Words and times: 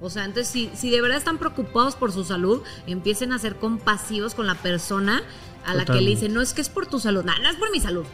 O 0.00 0.10
sea, 0.10 0.24
entonces 0.24 0.48
si, 0.48 0.70
si 0.74 0.90
de 0.90 1.00
verdad 1.00 1.18
están 1.18 1.38
preocupados 1.38 1.96
por 1.96 2.12
su 2.12 2.24
salud, 2.24 2.62
empiecen 2.86 3.32
a 3.32 3.38
ser 3.38 3.56
compasivos 3.56 4.34
con 4.34 4.46
la 4.46 4.54
persona 4.54 5.22
a 5.66 5.74
la 5.74 5.84
que 5.84 6.00
le 6.00 6.10
dicen, 6.10 6.32
no 6.32 6.40
es 6.40 6.54
que 6.54 6.60
es 6.60 6.68
por 6.68 6.86
tu 6.86 7.00
salud, 7.00 7.24
no, 7.24 7.36
no 7.38 7.48
es 7.50 7.56
por 7.56 7.70
mi 7.70 7.80
salud. 7.80 8.06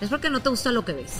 Es 0.00 0.08
porque 0.08 0.30
no 0.30 0.40
te 0.40 0.48
gusta 0.48 0.72
lo 0.72 0.84
que 0.84 0.94
ves. 0.94 1.12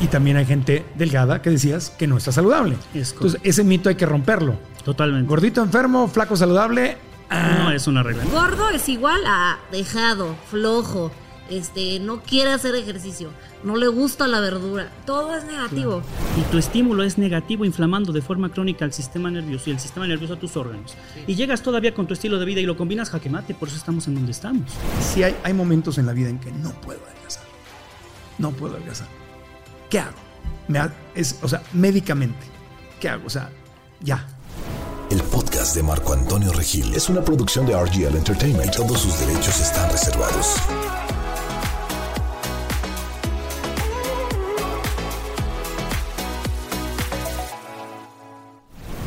Y, 0.00 0.06
también 0.06 0.36
hay 0.36 0.46
gente 0.46 0.86
delgada 0.94 1.42
que 1.42 1.50
decías 1.50 1.90
que 1.90 2.06
no 2.06 2.16
está 2.16 2.30
saludable. 2.30 2.76
Entonces, 2.94 3.40
ese 3.42 3.64
mito 3.64 3.88
hay 3.88 3.96
que 3.96 4.06
romperlo. 4.06 4.56
Totalmente. 4.84 5.28
Gordito 5.28 5.60
enfermo, 5.60 6.06
flaco 6.06 6.36
saludable. 6.36 6.96
No 7.30 7.72
es 7.72 7.86
una 7.88 8.02
regla. 8.02 8.24
Gordo 8.32 8.70
es 8.70 8.88
igual 8.88 9.20
a 9.26 9.58
dejado, 9.72 10.36
flojo, 10.50 11.10
este, 11.50 12.00
no 12.00 12.22
quiere 12.22 12.52
hacer 12.52 12.74
ejercicio, 12.74 13.30
no 13.64 13.76
le 13.76 13.88
gusta 13.88 14.28
la 14.28 14.40
verdura, 14.40 14.90
todo 15.06 15.36
es 15.36 15.44
negativo. 15.44 16.02
Y 16.38 16.42
tu 16.50 16.58
estímulo 16.58 17.02
es 17.02 17.18
negativo, 17.18 17.64
inflamando 17.64 18.12
de 18.12 18.22
forma 18.22 18.50
crónica 18.50 18.84
el 18.84 18.92
sistema 18.92 19.30
nervioso 19.30 19.70
y 19.70 19.72
el 19.72 19.80
sistema 19.80 20.06
nervioso 20.06 20.34
a 20.34 20.38
tus 20.38 20.56
órganos. 20.56 20.94
Y 21.26 21.34
llegas 21.34 21.62
todavía 21.62 21.94
con 21.94 22.06
tu 22.06 22.14
estilo 22.14 22.38
de 22.38 22.44
vida 22.44 22.60
y 22.60 22.66
lo 22.66 22.76
combinas 22.76 23.10
jaque 23.10 23.30
mate, 23.30 23.54
por 23.54 23.68
eso 23.68 23.76
estamos 23.76 24.06
en 24.08 24.14
donde 24.14 24.32
estamos. 24.32 24.70
Sí, 25.00 25.22
hay, 25.22 25.36
hay 25.42 25.52
momentos 25.52 25.98
en 25.98 26.06
la 26.06 26.12
vida 26.12 26.28
en 26.28 26.38
que 26.38 26.52
no 26.52 26.70
puedo 26.80 27.00
adelgazar. 27.04 27.44
No 28.38 28.52
puedo 28.52 28.76
adelgazar. 28.76 29.08
¿Qué 29.90 29.98
hago? 29.98 30.16
Me 30.68 30.80
es, 31.14 31.38
o 31.42 31.48
sea, 31.48 31.62
médicamente, 31.72 32.46
¿qué 33.00 33.08
hago? 33.08 33.26
O 33.26 33.30
sea, 33.30 33.50
ya, 34.00 34.26
el 35.10 35.22
podcast 35.22 35.74
de 35.74 35.82
Marco 35.82 36.12
Antonio 36.12 36.52
Regil 36.52 36.94
es 36.94 37.08
una 37.08 37.22
producción 37.22 37.64
de 37.64 37.72
RGL 37.72 38.14
Entertainment. 38.14 38.76
Todos 38.76 39.00
sus 39.00 39.18
derechos 39.20 39.58
están 39.58 39.90
reservados. 39.90 40.56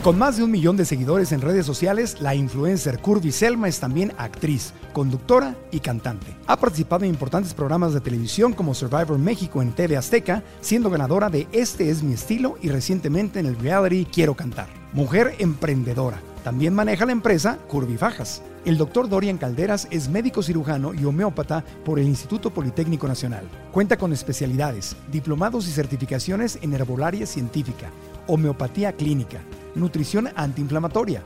Con 0.03 0.17
más 0.17 0.35
de 0.35 0.43
un 0.43 0.49
millón 0.49 0.77
de 0.77 0.85
seguidores 0.85 1.31
en 1.31 1.41
redes 1.41 1.63
sociales, 1.63 2.21
la 2.21 2.33
influencer 2.33 2.97
Curvy 2.97 3.31
Selma 3.31 3.67
es 3.67 3.79
también 3.79 4.13
actriz, 4.17 4.73
conductora 4.93 5.55
y 5.69 5.79
cantante. 5.79 6.35
Ha 6.47 6.57
participado 6.57 7.03
en 7.03 7.11
importantes 7.11 7.53
programas 7.53 7.93
de 7.93 8.01
televisión 8.01 8.53
como 8.53 8.73
Survivor 8.73 9.19
México 9.19 9.61
en 9.61 9.73
TV 9.73 9.97
Azteca, 9.97 10.43
siendo 10.59 10.89
ganadora 10.89 11.29
de 11.29 11.47
Este 11.51 11.91
es 11.91 12.01
mi 12.01 12.13
estilo 12.13 12.57
y 12.63 12.69
recientemente 12.69 13.39
en 13.39 13.45
el 13.45 13.55
reality 13.59 14.05
Quiero 14.05 14.33
cantar. 14.33 14.69
Mujer 14.91 15.35
emprendedora. 15.37 16.19
También 16.43 16.73
maneja 16.73 17.05
la 17.05 17.11
empresa 17.11 17.59
Curvy 17.67 17.97
Fajas. 17.97 18.41
El 18.65 18.79
doctor 18.79 19.07
Dorian 19.07 19.37
Calderas 19.37 19.87
es 19.91 20.09
médico 20.09 20.41
cirujano 20.41 20.95
y 20.95 21.05
homeópata 21.05 21.63
por 21.85 21.99
el 21.99 22.07
Instituto 22.07 22.49
Politécnico 22.49 23.07
Nacional. 23.07 23.47
Cuenta 23.71 23.97
con 23.97 24.13
especialidades, 24.13 24.95
diplomados 25.11 25.67
y 25.67 25.71
certificaciones 25.71 26.57
en 26.63 26.73
herbolaria 26.73 27.27
científica, 27.27 27.91
homeopatía 28.25 28.93
clínica, 28.93 29.41
nutrición 29.75 30.29
antiinflamatoria, 30.35 31.23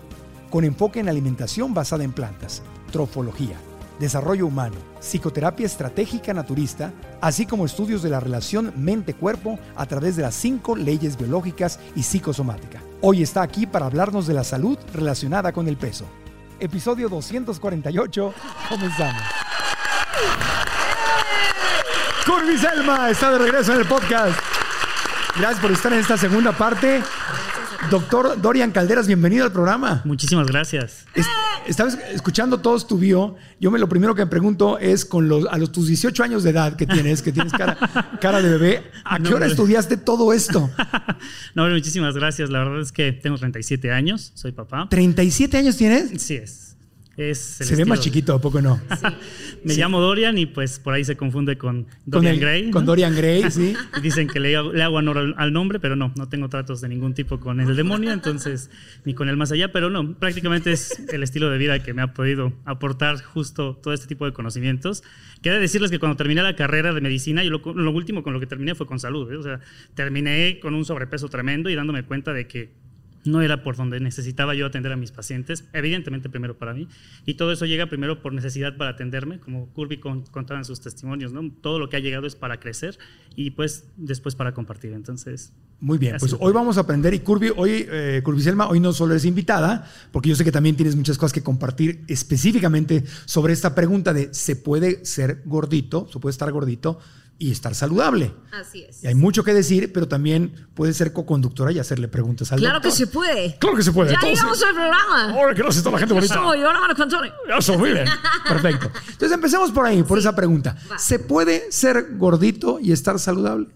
con 0.50 0.64
enfoque 0.64 1.00
en 1.00 1.10
alimentación 1.10 1.74
basada 1.74 2.04
en 2.04 2.14
plantas, 2.14 2.62
trofología, 2.92 3.58
desarrollo 4.00 4.48
humano, 4.48 4.76
psicoterapia 5.00 5.66
estratégica 5.66 6.34
naturista, 6.34 6.92
así 7.22 7.46
como 7.46 7.66
estudios 7.66 8.04
de 8.04 8.10
la 8.10 8.20
relación 8.20 8.74
mente-cuerpo 8.76 9.60
a 9.76 9.86
través 9.86 10.16
de 10.16 10.24
las 10.24 10.36
cinco 10.36 10.76
leyes 10.76 11.18
biológicas 11.18 11.80
y 11.96 12.04
psicosomática. 12.04 12.82
Hoy 13.02 13.24
está 13.24 13.42
aquí 13.42 13.66
para 13.66 13.86
hablarnos 13.86 14.28
de 14.28 14.34
la 14.34 14.44
salud 14.44 14.78
relacionada 14.94 15.52
con 15.52 15.68
el 15.68 15.78
peso. 15.78 16.06
Episodio 16.60 17.10
248, 17.10 18.34
comenzamos. 18.70 19.24
Curvis 22.26 22.62
Selma 22.62 23.10
está 23.10 23.32
de 23.32 23.38
regreso 23.38 23.74
en 23.74 23.82
el 23.82 23.88
podcast. 23.88 24.40
Gracias 25.38 25.60
por 25.60 25.72
estar 25.72 25.94
en 25.94 26.00
esta 26.00 26.18
segunda 26.18 26.54
parte. 26.54 27.04
Doctor 27.90 28.42
Dorian 28.42 28.72
Calderas, 28.72 29.06
bienvenido 29.06 29.46
al 29.46 29.52
programa. 29.52 30.02
Muchísimas 30.06 30.48
gracias. 30.48 31.06
estaba 31.68 31.90
escuchando 32.12 32.60
todos 32.60 32.88
tu 32.88 32.98
bio. 32.98 33.36
Yo 33.60 33.70
me 33.70 33.78
lo 33.78 33.88
primero 33.88 34.16
que 34.16 34.24
me 34.24 34.30
pregunto 34.30 34.80
es 34.80 35.06
con 35.06 35.30
los 35.30 35.46
a 35.48 35.58
los 35.58 35.72
tus 35.72 35.88
18 35.88 36.24
años 36.24 36.44
de 36.44 36.50
edad 36.50 36.76
que 36.76 36.88
tienes, 36.88 37.22
que 37.22 37.32
tienes 37.32 37.54
cara, 37.54 37.78
cara 38.22 38.42
de 38.42 38.50
bebé, 38.50 38.92
¿a 39.04 39.20
qué 39.20 39.34
hora 39.34 39.46
estudiaste 39.46 39.98
todo 39.98 40.34
esto? 40.34 40.70
no, 41.56 41.70
muchísimas 41.70 42.16
gracias. 42.16 42.50
La 42.50 42.60
verdad 42.60 42.82
es 42.82 42.92
que 42.92 43.12
tengo 43.12 43.38
37 43.38 43.92
años, 43.92 44.32
soy 44.34 44.52
papá. 44.52 44.88
¿37 44.90 45.56
años 45.56 45.78
tienes? 45.78 46.22
Sí 46.22 46.36
es 46.36 46.65
se 47.34 47.76
ve 47.76 47.86
más 47.86 48.02
chiquito, 48.02 48.34
¿a 48.34 48.42
poco 48.42 48.62
no? 48.62 48.80
Me 49.64 49.74
llamo 49.74 50.02
Dorian 50.02 50.38
y 50.38 50.46
pues 50.46 50.80
por 50.80 50.94
ahí 50.94 51.06
se 51.06 51.16
confunde 51.16 51.58
con 51.58 51.88
Dorian 52.06 52.40
Gray. 52.40 52.72
Con 52.72 52.86
Dorian 52.86 53.16
Gray, 53.16 53.50
sí. 53.50 53.74
dicen 54.02 54.28
que 54.28 54.40
le, 54.40 54.56
hago 54.56 54.98
honor 54.98 55.34
al, 55.38 55.54
nombre, 55.54 55.80
pero 55.80 55.96
no, 55.96 56.14
no 56.16 56.28
tengo 56.28 56.50
tratos 56.50 56.82
de 56.82 56.90
ningún 56.90 57.14
tipo 57.14 57.40
con 57.40 57.62
el 57.62 57.76
demonio, 57.76 58.12
entonces, 58.12 58.70
ni 59.06 59.14
con 59.14 59.30
el 59.30 59.38
más 59.38 59.52
allá, 59.52 59.72
pero 59.72 59.90
no, 59.90 60.14
prácticamente 60.16 60.72
es 60.72 61.00
el 61.12 61.24
estilo 61.24 61.50
de 61.50 61.58
vida 61.58 61.80
que 61.82 61.94
me 61.94 62.02
ha 62.02 62.14
podido 62.14 62.54
aportar 62.66 63.22
justo 63.22 63.80
todo 63.82 63.94
este 63.94 64.08
tipo 64.08 64.26
de 64.26 64.34
conocimientos. 64.34 65.04
Quiero 65.42 65.60
decirles 65.60 65.92
que 65.92 66.00
cuando 66.00 66.18
terminé 66.18 66.44
la 66.44 66.56
carrera 66.56 66.94
de 66.94 67.02
medicina, 67.02 67.44
yo 67.44 67.52
lo, 67.52 67.92
último 67.92 68.24
con 68.24 68.34
lo 68.34 68.40
que 68.40 68.48
terminé 68.48 68.76
fue 68.76 68.88
con 68.88 69.00
salud, 69.00 69.32
¿eh? 69.32 69.38
o 69.38 69.44
sea, 69.44 69.60
terminé 69.94 70.60
con 70.60 70.76
un 70.76 70.84
sobrepeso 70.84 71.30
tremendo 71.30 71.70
y 71.70 71.76
dándome 71.76 72.04
cuenta 72.04 72.34
de 72.34 72.48
que 72.48 72.85
no 73.26 73.42
era 73.42 73.64
por 73.64 73.76
donde 73.76 74.00
necesitaba 74.00 74.56
yo 74.56 74.66
atender 74.66 74.92
a 74.92 74.96
mis 74.96 75.12
pacientes, 75.12 75.66
evidentemente 75.74 76.30
primero 76.30 76.58
para 76.58 76.74
mí, 76.74 76.88
y 77.26 77.34
todo 77.36 77.52
eso 77.52 77.66
llega 77.66 77.88
primero 77.88 78.22
por 78.22 78.34
necesidad 78.34 78.78
para 78.78 78.92
atenderme, 78.92 79.40
como 79.40 79.68
Curvy 79.74 80.00
contaba 80.00 80.60
en 80.60 80.66
sus 80.66 80.80
testimonios, 80.80 81.34
¿no? 81.34 81.52
Todo 81.62 81.80
lo 81.80 81.90
que 81.90 81.98
ha 81.98 82.00
llegado 82.00 82.28
es 82.28 82.36
para 82.36 82.60
crecer 82.60 82.98
y 83.36 83.52
pues 83.52 83.86
después 83.98 84.36
para 84.36 84.54
compartir, 84.54 84.94
entonces... 84.94 85.54
Muy 85.82 85.98
bien, 85.98 86.16
pues 86.20 86.34
hoy 86.40 86.54
vamos 86.54 86.78
a 86.78 86.82
aprender 86.82 87.14
y 87.14 87.20
Curvy, 87.20 87.52
hoy, 87.56 87.86
eh, 87.90 88.22
Curvy 88.24 88.42
Selma, 88.42 88.70
hoy 88.70 88.80
no 88.80 88.94
solo 88.94 89.12
eres 89.12 89.26
invitada, 89.26 89.86
porque 90.12 90.30
yo 90.30 90.36
sé 90.36 90.46
que 90.46 90.52
también 90.52 90.78
tienes 90.78 90.96
muchas 90.96 91.18
cosas 91.18 91.34
que 91.34 91.44
compartir 91.44 92.06
específicamente 92.08 93.04
sobre 93.26 93.52
esta 93.52 93.76
pregunta 93.76 94.14
de 94.14 94.34
¿se 94.34 94.56
puede 94.56 95.04
ser 95.04 95.42
gordito? 95.46 96.08
¿Se 96.12 96.20
puede 96.20 96.32
estar 96.32 96.50
gordito? 96.52 97.00
Y 97.38 97.52
estar 97.52 97.76
saludable. 97.76 98.34
Así 98.52 98.84
es. 98.84 99.04
Y 99.04 99.08
hay 99.08 99.16
mucho 99.16 99.44
que 99.44 99.54
decir, 99.54 99.92
pero 99.92 100.08
también 100.08 100.68
puede 100.74 100.94
ser 100.94 101.12
co-conductora 101.12 101.72
y 101.72 101.80
hacerle 101.80 102.08
preguntas 102.08 102.52
al 102.52 102.60
Claro 102.60 102.82
que 102.82 102.92
se 102.92 103.08
puede. 103.08 103.58
Claro 103.58 103.76
que 103.76 103.84
se 103.84 103.92
puede. 103.92 104.14
Ya 104.14 104.20
llegamos 104.22 104.64
al 104.64 104.74
programa. 104.74 105.32
Ahora 105.32 105.54
que 105.54 105.64
no 105.64 105.70
toda 105.70 105.92
la 105.92 105.98
gente 106.00 106.14
bonita. 106.14 106.34
Soy, 106.34 106.60
Antonio. 106.64 107.34
Eso, 107.58 107.78
muy 107.78 107.92
bien. 107.92 108.06
Perfecto. 108.48 108.90
Entonces 109.08 109.32
empecemos 109.32 109.72
por 109.72 109.86
ahí, 109.86 110.04
por 110.04 110.18
esa 110.18 110.36
pregunta. 110.36 110.78
¿Se 110.98 111.20
puede 111.20 111.72
ser 111.72 112.16
gordito 112.18 112.80
y 112.82 112.92
estar 112.92 113.20
saludable? 113.20 113.68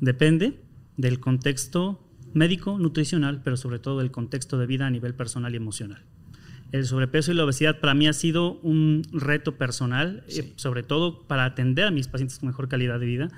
Depende 0.00 0.60
del 0.96 1.18
contexto 1.18 2.00
médico, 2.32 2.78
nutricional, 2.78 3.42
pero 3.42 3.56
sobre 3.56 3.78
todo 3.78 3.98
del 3.98 4.10
contexto 4.10 4.58
de 4.58 4.66
vida 4.66 4.86
a 4.86 4.90
nivel 4.90 5.14
personal 5.14 5.52
y 5.54 5.56
emocional 5.56 6.04
el 6.74 6.86
sobrepeso 6.86 7.30
y 7.30 7.36
la 7.36 7.44
obesidad 7.44 7.78
para 7.78 7.94
mí 7.94 8.08
ha 8.08 8.12
sido 8.12 8.54
un 8.62 9.02
reto 9.12 9.56
personal, 9.56 10.24
eh, 10.26 10.52
sobre 10.56 10.82
todo 10.82 11.22
para 11.28 11.44
atender 11.44 11.86
a 11.86 11.92
mis 11.92 12.08
pacientes 12.08 12.40
con 12.40 12.48
mejor 12.48 12.68
calidad 12.68 12.98
de 12.98 13.06
vida. 13.06 13.28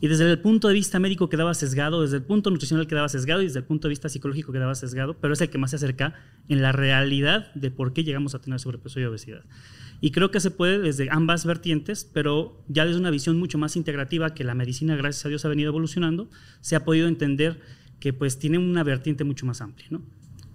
Y 0.00 0.08
desde 0.08 0.30
el 0.30 0.38
punto 0.38 0.68
de 0.68 0.74
vista 0.74 0.98
médico 0.98 1.28
quedaba 1.28 1.52
sesgado, 1.52 2.00
desde 2.00 2.16
el 2.16 2.22
punto 2.22 2.50
nutricional 2.50 2.86
quedaba 2.86 3.10
sesgado 3.10 3.42
y 3.42 3.46
desde 3.46 3.58
el 3.58 3.66
punto 3.66 3.88
de 3.88 3.90
vista 3.90 4.08
psicológico 4.08 4.50
quedaba 4.50 4.74
sesgado, 4.74 5.14
pero 5.20 5.34
es 5.34 5.40
el 5.42 5.50
que 5.50 5.58
más 5.58 5.70
se 5.70 5.76
acerca 5.76 6.14
en 6.48 6.62
la 6.62 6.72
realidad 6.72 7.52
de 7.54 7.70
por 7.70 7.92
qué 7.92 8.02
llegamos 8.02 8.34
a 8.34 8.40
tener 8.40 8.60
sobrepeso 8.60 8.98
y 8.98 9.04
obesidad. 9.04 9.44
Y 10.00 10.10
creo 10.10 10.30
que 10.30 10.40
se 10.40 10.50
puede 10.50 10.78
desde 10.78 11.10
ambas 11.10 11.44
vertientes, 11.44 12.10
pero 12.10 12.64
ya 12.68 12.86
desde 12.86 12.98
una 12.98 13.10
visión 13.10 13.38
mucho 13.38 13.58
más 13.58 13.76
integrativa 13.76 14.32
que 14.32 14.42
la 14.42 14.54
medicina, 14.54 14.96
gracias 14.96 15.26
a 15.26 15.28
Dios, 15.28 15.44
ha 15.44 15.48
venido 15.48 15.68
evolucionando, 15.68 16.30
se 16.62 16.76
ha 16.76 16.84
podido 16.86 17.08
entender 17.08 17.60
que 18.00 18.14
pues 18.14 18.38
tiene 18.38 18.56
una 18.56 18.82
vertiente 18.84 19.24
mucho 19.24 19.44
más 19.44 19.60
amplia. 19.60 19.88
¿no? 19.90 20.02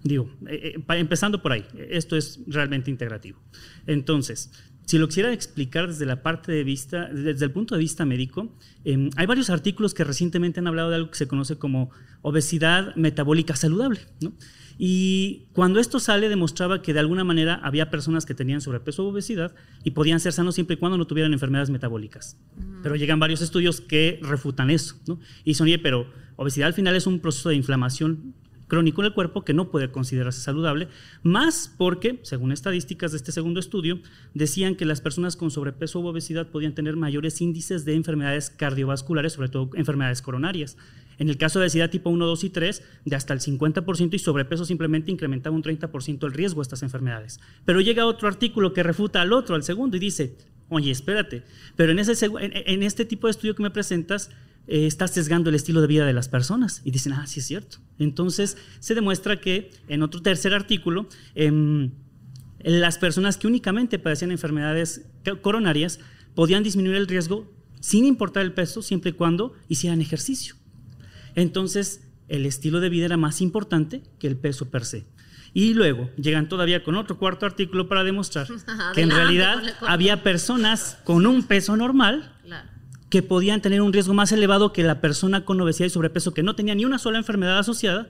Digo, 0.04 0.30
eh, 0.48 0.74
eh, 0.76 0.98
empezando 0.98 1.42
por 1.42 1.52
ahí, 1.52 1.64
esto 1.90 2.16
es 2.16 2.40
realmente 2.46 2.90
integrativo. 2.90 3.40
Entonces, 3.86 4.50
si 4.84 4.98
lo 4.98 5.06
quisiera 5.06 5.32
explicar 5.32 5.86
desde 5.86 6.06
la 6.06 6.22
parte 6.22 6.50
de 6.50 6.64
vista, 6.64 7.08
desde 7.08 7.44
el 7.44 7.52
punto 7.52 7.76
de 7.76 7.80
vista 7.80 8.04
médico, 8.04 8.52
em, 8.84 9.10
hay 9.16 9.26
varios 9.26 9.48
artículos 9.48 9.94
que 9.94 10.04
recientemente 10.04 10.60
han 10.60 10.66
hablado 10.66 10.90
de 10.90 10.96
algo 10.96 11.10
que 11.10 11.16
se 11.16 11.28
conoce 11.28 11.56
como 11.56 11.90
obesidad 12.20 12.94
metabólica 12.96 13.54
saludable. 13.54 14.00
Y 14.78 15.46
cuando 15.52 15.78
esto 15.78 16.00
sale, 16.00 16.28
demostraba 16.28 16.82
que 16.82 16.92
de 16.92 17.00
alguna 17.00 17.22
manera 17.22 17.60
había 17.62 17.90
personas 17.90 18.26
que 18.26 18.34
tenían 18.34 18.60
sobrepeso 18.60 19.04
o 19.04 19.10
obesidad 19.10 19.54
y 19.84 19.92
podían 19.92 20.18
ser 20.18 20.32
sanos 20.32 20.56
siempre 20.56 20.74
y 20.74 20.76
cuando 20.78 20.98
no 20.98 21.06
tuvieran 21.06 21.32
enfermedades 21.32 21.70
metabólicas. 21.70 22.36
Pero 22.82 22.96
llegan 22.96 23.20
varios 23.20 23.42
estudios 23.42 23.80
que 23.80 24.18
refutan 24.22 24.70
eso. 24.70 24.96
Y 25.44 25.54
son, 25.54 25.66
oye, 25.66 25.78
pero 25.78 26.06
obesidad 26.36 26.66
al 26.66 26.74
final 26.74 26.96
es 26.96 27.06
un 27.06 27.20
proceso 27.20 27.50
de 27.50 27.54
inflamación 27.54 28.34
crónico 28.72 29.02
en 29.02 29.08
el 29.08 29.12
cuerpo 29.12 29.44
que 29.44 29.52
no 29.52 29.70
puede 29.70 29.90
considerarse 29.90 30.40
saludable, 30.40 30.88
más 31.22 31.70
porque, 31.76 32.20
según 32.22 32.52
estadísticas 32.52 33.12
de 33.12 33.18
este 33.18 33.30
segundo 33.30 33.60
estudio, 33.60 34.00
decían 34.32 34.76
que 34.76 34.86
las 34.86 35.02
personas 35.02 35.36
con 35.36 35.50
sobrepeso 35.50 36.00
u 36.00 36.06
obesidad 36.06 36.46
podían 36.46 36.74
tener 36.74 36.96
mayores 36.96 37.42
índices 37.42 37.84
de 37.84 37.96
enfermedades 37.96 38.48
cardiovasculares, 38.48 39.34
sobre 39.34 39.50
todo 39.50 39.68
enfermedades 39.74 40.22
coronarias. 40.22 40.78
En 41.18 41.28
el 41.28 41.36
caso 41.36 41.58
de 41.58 41.66
obesidad 41.66 41.90
tipo 41.90 42.08
1, 42.08 42.24
2 42.24 42.44
y 42.44 42.48
3, 42.48 42.82
de 43.04 43.14
hasta 43.14 43.34
el 43.34 43.40
50% 43.40 44.14
y 44.14 44.18
sobrepeso 44.18 44.64
simplemente 44.64 45.10
incrementaba 45.10 45.54
un 45.54 45.62
30% 45.62 46.24
el 46.24 46.32
riesgo 46.32 46.62
de 46.62 46.62
estas 46.62 46.82
enfermedades. 46.82 47.40
Pero 47.66 47.82
llega 47.82 48.06
otro 48.06 48.26
artículo 48.26 48.72
que 48.72 48.82
refuta 48.82 49.20
al 49.20 49.34
otro, 49.34 49.54
al 49.54 49.64
segundo, 49.64 49.98
y 49.98 50.00
dice, 50.00 50.38
oye, 50.70 50.90
espérate, 50.90 51.42
pero 51.76 51.92
en, 51.92 52.82
este 52.82 53.04
tipo 53.04 53.26
de 53.26 53.32
estudio 53.32 53.54
que 53.54 53.64
me 53.64 53.70
presentas, 53.70 54.30
eh, 54.66 54.86
está 54.86 55.08
sesgando 55.08 55.50
el 55.50 55.56
estilo 55.56 55.80
de 55.80 55.86
vida 55.86 56.06
de 56.06 56.12
las 56.12 56.28
personas. 56.28 56.82
Y 56.84 56.90
dicen, 56.90 57.12
ah, 57.12 57.26
sí 57.26 57.40
es 57.40 57.46
cierto. 57.46 57.78
Entonces 57.98 58.56
se 58.80 58.94
demuestra 58.94 59.40
que 59.40 59.70
en 59.88 60.02
otro 60.02 60.22
tercer 60.22 60.54
artículo, 60.54 61.08
em, 61.34 61.90
las 62.60 62.98
personas 62.98 63.36
que 63.36 63.46
únicamente 63.46 63.98
padecían 63.98 64.30
enfermedades 64.30 65.06
coronarias 65.40 65.98
podían 66.34 66.62
disminuir 66.62 66.96
el 66.96 67.08
riesgo 67.08 67.52
sin 67.80 68.04
importar 68.04 68.44
el 68.44 68.52
peso, 68.52 68.80
siempre 68.82 69.10
y 69.10 69.14
cuando 69.14 69.54
hicieran 69.68 70.00
ejercicio. 70.00 70.54
Entonces, 71.34 72.08
el 72.28 72.46
estilo 72.46 72.80
de 72.80 72.88
vida 72.88 73.06
era 73.06 73.16
más 73.16 73.40
importante 73.40 74.02
que 74.18 74.28
el 74.28 74.36
peso 74.36 74.70
per 74.70 74.84
se. 74.84 75.04
Y 75.54 75.74
luego 75.74 76.08
llegan 76.16 76.48
todavía 76.48 76.82
con 76.82 76.94
otro 76.94 77.18
cuarto 77.18 77.44
artículo 77.44 77.88
para 77.88 78.04
demostrar 78.04 78.46
que 78.94 79.02
en 79.02 79.10
realidad 79.10 79.62
había 79.80 80.22
personas 80.22 80.98
con 81.04 81.26
un 81.26 81.42
peso 81.42 81.76
normal 81.76 82.31
que 83.12 83.22
podían 83.22 83.60
tener 83.60 83.82
un 83.82 83.92
riesgo 83.92 84.14
más 84.14 84.32
elevado 84.32 84.72
que 84.72 84.82
la 84.82 85.02
persona 85.02 85.44
con 85.44 85.60
obesidad 85.60 85.86
y 85.86 85.90
sobrepeso 85.90 86.32
que 86.32 86.42
no 86.42 86.56
tenía 86.56 86.74
ni 86.74 86.86
una 86.86 86.98
sola 86.98 87.18
enfermedad 87.18 87.58
asociada 87.58 88.08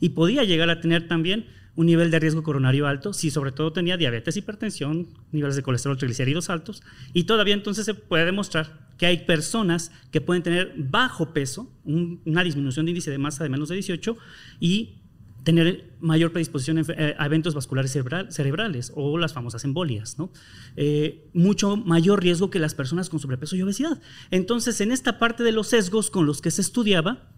y 0.00 0.10
podía 0.10 0.44
llegar 0.44 0.68
a 0.68 0.82
tener 0.82 1.08
también 1.08 1.46
un 1.76 1.86
nivel 1.86 2.10
de 2.10 2.18
riesgo 2.18 2.42
coronario 2.42 2.86
alto, 2.86 3.14
si 3.14 3.30
sobre 3.30 3.52
todo 3.52 3.72
tenía 3.72 3.96
diabetes, 3.96 4.36
hipertensión, 4.36 5.08
niveles 5.32 5.56
de 5.56 5.62
colesterol, 5.62 5.96
triglicéridos 5.96 6.50
altos, 6.50 6.82
y 7.14 7.24
todavía 7.24 7.54
entonces 7.54 7.86
se 7.86 7.94
puede 7.94 8.26
demostrar 8.26 8.86
que 8.98 9.06
hay 9.06 9.24
personas 9.24 9.90
que 10.10 10.20
pueden 10.20 10.42
tener 10.42 10.74
bajo 10.76 11.32
peso, 11.32 11.72
una 11.86 12.44
disminución 12.44 12.84
de 12.84 12.90
índice 12.90 13.10
de 13.10 13.16
masa 13.16 13.44
de 13.44 13.48
menos 13.48 13.70
de 13.70 13.76
18 13.76 14.14
y 14.60 14.96
tener 15.44 15.94
mayor 16.00 16.32
predisposición 16.32 16.78
eh, 16.78 17.14
a 17.18 17.26
eventos 17.26 17.54
vasculares 17.54 17.92
cerebrales 17.92 18.92
o 18.96 19.18
las 19.18 19.34
famosas 19.34 19.64
embolias, 19.64 20.18
¿no? 20.18 20.32
Eh, 20.76 21.28
mucho 21.34 21.76
mayor 21.76 22.22
riesgo 22.22 22.50
que 22.50 22.58
las 22.58 22.74
personas 22.74 23.10
con 23.10 23.20
sobrepeso 23.20 23.54
y 23.54 23.62
obesidad. 23.62 24.00
Entonces, 24.30 24.80
en 24.80 24.90
esta 24.90 25.18
parte 25.18 25.42
de 25.44 25.52
los 25.52 25.68
sesgos 25.68 26.10
con 26.10 26.26
los 26.26 26.40
que 26.40 26.50
se 26.50 26.62
estudiaba, 26.62 27.28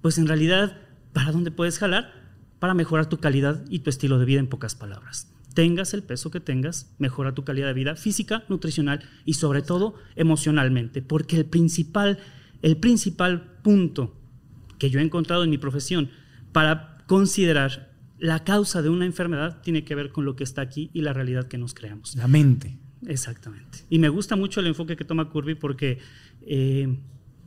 pues 0.00 0.18
en 0.18 0.28
realidad, 0.28 0.78
¿para 1.12 1.32
dónde 1.32 1.50
puedes 1.50 1.78
jalar? 1.78 2.12
Para 2.60 2.74
mejorar 2.74 3.08
tu 3.08 3.18
calidad 3.18 3.64
y 3.68 3.80
tu 3.80 3.90
estilo 3.90 4.18
de 4.18 4.24
vida 4.24 4.40
en 4.40 4.46
pocas 4.46 4.76
palabras. 4.76 5.32
Tengas 5.54 5.94
el 5.94 6.04
peso 6.04 6.30
que 6.30 6.38
tengas, 6.38 6.94
mejora 6.98 7.34
tu 7.34 7.44
calidad 7.44 7.66
de 7.66 7.74
vida 7.74 7.96
física, 7.96 8.44
nutricional 8.48 9.02
y 9.24 9.34
sobre 9.34 9.62
todo 9.62 9.94
emocionalmente, 10.14 11.02
porque 11.02 11.36
el 11.36 11.46
principal, 11.46 12.18
el 12.62 12.76
principal 12.76 13.58
punto 13.62 14.14
que 14.78 14.90
yo 14.90 15.00
he 15.00 15.02
encontrado 15.02 15.42
en 15.42 15.50
mi 15.50 15.58
profesión 15.58 16.10
para 16.52 16.97
considerar 17.08 17.90
la 18.18 18.44
causa 18.44 18.82
de 18.82 18.90
una 18.90 19.06
enfermedad 19.06 19.62
tiene 19.62 19.82
que 19.82 19.94
ver 19.94 20.12
con 20.12 20.24
lo 20.24 20.36
que 20.36 20.44
está 20.44 20.60
aquí 20.60 20.90
y 20.92 21.00
la 21.00 21.12
realidad 21.12 21.48
que 21.48 21.58
nos 21.58 21.74
creamos. 21.74 22.14
La 22.14 22.28
mente. 22.28 22.78
Exactamente. 23.06 23.78
Y 23.88 23.98
me 23.98 24.08
gusta 24.08 24.36
mucho 24.36 24.60
el 24.60 24.66
enfoque 24.66 24.94
que 24.94 25.04
toma 25.04 25.30
Curvy 25.30 25.54
porque 25.54 25.98
eh, 26.46 26.98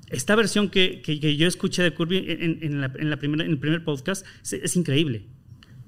esta 0.08 0.36
versión 0.36 0.70
que, 0.70 1.02
yo 1.38 1.48
escuché 1.48 1.84
de 1.84 1.94
Curvy 1.94 2.26
en, 2.28 2.82
la, 2.82 2.92
primera, 2.92 3.46
en 3.46 3.52
el 3.52 3.60
primer 3.60 3.84
podcast 3.84 4.26
es, 4.52 4.76
increíble. 4.76 5.28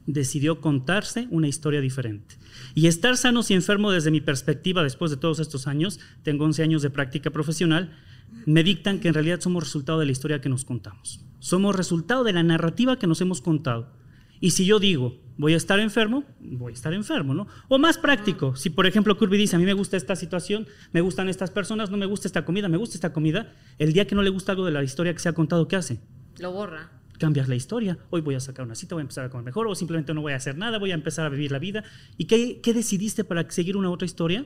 Decidió 0.05 0.61
contarse 0.61 1.27
una 1.31 1.47
historia 1.47 1.81
diferente. 1.81 2.35
Y 2.75 2.87
estar 2.87 3.17
sanos 3.17 3.49
y 3.49 3.55
enfermo 3.55 3.91
desde 3.91 4.11
mi 4.11 4.21
perspectiva, 4.21 4.83
después 4.83 5.09
de 5.09 5.17
todos 5.17 5.39
estos 5.39 5.65
años, 5.65 5.99
tengo 6.21 6.45
11 6.45 6.61
años 6.61 6.81
de 6.83 6.91
práctica 6.91 7.31
profesional, 7.31 7.97
me 8.45 8.63
dictan 8.63 8.99
que 8.99 9.07
en 9.07 9.13
realidad 9.13 9.39
somos 9.39 9.63
resultado 9.63 9.99
de 9.99 10.05
la 10.05 10.11
historia 10.11 10.41
que 10.41 10.49
nos 10.49 10.65
contamos. 10.65 11.25
Somos 11.39 11.75
resultado 11.75 12.23
de 12.23 12.33
la 12.33 12.43
narrativa 12.43 12.97
que 12.97 13.07
nos 13.07 13.21
hemos 13.21 13.41
contado. 13.41 13.91
Y 14.39 14.51
si 14.51 14.65
yo 14.65 14.79
digo, 14.79 15.17
voy 15.37 15.53
a 15.53 15.57
estar 15.57 15.79
enfermo, 15.79 16.25
voy 16.39 16.73
a 16.73 16.75
estar 16.75 16.93
enfermo, 16.93 17.33
¿no? 17.33 17.47
O 17.69 17.79
más 17.79 17.97
práctico, 17.97 18.55
si 18.55 18.69
por 18.69 18.85
ejemplo 18.85 19.17
Kirby 19.17 19.37
dice, 19.37 19.55
a 19.55 19.59
mí 19.59 19.65
me 19.65 19.73
gusta 19.73 19.97
esta 19.97 20.15
situación, 20.15 20.67
me 20.91 21.01
gustan 21.01 21.29
estas 21.29 21.49
personas, 21.49 21.89
no 21.89 21.97
me 21.97 22.05
gusta 22.05 22.27
esta 22.27 22.45
comida, 22.45 22.67
me 22.67 22.77
gusta 22.77 22.95
esta 22.95 23.13
comida, 23.13 23.53
el 23.79 23.93
día 23.93 24.05
que 24.05 24.15
no 24.15 24.21
le 24.21 24.29
gusta 24.29 24.51
algo 24.51 24.65
de 24.65 24.71
la 24.71 24.83
historia 24.83 25.13
que 25.13 25.19
se 25.19 25.29
ha 25.29 25.33
contado, 25.33 25.67
¿qué 25.67 25.75
hace? 25.75 26.01
Lo 26.39 26.51
borra. 26.51 26.91
Cambias 27.19 27.47
la 27.47 27.55
historia, 27.55 27.97
hoy 28.09 28.21
voy 28.21 28.35
a 28.35 28.39
sacar 28.39 28.65
una 28.65 28.75
cita, 28.75 28.95
voy 28.95 29.01
a 29.01 29.03
empezar 29.03 29.23
a 29.23 29.29
comer 29.29 29.45
mejor, 29.45 29.67
o 29.67 29.75
simplemente 29.75 30.13
no 30.13 30.21
voy 30.21 30.33
a 30.33 30.35
hacer 30.35 30.57
nada, 30.57 30.77
voy 30.77 30.91
a 30.91 30.95
empezar 30.95 31.25
a 31.25 31.29
vivir 31.29 31.51
la 31.51 31.59
vida. 31.59 31.83
¿Y 32.17 32.25
qué, 32.25 32.59
qué 32.61 32.73
decidiste 32.73 33.23
para 33.23 33.49
seguir 33.49 33.77
una 33.77 33.91
otra 33.91 34.05
historia? 34.05 34.45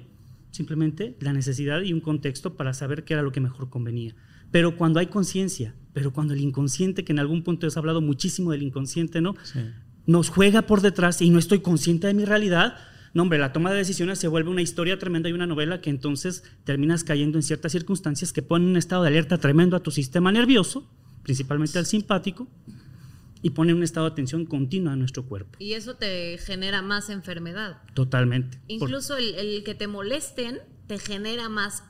Simplemente 0.52 1.16
la 1.20 1.34
necesidad 1.34 1.82
y 1.82 1.94
un 1.94 2.02
contexto 2.02 2.56
para 2.56 2.74
saber 2.74 3.04
qué 3.04 3.14
era 3.14 3.24
lo 3.24 3.32
que 3.32 3.42
mejor 3.42 3.70
convenía. 3.70 4.16
Pero 4.52 4.78
cuando 4.78 5.00
hay 5.00 5.08
conciencia, 5.08 5.76
pero 5.94 6.14
cuando 6.14 6.34
el 6.34 6.42
inconsciente, 6.42 7.04
que 7.04 7.12
en 7.12 7.20
algún 7.20 7.44
punto 7.44 7.68
has 7.68 7.78
hablado 7.78 8.02
muchísimo 8.02 8.52
del 8.52 8.64
inconsciente, 8.64 9.22
¿no? 9.22 9.36
Nos 10.06 10.30
juega 10.30 10.62
por 10.64 10.82
detrás 10.82 11.22
y 11.22 11.30
no 11.30 11.40
estoy 11.40 11.60
consciente 11.60 12.08
de 12.08 12.14
mi 12.14 12.24
realidad, 12.24 12.76
no, 13.14 13.24
hombre, 13.24 13.40
la 13.40 13.52
toma 13.52 13.72
de 13.72 13.78
decisiones 13.78 14.20
se 14.20 14.28
vuelve 14.28 14.50
una 14.50 14.62
historia 14.62 15.00
tremenda 15.00 15.28
y 15.28 15.34
una 15.34 15.48
novela 15.48 15.82
que 15.82 15.90
entonces 15.90 16.44
terminas 16.66 17.04
cayendo 17.04 17.38
en 17.38 17.44
ciertas 17.44 17.72
circunstancias 17.72 18.32
que 18.32 18.44
ponen 18.44 18.70
un 18.70 18.78
estado 18.78 19.04
de 19.04 19.10
alerta 19.10 19.38
tremendo 19.38 19.76
a 19.76 19.82
tu 19.82 19.92
sistema 19.92 20.32
nervioso, 20.32 20.88
principalmente 21.24 21.80
al 21.80 21.86
simpático, 21.86 22.48
y 23.42 23.52
pone 23.52 23.74
un 23.74 23.84
estado 23.84 24.08
de 24.08 24.14
atención 24.14 24.46
continua 24.46 24.94
a 24.94 24.96
nuestro 24.96 25.26
cuerpo. 25.26 25.58
Y 25.60 25.74
eso 25.74 25.96
te 25.96 26.38
genera 26.38 26.82
más 26.82 27.10
enfermedad. 27.10 27.82
Totalmente. 27.94 28.60
Incluso 28.68 29.18
el, 29.18 29.64
que 29.64 29.76
te 29.76 29.88
molesten 29.88 30.60
te 30.88 31.00
genera 31.00 31.50
más, 31.50 31.84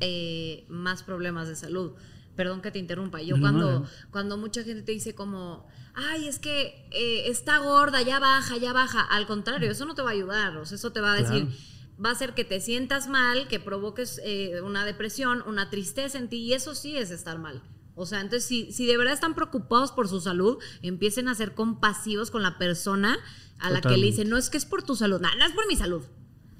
eh, 0.00 0.64
más 0.68 1.02
problemas 1.02 1.48
de 1.48 1.56
salud. 1.56 1.92
Perdón 2.36 2.62
que 2.62 2.70
te 2.70 2.78
interrumpa. 2.78 3.22
Yo 3.22 3.38
cuando, 3.38 3.86
cuando 4.10 4.36
mucha 4.36 4.64
gente 4.64 4.82
te 4.82 4.92
dice 4.92 5.14
como, 5.14 5.68
ay, 5.94 6.26
es 6.26 6.38
que 6.38 6.88
eh, 6.90 7.28
está 7.28 7.58
gorda, 7.58 8.02
ya 8.02 8.18
baja, 8.18 8.56
ya 8.56 8.72
baja. 8.72 9.02
Al 9.02 9.26
contrario, 9.26 9.70
eso 9.70 9.84
no 9.84 9.94
te 9.94 10.02
va 10.02 10.10
a 10.10 10.14
ayudar. 10.14 10.56
O 10.56 10.66
sea, 10.66 10.76
eso 10.76 10.92
te 10.92 11.00
va 11.00 11.12
a 11.12 11.16
decir, 11.16 11.48
va 12.04 12.10
a 12.10 12.12
hacer 12.12 12.34
que 12.34 12.44
te 12.44 12.60
sientas 12.60 13.08
mal, 13.08 13.46
que 13.46 13.60
provoques 13.60 14.20
eh, 14.24 14.60
una 14.62 14.84
depresión, 14.84 15.44
una 15.46 15.70
tristeza 15.70 16.18
en 16.18 16.28
ti. 16.28 16.38
Y 16.38 16.54
eso 16.54 16.74
sí 16.74 16.96
es 16.96 17.12
estar 17.12 17.38
mal. 17.38 17.62
O 17.96 18.06
sea, 18.06 18.20
entonces 18.20 18.44
si, 18.44 18.72
si 18.72 18.86
de 18.86 18.96
verdad 18.96 19.14
están 19.14 19.34
preocupados 19.34 19.92
por 19.92 20.08
su 20.08 20.20
salud, 20.20 20.58
empiecen 20.82 21.28
a 21.28 21.34
ser 21.34 21.54
compasivos 21.54 22.30
con 22.30 22.42
la 22.42 22.58
persona 22.58 23.18
a 23.58 23.70
la 23.70 23.80
que 23.80 23.96
le 23.96 24.06
dicen, 24.06 24.28
no 24.28 24.36
es 24.36 24.50
que 24.50 24.56
es 24.56 24.64
por 24.64 24.82
tu 24.82 24.96
salud, 24.96 25.20
no, 25.20 25.34
no 25.36 25.44
es 25.44 25.52
por 25.52 25.66
mi 25.68 25.76
salud, 25.76 26.02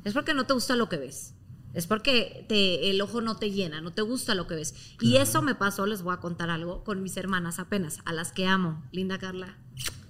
es 0.04 0.12
porque 0.12 0.32
no 0.32 0.46
te 0.46 0.54
gusta 0.54 0.76
lo 0.76 0.88
que 0.88 0.96
ves. 0.96 1.34
Es 1.72 1.88
porque 1.88 2.46
te, 2.48 2.88
el 2.90 3.00
ojo 3.00 3.20
no 3.20 3.36
te 3.36 3.50
llena, 3.50 3.80
no 3.80 3.92
te 3.92 4.02
gusta 4.02 4.36
lo 4.36 4.46
que 4.46 4.54
ves. 4.54 4.94
Y 5.00 5.16
eso 5.16 5.42
me 5.42 5.56
pasó, 5.56 5.86
les 5.86 6.02
voy 6.02 6.14
a 6.14 6.18
contar 6.18 6.48
algo, 6.48 6.84
con 6.84 7.02
mis 7.02 7.16
hermanas 7.16 7.58
apenas, 7.58 7.98
a 8.04 8.12
las 8.12 8.30
que 8.30 8.46
amo. 8.46 8.84
Linda 8.92 9.18
Carla, 9.18 9.58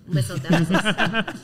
un 0.06 0.14
besote 0.14 0.54
a 0.54 0.60
veces. 0.60 0.78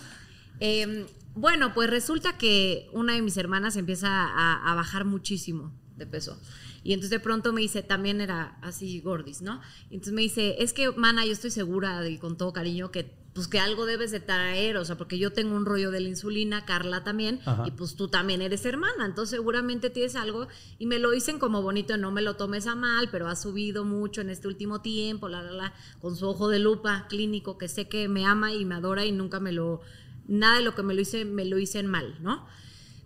Em, 0.62 1.06
bueno, 1.35 1.73
pues 1.73 1.88
resulta 1.88 2.37
que 2.37 2.91
una 2.93 3.15
de 3.15 3.23
mis 3.23 3.38
hermanas 3.38 3.76
empieza 3.76 4.11
a 4.29 4.75
bajar 4.75 5.06
muchísimo 5.06 5.73
de 5.97 6.06
peso. 6.06 6.38
Y 6.82 6.93
entonces 6.93 7.11
de 7.11 7.21
pronto 7.21 7.53
me 7.53 7.61
dice, 7.61 7.82
también 7.82 8.21
era 8.21 8.59
así 8.62 9.00
gordis, 9.00 9.43
¿no? 9.43 9.61
Y 9.91 9.94
entonces 9.94 10.15
me 10.15 10.23
dice, 10.23 10.56
es 10.61 10.73
que, 10.73 10.91
mana, 10.93 11.27
yo 11.27 11.32
estoy 11.32 11.50
segura 11.50 12.09
y 12.09 12.19
con 12.19 12.37
todo 12.37 12.53
cariño 12.53 12.91
que 12.91 13.21
pues 13.32 13.47
que 13.47 13.61
algo 13.61 13.87
debes 13.87 14.11
de 14.11 14.21
traer, 14.21 14.77
o 14.77 14.85
sea, 14.85 14.97
porque 14.97 15.19
yo 15.19 15.32
tengo 15.32 15.55
un 15.55 15.65
rollo 15.65 15.91
de 15.91 16.00
la 16.00 16.09
insulina, 16.09 16.65
Carla 16.65 17.05
también, 17.05 17.41
y 17.64 17.71
pues 17.71 17.95
tú 17.95 18.09
también 18.09 18.43
eres 18.43 18.64
hermana, 18.64 19.07
entonces 19.07 19.37
seguramente 19.37 19.88
tienes 19.88 20.16
algo, 20.16 20.49
y 20.78 20.87
me 20.87 20.99
lo 20.99 21.12
dicen 21.12 21.38
como 21.38 21.62
bonito, 21.62 21.97
no 21.97 22.11
me 22.11 22.23
lo 22.23 22.35
tomes 22.35 22.66
a 22.66 22.75
mal, 22.75 23.09
pero 23.11 23.28
ha 23.28 23.37
subido 23.37 23.85
mucho 23.85 24.21
en 24.21 24.31
este 24.31 24.49
último 24.49 24.81
tiempo, 24.81 25.28
la, 25.28 25.43
la, 25.43 25.52
la, 25.52 25.75
con 26.00 26.16
su 26.16 26.28
ojo 26.28 26.49
de 26.49 26.59
lupa 26.59 27.07
clínico, 27.09 27.57
que 27.57 27.69
sé 27.69 27.88
que 27.88 28.09
me 28.09 28.26
ama 28.26 28.52
y 28.52 28.64
me 28.64 28.75
adora 28.75 29.05
y 29.05 29.12
nunca 29.12 29.38
me 29.38 29.52
lo, 29.52 29.81
nada 30.26 30.57
de 30.59 30.64
lo 30.64 30.75
que 30.75 30.83
me 30.83 30.95
lo 30.95 31.00
hice, 31.00 31.25
me 31.25 31.45
lo 31.45 31.59
hice 31.59 31.83
mal, 31.85 32.16
¿no? 32.21 32.47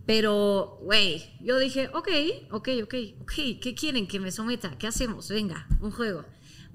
Pero, 0.06 0.78
güey, 0.82 1.24
yo 1.40 1.58
dije, 1.58 1.88
ok, 1.94 2.08
ok, 2.50 2.68
ok, 2.82 2.94
ok, 3.22 3.32
¿qué 3.60 3.74
quieren 3.74 4.06
que 4.06 4.20
me 4.20 4.30
someta? 4.30 4.76
¿Qué 4.78 4.86
hacemos? 4.86 5.28
Venga, 5.28 5.66
un 5.80 5.90
juego. 5.90 6.24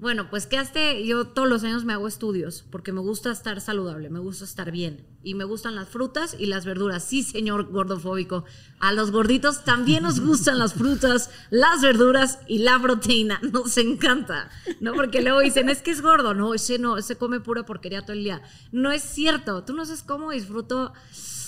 Bueno, 0.00 0.30
pues 0.30 0.46
que 0.46 0.56
hasta 0.56 0.94
yo 0.94 1.26
todos 1.26 1.46
los 1.46 1.62
años 1.62 1.84
me 1.84 1.92
hago 1.92 2.08
estudios 2.08 2.64
porque 2.70 2.90
me 2.90 3.02
gusta 3.02 3.30
estar 3.30 3.60
saludable, 3.60 4.08
me 4.08 4.18
gusta 4.18 4.46
estar 4.46 4.70
bien 4.70 5.06
y 5.22 5.34
me 5.34 5.44
gustan 5.44 5.74
las 5.74 5.90
frutas 5.90 6.34
y 6.38 6.46
las 6.46 6.64
verduras. 6.64 7.04
Sí, 7.04 7.22
señor 7.22 7.70
gordofóbico, 7.70 8.46
a 8.78 8.92
los 8.92 9.10
gorditos 9.10 9.62
también 9.62 10.04
nos 10.04 10.18
gustan 10.20 10.58
las 10.58 10.72
frutas, 10.72 11.28
las 11.50 11.82
verduras 11.82 12.38
y 12.48 12.60
la 12.60 12.80
proteína. 12.80 13.40
Nos 13.52 13.76
encanta, 13.76 14.48
¿no? 14.80 14.94
Porque 14.94 15.20
luego 15.20 15.40
dicen, 15.40 15.68
es 15.68 15.82
que 15.82 15.90
es 15.90 16.00
gordo, 16.00 16.32
no, 16.32 16.54
ese 16.54 16.78
no, 16.78 16.96
ese 16.96 17.16
come 17.16 17.40
pura 17.40 17.66
porquería 17.66 18.00
todo 18.00 18.14
el 18.14 18.24
día. 18.24 18.40
No 18.72 18.92
es 18.92 19.02
cierto, 19.02 19.64
tú 19.64 19.74
no 19.74 19.84
sabes 19.84 20.02
cómo 20.02 20.30
disfruto 20.30 20.94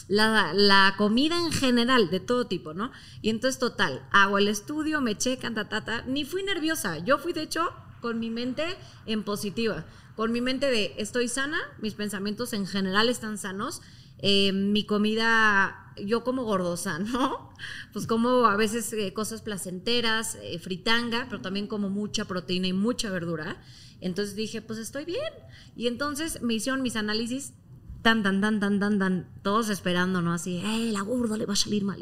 la, 0.09 0.95
comida 0.97 1.39
en 1.39 1.53
general, 1.53 2.11
de 2.11 2.21
todo 2.21 2.47
tipo, 2.47 2.75
¿no? 2.75 2.93
Y 3.21 3.31
entonces, 3.31 3.59
total, 3.59 4.07
hago 4.13 4.39
el 4.39 4.49
estudio, 4.49 5.01
me 5.01 5.17
checan, 5.17 5.55
ta, 5.55 5.69
ta, 5.69 5.85
ta. 5.85 6.03
Ni 6.03 6.25
fui 6.25 6.43
nerviosa. 6.43 6.99
Yo 6.99 7.19
fui, 7.19 7.33
de 7.33 7.43
hecho, 7.43 7.71
con 8.01 8.19
mi 8.19 8.31
mente 8.31 8.65
en 9.07 9.23
positiva. 9.25 9.85
Con 10.17 10.33
mi 10.33 10.41
mente 10.41 10.71
de 10.71 10.95
estoy 10.99 11.29
sana, 11.29 11.59
mis 11.81 11.95
pensamientos 11.95 12.53
en 12.53 12.67
general 12.67 13.09
están 13.09 13.39
sanos. 13.39 13.81
Eh, 14.19 14.53
mi 14.53 14.85
comida, 14.85 15.93
yo 15.97 16.23
como 16.23 16.45
gordosa, 16.45 16.99
¿no? 16.99 17.53
Pues 17.93 18.07
como 18.07 18.47
a 18.47 18.57
veces 18.57 18.93
eh, 18.93 19.13
cosas 19.13 19.43
placenteras, 19.43 20.37
eh, 20.43 20.59
fritanga, 20.59 21.27
pero 21.29 21.41
también 21.41 21.67
como 21.67 21.89
mucha 21.89 22.27
proteína 22.27 22.69
y 22.69 22.73
mucha 22.73 23.11
verdura. 23.11 23.61
Entonces 24.01 24.35
dije, 24.35 24.61
pues 24.63 24.79
estoy 24.79 25.05
bien. 25.05 25.33
Y 25.77 25.87
entonces 25.87 26.43
me 26.43 26.55
hicieron 26.55 26.83
mis 26.83 26.97
análisis 26.97 27.55
tan, 28.03 28.23
tan, 28.23 28.41
tan, 28.41 28.61
tan, 28.61 28.81
tan, 28.81 28.99
tan, 28.99 29.29
todos 29.43 29.69
esperando, 29.69 30.21
¿no? 30.23 30.33
Así, 30.33 30.59
¡eh, 30.59 30.91
la 30.93 31.01
gorda 31.03 31.37
le 31.37 31.47
va 31.47 31.53
a 31.55 31.57
salir 31.57 31.85
mal! 31.85 31.99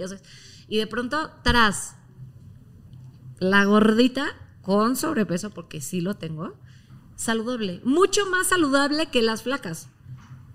Y 0.69 0.77
de 0.79 0.87
pronto, 0.87 1.31
tras, 1.43 1.97
la 3.39 3.65
gordita 3.65 4.27
con 4.63 4.97
sobrepeso, 4.97 5.51
porque 5.51 5.81
sí 5.81 6.01
lo 6.01 6.15
tengo, 6.15 6.55
saludable. 7.17 7.81
Mucho 7.85 8.27
más 8.27 8.49
saludable 8.49 9.07
que 9.07 9.23
las 9.23 9.43
flacas. 9.43 9.89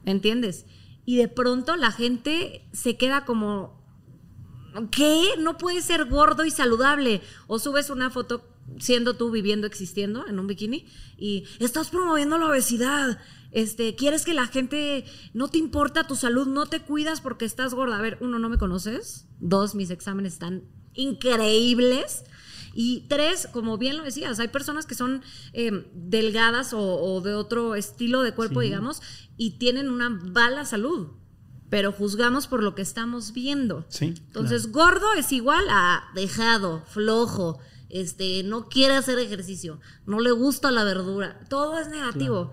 ¿Entiendes? 0.05 0.65
Y 1.05 1.17
de 1.17 1.27
pronto 1.27 1.75
la 1.75 1.91
gente 1.91 2.67
se 2.73 2.97
queda 2.97 3.25
como, 3.25 3.83
¿qué? 4.91 5.29
No 5.39 5.57
puede 5.57 5.81
ser 5.81 6.05
gordo 6.05 6.45
y 6.45 6.51
saludable. 6.51 7.21
O 7.47 7.59
subes 7.59 7.89
una 7.89 8.09
foto 8.09 8.47
siendo 8.79 9.15
tú 9.15 9.31
viviendo, 9.31 9.67
existiendo 9.67 10.27
en 10.27 10.39
un 10.39 10.47
bikini 10.47 10.85
y 11.17 11.45
estás 11.59 11.89
promoviendo 11.89 12.37
la 12.37 12.47
obesidad. 12.47 13.19
Este, 13.51 13.95
quieres 13.95 14.25
que 14.25 14.33
la 14.33 14.47
gente 14.47 15.05
no 15.33 15.47
te 15.47 15.57
importa 15.57 16.07
tu 16.07 16.15
salud, 16.15 16.47
no 16.47 16.65
te 16.65 16.81
cuidas 16.81 17.21
porque 17.21 17.45
estás 17.45 17.73
gorda. 17.73 17.97
A 17.97 18.01
ver, 18.01 18.17
uno, 18.19 18.39
no 18.39 18.49
me 18.49 18.57
conoces. 18.57 19.27
Dos, 19.39 19.75
mis 19.75 19.91
exámenes 19.91 20.33
están 20.33 20.63
increíbles. 20.93 22.23
Y 22.73 23.05
tres, 23.07 23.47
como 23.53 23.77
bien 23.77 23.95
lo 23.95 24.03
decías, 24.03 24.37
hay 24.39 24.49
personas 24.49 24.85
que 24.85 24.95
son 24.95 25.23
eh, 25.53 25.89
delgadas 25.93 26.73
o, 26.73 27.21
de 27.21 27.33
otro 27.33 27.75
estilo 27.75 28.21
de 28.21 28.33
cuerpo, 28.33 28.59
digamos, 28.59 29.01
y 29.37 29.51
tienen 29.51 29.89
una 29.89 30.09
mala 30.09 30.65
salud, 30.65 31.07
pero 31.69 31.93
juzgamos 31.93 32.47
por 32.47 32.61
lo 32.61 32.75
que 32.75 32.81
estamos 32.81 33.31
viendo. 33.31 33.85
Sí, 33.87 34.07
Entonces, 34.07 34.73
gordo 34.73 35.13
es 35.13 35.31
igual 35.31 35.63
a 35.69 36.03
dejado, 36.15 36.83
flojo, 36.85 37.59
este, 38.01 38.43
no 38.43 38.69
quiere 38.69 38.95
hacer 38.95 39.19
ejercicio, 39.19 39.79
no 40.05 40.19
le 40.19 40.31
gusta 40.31 40.71
la 40.71 40.83
verdura, 40.83 41.41
todo 41.49 41.79
es 41.79 41.87
negativo 41.89 42.51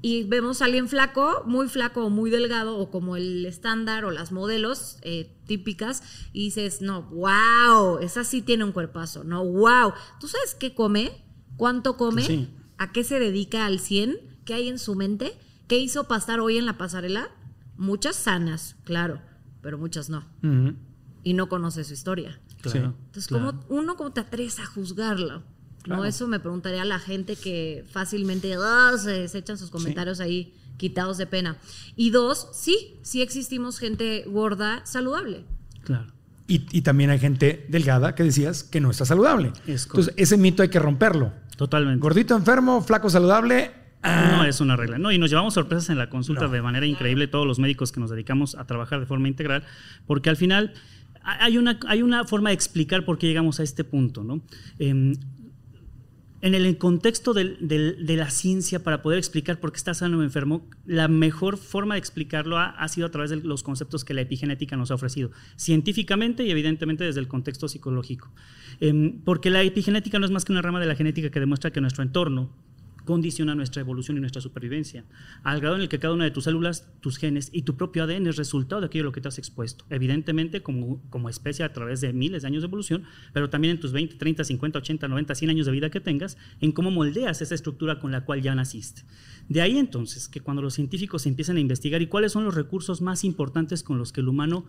y 0.00 0.24
vemos 0.24 0.62
a 0.62 0.66
alguien 0.66 0.88
flaco, 0.88 1.42
muy 1.46 1.68
flaco 1.68 2.04
o 2.04 2.10
muy 2.10 2.30
delgado, 2.30 2.78
o 2.78 2.90
como 2.90 3.16
el 3.16 3.44
estándar 3.46 4.04
o 4.04 4.10
las 4.10 4.30
modelos 4.30 4.98
eh, 5.02 5.36
típicas, 5.46 6.02
y 6.32 6.44
dices, 6.44 6.82
no, 6.82 7.02
wow, 7.02 7.98
esa 7.98 8.22
sí 8.22 8.42
tiene 8.42 8.64
un 8.64 8.72
cuerpazo, 8.72 9.24
no, 9.24 9.44
wow. 9.44 9.92
¿Tú 10.20 10.28
sabes 10.28 10.54
qué 10.54 10.74
come? 10.74 11.24
¿Cuánto 11.56 11.96
come? 11.96 12.48
¿A 12.78 12.92
qué 12.92 13.02
se 13.02 13.18
dedica 13.18 13.66
al 13.66 13.80
100? 13.80 14.16
¿Qué 14.44 14.54
hay 14.54 14.68
en 14.68 14.78
su 14.78 14.94
mente? 14.94 15.36
¿Qué 15.66 15.78
hizo 15.78 16.04
pasar 16.04 16.38
hoy 16.38 16.58
en 16.58 16.66
la 16.66 16.78
pasarela? 16.78 17.30
Muchas 17.76 18.14
sanas, 18.14 18.76
claro, 18.84 19.20
pero 19.62 19.78
muchas 19.78 20.08
no. 20.10 20.24
Y 21.24 21.32
no 21.34 21.48
conoce 21.48 21.82
su 21.82 21.94
historia. 21.94 22.40
Entonces, 22.64 23.30
uno 23.68 23.96
cómo 23.96 24.10
te 24.12 24.20
atreves 24.20 24.58
a 24.58 24.66
juzgarlo? 24.66 25.42
¿no? 25.86 26.04
Eso 26.04 26.28
me 26.28 26.40
preguntaría 26.40 26.82
a 26.82 26.84
la 26.84 26.98
gente 26.98 27.36
que 27.36 27.84
fácilmente 27.90 28.54
ah, 28.58 28.92
se, 28.98 29.24
echan 29.24 29.56
sus 29.56 29.70
comentarios 29.70 30.20
ahí 30.20 30.54
quitados 30.76 31.18
de 31.18 31.26
pena. 31.26 31.56
Y 31.96 32.10
dos, 32.10 32.48
sí, 32.52 32.98
sí 33.02 33.22
existimos 33.22 33.78
gente 33.78 34.24
gorda 34.26 34.84
saludable. 34.84 35.44
Claro. 35.82 36.12
Y, 36.50 36.80
también 36.80 37.10
hay 37.10 37.18
gente 37.18 37.66
delgada 37.68 38.14
que 38.14 38.22
decías 38.22 38.64
que 38.64 38.80
no 38.80 38.90
está 38.90 39.04
saludable. 39.04 39.52
Entonces, 39.66 40.14
ese 40.16 40.38
mito 40.38 40.62
hay 40.62 40.70
que 40.70 40.78
romperlo. 40.78 41.30
Totalmente. 41.58 42.00
Gordito 42.00 42.34
enfermo, 42.34 42.80
flaco 42.80 43.10
saludable. 43.10 43.72
Ah. 44.02 44.36
No 44.38 44.44
es 44.44 44.60
una 44.62 44.74
regla. 44.74 44.96
No, 44.96 45.12
y 45.12 45.18
nos 45.18 45.28
llevamos 45.28 45.52
sorpresas 45.52 45.90
en 45.90 45.98
la 45.98 46.08
consulta 46.08 46.48
de 46.48 46.62
manera 46.62 46.86
increíble 46.86 47.26
todos 47.26 47.46
los 47.46 47.58
médicos 47.58 47.92
que 47.92 48.00
nos 48.00 48.08
dedicamos 48.08 48.54
a 48.54 48.64
trabajar 48.64 48.98
de 49.00 49.04
forma 49.04 49.28
integral, 49.28 49.64
porque 50.06 50.30
al 50.30 50.36
final 50.38 50.72
hay 51.40 51.58
una, 51.58 51.78
hay 51.86 52.02
una 52.02 52.24
forma 52.24 52.50
de 52.50 52.54
explicar 52.54 53.04
por 53.04 53.18
qué 53.18 53.26
llegamos 53.26 53.60
a 53.60 53.62
este 53.62 53.84
punto. 53.84 54.24
¿no? 54.24 54.42
Em, 54.78 55.14
en 56.40 56.54
el 56.54 56.78
contexto 56.78 57.34
de 57.34 58.16
la 58.16 58.30
ciencia 58.30 58.82
para 58.84 59.02
poder 59.02 59.18
explicar 59.18 59.58
por 59.58 59.72
qué 59.72 59.76
está 59.76 59.92
sano 59.92 60.18
o 60.18 60.22
enfermo, 60.22 60.68
la 60.86 61.08
mejor 61.08 61.56
forma 61.56 61.94
de 61.94 61.98
explicarlo 61.98 62.58
ha, 62.58 62.88
sido 62.88 63.08
a 63.08 63.10
través 63.10 63.30
de 63.30 63.36
los 63.36 63.64
conceptos 63.64 64.04
que 64.04 64.14
la 64.14 64.20
epigenética 64.20 64.76
nos 64.76 64.92
ha 64.92 64.94
ofrecido, 64.94 65.32
científicamente 65.56 66.44
y 66.44 66.50
evidentemente 66.50 67.02
desde 67.02 67.20
el 67.20 67.26
contexto 67.26 67.66
psicológico. 67.66 68.30
Em, 68.80 69.20
porque 69.24 69.50
la 69.50 69.62
epigenética 69.62 70.20
no 70.20 70.26
es 70.26 70.30
más 70.30 70.44
que 70.44 70.52
una 70.52 70.62
rama 70.62 70.78
de 70.78 70.86
la 70.86 70.94
genética 70.94 71.30
que 71.30 71.40
demuestra 71.40 71.72
que 71.72 71.80
nuestro 71.80 72.04
entorno, 72.04 72.50
condiciona 73.08 73.54
nuestra 73.54 73.80
evolución 73.80 74.18
y 74.18 74.20
nuestra 74.20 74.42
supervivencia, 74.42 75.02
al 75.42 75.60
grado 75.60 75.76
en 75.76 75.80
el 75.80 75.88
que 75.88 75.98
cada 75.98 76.12
una 76.12 76.24
de 76.24 76.30
tus 76.30 76.44
células, 76.44 76.92
tus 77.00 77.16
genes 77.16 77.48
y 77.54 77.62
tu 77.62 77.74
propio 77.74 78.04
ADN 78.04 78.26
es 78.26 78.36
resultado 78.36 78.82
de 78.82 78.88
aquello 78.88 79.04
a 79.04 79.06
lo 79.06 79.12
que 79.12 79.22
te 79.22 79.28
has 79.28 79.38
expuesto. 79.38 79.86
Evidentemente, 79.88 80.62
como, 80.62 81.00
como 81.08 81.30
especie 81.30 81.64
a 81.64 81.72
través 81.72 82.02
de 82.02 82.12
miles 82.12 82.42
de 82.42 82.48
años 82.48 82.60
de 82.60 82.66
evolución, 82.66 83.04
pero 83.32 83.48
también 83.48 83.76
en 83.76 83.80
tus 83.80 83.92
20, 83.92 84.16
30, 84.16 84.44
50, 84.44 84.78
80, 84.80 85.08
90, 85.08 85.34
100 85.34 85.50
años 85.50 85.64
de 85.64 85.72
vida 85.72 85.88
que 85.88 86.00
tengas, 86.00 86.36
en 86.60 86.72
cómo 86.72 86.90
moldeas 86.90 87.40
esa 87.40 87.54
estructura 87.54 87.98
con 87.98 88.12
la 88.12 88.26
cual 88.26 88.42
ya 88.42 88.54
naciste. 88.54 89.04
De 89.48 89.62
ahí 89.62 89.78
entonces 89.78 90.28
que 90.28 90.42
cuando 90.42 90.60
los 90.60 90.74
científicos 90.74 91.24
empiezan 91.24 91.56
a 91.56 91.60
investigar 91.60 92.02
y 92.02 92.08
cuáles 92.08 92.32
son 92.32 92.44
los 92.44 92.54
recursos 92.54 93.00
más 93.00 93.24
importantes 93.24 93.82
con 93.82 93.96
los 93.96 94.12
que 94.12 94.20
el 94.20 94.28
humano 94.28 94.66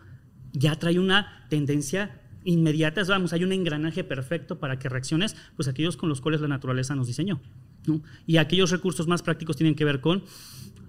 ya 0.53 0.79
trae 0.79 0.97
una 0.97 1.45
tendencia 1.49 2.21
inmediata, 2.45 3.03
vamos, 3.03 3.33
hay 3.33 3.43
un 3.43 3.51
engranaje 3.51 4.05
perfecto 4.05 4.59
para 4.59 4.79
que 4.79 4.87
reacciones, 4.87 5.35
pues 5.57 5.67
aquellos 5.67 5.97
con 5.97 6.07
los 6.07 6.21
cuales 6.21 6.39
la 6.39 6.47
naturaleza 6.47 6.95
nos 6.95 7.07
diseñó. 7.07 7.41
Y 8.25 8.37
aquellos 8.37 8.71
recursos 8.71 9.07
más 9.07 9.21
prácticos 9.21 9.55
tienen 9.55 9.75
que 9.75 9.85
ver 9.85 9.99
con 10.01 10.23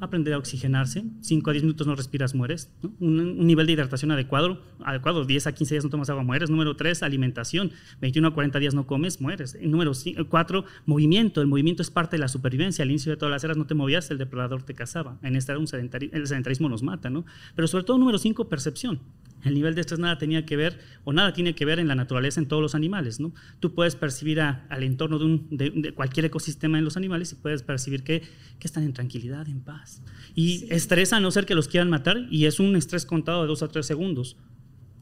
aprender 0.01 0.35
a 0.35 0.39
oxigenarse, 0.39 1.05
5 1.21 1.51
a 1.51 1.53
10 1.53 1.65
minutos 1.65 1.87
no 1.87 1.95
respiras, 1.95 2.35
mueres, 2.35 2.71
Un, 3.01 3.47
nivel 3.47 3.67
de 3.67 3.75
hidratación 3.75 4.11
adecuado, 4.11 4.63
adecuado, 4.83 5.25
10 5.25 5.47
a 5.47 5.53
15 5.53 5.75
días 5.75 5.85
no 5.85 5.91
tomas 5.91 6.09
agua, 6.11 6.25
mueres. 6.25 6.51
Número 6.51 6.75
3, 6.75 7.03
alimentación, 7.03 7.73
21 8.01 8.29
a 8.29 8.35
40 8.35 8.59
días 8.59 8.75
no 8.75 8.87
comes, 8.87 9.21
mueres. 9.21 9.57
Número 9.61 9.93
4, 10.29 10.65
movimiento, 10.87 11.41
el 11.41 11.47
movimiento 11.47 11.83
es 11.83 11.91
parte 11.91 12.17
de 12.17 12.21
la 12.21 12.29
supervivencia, 12.29 12.83
al 12.83 12.91
inicio 12.91 13.13
de 13.13 13.17
todas 13.17 13.31
las 13.31 13.45
eras 13.45 13.57
no 13.57 13.67
te 13.67 13.75
movías, 13.75 14.11
el 14.11 14.19
depredador 14.19 14.63
te 14.63 14.75
cazaba, 14.75 15.19
en 15.23 15.37
esta 15.37 15.53
era 15.53 15.59
un 15.59 15.67
el 15.71 16.27
sedentarismo 16.27 16.69
nos 16.69 16.83
mata, 16.83 17.11
¿no? 17.11 17.25
Pero 17.55 17.69
sobre 17.69 17.85
todo 17.85 17.99
número 17.99 18.19
5, 18.19 18.49
percepción. 18.49 19.01
El 19.43 19.55
nivel 19.55 19.75
de 19.75 19.81
estrés 19.81 19.99
nada 19.99 20.19
tenía 20.19 20.45
que 20.45 20.57
ver, 20.57 20.79
o 21.05 21.13
nada 21.13 21.33
tiene 21.33 21.55
que 21.55 21.65
ver 21.65 21.79
en 21.79 21.89
la 21.89 21.95
naturaleza 21.95 22.41
en 22.41 22.47
todos 22.47 22.63
los 22.63 22.75
animales. 22.75 23.21
¿no? 23.21 23.33
Tú 23.59 23.75
puedes 23.75 23.97
percibir 23.97 24.41
al 24.41 24.83
entorno 24.83 25.19
de, 25.19 25.25
un, 25.25 25.49
de, 25.51 25.93
cualquier 25.93 26.27
ecosistema 26.27 26.79
en 26.79 26.85
los 26.85 26.97
animales 26.97 27.33
y 27.33 27.37
puedes 27.37 27.63
percibir 27.63 28.03
que, 28.03 28.23
que 28.59 28.67
están 28.67 28.85
en 28.85 28.93
tranquilidad, 28.93 29.49
en 29.49 29.61
paz. 29.61 30.03
Y 30.35 30.67
estresa 30.73 31.17
a 31.17 31.21
no 31.21 31.31
ser 31.31 31.47
que 31.47 31.55
los 31.55 31.69
quieran 31.69 31.89
matar, 31.91 32.27
y 32.31 32.45
es 32.45 32.61
un 32.61 32.77
estrés 32.77 33.07
contado 33.07 33.43
de 33.43 33.49
dos 33.49 33.63
a 33.63 33.69
tres 33.69 33.87
segundos. 33.87 34.37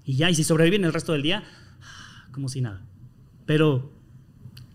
Y 0.05 0.17
ya, 0.17 0.31
y 0.31 0.35
si 0.35 0.45
sobreviven 0.45 0.85
el 0.85 0.93
resto 0.93 1.13
del 1.13 1.23
día, 1.23 1.43
como 2.31 2.49
si 2.49 2.61
nada. 2.61 2.87
Pero 3.45 3.98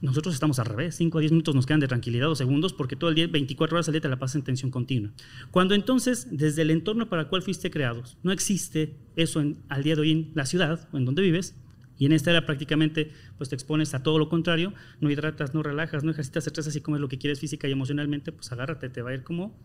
nosotros 0.03 0.33
estamos 0.33 0.59
al 0.59 0.65
revés, 0.65 0.95
5 0.95 1.17
a 1.17 1.21
10 1.21 1.31
minutos 1.31 1.55
nos 1.55 1.65
quedan 1.65 1.79
de 1.79 1.87
tranquilidad 1.87 2.29
o 2.29 2.35
segundos 2.35 2.73
porque 2.73 2.97
todo 2.97 3.09
el 3.09 3.15
día, 3.15 3.27
24 3.27 3.77
horas 3.77 3.87
al 3.87 3.93
día 3.93 4.01
te 4.01 4.09
la 4.09 4.19
pasas 4.19 4.35
en 4.35 4.43
tensión 4.43 4.69
continua. 4.69 5.13
Cuando 5.49 5.75
entonces, 5.75 6.27
desde 6.29 6.63
el 6.63 6.71
entorno 6.71 7.07
para 7.07 7.21
el 7.21 7.27
cual 7.29 7.41
fuiste 7.41 7.71
creados, 7.71 8.17
no 8.21 8.33
existe 8.33 8.97
eso 9.15 9.41
al 9.69 9.83
día 9.83 9.95
de 9.95 10.01
hoy 10.01 10.11
en 10.11 10.31
la 10.35 10.45
ciudad 10.45 10.89
o 10.91 10.97
en 10.97 11.05
donde 11.05 11.21
vives, 11.21 11.55
y 11.97 12.05
en 12.05 12.11
esta 12.11 12.31
era 12.31 12.45
prácticamente, 12.45 13.11
pues 13.37 13.47
te 13.47 13.55
expones 13.55 13.93
a 13.93 14.03
todo 14.03 14.19
lo 14.19 14.27
contrario, 14.27 14.73
no 14.99 15.09
hidratas, 15.09 15.53
no 15.53 15.63
relajas, 15.63 16.03
no 16.03 16.11
ejercitas, 16.11 16.45
estresas 16.47 16.75
y 16.75 16.81
comes 16.81 16.99
lo 16.99 17.07
que 17.07 17.17
quieres 17.17 17.39
física 17.39 17.69
y 17.69 17.71
emocionalmente, 17.71 18.33
pues 18.33 18.51
agárrate, 18.51 18.89
te 18.89 19.01
va 19.01 19.11
a 19.11 19.13
ir 19.13 19.23
como 19.23 19.57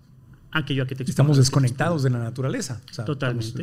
aquello 0.50 0.82
a 0.82 0.86
que 0.86 0.94
te 0.94 1.02
Estamos 1.04 1.36
desconectados 1.36 2.02
de 2.02 2.10
la 2.10 2.18
naturaleza. 2.18 2.80
Totalmente. 3.04 3.62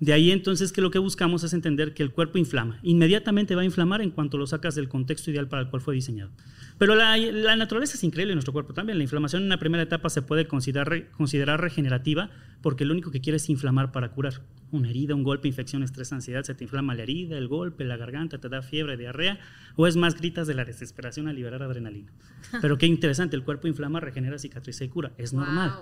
De 0.00 0.12
ahí 0.12 0.30
entonces 0.30 0.72
que 0.72 0.80
lo 0.80 0.90
que 0.90 0.98
buscamos 0.98 1.44
es 1.44 1.52
entender 1.52 1.94
que 1.94 2.02
el 2.02 2.10
cuerpo 2.10 2.38
inflama. 2.38 2.78
Inmediatamente 2.82 3.54
va 3.54 3.62
a 3.62 3.64
inflamar 3.64 4.02
en 4.02 4.10
cuanto 4.10 4.36
lo 4.36 4.46
sacas 4.46 4.74
del 4.74 4.88
contexto 4.88 5.30
ideal 5.30 5.48
para 5.48 5.62
el 5.62 5.70
cual 5.70 5.80
fue 5.80 5.94
diseñado. 5.94 6.30
Pero 6.78 6.94
la, 6.94 7.56
naturaleza 7.56 7.94
es 7.94 8.04
increíble 8.04 8.32
en 8.32 8.36
nuestro 8.36 8.52
cuerpo 8.52 8.74
también. 8.74 8.98
La 8.98 9.04
inflamación 9.04 9.42
en 9.42 9.46
una 9.46 9.58
primera 9.58 9.82
etapa 9.82 10.10
se 10.10 10.22
puede 10.22 10.48
considerar, 10.48 11.10
considerar 11.12 11.60
regenerativa 11.60 12.30
porque 12.62 12.84
lo 12.84 12.92
único 12.92 13.10
que 13.10 13.20
quiere 13.20 13.36
es 13.36 13.48
inflamar 13.50 13.92
para 13.92 14.12
curar. 14.12 14.42
Una 14.70 14.88
herida, 14.88 15.14
un 15.14 15.22
golpe, 15.22 15.48
infección, 15.48 15.82
estrés, 15.82 16.12
ansiedad, 16.12 16.44
se 16.44 16.54
te 16.54 16.64
inflama 16.64 16.94
la 16.94 17.02
herida, 17.02 17.36
el 17.36 17.48
golpe, 17.48 17.84
la 17.84 17.98
garganta, 17.98 18.38
te 18.38 18.48
da 18.48 18.62
fiebre, 18.62 18.96
diarrea, 18.96 19.38
o 19.76 19.86
es 19.86 19.96
más 19.96 20.16
gritas 20.16 20.46
de 20.46 20.54
la 20.54 20.64
desesperación 20.64 21.28
a 21.28 21.32
liberar 21.32 21.62
adrenalina. 21.62 22.12
Pero 22.62 22.78
qué 22.78 22.86
interesante, 22.86 23.36
el 23.36 23.44
cuerpo 23.44 23.68
inflama, 23.68 24.00
regenera, 24.00 24.38
cicatriza 24.38 24.84
y 24.84 24.88
cura. 24.88 25.12
Es 25.18 25.34
normal. 25.34 25.72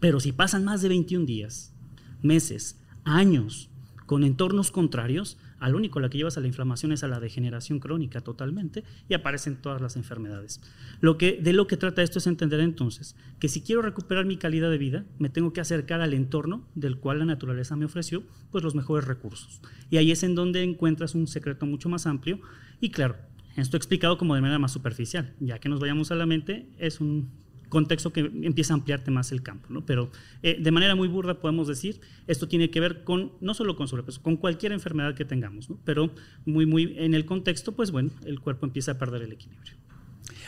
Pero 0.00 0.20
si 0.20 0.32
pasan 0.32 0.64
más 0.64 0.80
de 0.80 0.88
21 0.88 1.26
días, 1.26 1.74
meses, 2.22 2.80
años, 3.04 3.70
con 4.06 4.24
entornos 4.24 4.70
contrarios, 4.70 5.38
al 5.60 5.74
único 5.74 6.00
la 6.00 6.08
que 6.08 6.18
llevas 6.18 6.36
a 6.36 6.40
la 6.40 6.46
inflamación 6.46 6.92
es 6.92 7.04
a 7.04 7.08
la 7.08 7.20
degeneración 7.20 7.80
crónica 7.80 8.20
totalmente 8.20 8.84
y 9.08 9.14
aparecen 9.14 9.56
todas 9.56 9.80
las 9.80 9.96
enfermedades. 9.96 10.60
Lo 11.00 11.18
que, 11.18 11.38
de 11.40 11.52
lo 11.52 11.66
que 11.66 11.76
trata 11.76 12.02
esto 12.02 12.18
es 12.18 12.26
entender 12.26 12.60
entonces 12.60 13.16
que 13.38 13.48
si 13.48 13.62
quiero 13.62 13.82
recuperar 13.82 14.24
mi 14.24 14.36
calidad 14.36 14.70
de 14.70 14.78
vida, 14.78 15.04
me 15.18 15.28
tengo 15.28 15.52
que 15.52 15.60
acercar 15.60 16.00
al 16.00 16.14
entorno 16.14 16.66
del 16.74 16.98
cual 16.98 17.20
la 17.20 17.24
naturaleza 17.24 17.76
me 17.76 17.84
ofreció 17.84 18.22
pues 18.50 18.64
los 18.64 18.74
mejores 18.74 19.06
recursos. 19.06 19.60
Y 19.90 19.96
ahí 19.96 20.10
es 20.10 20.22
en 20.22 20.34
donde 20.34 20.62
encuentras 20.62 21.14
un 21.14 21.26
secreto 21.26 21.66
mucho 21.66 21.88
más 21.88 22.06
amplio 22.06 22.40
y 22.80 22.90
claro, 22.90 23.16
esto 23.56 23.76
explicado 23.76 24.18
como 24.18 24.34
de 24.34 24.40
manera 24.40 24.58
más 24.58 24.72
superficial, 24.72 25.34
ya 25.40 25.58
que 25.58 25.68
nos 25.68 25.80
vayamos 25.80 26.12
a 26.12 26.14
la 26.14 26.26
mente, 26.26 26.68
es 26.78 27.00
un 27.00 27.30
contexto 27.68 28.12
que 28.12 28.20
empieza 28.20 28.72
a 28.72 28.76
ampliarte 28.76 29.10
más 29.10 29.32
el 29.32 29.42
campo. 29.42 29.68
¿no? 29.70 29.84
Pero 29.84 30.10
eh, 30.42 30.58
de 30.60 30.70
manera 30.70 30.94
muy 30.94 31.08
burda 31.08 31.40
podemos 31.40 31.68
decir, 31.68 32.00
esto 32.26 32.48
tiene 32.48 32.70
que 32.70 32.80
ver 32.80 33.04
con, 33.04 33.32
no 33.40 33.54
solo 33.54 33.76
con 33.76 33.88
sobrepeso, 33.88 34.22
con 34.22 34.36
cualquier 34.36 34.72
enfermedad 34.72 35.14
que 35.14 35.24
tengamos, 35.24 35.70
¿no? 35.70 35.78
pero 35.84 36.10
muy, 36.44 36.66
muy 36.66 36.94
en 36.98 37.14
el 37.14 37.24
contexto, 37.26 37.72
pues 37.72 37.90
bueno, 37.90 38.10
el 38.24 38.40
cuerpo 38.40 38.66
empieza 38.66 38.92
a 38.92 38.98
perder 38.98 39.22
el 39.22 39.32
equilibrio. 39.32 39.74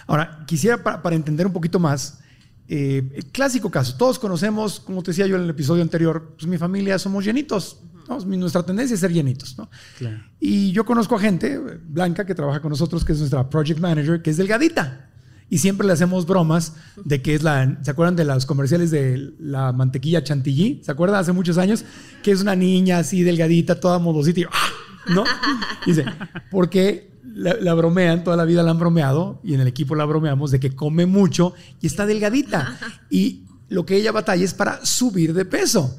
Ahora, 0.06 0.44
quisiera 0.46 0.82
para, 0.82 1.14
entender 1.14 1.46
un 1.46 1.52
poquito 1.52 1.78
más, 1.78 2.20
eh, 2.68 3.02
el 3.14 3.26
clásico 3.26 3.70
caso, 3.70 3.96
todos 3.96 4.18
conocemos, 4.18 4.80
como 4.80 5.02
te 5.02 5.10
decía 5.10 5.26
yo 5.26 5.36
en 5.36 5.42
el 5.42 5.50
episodio 5.50 5.82
anterior, 5.82 6.34
pues 6.36 6.46
mi 6.46 6.58
familia 6.58 6.98
somos 6.98 7.24
llenitos, 7.24 7.80
Nuestra 8.26 8.64
tendencia 8.64 8.94
es 8.94 9.00
ser 9.00 9.12
llenitos, 9.12 9.56
¿no? 9.56 9.70
Y 10.40 10.72
yo 10.72 10.84
conozco 10.84 11.14
a 11.14 11.20
gente, 11.20 11.58
Blanca, 11.58 12.26
que 12.26 12.34
trabaja 12.34 12.60
con 12.60 12.70
nosotros, 12.70 13.04
que 13.04 13.12
es 13.12 13.18
nuestra 13.20 13.48
project 13.48 13.78
manager, 13.78 14.20
que 14.20 14.30
es 14.30 14.36
delgadita. 14.36 15.09
Y 15.50 15.58
siempre 15.58 15.86
le 15.86 15.92
hacemos 15.92 16.26
bromas 16.26 16.74
de 17.04 17.20
que 17.20 17.34
es 17.34 17.42
la. 17.42 17.78
¿Se 17.82 17.90
acuerdan 17.90 18.16
de 18.16 18.24
los 18.24 18.46
comerciales 18.46 18.90
de 18.90 19.34
la 19.40 19.72
mantequilla 19.72 20.22
chantilly? 20.22 20.80
¿Se 20.82 20.92
acuerdan 20.92 21.20
hace 21.20 21.32
muchos 21.32 21.58
años? 21.58 21.84
Que 22.22 22.30
es 22.30 22.40
una 22.40 22.54
niña 22.54 22.98
así 22.98 23.22
delgadita, 23.22 23.80
toda 23.80 23.98
modosita 23.98 24.40
y. 24.40 24.44
¡ah! 24.44 24.68
¿No? 25.08 25.24
dice, 25.84 26.04
porque 26.50 27.10
la, 27.24 27.54
la, 27.54 27.74
bromean, 27.74 28.22
toda 28.22 28.36
la 28.36 28.44
vida 28.44 28.62
la 28.62 28.70
han 28.70 28.78
bromeado 28.78 29.40
y 29.42 29.54
en 29.54 29.60
el 29.60 29.66
equipo 29.66 29.94
la 29.96 30.04
bromeamos 30.04 30.50
de 30.50 30.60
que 30.60 30.74
come 30.74 31.04
mucho 31.04 31.54
y 31.80 31.86
está 31.88 32.06
delgadita. 32.06 32.78
Y 33.10 33.44
lo 33.70 33.86
que 33.86 33.96
ella 33.96 34.12
batalla 34.12 34.44
es 34.44 34.54
para 34.54 34.84
subir 34.84 35.32
de 35.32 35.44
peso. 35.44 35.98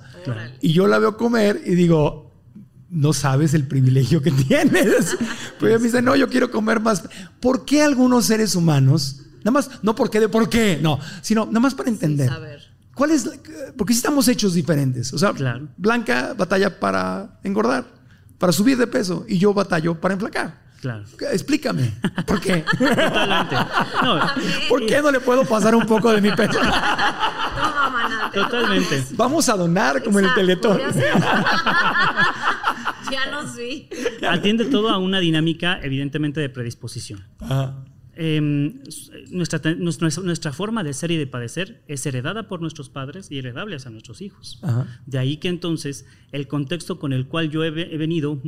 Y 0.61 0.73
yo 0.73 0.87
la 0.87 0.99
veo 0.99 1.17
comer 1.17 1.61
y 1.65 1.73
digo, 1.75 2.31
no 2.89 3.13
sabes 3.13 3.53
el 3.53 3.67
privilegio 3.67 4.21
que 4.21 4.31
tienes. 4.47 5.17
Pues 5.59 5.71
ella 5.71 5.79
me 5.79 5.85
dice, 5.85 6.01
no, 6.01 6.15
yo 6.15 6.29
quiero 6.29 6.51
comer 6.51 6.79
más. 6.79 7.03
¿Por 7.39 7.65
qué 7.65 7.81
algunos 7.81 8.25
seres 8.25 8.55
humanos, 8.55 9.21
nada 9.43 9.51
más, 9.51 9.69
no 9.81 9.95
porque 9.95 10.19
de 10.19 10.29
por 10.29 10.49
qué, 10.49 10.79
no, 10.81 10.99
sino 11.21 11.45
nada 11.45 11.59
más 11.59 11.75
para 11.75 11.89
entender. 11.89 12.31
¿Cuál 12.95 13.11
es? 13.11 13.29
Porque 13.77 13.93
si 13.93 13.97
estamos 13.97 14.27
hechos 14.27 14.53
diferentes. 14.53 15.13
O 15.13 15.17
sea, 15.17 15.33
Blanca 15.77 16.33
batalla 16.37 16.79
para 16.79 17.39
engordar, 17.43 17.85
para 18.37 18.51
subir 18.51 18.77
de 18.77 18.87
peso, 18.87 19.25
y 19.27 19.37
yo 19.37 19.53
batallo 19.53 19.99
para 19.99 20.13
enflacar. 20.13 20.61
Claro. 20.81 21.03
Explícame. 21.31 21.93
¿Por 22.25 22.41
qué? 22.41 22.65
Totalmente. 22.79 23.55
¿Por 24.69 24.85
qué 24.87 24.99
no 25.01 25.11
le 25.11 25.19
puedo 25.19 25.45
pasar 25.45 25.75
un 25.75 25.85
poco 25.85 26.11
de 26.11 26.21
mi 26.21 26.31
peso? 26.31 26.59
Totalmente. 28.33 29.05
Vamos 29.11 29.47
a 29.47 29.55
donar 29.55 30.01
como 30.03 30.17
en 30.19 30.25
el 30.25 30.33
Teletón. 30.33 30.81
ya 33.11 33.29
no 33.29 33.47
sí. 33.53 33.89
Atiende 34.27 34.65
todo 34.65 34.89
a 34.89 34.97
una 34.97 35.19
dinámica, 35.19 35.79
evidentemente, 35.83 36.41
de 36.41 36.49
predisposición. 36.49 37.23
Em, 38.23 38.83
nuestra, 39.31 39.59
nuestra, 39.73 40.53
forma 40.53 40.83
de 40.83 40.93
ser 40.93 41.09
y 41.09 41.17
de 41.17 41.25
padecer 41.25 41.81
es 41.87 42.05
heredada 42.05 42.47
por 42.47 42.61
nuestros 42.61 42.87
padres 42.87 43.31
y 43.31 43.39
heredable 43.39 43.75
a 43.83 43.89
nuestros 43.89 44.21
hijos. 44.21 44.61
De 45.07 45.17
ahí 45.17 45.37
que 45.37 45.47
entonces 45.47 46.05
el 46.31 46.47
contexto 46.47 46.99
con 46.99 47.13
el 47.13 47.25
cual 47.25 47.49
yo 47.49 47.63
he, 47.63 47.69
he 47.69 47.97
venido 47.97 48.39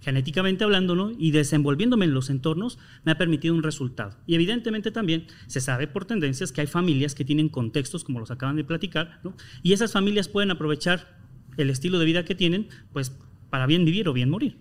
genéticamente 0.00 0.64
hablando, 0.64 1.12
y 1.18 1.32
desenvolviéndome 1.32 2.06
en 2.06 2.14
los 2.14 2.30
entornos, 2.30 2.78
me 3.04 3.12
ha 3.12 3.18
permitido 3.18 3.54
un 3.54 3.62
resultado. 3.62 4.16
Y 4.26 4.36
evidentemente 4.36 4.90
también 4.90 5.26
se 5.48 5.60
sabe 5.60 5.86
por 5.86 6.06
tendencias 6.06 6.50
que 6.50 6.62
hay 6.62 6.66
familias 6.66 7.14
que 7.14 7.26
tienen 7.26 7.50
contextos, 7.50 8.04
como 8.04 8.20
los 8.20 8.30
acaban 8.30 8.56
de 8.56 8.64
platicar, 8.64 9.20
y 9.62 9.74
esas 9.74 9.92
familias 9.92 10.28
pueden 10.28 10.50
aprovechar 10.50 11.18
el 11.58 11.68
estilo 11.68 11.98
de 11.98 12.06
vida 12.06 12.24
que 12.24 12.34
tienen, 12.34 12.68
pues 12.94 13.12
para 13.54 13.68
bien 13.68 13.84
vivir 13.84 14.08
o 14.08 14.12
bien 14.12 14.30
morir. 14.30 14.56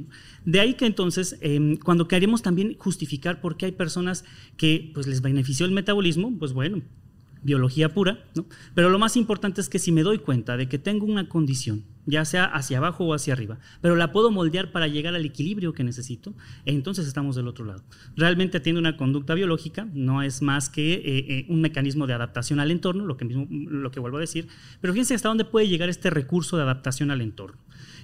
De 0.46 0.60
ahí 0.60 0.76
que 0.76 0.86
entonces, 0.86 1.40
em, 1.42 1.78
cuando 1.78 2.08
queremos 2.08 2.44
también 2.44 2.76
justificar 2.78 3.42
por 3.42 3.58
qué 3.58 3.66
hay 3.66 3.72
personas 3.72 4.24
que 4.56 4.92
pues, 4.94 5.08
les 5.08 5.24
benefició 5.24 5.66
el 5.66 5.72
metabolismo, 5.72 6.32
pues 6.38 6.54
bueno, 6.54 6.84
biología 7.42 7.90
pura, 7.90 8.24
¿no? 8.36 8.46
Pero 8.76 8.92
lo 8.92 9.00
más 9.00 9.18
importante 9.18 9.62
es 9.62 9.68
que 9.68 9.80
si 9.80 9.92
me 9.92 10.04
doy 10.04 10.20
cuenta 10.20 10.58
de 10.58 10.70
que 10.70 10.78
tengo 10.78 11.08
una 11.08 11.28
condición, 11.28 11.86
ya 12.06 12.24
sea 12.24 12.46
hacia 12.46 12.78
abajo 12.78 13.04
o 13.04 13.16
hacia 13.16 13.34
arriba, 13.34 13.58
pero 13.82 13.96
la 13.96 14.12
puedo 14.12 14.30
moldear 14.30 14.72
para 14.72 14.88
llegar 14.88 15.16
al 15.16 15.26
equilibrio 15.26 15.74
que 15.74 15.84
necesito, 15.84 16.36
entonces 16.66 17.08
estamos 17.08 17.36
del 17.36 17.48
otro 17.48 17.66
lado. 17.66 17.84
Realmente 18.16 18.60
tiene 18.60 18.78
una 18.78 18.96
conducta 18.96 19.34
biológica, 19.34 19.88
no 19.92 20.22
es 20.22 20.44
más 20.44 20.70
que 20.70 20.94
eh, 20.94 21.02
eh, 21.06 21.46
un 21.50 21.62
mecanismo 21.62 22.06
de 22.06 22.14
adaptación 22.14 22.60
al 22.60 22.70
entorno, 22.70 23.08
lo 23.08 23.18
que, 23.18 23.26
mismo, 23.26 23.48
lo 23.50 23.90
que 23.90 24.00
vuelvo 24.00 24.18
a 24.18 24.22
decir, 24.22 24.48
pero 24.82 24.94
fíjense 24.94 25.16
hasta 25.16 25.30
dónde 25.30 25.46
puede 25.46 25.68
llegar 25.68 25.90
este 25.90 26.12
recurso 26.12 26.58
de 26.58 26.62
adaptación 26.62 27.10
al 27.10 27.22
entorno. 27.22 27.58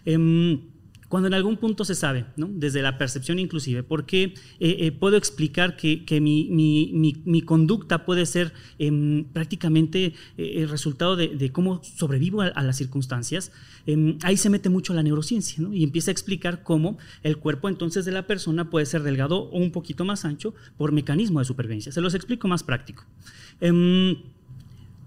Em, 0.06 0.62
cuando 1.10 1.28
en 1.28 1.34
algún 1.34 1.58
punto 1.58 1.84
se 1.84 1.96
sabe, 1.96 2.26
desde 2.38 2.84
la 2.84 2.98
percepción 3.00 3.40
inclusive, 3.40 3.82
porque 3.84 4.36
eh, 4.60 4.78
eh, 4.80 4.92
puedo 4.92 5.18
explicar 5.18 5.76
que, 5.76 6.22
mi, 6.22 7.44
conducta 7.46 8.06
puede 8.06 8.28
ser 8.28 8.54
em, 8.78 9.26
prácticamente 9.26 10.14
eh, 10.38 10.54
el 10.58 10.70
resultado 10.70 11.16
de, 11.16 11.52
cómo 11.52 11.82
sobrevivo 11.84 12.42
a, 12.42 12.64
las 12.64 12.78
circunstancias, 12.78 13.52
em, 13.88 14.20
ahí 14.22 14.38
se 14.38 14.52
mete 14.52 14.70
mucho 14.70 14.94
la 14.94 15.02
neurociencia 15.02 15.68
y 15.74 15.84
empieza 15.84 16.12
a 16.12 16.14
explicar 16.14 16.62
cómo 16.62 17.00
el 17.24 17.38
cuerpo 17.38 17.70
entonces 17.70 18.06
de 18.06 18.12
la 18.12 18.28
persona 18.28 18.70
puede 18.70 18.86
ser 18.86 19.02
delgado 19.02 19.40
o 19.40 19.58
un 19.58 19.72
poquito 19.72 20.06
más 20.06 20.26
ancho 20.26 20.54
por 20.78 20.92
mecanismo 20.92 21.40
de 21.40 21.46
supervivencia. 21.46 21.92
Se 21.92 22.02
los 22.02 22.14
explico 22.14 22.48
más 22.48 22.64
práctico. 22.64 23.04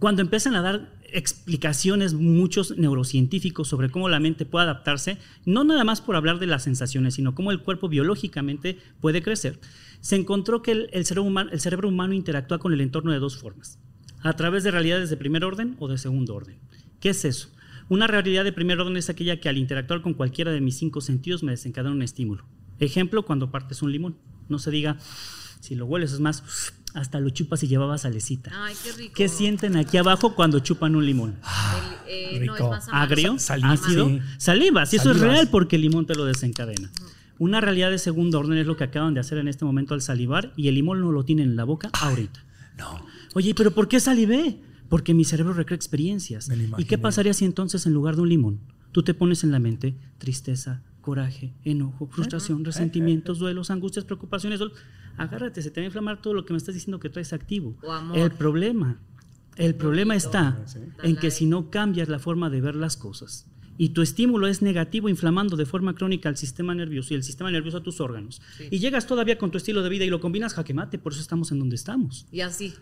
Cuando 0.02 0.20
empiezan 0.20 0.56
a 0.56 0.62
dar 0.62 0.90
explicaciones 1.12 2.12
muchos 2.12 2.76
neurocientíficos 2.76 3.68
sobre 3.68 3.88
cómo 3.88 4.08
la 4.08 4.18
mente 4.18 4.44
puede 4.44 4.64
adaptarse, 4.64 5.16
no 5.44 5.62
nada 5.62 5.84
más 5.84 6.00
por 6.00 6.16
hablar 6.16 6.40
de 6.40 6.48
las 6.48 6.64
sensaciones, 6.64 7.14
sino 7.14 7.36
cómo 7.36 7.52
el 7.52 7.62
cuerpo 7.62 7.88
biológicamente 7.88 8.78
puede 9.00 9.22
crecer, 9.22 9.60
se 10.00 10.16
encontró 10.16 10.60
que 10.60 10.72
el, 10.72 11.06
cerebro, 11.06 11.22
humano, 11.22 11.50
el 11.52 11.60
cerebro 11.60 11.88
humano 11.88 12.14
interactúa 12.14 12.58
con 12.58 12.72
el 12.72 12.80
entorno 12.80 13.12
de 13.12 13.20
dos 13.20 13.36
formas, 13.36 13.78
a 14.22 14.32
través 14.32 14.64
de 14.64 14.72
realidades 14.72 15.08
de 15.08 15.16
primer 15.16 15.44
orden 15.44 15.76
o 15.78 15.86
de 15.86 15.98
segundo 15.98 16.34
orden. 16.34 16.58
¿Qué 16.98 17.10
es 17.10 17.24
eso? 17.24 17.50
Una 17.88 18.08
realidad 18.08 18.42
de 18.42 18.52
primer 18.52 18.80
orden 18.80 18.96
es 18.96 19.08
aquella 19.08 19.38
que 19.38 19.48
al 19.48 19.56
interactuar 19.56 20.02
con 20.02 20.14
cualquiera 20.14 20.50
de 20.50 20.60
mis 20.60 20.78
cinco 20.78 21.00
sentidos 21.00 21.44
me 21.44 21.52
desencadena 21.52 21.94
un 21.94 22.02
estímulo. 22.02 22.44
Ejemplo, 22.80 23.24
cuando 23.24 23.52
partes 23.52 23.82
un 23.82 23.92
limón. 23.92 24.16
No 24.48 24.58
se 24.58 24.72
diga, 24.72 24.98
si 25.60 25.76
lo 25.76 25.86
hueles 25.86 26.12
es 26.12 26.18
más 26.18 26.42
hasta 26.94 27.20
lo 27.20 27.30
chupas 27.30 27.62
y 27.62 27.68
llevaba 27.68 27.98
salecita. 27.98 28.50
Ay, 28.54 28.74
qué 28.82 28.92
rico. 28.92 29.12
¿Qué 29.14 29.28
sienten 29.28 29.76
aquí 29.76 29.96
abajo 29.96 30.34
cuando 30.34 30.58
chupan 30.60 30.94
un 30.96 31.06
limón? 31.06 31.36
Eh, 32.06 32.42
no, 32.44 32.56
es 32.56 32.62
más 32.62 32.88
¿Agrio? 32.92 33.34
¿Ácido? 33.34 34.10
Saliva. 34.38 34.86
Si 34.86 34.96
eso 34.96 35.10
es 35.12 35.20
real 35.20 35.48
porque 35.50 35.76
el 35.76 35.82
limón 35.82 36.06
te 36.06 36.14
lo 36.14 36.24
desencadena. 36.24 36.90
Una 37.38 37.60
realidad 37.60 37.90
de 37.90 37.98
segundo 37.98 38.38
orden 38.38 38.58
es 38.58 38.66
lo 38.66 38.76
que 38.76 38.84
acaban 38.84 39.14
de 39.14 39.20
hacer 39.20 39.38
en 39.38 39.48
este 39.48 39.64
momento 39.64 39.94
al 39.94 40.02
salivar 40.02 40.52
y 40.56 40.68
el 40.68 40.74
limón 40.74 41.00
no 41.00 41.10
lo 41.10 41.24
tiene 41.24 41.42
en 41.42 41.56
la 41.56 41.64
boca 41.64 41.90
ahorita. 42.00 42.44
No. 42.78 43.04
Oye, 43.34 43.54
pero 43.54 43.72
¿por 43.72 43.88
qué 43.88 43.98
salivé? 44.00 44.60
Porque 44.88 45.14
mi 45.14 45.24
cerebro 45.24 45.54
recrea 45.54 45.76
experiencias. 45.76 46.48
¿Y 46.76 46.84
qué 46.84 46.98
pasaría 46.98 47.32
si 47.32 47.44
entonces 47.44 47.86
en 47.86 47.94
lugar 47.94 48.16
de 48.16 48.22
un 48.22 48.28
limón 48.28 48.60
tú 48.92 49.02
te 49.02 49.14
pones 49.14 49.42
en 49.42 49.50
la 49.50 49.58
mente 49.58 49.96
tristeza, 50.18 50.82
coraje, 51.00 51.54
enojo, 51.64 52.06
frustración, 52.06 52.64
resentimientos, 52.64 53.38
duelos, 53.38 53.70
angustias, 53.70 54.04
preocupaciones? 54.04 54.60
Agárrate, 55.16 55.62
se 55.62 55.70
te 55.70 55.80
va 55.80 55.84
a 55.84 55.86
inflamar 55.86 56.20
todo 56.20 56.34
lo 56.34 56.44
que 56.44 56.52
me 56.52 56.58
estás 56.58 56.74
diciendo 56.74 57.00
que 57.00 57.08
traes 57.08 57.32
activo. 57.32 57.76
El 58.14 58.30
problema, 58.32 59.00
el 59.56 59.74
problema 59.74 60.16
está 60.16 60.64
en 61.02 61.16
que 61.16 61.30
si 61.30 61.46
no 61.46 61.70
cambias 61.70 62.08
la 62.08 62.18
forma 62.18 62.50
de 62.50 62.60
ver 62.60 62.76
las 62.76 62.96
cosas 62.96 63.46
y 63.78 63.90
tu 63.90 64.02
estímulo 64.02 64.46
es 64.46 64.62
negativo, 64.62 65.08
inflamando 65.08 65.56
de 65.56 65.66
forma 65.66 65.94
crónica 65.94 66.28
al 66.28 66.36
sistema 66.36 66.74
nervioso 66.74 67.14
y 67.14 67.16
el 67.16 67.22
sistema 67.22 67.50
nervioso 67.50 67.78
a 67.78 67.82
tus 67.82 68.00
órganos, 68.00 68.40
y 68.70 68.78
llegas 68.78 69.06
todavía 69.06 69.38
con 69.38 69.50
tu 69.50 69.58
estilo 69.58 69.82
de 69.82 69.88
vida 69.88 70.04
y 70.04 70.10
lo 70.10 70.20
combinas, 70.20 70.54
jaque 70.54 70.74
mate, 70.74 70.98
por 70.98 71.12
eso 71.12 71.20
estamos 71.20 71.50
en 71.52 71.58
donde 71.58 71.76
estamos. 71.76 72.26
Y 72.30 72.42
así. 72.42 72.74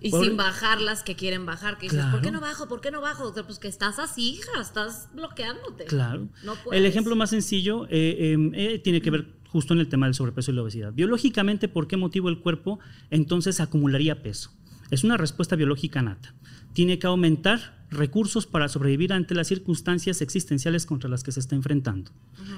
Y 0.00 0.10
sin 0.10 0.36
bajar 0.36 0.80
las 0.80 1.02
que 1.02 1.14
quieren 1.14 1.46
bajar, 1.46 1.78
que 1.78 1.86
dices, 1.86 2.04
¿por 2.06 2.20
qué 2.22 2.30
no 2.30 2.40
bajo? 2.40 2.68
¿Por 2.68 2.80
qué 2.80 2.90
no 2.90 3.00
bajo? 3.00 3.34
Pues 3.34 3.58
que 3.58 3.68
estás 3.68 3.98
así, 3.98 4.30
hija, 4.34 4.60
estás 4.60 5.08
bloqueándote. 5.14 5.84
Claro. 5.84 6.28
el 6.72 6.86
ejemplo 6.86 7.16
más 7.16 7.30
sencillo 7.30 7.86
eh, 7.90 8.32
em, 8.32 8.52
eh, 8.54 8.78
tiene 8.78 9.02
que 9.02 9.10
ver 9.10 9.39
justo 9.50 9.74
en 9.74 9.80
el 9.80 9.88
tema 9.88 10.06
del 10.06 10.14
sobrepeso 10.14 10.52
y 10.52 10.54
la 10.54 10.62
obesidad. 10.62 10.92
Biológicamente, 10.92 11.68
¿por 11.68 11.88
qué 11.88 11.96
motivo 11.96 12.28
el 12.28 12.38
cuerpo 12.38 12.78
entonces 13.10 13.60
acumularía 13.60 14.22
peso? 14.22 14.52
Es 14.90 15.04
una 15.04 15.16
respuesta 15.16 15.56
biológica 15.56 16.02
nata. 16.02 16.34
Tiene 16.72 16.98
que 16.98 17.06
aumentar 17.06 17.80
recursos 17.90 18.46
para 18.46 18.68
sobrevivir 18.68 19.12
ante 19.12 19.34
las 19.34 19.48
circunstancias 19.48 20.20
existenciales 20.20 20.86
contra 20.86 21.10
las 21.10 21.24
que 21.24 21.32
se 21.32 21.40
está 21.40 21.56
enfrentando. 21.56 22.12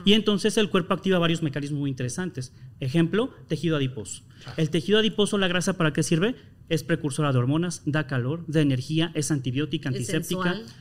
Y 0.05 0.13
entonces 0.13 0.59
el 0.59 0.69
cuerpo 0.69 0.93
activa 0.93 1.19
varios 1.19 1.43
mecanismos 1.43 1.81
muy 1.81 1.91
interesantes. 1.91 2.53
Ejemplo, 2.81 3.31
tejido 3.49 3.77
adiposo. 3.77 4.23
El 4.59 4.69
tejido 4.69 4.99
adiposo, 4.99 5.39
la 5.39 5.49
grasa, 5.49 5.79
¿para 5.79 5.95
qué 5.95 6.03
sirve? 6.03 6.37
Es 6.69 6.85
precursora 6.85 7.33
de 7.33 7.39
hormonas, 7.39 7.83
da 7.87 8.07
calor, 8.07 8.45
da 8.47 8.61
energía, 8.61 9.11
es 9.15 9.31
antibiótica, 9.31 9.89
antiséptica. 9.89 10.53
Es 10.53 10.75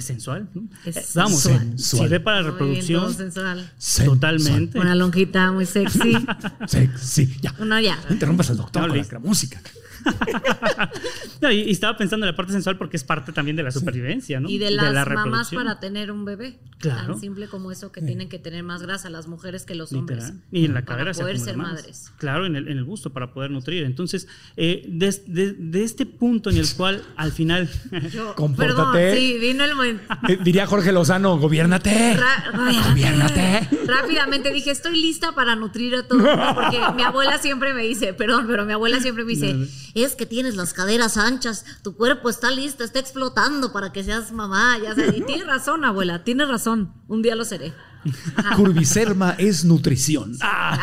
sensual. 0.00 0.48
Es 0.84 1.14
Vamos, 1.14 1.48
sirve 1.76 2.20
para 2.20 2.42
la 2.42 2.50
reproducción. 2.50 3.14
Sensual. 3.14 3.70
Totalmente. 4.04 4.78
Una 4.78 4.94
lonjita 4.94 5.52
muy 5.52 5.66
sexy. 5.66 6.14
sexy. 6.66 7.36
Ya. 7.40 7.52
No 7.58 7.80
interrumpas 8.10 8.50
al 8.50 8.56
doctor 8.58 8.88
con 8.88 8.98
la 8.98 9.18
música. 9.20 9.60
y, 11.52 11.70
estaba 11.70 11.96
pensando 11.96 12.26
en 12.26 12.32
la 12.32 12.36
parte 12.36 12.52
sensual 12.52 12.78
porque 12.78 12.96
es 12.96 13.04
parte 13.04 13.32
también 13.32 13.56
de 13.56 13.62
la 13.62 13.70
supervivencia, 13.70 14.40
¿no? 14.40 14.48
Y 14.48 14.58
de 14.58 14.70
las 14.70 15.08
mamás 15.08 15.50
para 15.50 15.80
tener 15.80 16.10
un 16.10 16.24
bebé. 16.24 16.58
Claro. 16.78 17.14
Tan 17.14 17.20
simple 17.20 17.48
como 17.48 17.72
eso 17.72 17.90
que 17.90 18.00
tienen 18.00 18.28
que 18.28 18.38
tener 18.38 18.62
más 18.62 18.82
grasa 18.82 19.10
las 19.10 19.26
mujeres 19.26 19.64
que 19.64 19.74
los 19.74 19.92
hombres. 19.92 20.32
Y 20.52 20.64
en 20.64 20.74
la 20.74 20.84
cadera 20.84 21.12
para 21.12 21.24
poder 21.24 21.40
ser 21.40 21.56
madres. 21.56 22.12
Claro, 22.18 22.46
en 22.46 22.54
el, 22.54 22.68
en 22.68 22.78
el, 22.78 22.84
busto 22.84 23.12
para 23.12 23.32
poder 23.32 23.50
nutrir. 23.50 23.82
Entonces, 23.82 24.28
eh, 24.56 24.84
de, 24.86 25.82
este 25.82 26.06
punto 26.06 26.50
en 26.50 26.56
el 26.56 26.72
cual 26.74 27.02
al 27.16 27.32
final. 27.32 27.68
Compórtate. 28.36 29.16
sí, 29.16 29.38
vino 29.40 29.64
el 29.64 29.74
momento. 29.74 30.04
Eh, 30.28 30.38
diría 30.42 30.66
Jorge 30.66 30.92
Lozano, 30.92 31.36
gobiernate. 31.38 32.16
gobiernate. 32.54 33.68
Rápidamente 33.86 34.52
dije, 34.52 34.70
estoy 34.70 35.00
lista 35.00 35.32
para 35.32 35.56
nutrir 35.56 35.94
a 35.96 36.06
todo 36.06 36.18
mundo 36.18 36.54
porque 36.54 36.78
mi 36.94 37.02
abuela 37.02 37.38
siempre 37.38 37.74
me 37.74 37.82
dice, 37.82 38.14
perdón, 38.14 38.46
pero 38.46 38.64
mi 38.64 38.72
abuela 38.72 39.00
siempre 39.00 39.24
me 39.24 39.32
dice, 39.32 39.56
es 39.94 40.14
que 40.14 40.26
tienes 40.26 40.56
las 40.56 40.72
caderas 40.72 41.16
anchas, 41.16 41.64
tu 41.82 41.96
cuerpo 41.96 42.28
está 42.28 42.50
listo, 42.50 42.84
está 42.84 42.98
explotando 42.98 43.72
para 43.72 43.92
que 43.92 44.04
seas 44.04 44.32
mamá. 44.32 44.78
Ya 44.78 44.94
y 45.14 45.22
tiene 45.22 45.44
razón, 45.44 45.84
abuela, 45.84 46.24
tiene 46.24 46.46
razón. 46.46 46.92
Un 47.08 47.22
día 47.22 47.34
lo 47.34 47.44
seré. 47.44 47.72
Curviselma 48.56 49.34
es 49.38 49.64
nutrición. 49.64 50.36
Ah, 50.40 50.78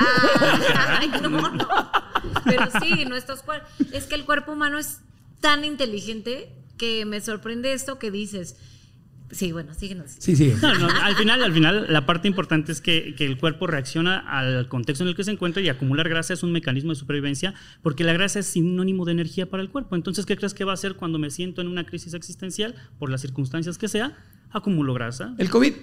ay, 1.00 1.12
no, 1.22 1.30
no. 1.30 1.68
Pero 2.44 2.68
sí, 2.82 3.06
nuestros 3.06 3.42
cuerpos. 3.42 3.70
Es 3.92 4.06
que 4.06 4.16
el 4.16 4.26
cuerpo 4.26 4.52
humano 4.52 4.78
es 4.78 5.00
tan 5.42 5.64
inteligente 5.64 6.56
que 6.78 7.06
me 7.06 7.22
sorprende 7.22 7.74
esto 7.74 8.00
que 8.00 8.12
dices. 8.12 8.56
Sí, 9.36 9.52
bueno, 9.52 9.74
síguenos. 9.74 10.16
Sí, 10.18 10.34
sí. 10.34 10.54
No, 10.62 10.74
no, 10.76 10.88
al 10.88 11.16
final, 11.18 11.44
al 11.44 11.52
final, 11.52 11.88
la 11.90 12.06
parte 12.06 12.30
importante 12.30 12.72
es 12.72 12.80
que, 12.80 13.16
que, 13.18 13.26
el 13.26 13.38
cuerpo 13.38 13.68
reacciona 13.68 14.18
al 14.18 14.70
contexto 14.70 15.04
en 15.04 15.10
el 15.10 15.16
que 15.16 15.26
se 15.26 15.32
encuentra 15.32 15.62
y 15.62 15.68
acumular 15.68 16.08
grasa 16.08 16.34
es 16.34 16.42
un 16.42 16.54
mecanismo 16.54 16.92
de 16.92 16.96
supervivencia 16.96 17.54
porque 17.82 18.06
la 18.06 18.14
grasa 18.14 18.40
es 18.40 18.46
sinónimo 18.46 19.04
de 19.04 19.12
energía 19.12 19.50
para 19.50 19.62
el 19.62 19.70
cuerpo. 19.70 19.98
Entonces, 19.98 20.26
¿qué 20.26 20.38
crees 20.38 20.54
que 20.54 20.64
va 20.64 20.72
a 20.72 20.76
hacer 20.76 20.94
cuando 20.94 21.20
me 21.20 21.30
siento 21.32 21.60
en 21.60 21.68
una 21.68 21.86
crisis 21.86 22.14
existencial, 22.14 22.76
por 22.98 23.10
las 23.10 23.20
circunstancias 23.20 23.78
que 23.78 23.90
sea? 23.90 24.18
Acumulo 24.52 24.94
grasa. 24.94 25.36
El 25.38 25.50
COVID 25.50 25.74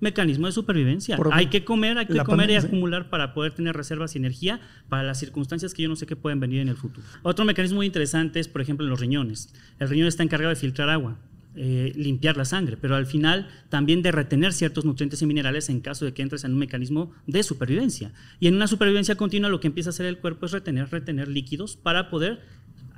mecanismo 0.00 0.46
de 0.46 0.52
supervivencia. 0.52 1.16
Por 1.16 1.30
hay 1.32 1.46
que 1.46 1.64
comer, 1.64 1.98
hay 1.98 2.06
que 2.06 2.18
comer 2.20 2.50
y 2.50 2.56
acumular 2.56 3.10
para 3.10 3.34
poder 3.34 3.52
tener 3.52 3.74
reservas 3.74 4.14
y 4.14 4.18
energía 4.18 4.60
para 4.88 5.02
las 5.02 5.18
circunstancias 5.18 5.74
que 5.74 5.82
yo 5.82 5.88
no 5.88 5.96
sé 5.96 6.06
qué 6.06 6.16
pueden 6.16 6.40
venir 6.40 6.60
en 6.60 6.68
el 6.68 6.76
futuro. 6.76 7.06
Otro 7.22 7.44
mecanismo 7.44 7.76
muy 7.76 7.86
interesante 7.86 8.40
es, 8.40 8.48
por 8.48 8.60
ejemplo, 8.60 8.84
en 8.86 8.90
los 8.90 9.00
riñones. 9.00 9.52
El 9.78 9.88
riñón 9.88 10.08
está 10.08 10.22
encargado 10.22 10.50
de 10.50 10.56
filtrar 10.56 10.88
agua. 10.88 11.16
Eh, 11.56 11.92
limpiar 11.96 12.36
la 12.36 12.44
sangre, 12.44 12.76
pero 12.76 12.94
al 12.94 13.06
final 13.06 13.48
también 13.68 14.00
de 14.00 14.12
retener 14.12 14.52
ciertos 14.52 14.84
nutrientes 14.84 15.22
y 15.22 15.26
minerales 15.26 15.68
en 15.70 15.80
caso 15.80 16.04
de 16.04 16.12
que 16.12 16.22
entres 16.22 16.44
en 16.44 16.52
un 16.52 16.58
mecanismo 16.58 17.10
de 17.26 17.42
supervivencia. 17.42 18.12
Y 18.38 18.46
en 18.46 18.54
una 18.54 18.68
supervivencia 18.68 19.16
continua 19.16 19.50
lo 19.50 19.58
que 19.58 19.66
empieza 19.66 19.88
a 19.88 19.92
hacer 19.92 20.06
el 20.06 20.18
cuerpo 20.18 20.46
es 20.46 20.52
retener, 20.52 20.88
retener 20.90 21.26
líquidos 21.26 21.76
para 21.76 22.10
poder 22.10 22.42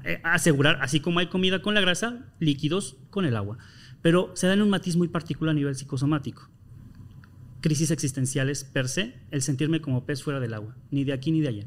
eh, 0.04 0.20
asegurar, 0.24 0.78
así 0.82 1.00
como 1.00 1.20
hay 1.20 1.28
comida 1.28 1.62
con 1.62 1.72
la 1.72 1.80
grasa, 1.80 2.26
líquidos 2.38 2.96
con 3.08 3.24
el 3.24 3.36
agua. 3.36 3.56
Pero 4.02 4.32
se 4.34 4.46
da 4.46 4.52
en 4.52 4.62
un 4.62 4.68
matiz 4.68 4.94
muy 4.96 5.08
particular 5.08 5.52
a 5.52 5.54
nivel 5.54 5.74
psicosomático 5.74 6.50
crisis 7.60 7.90
existenciales 7.90 8.64
per 8.64 8.88
se, 8.88 9.14
el 9.30 9.42
sentirme 9.42 9.80
como 9.80 10.04
pez 10.04 10.22
fuera 10.22 10.40
del 10.40 10.54
agua, 10.54 10.76
ni 10.90 11.04
de 11.04 11.12
aquí 11.12 11.30
ni 11.30 11.40
de 11.40 11.48
allá. 11.48 11.66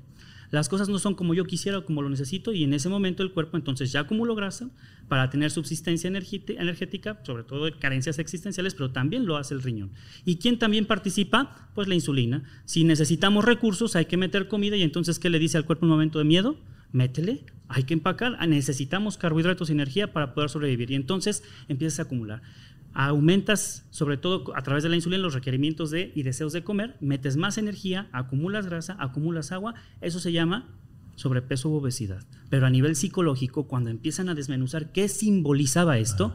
Las 0.54 0.70
cosas 0.70 0.88
no 0.88 1.00
son 1.00 1.16
como 1.16 1.34
yo 1.34 1.46
quisiera 1.46 1.80
o 1.80 1.84
como 1.84 2.04
lo 2.04 2.10
necesito 2.10 2.54
y 2.54 2.64
en 2.64 2.76
ese 2.76 2.88
momento 2.88 3.24
el 3.24 3.32
cuerpo 3.32 3.58
entonces 3.58 3.92
ya 3.92 4.02
acumuló 4.02 4.36
grasa 4.36 4.70
para 5.08 5.32
tener 5.32 5.50
subsistencia 5.50 6.08
energética, 6.08 7.20
sobre 7.24 7.44
todo 7.44 7.66
de 7.66 7.72
carencias 7.72 8.20
existenciales, 8.20 8.76
pero 8.76 8.92
también 8.92 9.26
lo 9.26 9.36
hace 9.38 9.56
el 9.56 9.64
riñón. 9.64 9.94
¿Y 10.26 10.36
quién 10.36 10.60
también 10.60 10.86
participa? 10.86 11.72
Pues 11.74 11.88
la 11.88 11.96
insulina. 11.96 12.44
Si 12.66 12.84
necesitamos 12.84 13.46
recursos 13.46 13.96
hay 13.96 14.06
que 14.06 14.16
meter 14.16 14.48
comida 14.48 14.78
y 14.78 14.84
entonces 14.84 15.18
¿qué 15.18 15.32
le 15.32 15.40
dice 15.40 15.58
al 15.58 15.66
cuerpo 15.66 15.88
en 15.88 15.92
un 15.92 15.98
momento 15.98 16.20
de 16.20 16.26
miedo? 16.26 16.56
Métele, 16.92 17.44
hay 17.68 17.86
que 17.86 17.96
empacar, 17.96 18.38
necesitamos 18.48 19.18
carbohidratos 19.18 19.70
y 19.70 19.72
energía 19.72 20.14
para 20.14 20.36
poder 20.36 20.52
sobrevivir 20.52 20.92
y 20.92 20.96
entonces 20.96 21.44
empiezas 21.68 21.98
a 21.98 22.04
acumular 22.04 22.44
aumentas, 22.94 23.86
sobre 23.90 24.18
todo 24.18 24.56
a 24.56 24.62
través 24.62 24.84
de 24.84 24.90
la 24.90 24.96
insulina, 24.96 25.22
los 25.22 25.34
requerimientos 25.34 25.92
de, 25.92 26.12
y 26.16 26.24
deseos 26.24 26.54
de 26.54 26.64
comer, 26.64 26.96
metes 27.02 27.38
más 27.38 27.58
energía, 27.58 28.08
acumulas 28.12 28.66
grasa, 28.68 28.96
acumulas 29.00 29.52
agua, 29.52 29.76
eso 30.02 30.20
se 30.20 30.32
llama 30.32 30.70
sobrepeso 31.16 31.70
u 31.70 31.76
obesidad. 31.76 32.24
Pero 32.50 32.66
a 32.66 32.70
nivel 32.70 32.96
psicológico, 32.96 33.68
cuando 33.68 33.90
empiezan 33.90 34.30
a 34.30 34.36
desmenuzar 34.36 34.92
qué 34.92 35.08
simbolizaba 35.08 35.98
esto, 35.98 36.34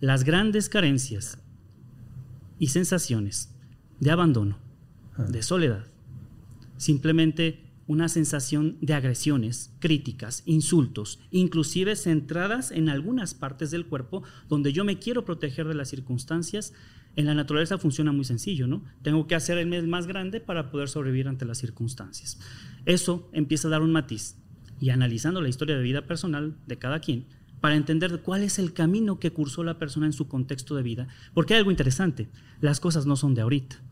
las 0.00 0.24
grandes 0.24 0.68
carencias 0.68 1.38
y 2.58 2.68
sensaciones 2.68 3.54
de 4.00 4.10
abandono, 4.10 4.58
ah. 5.16 5.24
de 5.24 5.42
soledad, 5.42 5.86
simplemente 6.76 7.67
una 7.88 8.08
sensación 8.10 8.76
de 8.82 8.92
agresiones, 8.94 9.74
críticas, 9.80 10.42
insultos, 10.44 11.18
inclusive 11.30 11.96
centradas 11.96 12.70
en 12.70 12.90
algunas 12.90 13.32
partes 13.32 13.70
del 13.70 13.86
cuerpo 13.86 14.22
donde 14.48 14.74
yo 14.74 14.84
me 14.84 14.98
quiero 14.98 15.24
proteger 15.24 15.66
de 15.66 15.74
las 15.74 15.88
circunstancias. 15.88 16.74
En 17.16 17.24
la 17.24 17.34
naturaleza 17.34 17.78
funciona 17.78 18.12
muy 18.12 18.26
sencillo, 18.26 18.66
¿no? 18.66 18.84
Tengo 19.02 19.26
que 19.26 19.34
hacer 19.34 19.56
el 19.56 19.66
mes 19.66 19.86
más 19.86 20.06
grande 20.06 20.38
para 20.38 20.70
poder 20.70 20.88
sobrevivir 20.90 21.28
ante 21.28 21.46
las 21.46 21.58
circunstancias. 21.58 22.38
Eso 22.84 23.30
empieza 23.32 23.68
a 23.68 23.70
dar 23.72 23.82
un 23.82 23.90
matiz. 23.90 24.36
Y 24.80 24.90
analizando 24.90 25.40
la 25.40 25.48
historia 25.48 25.76
de 25.76 25.82
vida 25.82 26.06
personal 26.06 26.56
de 26.66 26.78
cada 26.78 27.00
quien, 27.00 27.26
para 27.60 27.74
entender 27.74 28.20
cuál 28.20 28.42
es 28.44 28.58
el 28.58 28.74
camino 28.74 29.18
que 29.18 29.32
cursó 29.32 29.64
la 29.64 29.78
persona 29.78 30.06
en 30.06 30.12
su 30.12 30.28
contexto 30.28 30.76
de 30.76 30.82
vida. 30.82 31.08
Porque 31.32 31.54
hay 31.54 31.58
algo 31.58 31.72
interesante, 31.72 32.28
las 32.60 32.80
cosas 32.80 33.06
no 33.06 33.16
son 33.16 33.34
de 33.34 33.40
ahorita 33.40 33.82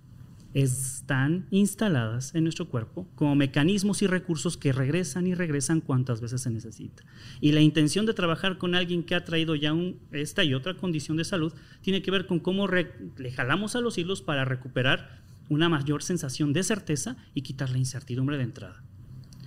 están 0.56 1.46
instaladas 1.50 2.34
en 2.34 2.44
nuestro 2.44 2.70
cuerpo 2.70 3.06
como 3.14 3.34
mecanismos 3.34 4.00
y 4.00 4.06
recursos 4.06 4.56
que 4.56 4.72
regresan 4.72 5.26
y 5.26 5.34
regresan 5.34 5.82
cuantas 5.82 6.22
veces 6.22 6.40
se 6.40 6.50
necesita. 6.50 7.02
Y 7.42 7.52
la 7.52 7.60
intención 7.60 8.06
de 8.06 8.14
trabajar 8.14 8.56
con 8.56 8.74
alguien 8.74 9.02
que 9.02 9.14
ha 9.14 9.22
traído 9.22 9.54
ya 9.54 9.74
esta 10.12 10.44
y 10.44 10.54
otra 10.54 10.72
condición 10.72 11.18
de 11.18 11.24
salud 11.24 11.52
tiene 11.82 12.00
que 12.00 12.10
ver 12.10 12.26
con 12.26 12.40
cómo 12.40 12.68
le 12.68 13.32
jalamos 13.32 13.76
a 13.76 13.82
los 13.82 13.98
hilos 13.98 14.22
para 14.22 14.46
recuperar 14.46 15.20
una 15.50 15.68
mayor 15.68 16.02
sensación 16.02 16.54
de 16.54 16.62
certeza 16.62 17.18
y 17.34 17.42
quitar 17.42 17.68
la 17.68 17.76
incertidumbre 17.76 18.38
de 18.38 18.44
entrada. 18.44 18.82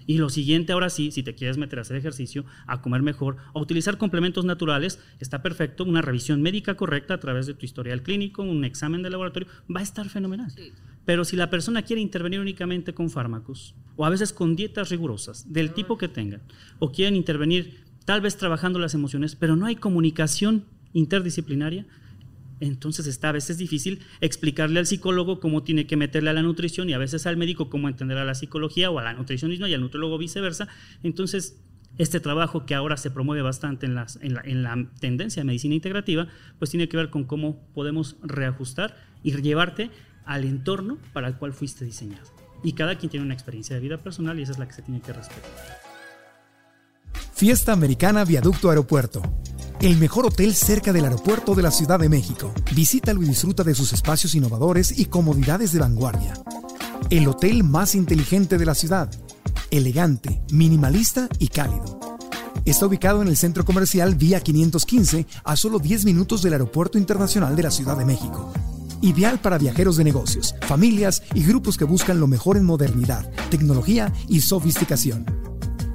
Y 0.06 0.20
lo 0.20 0.30
siguiente, 0.30 0.74
ahora 0.74 0.92
sí, 0.92 1.12
si 1.12 1.24
te 1.24 1.34
quieres 1.34 1.58
meter 1.58 1.80
a 1.80 1.82
hacer 1.82 1.98
ejercicio, 1.98 2.46
a 2.68 2.82
comer 2.82 3.02
mejor, 3.02 3.38
a 3.54 3.60
utilizar 3.60 3.98
complementos 3.98 4.46
naturales, 4.46 5.00
está 5.20 5.42
perfecto. 5.42 5.84
Una 5.84 6.04
revisión 6.04 6.44
médica 6.44 6.76
correcta 6.76 7.16
a 7.16 7.20
través 7.20 7.48
de 7.48 7.56
tu 7.56 7.66
historial 7.66 8.04
clínico, 8.04 8.44
un 8.44 8.64
examen 8.64 9.02
de 9.02 9.10
laboratorio, 9.10 9.48
va 9.76 9.82
a 9.82 9.84
estar 9.84 10.08
fenomenal. 10.10 10.52
Pero 11.10 11.26
si 11.26 11.36
la 11.36 11.50
persona 11.50 11.82
quiere 11.82 12.04
intervenir 12.04 12.40
únicamente 12.40 12.94
con 12.94 13.10
fármacos, 13.10 13.74
o 13.96 14.06
a 14.06 14.12
veces 14.12 14.32
con 14.32 14.56
dietas 14.56 14.90
rigurosas, 14.90 15.52
del 15.52 15.74
tipo 15.74 15.98
que 15.98 16.08
tengan, 16.08 16.44
o 16.78 16.92
quieren 16.92 17.16
intervenir 17.16 17.84
tal 18.06 18.22
vez 18.22 18.38
trabajando 18.38 18.78
las 18.78 18.94
emociones, 18.94 19.36
pero 19.36 19.56
no 19.56 19.66
hay 19.66 19.76
comunicación 19.76 20.66
interdisciplinaria, 20.94 21.88
entonces 22.60 23.08
está 23.08 23.30
a 23.30 23.32
veces 23.32 23.58
difícil 23.58 24.02
explicarle 24.22 24.78
al 24.78 24.86
psicólogo 24.86 25.40
cómo 25.40 25.64
tiene 25.64 25.88
que 25.88 25.98
meterle 25.98 26.30
a 26.30 26.34
la 26.34 26.44
nutrición 26.44 26.88
y 26.90 26.94
a 26.94 27.00
veces 27.00 27.26
al 27.26 27.38
médico 27.38 27.72
cómo 27.72 27.90
entender 27.90 28.20
a 28.20 28.24
la 28.24 28.36
psicología 28.36 28.92
o 28.92 29.00
a 29.00 29.04
la 29.04 29.14
nutricionismo 29.14 29.66
y 29.66 29.74
al 29.74 29.82
nutrólogo 29.82 30.20
viceversa. 30.20 30.68
Entonces, 31.02 31.60
este 31.98 32.20
trabajo 32.20 32.68
que 32.68 32.76
ahora 32.76 32.98
se 32.98 33.10
promueve 33.10 33.42
bastante 33.42 33.88
en, 33.88 33.98
en, 34.22 34.34
la, 34.36 34.42
en 34.44 34.62
la 34.62 34.92
tendencia 35.00 35.42
de 35.42 35.48
medicina 35.48 35.74
integrativa, 35.74 36.28
pues 36.60 36.70
tiene 36.70 36.88
que 36.88 36.98
ver 36.98 37.10
con 37.10 37.24
cómo 37.24 37.68
podemos 37.74 38.16
reajustar 38.22 38.96
y 39.24 39.34
llevarte 39.42 39.90
al 40.30 40.46
entorno 40.46 41.00
para 41.12 41.28
el 41.28 41.36
cual 41.36 41.54
fuiste 41.54 41.84
diseñado. 41.84 42.28
Y 42.64 42.74
cada 42.74 42.98
quien 42.98 43.10
tiene 43.10 43.26
una 43.26 43.34
experiencia 43.34 43.76
de 43.76 43.82
vida 43.82 43.98
personal 43.98 44.40
y 44.40 44.44
esa 44.44 44.52
es 44.52 44.60
la 44.60 44.68
que 44.68 44.76
se 44.76 44.84
tiene 44.84 45.02
que 45.02 45.12
respetar. 45.12 45.42
Fiesta 47.34 47.74
Americana 47.74 48.24
Viaducto 48.26 48.70
Aeropuerto. 48.70 49.24
El 49.82 49.98
mejor 49.98 50.28
hotel 50.28 50.54
cerca 50.54 50.94
del 50.94 51.06
aeropuerto 51.06 51.56
de 51.56 51.64
la 51.64 51.72
Ciudad 51.72 52.00
de 52.00 52.10
México. 52.10 52.54
Visítalo 52.76 53.24
y 53.24 53.26
disfruta 53.26 53.64
de 53.64 53.74
sus 53.74 53.92
espacios 53.92 54.36
innovadores 54.36 55.00
y 55.00 55.06
comodidades 55.06 55.72
de 55.72 55.80
vanguardia. 55.80 56.34
El 57.10 57.28
hotel 57.28 57.64
más 57.64 57.96
inteligente 57.96 58.60
de 58.60 58.66
la 58.66 58.76
ciudad. 58.76 59.10
Elegante, 59.72 60.44
minimalista 60.52 61.28
y 61.40 61.48
cálido. 61.48 62.00
Está 62.66 62.86
ubicado 62.86 63.24
en 63.24 63.30
el 63.30 63.38
centro 63.38 63.66
comercial 63.66 64.14
Vía 64.14 64.42
515, 64.42 65.26
a 65.44 65.56
solo 65.56 65.80
10 65.80 66.06
minutos 66.06 66.44
del 66.44 66.54
Aeropuerto 66.54 67.00
Internacional 67.00 67.56
de 67.56 67.64
la 67.64 67.72
Ciudad 67.72 67.98
de 67.98 68.06
México 68.06 68.54
ideal 69.02 69.40
para 69.40 69.58
viajeros 69.58 69.98
de 69.98 70.04
negocios, 70.04 70.56
familias 70.62 71.24
y 71.34 71.44
grupos 71.44 71.78
que 71.78 71.86
buscan 71.86 72.20
lo 72.20 72.28
mejor 72.28 72.58
en 72.58 72.66
modernidad, 72.66 73.30
tecnología 73.50 74.14
y 74.28 74.42
sofisticación. 74.42 75.26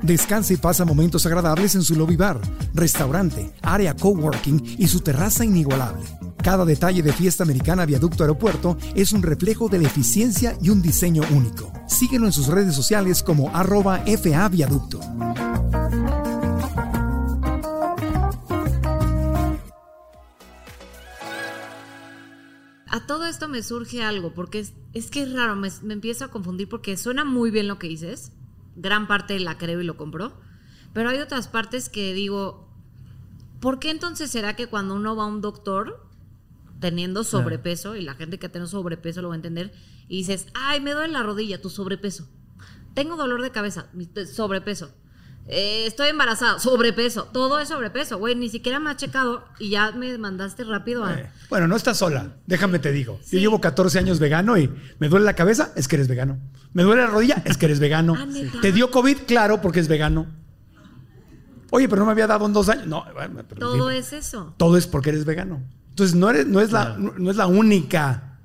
Descansa 0.03 0.53
y 0.53 0.57
pasa 0.57 0.85
momentos 0.85 1.25
agradables 1.25 1.75
en 1.75 1.83
su 1.83 1.95
lobby 1.95 2.17
bar, 2.17 2.39
restaurante, 2.75 3.51
área 3.63 3.97
coworking 3.97 4.77
y 4.79 4.87
su 4.87 5.01
terraza 5.01 5.45
inigualable. 5.45 6.05
Cada 6.43 6.67
detalle 6.67 7.03
de 7.03 7.11
Fiesta 7.11 7.43
Americana 7.43 7.87
Viaducto 7.87 8.23
Aeropuerto 8.23 8.77
es 8.95 9.13
un 9.13 9.23
reflejo 9.23 9.71
de 9.71 9.79
la 9.79 9.87
eficiencia 9.87 10.59
y 10.61 10.69
un 10.69 10.83
diseño 10.83 11.23
único. 11.33 11.73
Síguelo 11.89 12.27
en 12.27 12.33
sus 12.33 12.49
redes 12.49 12.75
sociales 12.75 13.23
como 13.23 13.49
arroba 13.57 14.03
FA 14.05 14.47
Viaducto. 14.51 15.01
Todo 23.15 23.27
esto 23.27 23.47
me 23.47 23.63
surge 23.63 24.03
algo, 24.03 24.35
porque 24.35 24.67
es, 24.93 25.11
que 25.13 25.23
es 25.23 25.33
raro, 25.33 25.55
me, 25.55 25.69
empiezo 25.89 26.25
a 26.25 26.33
confundir 26.33 26.69
porque 26.69 26.97
suena 26.97 27.25
muy 27.25 27.53
bien 27.53 27.69
lo 27.69 27.79
que 27.79 27.87
dices, 27.87 28.33
gran 28.75 29.07
parte 29.07 29.39
la 29.39 29.57
creo 29.57 29.81
y 29.81 29.85
lo 29.85 29.97
compro, 29.97 30.33
pero 30.93 31.11
hay 31.11 31.21
otras 31.21 31.47
partes 31.47 31.89
que 31.89 32.13
digo, 32.13 32.69
¿por 33.61 33.79
qué 33.79 33.91
entonces 33.91 34.33
será 34.33 34.57
que 34.57 34.67
cuando 34.67 34.97
uno 34.97 35.15
va 35.15 35.23
a 35.23 35.27
un 35.29 35.43
doctor 35.43 36.05
teniendo 36.81 37.23
sobrepeso, 37.23 37.95
y 37.95 38.01
la 38.01 38.15
gente 38.15 38.41
que 38.41 38.49
tiene 38.49 38.67
sobrepeso 38.67 39.23
lo 39.23 39.29
va 39.29 39.35
a 39.35 39.37
entender, 39.37 39.73
y 40.09 40.17
dices, 40.17 40.49
ay, 40.53 40.81
me 40.81 40.91
duele 40.91 41.13
la 41.13 41.23
rodilla, 41.23 41.63
tu 41.63 41.71
sobrepeso, 41.71 42.27
tengo 42.95 43.15
dolor 43.15 43.43
de 43.43 43.53
cabeza, 43.53 43.93
sobrepeso, 44.27 44.93
eh, 45.47 45.85
estoy 45.87 46.09
embarazada, 46.09 46.59
sobrepeso, 46.59 47.25
todo 47.25 47.61
es 47.61 47.69
sobrepeso, 47.69 48.19
güey, 48.19 48.35
ni 48.35 48.49
siquiera 48.49 48.81
me 48.81 48.91
ha 48.91 48.97
checado 48.97 49.45
y 49.59 49.71
ya 49.71 49.93
me 49.93 50.17
mandaste 50.17 50.65
rápido 50.65 51.05
a... 51.05 51.15
Eh, 51.15 51.31
bueno, 51.51 51.69
no 51.69 51.77
estás 51.77 51.99
sola, 51.99 52.37
déjame 52.47 52.79
te 52.79 52.93
digo. 52.93 53.21
Yo 53.31 53.39
llevo 53.39 53.61
14 53.61 53.99
años 53.99 54.19
vegano 54.19 54.57
y 54.57 54.71
me 54.99 55.09
duele 55.09 55.27
la 55.27 55.35
cabeza, 55.35 55.71
es 55.77 55.87
que 55.87 55.97
eres 55.97 56.09
vegano. 56.09 56.39
Me 56.73 56.83
duele 56.83 57.03
la 57.03 57.09
rodilla, 57.09 57.43
es 57.45 57.59
que 57.59 57.67
eres 57.67 57.79
vegano. 57.79 58.15
Ah, 58.17 58.27
te 58.63 58.73
dio 58.73 58.91
COVID, 58.91 59.19
claro, 59.27 59.61
porque 59.61 59.81
es 59.81 59.89
vegano. 59.89 60.27
Oye, 61.71 61.89
pero 61.89 62.01
no 62.01 62.07
me 62.07 62.13
había 62.13 62.27
dado 62.27 62.47
en 62.47 62.53
dos 62.53 62.69
años. 62.69 62.87
No, 62.87 63.05
todo 63.59 63.91
es 63.91 64.13
eso. 64.13 64.55
Todo 64.57 64.79
es 64.79 64.87
porque 64.87 65.11
eres 65.11 65.25
vegano. 65.25 65.63
Entonces 65.91 66.17
no, 66.17 66.31
eres, 66.31 66.47
no, 66.47 66.61
es, 66.61 66.73
la, 66.73 66.97
no 66.97 67.31
es 67.31 67.37
la 67.37 67.47
única 67.47 68.39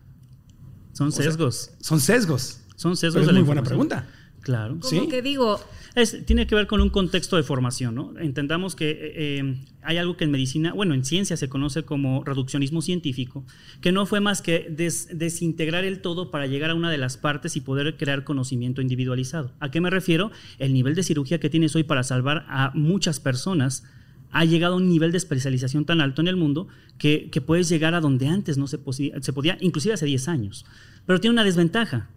Son 0.93 1.12
sesgos. 1.12 1.71
son 1.79 1.99
sesgos. 1.99 2.59
Son 2.75 2.95
sesgos 2.95 3.15
Pero 3.15 3.25
de 3.25 3.31
es 3.31 3.33
la 3.33 3.39
muy 3.39 3.45
buena 3.45 3.63
pregunta. 3.63 4.07
Claro. 4.41 4.79
Como 4.79 5.09
que 5.09 5.21
digo, 5.21 5.59
Es- 5.95 6.25
tiene 6.25 6.45
que 6.47 6.56
ver 6.56 6.67
con 6.67 6.82
un 6.82 6.89
contexto 6.89 7.36
de 7.36 7.43
formación, 7.43 7.95
¿no? 7.95 8.13
Entendamos 8.19 8.75
que 8.75 8.89
eh, 8.91 8.97
eh, 9.39 9.56
hay 9.82 9.97
algo 9.97 10.17
que 10.17 10.23
en 10.23 10.32
medicina, 10.32 10.73
bueno, 10.73 10.93
en 10.93 11.04
ciencia 11.04 11.36
se 11.38 11.49
conoce 11.49 11.84
como 11.84 12.23
reduccionismo 12.23 12.82
científico, 12.82 13.43
que 13.82 13.91
no 13.91 14.06
fue 14.06 14.19
más 14.19 14.41
que 14.41 14.67
des- 14.69 15.10
desintegrar 15.17 15.86
el 15.86 16.02
todo 16.02 16.32
para 16.32 16.47
llegar 16.47 16.69
a 16.69 16.75
una 16.75 16.91
de 16.91 16.97
las 16.97 17.17
partes 17.17 17.56
y 17.56 17.62
poder 17.62 17.97
crear 17.97 18.23
conocimiento 18.23 18.82
individualizado. 18.82 19.54
¿A 19.60 19.71
qué 19.71 19.82
me 19.82 19.89
refiero? 19.89 20.32
El 20.60 20.73
nivel 20.73 20.95
de 20.95 21.04
cirugía 21.04 21.39
que 21.39 21.49
tienes 21.49 21.75
hoy 21.75 21.84
para 21.84 22.04
salvar 22.04 22.45
a 22.49 22.71
muchas 22.75 23.19
personas 23.19 23.84
ha 24.32 24.45
llegado 24.45 24.75
a 24.75 24.78
un 24.78 24.88
nivel 24.88 25.12
de 25.12 25.17
especialización 25.17 25.86
tan 25.86 26.02
alto 26.02 26.21
en 26.21 26.28
el 26.28 26.36
mundo 26.36 26.67
que, 26.99 27.32
puedes 27.45 27.67
llegar 27.67 27.95
a 27.95 27.99
donde 27.99 28.28
antes 28.28 28.60
no 28.60 28.67
se, 28.67 28.78
se 29.21 29.34
podía, 29.34 29.58
inclusive 29.60 29.95
hace 29.95 30.06
10 30.06 30.28
años. 30.28 30.65
Pero 31.08 31.19
tiene 31.19 31.34
una 31.34 31.43
desventaja 31.43 32.10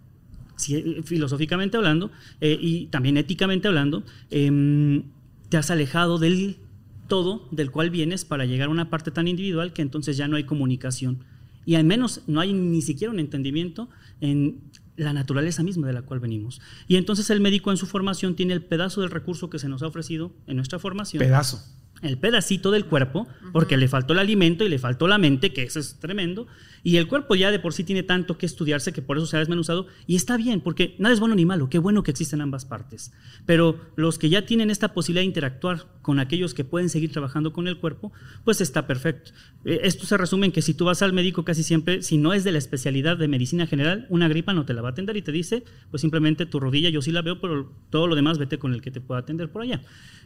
eh, 0.69 1.01
filosóficamente 1.03 1.77
hablando 1.77 2.11
eh, 2.41 2.57
y 2.59 2.87
también 2.87 3.17
éticamente 3.17 3.67
hablando, 3.67 4.03
em, 4.29 5.03
te 5.49 5.57
has 5.57 5.71
alejado 5.71 6.17
del 6.19 6.57
todo 7.07 7.47
del 7.51 7.71
cual 7.71 7.89
vienes 7.89 8.25
para 8.25 8.45
llegar 8.45 8.69
a 8.69 8.71
una 8.71 8.89
parte 8.89 9.11
tan 9.11 9.27
individual 9.27 9.73
que 9.73 9.81
entonces 9.81 10.17
ya 10.17 10.27
no 10.27 10.35
hay 10.35 10.45
comunicación. 10.45 11.19
Y 11.65 11.75
al 11.75 11.83
menos 11.83 12.21
no 12.27 12.39
hay 12.39 12.53
ni 12.53 12.81
siquiera 12.81 13.11
un 13.11 13.19
entendimiento 13.19 13.89
en 14.19 14.59
la 14.95 15.13
naturaleza 15.13 15.63
misma 15.63 15.87
de 15.87 15.93
la 15.93 16.01
cual 16.01 16.19
venimos. 16.19 16.61
Y 16.87 16.97
entonces 16.97 17.29
el 17.29 17.39
médico 17.39 17.71
en 17.71 17.77
su 17.77 17.85
formación 17.85 18.35
tiene 18.35 18.53
el 18.53 18.63
pedazo 18.63 19.01
del 19.01 19.11
recurso 19.11 19.49
que 19.49 19.59
se 19.59 19.69
nos 19.69 19.81
ha 19.81 19.87
ofrecido 19.87 20.31
en 20.47 20.57
nuestra 20.57 20.79
formación 20.79 21.19
Pedazo. 21.19 21.63
El 22.03 22.17
pedacito 22.17 22.71
del 22.71 22.85
cuerpo, 22.85 23.27
porque 23.51 23.77
le 23.77 23.87
faltó 23.87 24.13
el 24.13 24.19
alimento 24.19 24.65
y 24.65 24.69
le 24.69 24.79
faltó 24.79 25.07
la 25.07 25.17
mente, 25.17 25.53
que 25.53 25.63
eso 25.63 25.79
es 25.79 25.99
tremendo, 25.99 26.47
y 26.83 26.97
el 26.97 27.07
cuerpo 27.07 27.35
ya 27.35 27.49
de 27.51 27.59
por 27.59 27.73
sí 27.73 27.83
tiene 27.83 28.03
tanto 28.03 28.37
que 28.37 28.45
estudiarse 28.45 28.91
que 28.91 29.01
por 29.01 29.17
eso 29.17 29.25
se 29.25 29.37
ha 29.37 29.39
desmenuzado, 29.39 29.87
y 30.05 30.15
está 30.15 30.35
bien, 30.37 30.59
porque 30.61 30.95
nada 30.99 31.13
es 31.13 31.19
bueno 31.19 31.35
ni 31.35 31.45
malo, 31.45 31.69
qué 31.69 31.79
bueno 31.79 32.03
que 32.03 32.11
existen 32.11 32.41
ambas 32.41 32.65
partes. 32.65 33.13
Pero 33.45 33.79
los 33.95 34.19
que 34.19 34.29
ya 34.29 34.45
tienen 34.45 34.69
esta 34.69 34.93
posibilidad 34.93 35.21
de 35.21 35.27
interactuar 35.27 35.85
con 36.01 36.19
aquellos 36.19 36.53
que 36.53 36.65
pueden 36.65 36.89
seguir 36.89 37.11
trabajando 37.11 37.53
con 37.53 37.67
el 37.67 37.77
cuerpo, 37.77 38.11
pues 38.43 38.59
está 38.59 38.85
perfecto. 38.85 39.31
Eh, 39.63 39.79
Esto 39.83 40.05
se 40.05 40.17
resume 40.17 40.47
en 40.47 40.51
que 40.51 40.61
si 40.61 40.73
tú 40.73 40.85
vas 40.85 41.01
al 41.01 41.13
médico 41.13 41.45
casi 41.45 41.63
siempre, 41.63 42.01
si 42.01 42.17
no 42.17 42.33
es 42.33 42.43
de 42.43 42.51
la 42.51 42.57
especialidad 42.57 43.17
de 43.17 43.27
medicina 43.27 43.65
general, 43.65 44.05
una 44.09 44.27
gripa 44.27 44.53
no 44.53 44.65
te 44.65 44.73
la 44.73 44.81
va 44.81 44.89
a 44.89 44.91
atender 44.91 45.15
y 45.15 45.21
te 45.21 45.31
dice, 45.31 45.63
pues 45.89 46.01
simplemente 46.01 46.45
tu 46.45 46.59
rodilla 46.59 46.89
yo 46.89 47.01
sí 47.01 47.11
la 47.11 47.21
veo, 47.21 47.39
pero 47.39 47.71
todo 47.89 48.07
lo 48.07 48.15
demás 48.15 48.37
vete 48.37 48.57
con 48.57 48.73
el 48.73 48.81
que 48.81 48.91
te 48.91 48.99
pueda 48.99 49.21
atender 49.21 49.49
por 49.49 49.61
allá. 49.61 49.81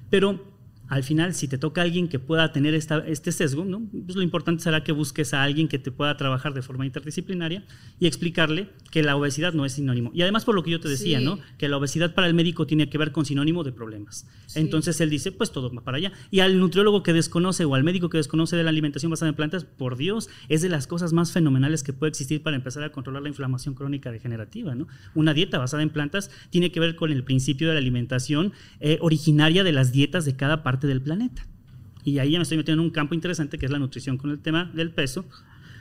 Pero 0.10 0.57
al 0.90 1.04
final, 1.04 1.34
si 1.34 1.48
te 1.48 1.58
toca 1.58 1.82
alguien 1.82 2.08
que 2.08 2.20
pueda 2.20 2.52
tener 2.52 2.74
esta- 2.74 3.06
este 3.08 3.32
sesgo, 3.32 3.66
¿no? 3.66 3.82
pues 4.06 4.16
lo 4.16 4.22
importante 4.22 4.64
será 4.64 4.84
que 4.84 4.92
busques 4.92 5.34
a 5.34 5.44
alguien 5.44 5.68
que 5.68 5.80
te 5.80 5.92
pueda 5.92 6.16
trabajar 6.18 6.54
de 6.54 6.62
forma 6.62 6.86
interdisciplinaria 6.86 7.64
y 8.00 8.08
explicarle 8.08 8.70
que 8.92 9.04
la 9.04 9.16
obesidad 9.16 9.54
no 9.54 9.66
es 9.66 9.74
sinónimo. 9.74 10.12
Y 10.14 10.22
además, 10.22 10.46
por 10.46 10.56
lo 10.56 10.64
que 10.64 10.72
yo 10.72 10.80
te 10.80 10.88
decía, 10.90 11.20
Sí. 11.20 11.26
¿no? 11.26 11.40
que 11.58 11.68
la 11.70 11.78
obesidad 11.78 12.14
para 12.14 12.28
el 12.28 12.34
médico 12.34 12.66
tiene 12.68 12.90
que 12.90 12.98
ver 12.98 13.12
con 13.12 13.26
sinónimo 13.26 13.64
de 13.64 13.72
problemas. 13.72 14.28
Entonces 14.56 15.00
él 15.02 15.10
dice, 15.10 15.32
pues 15.32 15.52
todo 15.52 15.74
va 15.74 15.82
para 15.84 15.98
allá. 15.98 16.12
Y 16.32 16.40
al 16.40 16.60
nutriólogo 16.60 17.04
que 17.04 17.14
desconoce 17.14 17.66
o 17.66 17.76
al 17.76 17.84
médico 17.84 18.10
que 18.10 18.18
desconoce 18.18 18.56
de 18.56 18.64
la 18.64 18.70
alimentación 18.70 19.10
basada 19.10 19.30
en 19.30 19.36
plantas, 19.36 19.66
por 19.66 19.98
Dios, 19.98 20.30
es 20.50 20.62
de 20.62 20.70
las 20.70 20.88
cosas 20.88 21.14
más 21.14 21.32
fenomenales 21.32 21.84
que 21.84 21.94
puede 21.94 22.10
existir 22.10 22.42
para 22.44 22.56
empezar 22.56 22.84
a 22.84 22.92
controlar 22.92 23.24
la 23.24 23.30
inflamación 23.30 23.76
crónica 23.76 24.12
degenerativa. 24.12 24.74
¿no? 24.76 24.88
Una 25.16 25.34
dieta 25.34 25.58
basada 25.58 25.84
en 25.84 25.90
plantas 25.90 26.30
tiene 26.50 26.72
que 26.72 26.80
ver 26.80 26.96
con 26.96 27.12
el 27.12 27.24
principio 27.24 27.68
de 27.68 27.74
la 27.74 27.80
alimentación 27.80 28.54
eh, 28.80 28.98
originaria 29.02 29.64
de 29.64 29.72
las 29.72 29.92
dietas 29.92 30.26
de 30.26 30.36
cada 30.36 30.64
parte 30.64 30.77
del 30.86 31.02
planeta. 31.02 31.48
Y 32.04 32.20
ahí 32.20 32.32
ya 32.32 32.40
me 32.40 32.44
estoy 32.44 32.58
metiendo 32.58 32.84
en 32.84 32.88
un 32.88 32.94
campo 32.94 33.16
interesante 33.16 33.58
que 33.58 33.66
es 33.66 33.72
la 33.72 33.80
nutrición 33.80 34.18
con 34.18 34.30
el 34.30 34.40
tema 34.40 34.72
del 34.76 34.92
peso. 34.92 35.26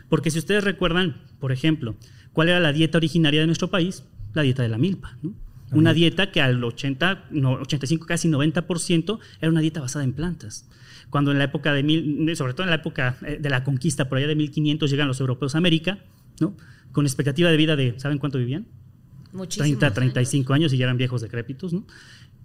Porque 0.09 0.31
si 0.31 0.39
ustedes 0.39 0.65
recuerdan, 0.65 1.17
por 1.39 1.53
ejemplo, 1.53 1.97
cuál 2.33 2.49
era 2.49 2.61
la 2.61 2.73
dieta 2.73 2.97
originaria 2.97 3.41
de 3.41 3.47
nuestro 3.47 3.69
país, 3.69 4.05
la 4.33 4.43
dieta 4.43 4.63
de 4.63 4.69
la 4.69 4.79
milpa. 4.79 5.19
¿no? 5.23 5.35
Una 5.73 5.93
dieta 5.93 6.31
que 6.31 6.41
al 6.41 6.63
80, 6.63 7.27
no, 7.33 7.53
85, 7.53 8.07
casi 8.07 8.29
90% 8.29 9.19
era 9.41 9.51
una 9.51 9.61
dieta 9.61 9.81
basada 9.81 10.05
en 10.05 10.15
plantas. 10.15 10.69
Cuando 11.11 11.33
en 11.33 11.39
la 11.39 11.45
época 11.45 11.73
de 11.75 11.83
mil, 11.83 12.35
sobre 12.37 12.55
todo 12.55 12.65
en 12.65 12.71
la 12.71 12.77
época 12.77 13.19
eh, 13.27 13.39
de 13.41 13.51
la 13.51 13.65
conquista, 13.65 14.09
por 14.09 14.19
allá 14.19 14.29
de 14.29 14.37
1500, 14.37 14.91
llegan 14.91 15.09
los 15.09 15.21
europeos 15.21 15.55
a 15.55 15.59
América, 15.59 15.99
¿no? 16.41 16.57
con 16.93 17.05
expectativa 17.05 17.51
de 17.51 17.57
vida 17.57 17.77
de, 17.77 17.95
¿saben 17.99 18.19
cuánto 18.19 18.39
vivían? 18.39 18.67
muchísimo. 19.37 19.79
30, 19.79 19.95
35 19.95 20.53
años 20.55 20.73
y 20.73 20.79
ya 20.79 20.85
eran 20.85 20.97
viejos 20.97 21.21
decrépitos, 21.21 21.73
¿no? 21.73 21.87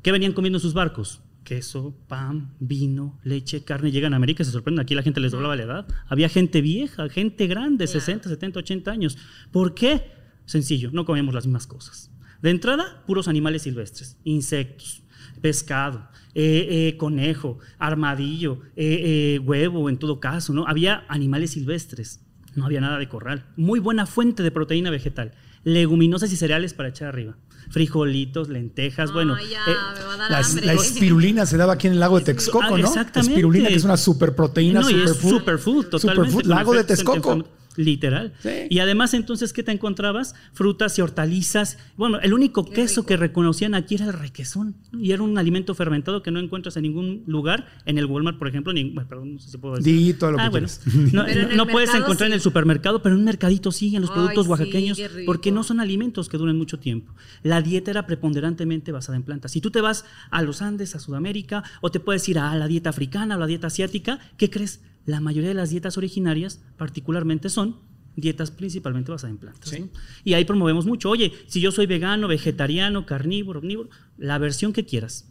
¿Qué 0.01 0.11
venían 0.11 0.33
comiendo 0.33 0.57
en 0.57 0.61
sus 0.61 0.73
barcos? 0.73 1.21
Queso, 1.43 1.95
pan, 2.07 2.53
vino, 2.59 3.19
leche, 3.23 3.63
carne. 3.63 3.91
Llegan 3.91 4.13
a 4.13 4.17
América 4.17 4.43
y 4.43 4.45
se 4.45 4.51
sorprenden. 4.51 4.83
Aquí 4.83 4.95
la 4.95 5.03
gente 5.03 5.19
les 5.19 5.31
doblaba 5.31 5.55
la 5.55 5.63
edad. 5.63 5.87
Había 6.07 6.29
gente 6.29 6.61
vieja, 6.61 7.09
gente 7.09 7.47
grande, 7.47 7.87
60, 7.87 8.29
70, 8.29 8.59
80 8.59 8.91
años. 8.91 9.17
¿Por 9.51 9.73
qué? 9.73 10.11
Sencillo, 10.45 10.89
no 10.91 11.05
comíamos 11.05 11.33
las 11.33 11.45
mismas 11.45 11.67
cosas. 11.67 12.11
De 12.41 12.49
entrada, 12.49 13.03
puros 13.05 13.27
animales 13.27 13.63
silvestres, 13.63 14.17
insectos, 14.23 15.03
pescado, 15.41 16.09
eh, 16.33 16.89
eh, 16.89 16.97
conejo, 16.97 17.59
armadillo, 17.77 18.61
eh, 18.75 19.35
eh, 19.35 19.39
huevo 19.39 19.89
en 19.89 19.97
todo 19.97 20.19
caso, 20.19 20.53
¿no? 20.53 20.67
Había 20.67 21.05
animales 21.07 21.51
silvestres, 21.51 22.25
no 22.55 22.65
había 22.65 22.81
nada 22.81 22.97
de 22.97 23.07
corral. 23.07 23.45
Muy 23.57 23.79
buena 23.79 24.05
fuente 24.05 24.43
de 24.43 24.51
proteína 24.51 24.89
vegetal, 24.89 25.33
leguminosas 25.63 26.31
y 26.33 26.35
cereales 26.35 26.73
para 26.73 26.89
echar 26.89 27.09
arriba. 27.09 27.37
Frijolitos, 27.71 28.49
lentejas, 28.49 29.11
bueno. 29.13 29.35
Ay, 29.35 29.49
ya, 29.49 29.59
eh, 29.59 29.75
me 29.97 30.03
va 30.05 30.13
a 30.13 30.17
dar 30.17 30.31
La, 30.31 30.37
hambre. 30.39 30.65
la 30.65 30.73
espirulina 30.73 31.45
se 31.45 31.57
daba 31.57 31.73
aquí 31.73 31.87
en 31.87 31.93
el 31.93 31.99
lago 31.99 32.19
de 32.19 32.25
Texcoco, 32.25 32.63
Ah, 32.65 32.69
¿no? 32.71 32.77
exactamente. 32.77 33.31
Espirulina, 33.33 33.69
que 33.69 33.75
es 33.75 33.83
una 33.83 33.97
superproteína, 33.97 34.81
No, 34.81 34.89
y 34.89 34.93
es 34.95 35.09
superfood. 35.09 35.29
superfood, 35.39 35.85
totalmente. 35.87 36.31
Superfood, 36.31 36.49
lago 36.49 36.73
de 36.73 36.83
Texcoco. 36.83 37.43
Literal. 37.77 38.33
Sí. 38.41 38.49
Y 38.69 38.79
además, 38.79 39.13
entonces, 39.13 39.53
¿qué 39.53 39.63
te 39.63 39.71
encontrabas? 39.71 40.35
Frutas 40.53 40.97
y 40.97 41.01
hortalizas. 41.01 41.77
Bueno, 41.97 42.19
el 42.19 42.33
único 42.33 42.65
Qué 42.65 42.73
queso 42.73 43.01
rico. 43.01 43.07
que 43.07 43.17
reconocían 43.17 43.73
aquí 43.75 43.95
era 43.95 44.05
el 44.05 44.13
requesón. 44.13 44.75
Y 44.93 45.11
era 45.11 45.23
un 45.23 45.37
alimento 45.37 45.73
fermentado 45.75 46.21
que 46.21 46.31
no 46.31 46.39
encuentras 46.39 46.75
en 46.77 46.83
ningún 46.83 47.23
lugar. 47.27 47.67
En 47.85 47.97
el 47.97 48.05
Walmart, 48.05 48.37
por 48.37 48.47
ejemplo, 48.47 48.73
ni, 48.73 48.83
bueno, 48.85 49.07
perdón, 49.07 49.33
no 49.35 49.39
sé 49.39 49.49
si 49.49 49.57
puedo 49.57 49.75
decir. 49.75 50.17
Todo 50.19 50.31
lo 50.31 50.37
que 50.37 50.43
ah, 50.43 50.49
bueno. 50.49 50.67
quieras. 50.67 50.81
No, 51.13 51.55
no- 51.55 51.67
puedes 51.67 51.93
encontrar 51.93 52.27
en 52.27 52.33
el 52.33 52.41
supermercado, 52.41 53.01
pero 53.01 53.15
en 53.15 53.19
un 53.19 53.25
mercadito 53.25 53.71
sí, 53.71 53.95
en 53.95 54.01
los 54.01 54.09
Ay, 54.11 54.15
productos 54.15 54.45
sí, 54.45 54.51
oaxaqueños, 54.51 55.01
porque 55.25 55.51
no 55.51 55.63
son 55.63 55.79
alimentos 55.79 56.27
que 56.27 56.37
duren 56.37 56.57
mucho 56.57 56.79
tiempo. 56.79 57.13
La 57.43 57.61
dieta 57.61 57.91
era 57.91 58.05
preponderantemente 58.05 58.91
basada 58.91 59.15
en 59.15 59.23
plantas. 59.23 59.51
Si 59.51 59.61
tú 59.61 59.71
te 59.71 59.81
vas 59.81 60.05
a 60.29 60.41
los 60.41 60.61
Andes, 60.61 60.95
a 60.95 60.99
Sudamérica, 60.99 61.63
o 61.81 61.91
te 61.91 61.99
puedes 61.99 62.27
ir 62.29 62.39
a 62.39 62.55
la 62.55 62.67
dieta 62.67 62.89
africana 62.89 63.35
o 63.35 63.39
la 63.39 63.47
dieta 63.47 63.67
asiática, 63.67 64.19
¿qué 64.37 64.49
crees? 64.49 64.81
La 65.05 65.19
mayoría 65.19 65.49
de 65.49 65.55
las 65.55 65.69
dietas 65.69 65.97
originarias, 65.97 66.63
particularmente, 66.77 67.49
son 67.49 67.77
dietas 68.15 68.51
principalmente 68.51 69.11
basadas 69.11 69.31
en 69.31 69.37
plantas. 69.37 69.69
Sí. 69.69 69.79
¿no? 69.81 69.89
Y 70.23 70.33
ahí 70.33 70.45
promovemos 70.45 70.85
mucho. 70.85 71.09
Oye, 71.09 71.31
si 71.47 71.61
yo 71.61 71.71
soy 71.71 71.85
vegano, 71.85 72.27
vegetariano, 72.27 73.05
carnívoro, 73.05 73.59
omnívoro, 73.59 73.89
la 74.17 74.37
versión 74.37 74.73
que 74.73 74.85
quieras. 74.85 75.27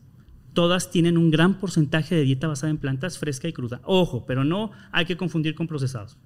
Todas 0.53 0.91
tienen 0.91 1.17
un 1.17 1.31
gran 1.31 1.59
porcentaje 1.61 2.15
de 2.15 2.23
dieta 2.23 2.49
basada 2.49 2.71
en 2.71 2.79
plantas 2.79 3.19
fresca 3.19 3.47
y 3.47 3.53
cruda. 3.53 3.81
Ojo, 3.85 4.27
pero 4.27 4.45
no 4.45 4.73
hay 4.91 5.05
que 5.05 5.17
confundir 5.17 5.55
con 5.55 5.69
procesados. 5.69 6.17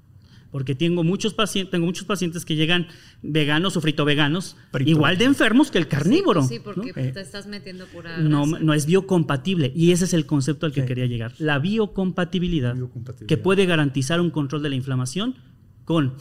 Porque 0.54 0.76
tengo 0.76 1.02
muchos, 1.02 1.34
pacientes, 1.34 1.72
tengo 1.72 1.84
muchos 1.84 2.04
pacientes 2.04 2.44
que 2.44 2.54
llegan 2.54 2.86
veganos 3.22 3.76
o 3.76 3.80
frito 3.80 4.04
veganos, 4.04 4.56
Frito. 4.70 4.88
igual 4.88 5.18
de 5.18 5.24
enfermos 5.24 5.72
que 5.72 5.78
el 5.78 5.88
carnívoro. 5.88 6.42
Sí, 6.44 6.54
sí, 6.54 6.60
porque 6.62 6.92
¿no? 6.94 7.12
te 7.12 7.20
estás 7.20 7.48
metiendo 7.48 7.86
pura 7.86 8.18
No, 8.18 8.46
no 8.46 8.72
es 8.72 8.86
biocompatible 8.86 9.72
y 9.74 9.90
ese 9.90 10.04
es 10.04 10.14
el 10.14 10.26
concepto 10.26 10.66
al 10.66 10.72
que 10.72 10.82
Sí. 10.82 10.86
quería 10.86 11.06
llegar. 11.06 11.34
La 11.38 11.58
biocompatibilidad, 11.58 12.76
Biocompatibilidad. 12.76 13.26
que 13.26 13.36
puede 13.36 13.66
garantizar 13.66 14.20
un 14.20 14.30
control 14.30 14.62
de 14.62 14.68
la 14.68 14.76
inflamación 14.76 15.34
con 15.84 16.14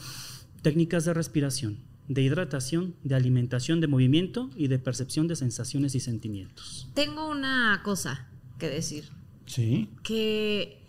técnicas 0.62 1.04
de 1.04 1.14
respiración, 1.14 1.78
de 2.08 2.22
hidratación, 2.22 2.96
de 3.04 3.14
alimentación, 3.14 3.80
de 3.80 3.86
movimiento 3.86 4.50
y 4.56 4.66
de 4.66 4.80
percepción 4.80 5.28
de 5.28 5.36
sensaciones 5.36 5.94
y 5.94 6.00
sentimientos. 6.00 6.88
Tengo 6.94 7.30
una 7.30 7.82
cosa 7.84 8.26
que 8.58 8.68
decir. 8.68 9.04
Sí. 9.46 9.90
que. 10.02 10.80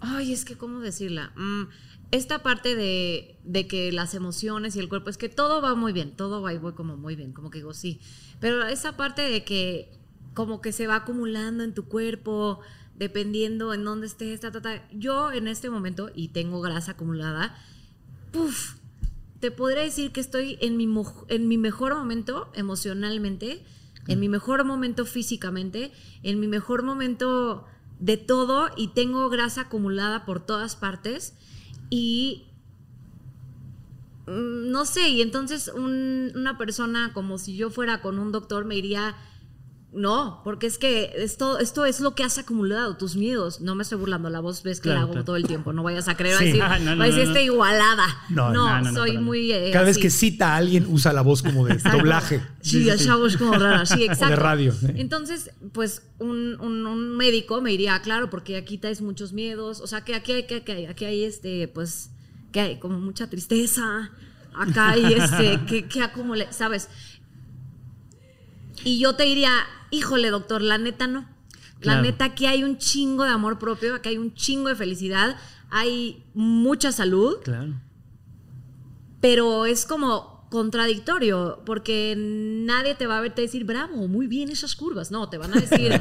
Ay, 0.00 0.32
es 0.34 0.44
que, 0.44 0.56
¿cómo 0.56 0.80
decirla? 0.80 1.32
Mm, 1.34 1.62
esta 2.10 2.42
parte 2.42 2.74
de, 2.74 3.36
de 3.44 3.66
que 3.66 3.92
las 3.92 4.14
emociones 4.14 4.76
y 4.76 4.80
el 4.80 4.88
cuerpo, 4.88 5.10
es 5.10 5.18
que 5.18 5.28
todo 5.28 5.60
va 5.60 5.74
muy 5.74 5.92
bien, 5.92 6.16
todo 6.16 6.40
va 6.40 6.54
y 6.54 6.58
voy 6.58 6.72
como 6.72 6.96
muy 6.96 7.16
bien, 7.16 7.32
como 7.32 7.50
que 7.50 7.58
digo 7.58 7.74
sí. 7.74 8.00
Pero 8.40 8.66
esa 8.66 8.96
parte 8.96 9.22
de 9.22 9.44
que, 9.44 9.90
como 10.34 10.60
que 10.60 10.72
se 10.72 10.86
va 10.86 10.96
acumulando 10.96 11.64
en 11.64 11.74
tu 11.74 11.84
cuerpo, 11.86 12.60
dependiendo 12.96 13.74
en 13.74 13.84
dónde 13.84 14.06
estés, 14.06 14.40
ta, 14.40 14.50
ta, 14.50 14.62
ta. 14.62 14.88
Yo 14.92 15.32
en 15.32 15.48
este 15.48 15.70
momento, 15.70 16.10
y 16.14 16.28
tengo 16.28 16.60
grasa 16.60 16.92
acumulada, 16.92 17.56
puf, 18.32 18.76
te 19.40 19.50
podría 19.50 19.82
decir 19.82 20.10
que 20.10 20.20
estoy 20.20 20.58
en 20.60 20.76
mi, 20.76 20.86
mo- 20.86 21.26
en 21.28 21.46
mi 21.46 21.58
mejor 21.58 21.94
momento 21.94 22.50
emocionalmente, 22.54 23.64
en 24.08 24.18
mi 24.20 24.28
mejor 24.28 24.64
momento 24.64 25.04
físicamente, 25.04 25.92
en 26.22 26.40
mi 26.40 26.48
mejor 26.48 26.82
momento 26.82 27.66
de 28.00 28.16
todo 28.16 28.70
y 28.76 28.88
tengo 28.88 29.28
grasa 29.28 29.62
acumulada 29.62 30.24
por 30.24 30.44
todas 30.44 30.76
partes 30.76 31.34
y 31.90 32.44
mm, 34.26 34.70
no 34.70 34.84
sé, 34.84 35.08
y 35.08 35.22
entonces 35.22 35.70
un- 35.74 36.32
una 36.34 36.58
persona 36.58 37.12
como 37.14 37.38
si 37.38 37.56
yo 37.56 37.70
fuera 37.70 38.00
con 38.00 38.18
un 38.18 38.32
doctor 38.32 38.64
me 38.64 38.74
diría, 38.74 39.16
No, 39.90 40.42
porque 40.44 40.66
es 40.66 40.76
que 40.76 41.12
esto, 41.16 41.58
esto 41.58 41.86
es 41.86 42.00
lo 42.00 42.14
que 42.14 42.22
has 42.22 42.36
acumulado, 42.36 42.98
tus 42.98 43.16
miedos. 43.16 43.62
No 43.62 43.74
me 43.74 43.82
estoy 43.82 43.96
burlando, 43.96 44.28
la 44.28 44.40
voz 44.40 44.62
ves 44.62 44.80
que 44.82 44.90
la 44.90 45.00
hago 45.00 45.24
todo 45.24 45.36
el 45.36 45.46
tiempo. 45.46 45.72
No 45.72 45.82
vayas 45.82 46.08
a 46.08 46.16
creer, 46.16 46.36
Sí. 46.36 46.44
decir, 46.44 46.62
Ah, 46.68 46.78
no, 46.78 46.90
no, 46.94 46.98
va 46.98 47.04
a 47.04 47.06
decir, 47.06 47.22
no, 47.24 47.30
no. 47.30 47.36
está 47.38 47.40
igualada. 47.42 48.04
No, 48.28 48.52
No, 48.52 48.80
no, 48.82 48.90
no, 48.90 48.94
soy 48.94 49.16
muy. 49.16 49.50
eh, 49.50 49.70
Cada 49.72 49.86
vez 49.86 49.96
que 49.96 50.10
cita 50.10 50.52
a 50.52 50.56
alguien 50.56 50.86
usa 50.90 51.14
la 51.14 51.22
voz 51.22 51.42
como 51.42 51.64
de 51.66 51.74
doblaje. 51.92 52.42
Sí, 52.60 52.86
el 52.86 52.98
chavo 53.02 53.26
es 53.26 53.38
como 53.38 53.54
rara, 53.54 53.86
sí, 53.86 54.04
exacto. 54.10 54.36
radio, 54.36 54.72
sí. 54.72 54.88
Entonces, 54.96 55.52
pues 55.72 56.02
un, 56.18 56.60
un- 56.60 56.86
un 56.86 57.16
médico 57.16 57.62
me 57.62 57.70
diría, 57.70 57.98
claro, 58.02 58.28
porque 58.28 58.58
aquí 58.58 58.76
traes 58.76 59.00
muchos 59.00 59.32
miedos, 59.32 59.80
o 59.80 59.86
sea, 59.86 60.04
que 60.04 60.14
aquí 60.14 60.32
hay, 60.32 60.42
que, 60.46 60.62
que 60.64 60.72
hay, 60.72 60.84
aquí 60.86 61.06
hay 61.06 61.24
este, 61.24 61.66
pues, 61.66 62.10
que 62.52 62.60
hay 62.60 62.78
como 62.78 63.00
mucha 63.00 63.30
tristeza, 63.30 64.10
acá 64.54 64.90
hay 64.90 65.14
este, 65.14 65.60
que, 65.66 65.88
que 65.88 66.02
acumule, 66.02 66.46
¿sabes? 66.52 66.88
Y 68.84 68.98
yo 69.00 69.14
te 69.16 69.24
diría, 69.24 69.50
híjole, 69.90 70.30
doctor, 70.30 70.62
la 70.62 70.78
neta 70.78 71.06
no. 71.06 71.20
La 71.80 71.80
Claro. 71.80 72.02
neta, 72.02 72.24
aquí 72.26 72.46
hay 72.46 72.64
un 72.64 72.78
chingo 72.78 73.22
de 73.24 73.30
amor 73.30 73.58
propio, 73.58 73.94
aquí 73.94 74.08
hay 74.10 74.18
un 74.18 74.34
chingo 74.34 74.68
de 74.68 74.74
felicidad, 74.74 75.36
hay 75.70 76.24
mucha 76.34 76.90
salud 76.92 77.36
Claro. 77.44 77.74
pero 79.20 79.66
es 79.66 79.84
como 79.86 80.38
contradictorio, 80.50 81.62
porque 81.66 82.14
nadie 82.16 82.94
te 82.94 83.06
va 83.06 83.18
a 83.18 83.20
verte 83.20 83.42
decir, 83.42 83.64
bravo, 83.64 84.08
muy 84.08 84.26
bien 84.26 84.48
esas 84.48 84.74
curvas. 84.76 85.10
No, 85.10 85.28
te 85.28 85.36
van 85.36 85.52
a 85.52 85.60
decir 85.60 85.92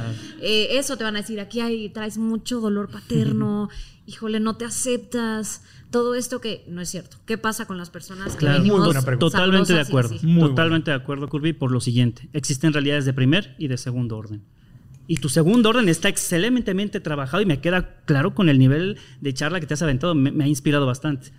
eh, 0.41 0.67
eso, 0.71 0.95
te 0.97 1.03
van 1.03 1.15
a 1.17 1.21
decir, 1.21 1.39
aquí 1.41 1.59
hay, 1.59 1.89
traes 1.89 2.17
mucho 2.17 2.59
dolor 2.61 2.89
paterno, 2.91 3.69
híjole, 4.05 4.39
no 4.39 4.55
te 4.55 4.65
aceptas. 4.65 5.63
Todo 5.91 6.15
esto 6.15 6.41
que 6.41 6.65
no 6.67 6.81
es 6.81 6.89
cierto. 6.89 7.17
¿Qué 7.25 7.37
pasa 7.37 7.65
con 7.65 7.77
las 7.77 7.89
personas 7.89 8.33
que 8.33 8.39
Claro, 8.39 8.57
venimos 8.59 8.83
buena 8.85 9.01
pregunta. 9.01 9.25
totalmente 9.25 9.73
de 9.73 9.79
acuerdo. 9.81 10.15
Muy 10.23 10.49
totalmente 10.49 10.91
de 10.91 10.97
acuerdo, 10.97 11.29
Curvy, 11.29 11.53
por 11.53 11.71
lo 11.71 11.79
siguiente. 11.79 12.29
Existen 12.33 12.73
realidades 12.73 13.05
de 13.05 13.13
primer 13.13 13.55
y 13.57 13.67
de 13.67 13.77
segundo 13.77 14.17
orden. 14.17 14.43
Y 15.07 15.17
tu 15.17 15.29
segundo 15.29 15.69
orden 15.69 15.87
está 15.87 16.09
excelentemente 16.09 16.99
trabajado 16.99 17.41
y 17.41 17.45
me 17.45 17.61
queda 17.61 18.01
claro 18.03 18.35
con 18.35 18.49
el 18.49 18.59
nivel 18.59 18.97
de 19.21 19.33
charla 19.33 19.61
que 19.61 19.65
te 19.65 19.75
has 19.75 19.81
aventado. 19.81 20.13
Me, 20.13 20.31
me 20.31 20.43
ha 20.43 20.47
inspirado 20.47 20.85
bastante. 20.85 21.31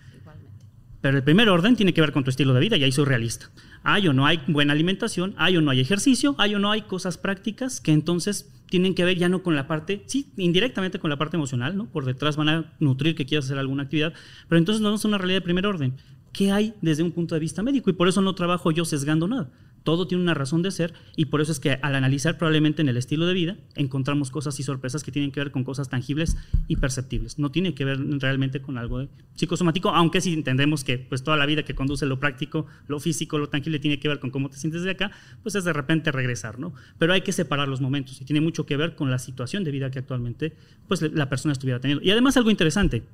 Pero 1.00 1.16
el 1.18 1.22
primer 1.22 1.48
orden 1.48 1.76
tiene 1.76 1.94
que 1.94 2.00
ver 2.00 2.12
con 2.12 2.24
tu 2.24 2.30
estilo 2.30 2.54
de 2.54 2.60
vida 2.60 2.76
y 2.76 2.82
ahí 2.84 2.90
soy 2.90 3.04
realista. 3.04 3.50
Hay 3.84 4.08
o 4.08 4.12
no 4.12 4.26
hay 4.26 4.40
buena 4.48 4.72
alimentación, 4.72 5.34
hay 5.36 5.56
o 5.56 5.60
no 5.60 5.70
hay 5.70 5.80
ejercicio, 5.80 6.34
hay 6.38 6.54
o 6.54 6.58
no 6.58 6.72
hay 6.72 6.82
cosas 6.82 7.18
prácticas 7.18 7.80
que 7.80 7.92
entonces 7.92 8.50
tienen 8.70 8.94
que 8.94 9.04
ver 9.04 9.18
ya 9.18 9.28
no 9.28 9.42
con 9.42 9.54
la 9.54 9.66
parte, 9.66 10.02
sí, 10.06 10.26
indirectamente 10.36 10.98
con 10.98 11.10
la 11.10 11.16
parte 11.16 11.36
emocional, 11.36 11.76
¿no? 11.76 11.86
Por 11.86 12.04
detrás 12.04 12.36
van 12.36 12.48
a 12.48 12.72
nutrir 12.80 13.14
que 13.14 13.26
quieras 13.26 13.46
hacer 13.46 13.58
alguna 13.58 13.84
actividad, 13.84 14.12
pero 14.48 14.58
entonces 14.58 14.80
no 14.80 14.94
es 14.94 15.04
una 15.04 15.18
realidad 15.18 15.38
de 15.38 15.42
primer 15.42 15.66
orden. 15.66 15.94
¿Qué 16.32 16.52
hay 16.52 16.74
desde 16.82 17.02
un 17.02 17.12
punto 17.12 17.34
de 17.34 17.40
vista 17.40 17.62
médico? 17.62 17.90
Y 17.90 17.94
por 17.94 18.08
eso 18.08 18.20
no 18.20 18.34
trabajo 18.34 18.70
yo 18.70 18.84
sesgando 18.84 19.26
nada. 19.26 19.50
Todo 19.84 20.06
tiene 20.06 20.22
una 20.22 20.34
razón 20.34 20.62
de 20.62 20.70
ser 20.70 20.94
y 21.16 21.26
por 21.26 21.40
eso 21.40 21.52
es 21.52 21.60
que 21.60 21.78
al 21.82 21.94
analizar 21.94 22.36
probablemente 22.38 22.82
en 22.82 22.88
el 22.88 22.96
estilo 22.96 23.26
de 23.26 23.34
vida 23.34 23.56
encontramos 23.74 24.30
cosas 24.30 24.58
y 24.60 24.62
sorpresas 24.62 25.02
que 25.02 25.12
tienen 25.12 25.32
que 25.32 25.40
ver 25.40 25.50
con 25.50 25.64
cosas 25.64 25.88
tangibles 25.88 26.36
y 26.66 26.76
perceptibles. 26.76 27.38
No 27.38 27.50
tiene 27.50 27.74
que 27.74 27.84
ver 27.84 27.98
realmente 28.20 28.60
con 28.60 28.78
algo 28.78 29.08
psicosomático, 29.34 29.90
aunque 29.90 30.20
sí 30.20 30.32
entendemos 30.32 30.84
que 30.84 30.98
pues 30.98 31.22
toda 31.22 31.36
la 31.36 31.46
vida 31.46 31.62
que 31.62 31.74
conduce 31.74 32.06
lo 32.06 32.20
práctico, 32.20 32.66
lo 32.86 33.00
físico, 33.00 33.38
lo 33.38 33.48
tangible 33.48 33.78
tiene 33.78 33.98
que 33.98 34.08
ver 34.08 34.18
con 34.18 34.30
cómo 34.30 34.50
te 34.50 34.56
sientes 34.56 34.82
de 34.82 34.90
acá, 34.90 35.10
pues 35.42 35.54
es 35.54 35.64
de 35.64 35.72
repente 35.72 36.12
regresar, 36.12 36.58
¿no? 36.58 36.72
Pero 36.98 37.12
hay 37.12 37.22
que 37.22 37.32
separar 37.32 37.68
los 37.68 37.80
momentos 37.80 38.20
y 38.20 38.24
tiene 38.24 38.40
mucho 38.40 38.66
que 38.66 38.76
ver 38.76 38.94
con 38.94 39.10
la 39.10 39.18
situación 39.18 39.64
de 39.64 39.70
vida 39.70 39.90
que 39.90 39.98
actualmente 39.98 40.56
pues 40.86 41.02
la 41.02 41.28
persona 41.28 41.52
estuviera 41.52 41.80
teniendo. 41.80 42.04
Y 42.04 42.10
además 42.10 42.36
algo 42.36 42.50
interesante, 42.50 43.04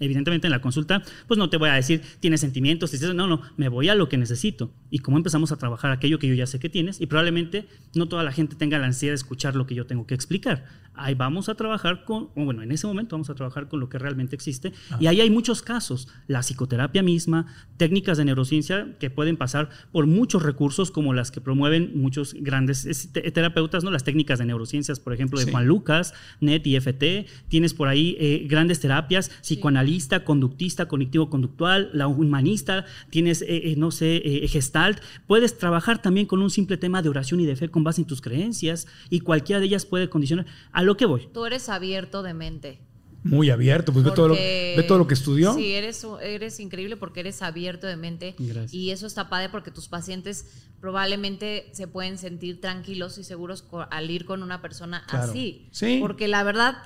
Evidentemente 0.00 0.46
en 0.46 0.50
la 0.50 0.60
consulta, 0.60 1.02
pues 1.28 1.38
no 1.38 1.48
te 1.50 1.56
voy 1.56 1.68
a 1.68 1.74
decir, 1.74 2.02
tienes 2.20 2.40
sentimientos, 2.40 2.90
tristeza, 2.90 3.14
no, 3.14 3.26
no, 3.26 3.42
me 3.56 3.68
voy 3.68 3.88
a 3.88 3.94
lo 3.94 4.08
que 4.08 4.16
necesito. 4.16 4.72
Y 4.90 4.98
cómo 4.98 5.16
empezamos 5.16 5.52
a 5.52 5.56
trabajar 5.56 5.90
aquello 5.90 6.18
que 6.18 6.26
yo 6.28 6.34
ya 6.34 6.46
sé 6.46 6.58
que 6.58 6.68
tienes, 6.68 7.00
y 7.00 7.06
probablemente 7.06 7.66
no 7.94 8.08
toda 8.08 8.22
la 8.22 8.32
gente 8.32 8.56
tenga 8.56 8.78
la 8.78 8.86
ansiedad 8.86 9.12
de 9.12 9.16
escuchar 9.16 9.54
lo 9.54 9.66
que 9.66 9.74
yo 9.74 9.86
tengo 9.86 10.06
que 10.06 10.14
explicar. 10.14 10.64
Ahí 10.94 11.14
vamos 11.14 11.48
a 11.48 11.54
trabajar 11.54 12.04
con, 12.04 12.24
o 12.36 12.44
bueno, 12.44 12.62
en 12.62 12.70
ese 12.70 12.86
momento 12.86 13.16
vamos 13.16 13.30
a 13.30 13.34
trabajar 13.34 13.68
con 13.68 13.80
lo 13.80 13.88
que 13.88 13.98
realmente 13.98 14.34
existe. 14.36 14.72
Y 15.00 15.06
ahí 15.06 15.20
hay 15.20 15.30
muchos 15.30 15.62
casos, 15.62 16.08
la 16.28 16.40
psicoterapia 16.42 17.02
misma, 17.02 17.46
técnicas 17.78 18.18
de 18.18 18.24
neurociencia 18.26 18.94
que 19.00 19.08
pueden 19.08 19.36
pasar 19.36 19.70
por 19.90 20.06
muchos 20.06 20.42
recursos 20.42 20.90
como 20.90 21.14
las 21.14 21.30
que 21.30 21.40
promueven 21.40 21.92
muchos 21.94 22.34
grandes 22.34 22.84
es- 22.84 23.10
te- 23.12 23.30
terapeutas, 23.30 23.84
¿no? 23.84 23.90
Las 23.90 24.04
técnicas 24.04 24.38
de 24.38 24.44
neurociencias, 24.46 25.00
por 25.00 25.14
ejemplo, 25.14 25.38
de 25.38 25.46
Sí. 25.46 25.50
Juan 25.50 25.66
Lucas, 25.66 26.12
NET 26.40 26.66
y 26.66 26.76
FT. 26.76 27.26
Tienes 27.48 27.72
por 27.74 27.88
ahí 27.88 28.16
eh, 28.20 28.46
grandes 28.48 28.80
terapias, 28.80 29.30
psicoanalista, 29.40 30.24
conductista, 30.24 30.88
cognitivo-conductual, 30.88 31.90
la 31.94 32.06
humanista, 32.08 32.84
tienes, 33.10 33.42
eh, 33.42 33.46
eh, 33.72 33.74
no 33.76 33.90
sé, 33.90 34.16
eh, 34.24 34.46
gestalt. 34.48 34.98
Puedes 35.26 35.56
trabajar 35.58 36.02
también 36.02 36.26
con 36.26 36.42
un 36.42 36.50
simple 36.50 36.76
tema 36.76 37.00
de 37.02 37.08
oración 37.08 37.40
y 37.40 37.46
de 37.46 37.56
fe 37.56 37.68
con 37.68 37.84
base 37.84 38.00
en 38.02 38.06
tus 38.06 38.20
creencias 38.20 38.86
y 39.10 39.20
cualquiera 39.20 39.60
de 39.60 39.66
ellas 39.66 39.86
puede 39.86 40.08
condicionar. 40.08 40.46
A 40.82 40.84
lo 40.84 40.96
que 40.96 41.06
voy. 41.06 41.28
Tú 41.32 41.46
eres 41.46 41.68
abierto 41.68 42.22
de 42.22 42.34
mente. 42.34 42.80
Muy 43.24 43.50
abierto, 43.50 43.92
pues 43.92 44.04
ve 44.04 44.10
todo, 44.10 44.28
lo, 44.28 44.34
ve 44.34 44.84
todo 44.88 44.98
lo 44.98 45.06
que 45.06 45.14
estudió. 45.14 45.54
Sí, 45.54 45.74
eres, 45.74 46.04
eres 46.22 46.58
increíble 46.58 46.96
porque 46.96 47.20
eres 47.20 47.40
abierto 47.40 47.86
de 47.86 47.96
mente. 47.96 48.34
Gracias. 48.36 48.74
Y 48.74 48.90
eso 48.90 49.06
está 49.06 49.28
padre 49.28 49.48
porque 49.48 49.70
tus 49.70 49.86
pacientes 49.86 50.66
probablemente 50.80 51.70
se 51.72 51.86
pueden 51.86 52.18
sentir 52.18 52.60
tranquilos 52.60 53.18
y 53.18 53.24
seguros 53.24 53.64
al 53.90 54.10
ir 54.10 54.24
con 54.24 54.42
una 54.42 54.60
persona 54.60 55.04
Claro. 55.06 55.30
así. 55.30 55.68
Sí. 55.70 55.98
Porque 56.00 56.26
la 56.26 56.42
verdad, 56.42 56.78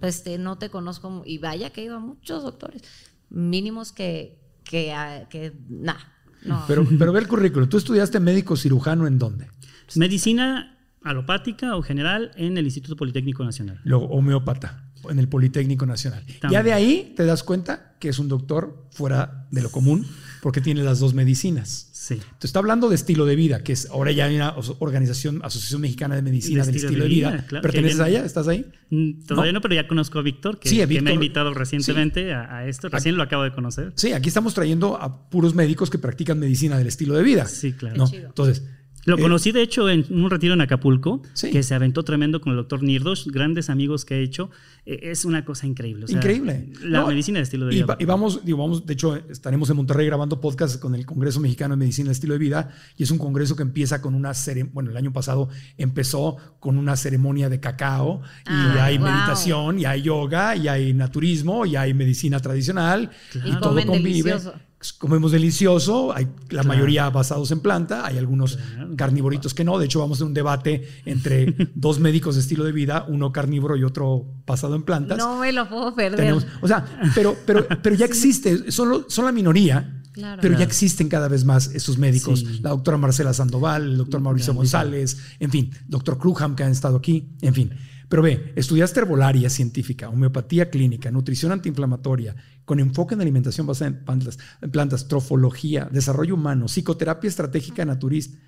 este, 0.00 0.38
no 0.38 0.56
te 0.56 0.70
conozco 0.70 1.22
y 1.26 1.36
vaya 1.36 1.68
que 1.68 1.82
he 1.82 1.84
ido 1.84 1.96
a 1.96 2.00
muchos 2.00 2.42
doctores 2.42 2.82
mínimos 3.28 3.92
que, 3.92 4.38
que, 4.64 4.94
ah, 4.94 5.28
que 5.28 5.52
nah, 5.68 5.98
no. 6.44 6.64
Pero, 6.66 6.86
pero 6.98 7.12
ve 7.12 7.20
el 7.20 7.28
currículo. 7.28 7.68
¿Tú 7.68 7.76
estudiaste 7.76 8.20
médico 8.20 8.56
cirujano 8.56 9.06
en 9.06 9.18
dónde? 9.18 9.50
Medicina 9.96 10.75
alopática 11.10 11.76
o 11.76 11.82
general 11.82 12.30
en 12.36 12.58
el 12.58 12.64
Instituto 12.64 12.96
Politécnico 12.96 13.44
Nacional. 13.44 13.80
Luego, 13.84 14.06
homeópata 14.08 14.82
en 15.08 15.18
el 15.18 15.28
Politécnico 15.28 15.86
Nacional. 15.86 16.24
Ya 16.50 16.62
de 16.62 16.72
ahí 16.72 17.12
te 17.16 17.24
das 17.24 17.42
cuenta 17.44 17.94
que 18.00 18.08
es 18.08 18.18
un 18.18 18.28
doctor 18.28 18.88
fuera 18.90 19.46
de 19.50 19.62
lo 19.62 19.70
común 19.70 20.04
porque 20.42 20.60
tiene 20.60 20.82
las 20.82 20.98
dos 20.98 21.14
medicinas. 21.14 21.90
Sí. 21.92 22.18
Te 22.38 22.46
está 22.46 22.60
hablando 22.60 22.88
de 22.88 22.94
estilo 22.94 23.24
de 23.26 23.34
vida, 23.36 23.62
que 23.64 23.72
es 23.72 23.86
ahora 23.90 24.12
ya 24.12 24.26
hay 24.26 24.36
una 24.36 24.54
organización, 24.78 25.40
Asociación 25.42 25.80
Mexicana 25.80 26.14
de 26.14 26.22
Medicina 26.22 26.60
De 26.64 26.66
del 26.66 26.76
estilo 26.76 26.88
Estilo 26.90 27.04
de 27.04 27.08
de 27.08 27.14
Vida. 27.14 27.46
claro, 27.48 27.62
¿Perteneces 27.62 28.00
a 28.00 28.08
ella? 28.08 28.24
¿Estás 28.24 28.46
ahí? 28.48 28.66
Mm, 28.90 29.24
Todavía 29.26 29.52
No. 29.52 29.56
no, 29.58 29.60
pero 29.62 29.74
ya 29.74 29.88
conozco 29.88 30.18
a 30.18 30.22
Víctor, 30.22 30.58
que, 30.58 30.68
Sí, 30.68 30.80
a 30.80 30.86
que 30.86 31.00
me 31.00 31.10
ha 31.10 31.14
invitado 31.14 31.52
recientemente 31.54 32.32
a, 32.32 32.58
a 32.58 32.68
esto. 32.68 32.88
Recién 32.88 33.16
lo 33.16 33.22
acabo 33.24 33.42
de 33.42 33.52
conocer. 33.52 33.92
Sí, 33.96 34.12
aquí 34.12 34.28
estamos 34.28 34.54
trayendo 34.54 35.00
a 35.00 35.28
puros 35.30 35.54
médicos 35.54 35.90
que 35.90 35.98
practican 35.98 36.38
medicina 36.38 36.78
del 36.78 36.86
estilo 36.86 37.14
de 37.14 37.22
vida. 37.24 37.46
Sí, 37.46 37.72
claro. 37.72 37.96
¿no? 37.96 38.10
Entonces, 38.12 38.64
Lo 39.06 39.16
eh, 39.16 39.22
conocí, 39.22 39.52
de 39.52 39.62
hecho, 39.62 39.88
en 39.88 40.04
un 40.10 40.28
retiro 40.30 40.52
en 40.54 40.60
Acapulco, 40.60 41.22
Sí. 41.32 41.50
que 41.50 41.62
se 41.62 41.74
aventó 41.74 42.02
tremendo 42.04 42.40
con 42.40 42.50
el 42.52 42.56
doctor 42.56 42.82
Nirdos, 42.82 43.26
grandes 43.32 43.70
amigos 43.70 44.04
que 44.04 44.16
he 44.16 44.22
hecho. 44.22 44.50
Eh, 44.84 44.98
Es 45.10 45.24
una 45.24 45.44
cosa 45.44 45.66
increíble. 45.66 46.04
o 46.04 46.08
sea, 46.08 46.16
Increíble. 46.18 46.68
La 46.82 47.00
No, 47.00 47.06
medicina 47.08 47.38
de 47.38 47.44
estilo 47.44 47.66
de 47.66 47.72
y, 47.72 47.76
vida. 47.76 47.86
va- 47.86 47.96
y 47.98 48.04
vamos, 48.04 48.44
digo, 48.44 48.58
vamos, 48.58 48.84
de 48.86 48.92
hecho, 48.92 49.16
estaremos 49.16 49.70
en 49.70 49.76
Monterrey 49.76 50.06
grabando 50.06 50.40
podcast 50.40 50.78
con 50.80 50.94
el 50.94 51.06
Congreso 51.06 51.40
Mexicano 51.40 51.74
de 51.74 51.78
Medicina 51.78 52.06
del 52.06 52.12
Estilo 52.12 52.34
de 52.34 52.38
Vida 52.40 52.70
y 52.96 53.02
es 53.04 53.10
un 53.10 53.18
congreso 53.18 53.56
que 53.56 53.62
empieza 53.62 54.00
con 54.02 54.14
una 54.14 54.34
ceremonia, 54.34 54.72
bueno, 54.74 54.90
el 54.90 54.96
año 54.96 55.12
pasado 55.12 55.48
empezó 55.78 56.36
con 56.60 56.78
una 56.78 56.96
ceremonia 56.96 57.48
de 57.48 57.60
cacao 57.60 58.22
y 58.44 58.48
Ah, 58.48 58.84
hay 58.86 58.98
wow. 58.98 59.06
meditación 59.08 59.78
y 59.80 59.84
hay 59.84 60.02
yoga 60.02 60.56
y 60.56 60.68
hay 60.68 60.92
naturismo 60.94 61.64
y 61.66 61.76
hay 61.76 61.94
medicina 61.94 62.40
tradicional 62.40 63.10
Claro. 63.32 63.48
y 63.48 63.52
Y 63.52 63.60
todo 63.60 63.86
convive. 63.86 64.32
delicioso. 64.32 64.54
Comemos 64.98 65.32
delicioso, 65.32 66.12
hay 66.14 66.26
la 66.26 66.48
Claro. 66.62 66.68
mayoría 66.68 67.08
basados 67.10 67.50
en 67.50 67.60
planta, 67.60 68.06
hay 68.06 68.18
algunos 68.18 68.56
Claro. 68.56 68.94
carnivoritos 68.94 69.54
que 69.54 69.64
no. 69.64 69.78
De 69.78 69.86
hecho, 69.86 70.00
vamos 70.00 70.20
a 70.20 70.24
un 70.26 70.34
debate 70.34 70.86
entre 71.06 71.46
dos 71.74 71.98
médicos 71.98 72.34
de 72.34 72.42
estilo 72.42 72.62
de 72.62 72.72
vida, 72.72 73.04
uno 73.08 73.32
carnívoro 73.32 73.76
y 73.76 73.84
otro 73.84 74.26
basado 74.46 74.76
en 74.76 74.82
plantas. 74.82 75.16
no 75.18 75.38
me 75.38 75.50
lo 75.52 75.68
puedo 75.68 75.94
perder. 75.94 76.16
Tenemos- 76.20 76.46
o 76.60 76.68
sea, 76.68 76.84
pero, 77.14 77.34
pero, 77.46 77.66
pero 77.82 77.96
ya 77.96 78.04
existe, 78.04 78.70
son, 78.70 78.90
lo- 78.90 79.06
son 79.08 79.24
la 79.24 79.32
minoría, 79.32 80.02
Claro. 80.12 80.40
pero 80.42 80.56
ya 80.58 80.64
existen 80.64 81.08
cada 81.08 81.28
vez 81.28 81.44
más 81.44 81.68
estos 81.74 81.96
médicos. 81.98 82.40
Sí. 82.40 82.60
La 82.62 82.70
doctora 82.70 82.96
Marcela 82.98 83.32
Sandoval, 83.32 83.82
el 83.82 83.96
doctor 83.98 84.20
Mauricio 84.20 84.52
Grandísimo. 84.54 84.80
González, 84.82 85.18
en 85.40 85.50
fin, 85.50 85.70
doctor 85.88 86.18
Krughan 86.18 86.54
que 86.54 86.62
han 86.64 86.72
estado 86.72 86.96
aquí, 86.98 87.28
en 87.40 87.54
fin. 87.54 87.70
Pero 88.08 88.22
ve, 88.22 88.52
estudiaste 88.56 89.00
herbolaria 89.00 89.50
científica, 89.50 90.08
homeopatía 90.08 90.70
clínica, 90.70 91.10
nutrición 91.10 91.52
antiinflamatoria, 91.52 92.36
con 92.64 92.78
enfoque 92.80 93.14
en 93.14 93.20
alimentación 93.20 93.66
basada 93.66 93.88
en 93.88 94.04
plantas, 94.04 94.38
en 94.60 94.70
plantas 94.70 95.08
trofología, 95.08 95.88
desarrollo 95.90 96.34
humano, 96.34 96.66
psicoterapia 96.68 97.28
estratégica 97.28 97.84
naturista. 97.84 98.38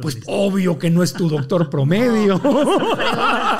Pues 0.00 0.18
obvio 0.26 0.78
que 0.78 0.88
no 0.88 1.02
es 1.02 1.12
tu 1.12 1.28
doctor 1.28 1.68
promedio. 1.70 2.40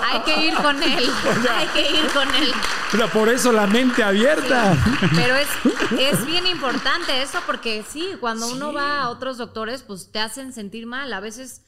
Hay 0.02 0.20
que 0.22 0.46
ir 0.46 0.54
con 0.54 0.82
él. 0.82 1.04
Hay 1.50 1.66
que 1.68 1.90
ir 1.98 2.06
con 2.12 2.28
él. 2.34 2.50
O 2.94 2.96
sea, 2.96 3.06
por 3.12 3.28
eso 3.28 3.52
la 3.52 3.66
mente 3.66 4.02
abierta. 4.02 4.76
Pero 5.14 5.36
es, 5.36 5.48
es 5.98 6.26
bien 6.26 6.46
importante 6.52 7.22
eso 7.22 7.38
porque 7.44 7.84
sí, 7.86 8.12
cuando 8.20 8.48
uno 8.48 8.72
va 8.72 9.02
a 9.02 9.10
otros 9.10 9.36
doctores, 9.36 9.82
pues 9.82 10.10
te 10.10 10.18
hacen 10.18 10.54
sentir 10.54 10.86
mal. 10.86 11.12
A 11.12 11.20
veces 11.20 11.62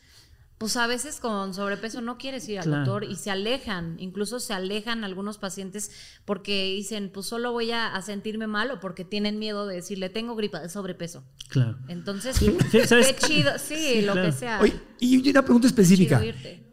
pues 0.59 0.77
a 0.77 0.87
veces 0.89 1.21
con 1.21 1.55
sobrepeso 1.55 2.01
no 2.01 2.19
quieres 2.19 2.49
ir 2.49 2.59
al 2.59 2.65
Claro. 2.65 2.79
doctor 2.85 3.05
y 3.11 3.15
se 3.17 3.31
alejan, 3.31 3.95
incluso 4.01 4.41
se 4.41 4.53
alejan 4.55 5.05
algunos 5.05 5.39
pacientes 5.39 5.91
porque 6.25 6.65
dicen, 6.75 7.11
pues 7.15 7.27
solo 7.27 7.53
voy 7.53 7.71
a, 7.71 7.95
a 7.95 8.03
sentirme 8.03 8.47
mal 8.49 8.71
o 8.73 8.81
porque 8.81 9.05
tienen 9.05 9.39
miedo 9.39 9.67
de 9.67 9.77
decirle, 9.77 10.09
tengo 10.11 10.35
gripa 10.35 10.61
de 10.61 10.69
sobrepeso. 10.69 11.25
Claro. 11.49 11.79
Entonces, 11.89 12.37
Sí, 12.37 12.57
qué 12.73 13.17
chido, 13.27 13.53
sí, 13.59 13.77
Sí, 13.77 14.03
lo 14.03 14.13
claro. 14.15 14.29
que 14.29 14.33
sea. 14.37 14.61
Oye, 14.61 14.75
y 14.99 15.31
una 15.31 15.43
pregunta 15.43 15.69
específica. 15.69 16.21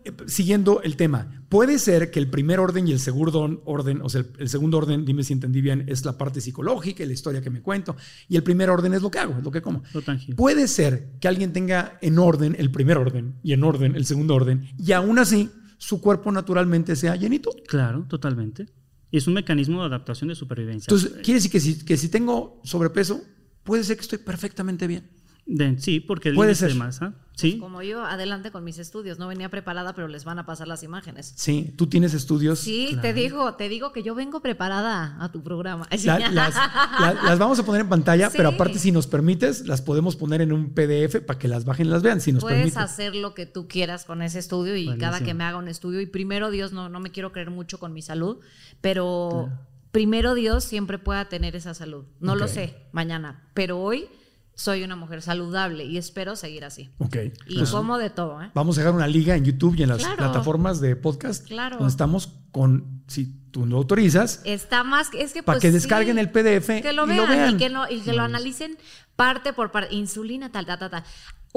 Eh, 0.06 0.14
Siguiendo 0.28 0.82
el 0.84 0.96
tema, 0.96 1.44
puede 1.50 1.80
ser 1.80 2.12
que 2.12 2.20
el 2.20 2.30
primer 2.30 2.60
orden 2.60 2.88
y 2.88 2.92
el 2.92 3.00
segundo 3.00 3.62
orden, 3.66 4.02
o 4.02 4.10
sea, 4.10 4.22
el, 4.22 4.28
el 4.40 4.50
segundo 4.50 4.78
orden, 4.78 5.04
dime 5.04 5.24
si 5.24 5.34
entendí 5.34 5.62
bien, 5.62 5.86
es 5.88 6.06
la 6.06 6.18
parte 6.18 6.40
psicológica 6.40 7.04
y 7.04 7.08
la 7.08 7.14
historia 7.14 7.42
que 7.42 7.50
me 7.50 7.62
cuento, 7.62 7.96
y 8.30 8.36
el 8.36 8.44
primer 8.44 8.70
orden 8.70 8.94
es 8.94 9.02
lo 9.02 9.12
que 9.12 9.20
hago, 9.20 9.38
es 9.38 9.44
lo 9.44 9.52
que 9.52 9.62
como. 9.62 9.84
Lo 9.94 10.02
tangible. 10.02 10.36
Puede 10.36 10.68
ser 10.68 11.12
que 11.20 11.28
alguien 11.28 11.52
tenga 11.52 11.98
en 12.02 12.20
orden 12.20 12.56
el 12.58 12.72
primer 12.72 12.98
orden 12.98 13.36
y 13.44 13.54
en 13.54 13.64
orden 13.64 13.96
el 13.96 14.06
segundo 14.06 14.36
orden, 14.36 14.70
y 14.78 14.92
aún 14.92 15.20
así 15.20 15.50
su 15.78 16.00
cuerpo 16.02 16.32
naturalmente 16.32 16.96
sea 16.96 17.16
llenito. 17.16 17.52
Claro, 17.68 18.06
totalmente. 18.08 18.68
Y 19.12 19.18
es 19.18 19.28
un 19.28 19.34
mecanismo 19.34 19.82
de 19.82 19.88
adaptación 19.88 20.30
de 20.30 20.36
supervivencia. 20.36 20.88
Entonces, 20.90 21.22
quiere 21.24 21.36
decir 21.36 21.52
que 21.52 21.60
si, 21.60 21.86
que 21.86 21.98
si 21.98 22.10
tengo 22.10 22.62
sobrepeso, 22.64 23.22
puede 23.64 23.84
ser 23.84 23.96
que 23.96 24.02
estoy 24.02 24.20
perfectamente 24.20 24.88
bien. 24.88 25.10
De- 25.48 25.78
sí, 25.80 26.00
porque 26.00 26.30
el 26.30 26.36
Puede 26.36 26.52
índice 26.52 26.66
de 26.66 26.72
ser. 26.72 26.80
masa. 26.80 27.14
Sí, 27.36 27.58
Como 27.60 27.82
yo, 27.82 28.04
adelante 28.06 28.50
con 28.50 28.64
mis 28.64 28.80
estudios. 28.80 29.20
No 29.20 29.28
venía 29.28 29.50
preparada, 29.50 29.94
pero 29.94 30.08
les 30.08 30.24
van 30.24 30.40
a 30.40 30.46
pasar 30.46 30.70
las 30.70 30.84
imágenes. 30.84 31.34
Sí, 31.36 31.74
tú 31.78 31.88
tienes 31.88 32.14
estudios. 32.14 32.60
Sí, 32.60 32.98
te 33.02 33.14
digo, 33.14 33.56
te 33.56 33.68
digo 33.68 33.92
que 33.92 34.04
yo 34.04 34.16
vengo 34.16 34.42
preparada 34.42 35.18
a 35.20 35.32
tu 35.34 35.44
programa. 35.44 35.86
La- 36.06 36.18
las, 36.32 36.56
la- 36.56 37.18
las 37.26 37.38
vamos 37.38 37.60
a 37.60 37.66
poner 37.66 37.82
en 37.82 37.90
pantalla, 37.90 38.30
Sí. 38.30 38.38
pero 38.38 38.50
aparte, 38.50 38.80
si 38.80 38.94
nos 38.94 39.06
permites, 39.06 39.68
las 39.68 39.82
podemos 39.82 40.16
poner 40.16 40.42
en 40.42 40.54
un 40.54 40.74
PDF 40.74 41.20
para 41.26 41.38
que 41.38 41.50
las 41.50 41.66
bajen 41.66 41.88
y 41.88 41.90
las 41.90 42.02
vean, 42.04 42.22
si 42.22 42.32
nos 42.32 42.42
Puedes 42.42 42.58
permites. 42.60 42.78
hacer 42.82 43.14
lo 43.16 43.34
que 43.34 43.46
tú 43.46 43.68
quieras 43.68 44.06
con 44.06 44.22
ese 44.22 44.40
estudio 44.40 44.78
y 44.78 44.86
Buenísimo. 44.86 45.12
cada 45.12 45.24
que 45.26 45.34
me 45.34 45.44
haga 45.44 45.58
un 45.58 45.68
estudio. 45.68 46.00
Y 46.00 46.06
primero 46.06 46.50
Dios, 46.52 46.72
no, 46.72 46.88
no 46.88 47.02
me 47.02 47.12
quiero 47.12 47.34
creer 47.34 47.52
mucho 47.52 47.80
con 47.80 47.92
mi 47.94 48.02
salud, 48.02 48.40
pero 48.82 49.50
primero 49.92 50.36
Dios 50.36 50.64
siempre 50.64 51.00
pueda 51.00 51.26
tener 51.28 51.56
esa 51.56 51.74
salud. 51.74 52.06
No 52.22 52.36
lo 52.36 52.48
sé 52.48 52.76
mañana, 52.94 53.50
pero 53.54 53.80
hoy 53.80 54.08
soy 54.56 54.84
una 54.84 54.96
mujer 54.96 55.22
saludable 55.22 55.84
y 55.86 55.98
espero 55.98 56.36
seguir 56.36 56.64
así. 56.66 56.90
Ok. 57.00 57.18
Y 57.48 57.58
Pues 57.58 57.70
como 57.72 57.98
de 57.98 58.10
todo, 58.10 58.42
¿eh? 58.42 58.52
vamos 58.56 58.78
a 58.78 58.82
dejar 58.82 58.96
una 58.96 59.08
liga 59.08 59.36
en 59.36 59.44
YouTube 59.46 59.76
y 59.78 59.84
en 59.84 59.90
las 59.90 59.98
Claro. 60.00 60.16
plataformas 60.18 60.80
de 60.80 60.96
podcast 60.96 61.46
Claro. 61.46 61.78
donde 61.78 61.92
estamos 61.92 62.30
con, 62.52 62.95
si 63.08 63.34
tú 63.52 63.66
no 63.66 63.78
autorizas, 63.78 64.42
Está 64.46 64.84
más, 64.84 65.10
es 65.14 65.32
que 65.34 65.44
Para 65.44 65.58
pues, 65.58 65.62
que 65.62 65.68
sí, 65.70 65.74
descarguen 65.76 66.18
el 66.18 66.32
PDF 66.32 66.82
que 66.82 66.94
lo 66.94 67.06
y 67.06 67.16
lo 67.16 67.28
vean, 67.28 67.30
vean. 67.30 67.56
y 67.56 67.58
que, 67.58 67.70
no- 67.70 67.90
y 67.90 68.00
que 68.02 68.14
lo 68.14 68.24
analicen 68.24 68.78
parte 69.16 69.54
por 69.54 69.72
parte, 69.72 69.94
insulina, 69.96 70.52
tal, 70.52 70.66
tal, 70.66 70.80
tal, 70.80 70.90
tal. 70.90 71.04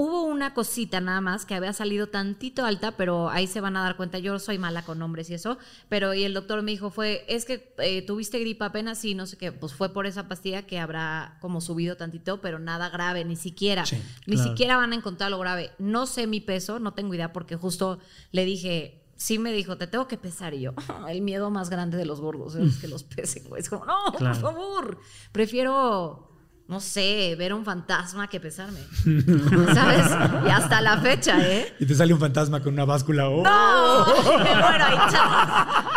Hubo 0.01 0.23
una 0.23 0.55
cosita 0.55 1.01
nada 1.01 1.21
más 1.21 1.45
que 1.45 1.57
había 1.57 1.73
salido 1.73 2.07
tantito 2.07 2.65
alta, 2.65 2.93
pero 2.93 3.31
ahí 3.31 3.49
se 3.49 3.61
van 3.61 3.77
a 3.77 3.83
dar 3.83 3.97
cuenta. 3.97 4.21
Yo 4.21 4.39
soy 4.39 4.57
mala 4.57 4.83
con 4.85 5.01
nombres 5.01 5.29
y 5.29 5.35
eso, 5.35 5.59
pero 5.89 6.15
y 6.15 6.23
el 6.23 6.35
doctor 6.35 6.63
me 6.63 6.71
dijo 6.71 6.91
fue, 6.93 7.25
es 7.27 7.45
que 7.45 7.75
eh, 7.79 8.03
tuviste 8.03 8.39
gripa 8.39 8.67
apenas 8.67 9.05
y 9.05 9.17
no 9.17 9.27
sé 9.27 9.37
qué, 9.37 9.51
pues 9.51 9.73
fue 9.75 9.93
por 9.93 10.07
esa 10.07 10.29
pastilla 10.29 10.63
que 10.69 10.79
habrá 10.79 11.37
como 11.41 11.61
subido 11.61 11.97
tantito, 11.97 12.41
pero 12.41 12.61
nada 12.61 12.91
grave, 12.91 13.25
ni 13.25 13.35
siquiera, 13.35 13.87
Sí, 13.87 13.97
ni 14.27 14.37
claro. 14.37 14.51
siquiera 14.51 14.77
van 14.77 14.93
a 14.93 14.95
encontrar 14.95 15.33
lo 15.33 15.39
grave. 15.41 15.73
No 15.81 16.07
sé 16.07 16.29
mi 16.29 16.41
peso, 16.41 16.79
no 16.79 16.93
tengo 16.95 17.13
idea 17.15 17.33
porque 17.33 17.57
justo 17.57 17.99
le 18.31 18.45
dije, 18.45 19.03
sí 19.19 19.39
me 19.39 19.53
dijo, 19.53 19.77
te 19.77 19.87
tengo 19.87 20.09
que 20.09 20.17
pesar. 20.17 20.55
Y 20.55 20.63
yo, 20.63 20.73
el 21.09 21.21
miedo 21.21 21.51
más 21.51 21.69
grande 21.69 21.99
de 21.99 22.07
los 22.07 22.21
gordos 22.23 22.55
es 22.55 22.79
que 22.79 22.89
los 22.89 23.03
pesen, 23.17 23.45
güey. 23.49 23.61
Es 23.61 23.69
como, 23.69 23.85
no, 23.85 24.13
Claro. 24.17 24.41
por 24.41 24.53
favor. 24.55 24.99
Prefiero, 25.33 26.25
no 26.69 26.81
sé, 26.81 27.35
ver 27.39 27.53
un 27.55 27.65
fantasma 27.65 28.29
que 28.29 28.39
pesarme. 28.41 28.79
¿Sabes? 29.75 30.07
Y 30.47 30.51
hasta 30.51 30.81
la 30.81 30.99
fecha, 30.99 31.39
¿eh? 31.41 31.75
y 31.81 31.87
te 31.87 31.95
sale 31.95 32.13
un 32.15 32.21
fantasma 32.21 32.63
con 32.63 32.75
una 32.75 32.85
báscula. 32.85 33.29
¡oh! 33.29 33.43
¡No! 33.43 34.07
Me 34.39 34.55
muero 34.55 34.85
ahí, 34.85 34.99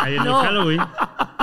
ahí 0.00 0.16
en 0.16 0.24
No. 0.24 0.40
el 0.40 0.46
Halloween. 0.46 0.80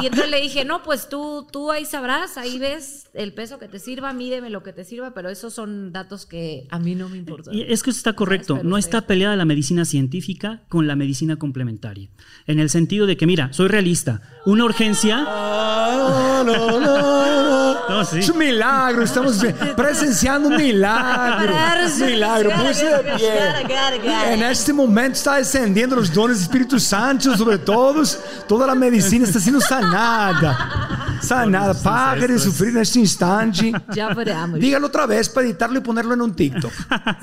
Y 0.01 0.07
entonces 0.07 0.29
le 0.29 0.41
dije, 0.41 0.65
no, 0.65 0.83
pues 0.83 1.09
tú, 1.09 1.47
tú 1.51 1.71
ahí 1.71 1.85
sabrás, 1.85 2.37
ahí 2.37 2.57
ves 2.57 3.09
el 3.13 3.33
peso 3.33 3.59
que 3.59 3.67
te 3.67 3.79
sirva, 3.79 4.13
mídeme 4.13 4.49
lo 4.49 4.63
que 4.63 4.73
te 4.73 4.83
sirva, 4.83 5.13
pero 5.13 5.29
esos 5.29 5.53
son 5.53 5.91
datos 5.91 6.25
que 6.25 6.67
a 6.69 6.79
mí 6.79 6.95
no 6.95 7.09
me 7.09 7.17
importan. 7.17 7.53
Y 7.53 7.61
es 7.61 7.83
que 7.83 7.89
eso 7.89 7.97
está 7.97 8.13
correcto. 8.13 8.59
No 8.63 8.77
está 8.77 9.01
peleada 9.01 9.35
la 9.35 9.45
medicina 9.45 9.85
científica 9.85 10.61
con 10.69 10.87
la 10.87 10.95
medicina 10.95 11.37
complementaria. 11.37 12.09
En 12.47 12.59
el 12.59 12.69
sentido 12.69 13.05
de 13.05 13.17
que, 13.17 13.25
mira, 13.25 13.51
soy 13.53 13.67
realista. 13.67 14.21
Una 14.45 14.65
urgencia. 14.65 15.25
Ah, 15.27 16.43
no, 16.45 16.79
no, 16.79 16.79
no. 16.79 18.05
Sí. 18.05 18.19
Es 18.19 18.29
un 18.29 18.37
milagro, 18.37 19.03
estamos 19.03 19.43
presenciando 19.75 20.49
un 20.49 20.55
milagro. 20.55 21.53
Un 21.99 22.05
milagro, 22.05 22.51
póngase 22.51 22.85
de 22.85 22.99
pie. 22.99 24.33
En 24.33 24.43
este 24.43 24.71
momento 24.71 25.13
está 25.13 25.35
descendiendo 25.35 25.95
los 25.95 26.13
dones 26.13 26.37
del 26.37 26.43
Espíritu 26.43 26.79
Santo 26.79 27.35
sobre 27.35 27.57
todos. 27.57 28.19
Toda 28.47 28.67
la 28.67 28.75
medicina 28.75 29.25
está 29.25 29.39
siendo 29.39 29.59
sanada. 29.59 29.88
Sanada. 31.21 31.73
Por 31.73 31.83
Pare 31.83 32.21
de 32.21 32.27
supuesto. 32.39 32.51
sufrir 32.51 32.75
en 32.75 32.81
este 32.81 32.99
instante. 32.99 33.71
Ya 33.93 34.13
veremos. 34.13 34.59
Dígalo 34.59 34.87
otra 34.87 35.05
vez 35.05 35.29
para 35.29 35.47
editarlo 35.47 35.79
y 35.79 35.81
ponerlo 35.81 36.13
en 36.13 36.21
un 36.21 36.35
TikTok. 36.35 36.71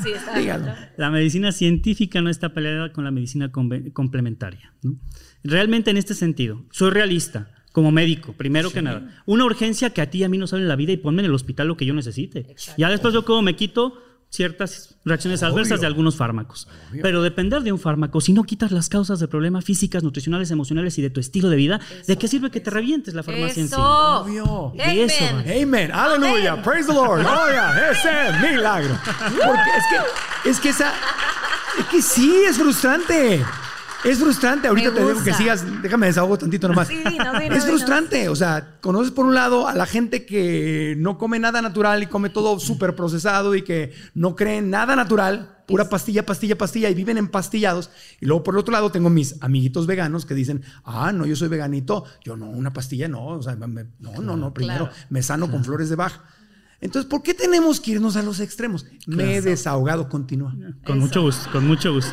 Sí, 0.03 0.11
está 0.11 0.39
Dígalo. 0.39 0.75
La 0.97 1.11
medicina 1.11 1.53
científica 1.53 2.21
no 2.21 2.31
está 2.31 2.51
peleada 2.51 2.93
con 2.93 3.05
la 3.05 3.11
medicina 3.11 3.51
complementaria. 3.51 4.73
¿no? 4.83 4.97
Realmente 5.45 5.91
en 5.91 5.97
este 5.97 6.15
sentido, 6.15 6.65
soy 6.71 6.91
realista. 6.91 7.51
Como 7.73 7.93
médico, 7.93 8.33
primero 8.33 8.71
que 8.71 8.81
nada. 8.81 9.07
Una 9.27 9.45
urgencia 9.45 9.91
que 9.91 10.01
a 10.01 10.09
ti 10.09 10.19
y 10.19 10.25
a 10.25 10.31
mí 10.31 10.39
no 10.39 10.47
sale 10.47 10.63
en 10.63 10.69
la 10.69 10.77
vida 10.77 10.93
y 10.93 10.97
ponme 10.97 11.21
en 11.21 11.27
el 11.27 11.35
hospital 11.35 11.69
lo 11.69 11.77
que 11.77 11.85
yo 11.85 11.93
necesite. 11.93 12.57
Ya 12.79 12.89
después 12.89 13.13
yo 13.13 13.27
como 13.27 13.43
me 13.43 13.55
quito 13.55 14.03
ciertas 14.37 14.97
reacciones 15.05 15.43
adversas 15.43 15.81
de 15.81 15.87
algunos 15.87 16.17
fármacos. 16.17 16.69
Pero 17.03 17.23
depender 17.23 17.63
de 17.63 17.73
un 17.73 17.79
fármaco, 17.79 18.21
si 18.21 18.33
no 18.33 18.45
quitas 18.45 18.71
las 18.71 18.89
causas 18.89 19.19
de 19.19 19.29
problemas 19.29 19.65
físicas, 19.65 20.03
nutricionales, 20.03 20.51
emocionales 20.51 20.99
y 20.99 21.03
de 21.03 21.11
tu 21.11 21.21
estilo 21.21 21.49
de 21.49 21.57
vida, 21.57 21.81
¿de 22.07 22.17
qué 22.19 22.29
sirve 22.29 22.51
que 22.51 22.61
te 22.61 22.71
revientes 22.71 23.15
la 23.15 23.23
farmacia 23.23 23.63
en 23.63 23.69
sí? 23.69 23.75
Eso. 23.75 24.21
Obvio. 24.21 24.73
De 24.77 25.05
eso, 25.05 25.25
Amen. 25.25 25.37
man. 25.37 25.63
Amen, 25.63 25.93
aleluya, 25.93 26.63
praise 26.63 26.87
the 26.87 26.95
Lord, 26.95 27.23
gloria, 27.23 27.91
ese 27.91 28.29
es 28.29 28.41
milagro. 28.41 28.99
Porque 29.19 29.71
es 29.79 29.85
que, 29.91 30.51
es 30.51 30.61
que 30.61 30.69
esa, 30.69 30.93
es 31.79 31.87
que 31.87 32.03
sí, 32.03 32.45
es 32.47 32.59
frustrante. 32.59 33.45
Es 34.07 34.19
frustrante, 34.19 34.69
ahorita 34.69 34.95
te 34.95 35.01
digo 35.01 35.23
que 35.25 35.33
sigas, 35.35 35.65
déjame 35.83 36.07
desahogo 36.07 36.39
tantito 36.39 36.69
nomás. 36.69 36.89
Sí, 36.89 37.03
dinos, 37.09 37.41
es 37.43 37.65
frustrante, 37.65 38.29
o 38.29 38.37
sea, 38.37 38.77
conoces 38.81 39.11
por 39.13 39.27
un 39.27 39.35
lado 39.35 39.67
a 39.67 39.75
la 39.75 39.85
gente 39.87 40.25
que 40.25 40.95
no 40.99 41.19
come 41.19 41.39
nada 41.39 41.61
natural 41.61 42.03
y 42.03 42.07
come 42.07 42.31
todo 42.31 42.61
súper 42.61 42.95
procesado 42.95 43.55
y 43.57 43.63
que 43.63 43.93
no 44.15 44.37
creen 44.37 44.71
nada 44.71 44.95
natural, 44.95 45.59
pura 45.67 45.89
pastilla, 45.89 46.25
pastilla, 46.25 46.57
pastilla 46.57 46.89
y 46.89 46.95
viven 46.95 47.19
empastillados. 47.19 47.91
Y 48.21 48.27
luego 48.27 48.45
por 48.45 48.55
el 48.55 48.61
otro 48.61 48.73
lado 48.73 48.91
tengo 48.93 49.11
mis 49.11 49.43
amiguitos 49.43 49.87
veganos 49.89 50.25
que 50.25 50.35
dicen, 50.35 50.63
ah, 50.85 51.11
no, 51.13 51.27
yo 51.27 51.35
soy 51.35 51.49
veganito, 51.49 52.05
yo 52.25 52.37
no, 52.37 52.49
una 52.49 52.73
pastilla 52.73 53.09
no, 53.09 53.27
o 53.27 53.43
sea, 53.43 53.57
me- 53.57 53.87
no, 53.99 54.13
no, 54.23 54.37
no, 54.37 54.55
primero 54.55 54.85
Claro. 54.87 54.97
me 55.11 55.23
sano 55.25 55.51
con 55.51 55.65
flores 55.65 55.89
de 55.91 55.97
Bach. 55.97 56.13
Entonces, 56.81 57.09
¿por 57.09 57.23
qué 57.23 57.33
tenemos 57.33 57.81
que 57.81 57.93
irnos 57.93 58.17
a 58.17 58.23
los 58.23 58.39
extremos? 58.39 58.85
Me 59.07 59.37
he 59.37 59.41
desahogado, 59.41 60.09
continúa. 60.11 60.55
Con 60.85 60.99
mucho 60.99 61.23
gusto, 61.23 61.51
con 61.51 61.67
mucho 61.67 61.95
gusto. 61.95 62.13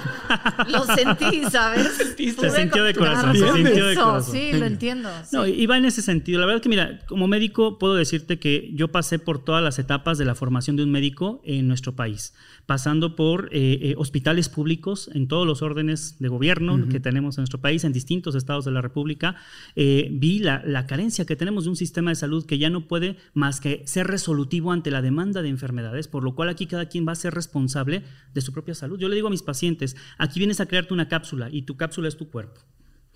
Lo 0.70 0.86
sentí, 0.86 1.44
¿sabes? 1.52 1.92
Se 2.18 2.50
sintió 2.50 2.84
de 2.86 2.94
corazón, 2.94 3.36
se 3.36 3.52
sintió 3.52 3.86
de 3.88 3.96
corazón. 3.96 4.34
Sí, 4.34 4.52
lo 4.54 4.66
entiendo. 4.66 5.10
sí. 5.24 5.36
No, 5.36 5.46
y 5.46 5.66
va 5.66 5.78
en 5.78 5.86
ese 5.86 6.02
sentido. 6.02 6.40
La 6.40 6.46
verdad 6.46 6.62
que, 6.62 6.70
mira, 6.70 7.00
como 7.08 7.28
médico 7.28 7.78
puedo 7.78 7.96
decirte 7.96 8.40
que 8.40 8.72
yo 8.74 8.90
pasé 8.90 9.20
por 9.20 9.44
todas 9.44 9.64
las 9.64 9.80
etapas 9.80 10.18
de 10.18 10.26
la 10.26 10.36
formación 10.36 10.76
de 10.76 10.84
un 10.84 10.92
médico 10.92 11.42
en 11.44 11.68
nuestro 11.68 11.96
país, 11.96 12.34
pasando 12.66 13.16
por 13.16 13.50
eh, 13.52 13.80
eh, 13.82 13.96
hospitales 13.98 14.48
públicos 14.48 15.10
en 15.14 15.28
todos 15.28 15.46
los 15.46 15.62
órdenes 15.62 16.18
de 16.20 16.30
gobierno 16.30 16.88
que 16.90 17.00
tenemos 17.00 17.38
en 17.38 17.42
nuestro 17.42 17.60
país, 17.60 17.84
en 17.84 17.94
distintos 17.94 18.36
estados 18.36 18.64
de 18.66 18.72
la 18.72 18.82
República. 18.82 19.36
Eh, 19.76 20.10
vi 20.12 20.40
la, 20.40 20.64
la 20.66 20.86
carencia 20.88 21.26
que 21.26 21.36
tenemos 21.36 21.66
de 21.66 21.72
un 21.72 21.76
sistema 21.76 22.12
de 22.12 22.16
salud 22.16 22.46
que 22.46 22.58
ya 22.58 22.70
no 22.70 22.88
puede 22.88 23.18
más 23.34 23.60
que 23.60 23.84
ser 23.86 24.08
resolutivo 24.08 24.63
ante 24.72 24.92
la 24.92 25.02
demanda 25.02 25.42
de 25.42 25.50
enfermedades, 25.50 26.08
por 26.08 26.24
lo 26.24 26.36
cual 26.36 26.50
aquí 26.50 26.66
cada 26.68 26.88
quien 26.88 27.08
va 27.08 27.12
a 27.12 27.16
ser 27.16 27.34
responsable 27.34 28.04
de 28.34 28.42
su 28.42 28.54
propia 28.54 28.76
salud. 28.76 28.98
Yo 29.00 29.10
le 29.10 29.16
digo 29.16 29.28
a 29.28 29.32
mis 29.32 29.44
pacientes, 29.44 29.96
aquí 30.18 30.40
vienes 30.40 30.60
a 30.62 30.66
crearte 30.68 30.94
una 30.94 31.08
cápsula 31.10 31.50
y 31.52 31.64
tu 31.64 31.76
cápsula 31.78 32.08
es 32.08 32.18
tu 32.18 32.30
cuerpo. 32.30 32.62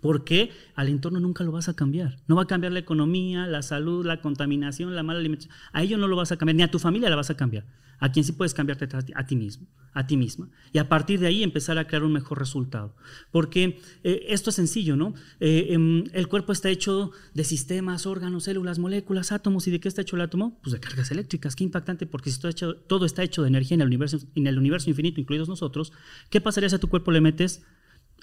Porque 0.01 0.51
al 0.75 0.89
entorno 0.89 1.19
nunca 1.19 1.43
lo 1.43 1.51
vas 1.51 1.69
a 1.69 1.75
cambiar. 1.75 2.17
No 2.27 2.35
va 2.35 2.43
a 2.43 2.47
cambiar 2.47 2.71
la 2.71 2.79
economía, 2.79 3.47
la 3.47 3.63
salud, 3.63 4.05
la 4.05 4.21
contaminación, 4.21 4.95
la 4.95 5.01
mala 5.01 5.19
alimentación. 5.19 5.55
A 5.73 5.81
ello 5.81 5.97
no 5.97 6.07
lo 6.07 6.15
vas 6.15 6.31
a 6.31 6.37
cambiar, 6.37 6.55
ni 6.55 6.61
a 6.63 6.69
tu 6.69 6.77
familia 6.77 7.09
la 7.09 7.15
vas 7.15 7.31
a 7.31 7.35
cambiar. 7.37 7.65
A 7.99 8.11
quien 8.11 8.23
sí 8.23 8.31
puedes 8.33 8.53
cambiarte 8.53 8.85
a 8.95 9.01
ti- 9.01 9.13
a 9.15 9.25
ti 9.25 9.35
mismo, 9.35 9.65
a 9.97 10.05
ti 10.05 10.15
misma. 10.15 10.47
Y 10.73 10.77
a 10.77 10.87
partir 10.89 11.19
de 11.19 11.25
ahí 11.25 11.41
empezar 11.41 11.79
a 11.79 11.87
crear 11.87 12.03
un 12.03 12.13
mejor 12.13 12.37
resultado. 12.37 12.95
Porque 13.31 13.79
eh, 14.03 14.25
esto 14.29 14.51
es 14.51 14.55
sencillo, 14.55 14.95
¿no? 14.95 15.15
Eh, 15.39 15.69
em, 15.71 16.03
el 16.13 16.27
cuerpo 16.27 16.51
está 16.51 16.69
hecho 16.69 17.11
de 17.33 17.43
sistemas, 17.43 18.05
órganos, 18.05 18.43
células, 18.43 18.77
moléculas, 18.77 19.31
átomos. 19.31 19.67
¿Y 19.67 19.71
de 19.71 19.79
qué 19.79 19.87
está 19.87 20.03
hecho 20.03 20.15
el 20.15 20.21
átomo? 20.21 20.59
Pues 20.61 20.73
de 20.73 20.79
cargas 20.79 21.09
eléctricas. 21.09 21.55
Qué 21.55 21.63
impactante, 21.63 22.05
porque 22.05 22.29
si 22.29 22.39
todo, 22.39 22.75
todo 22.75 23.05
está 23.07 23.23
hecho 23.23 23.41
de 23.41 23.47
energía 23.47 23.73
en 23.73 23.81
el, 23.81 23.87
universo, 23.87 24.19
en 24.35 24.45
el 24.45 24.59
universo 24.59 24.87
infinito, 24.87 25.19
incluidos 25.19 25.49
nosotros, 25.49 25.91
¿qué 26.29 26.41
pasaría 26.41 26.69
si 26.69 26.75
a 26.75 26.79
tu 26.79 26.89
cuerpo 26.89 27.11
le 27.11 27.21
metes 27.21 27.63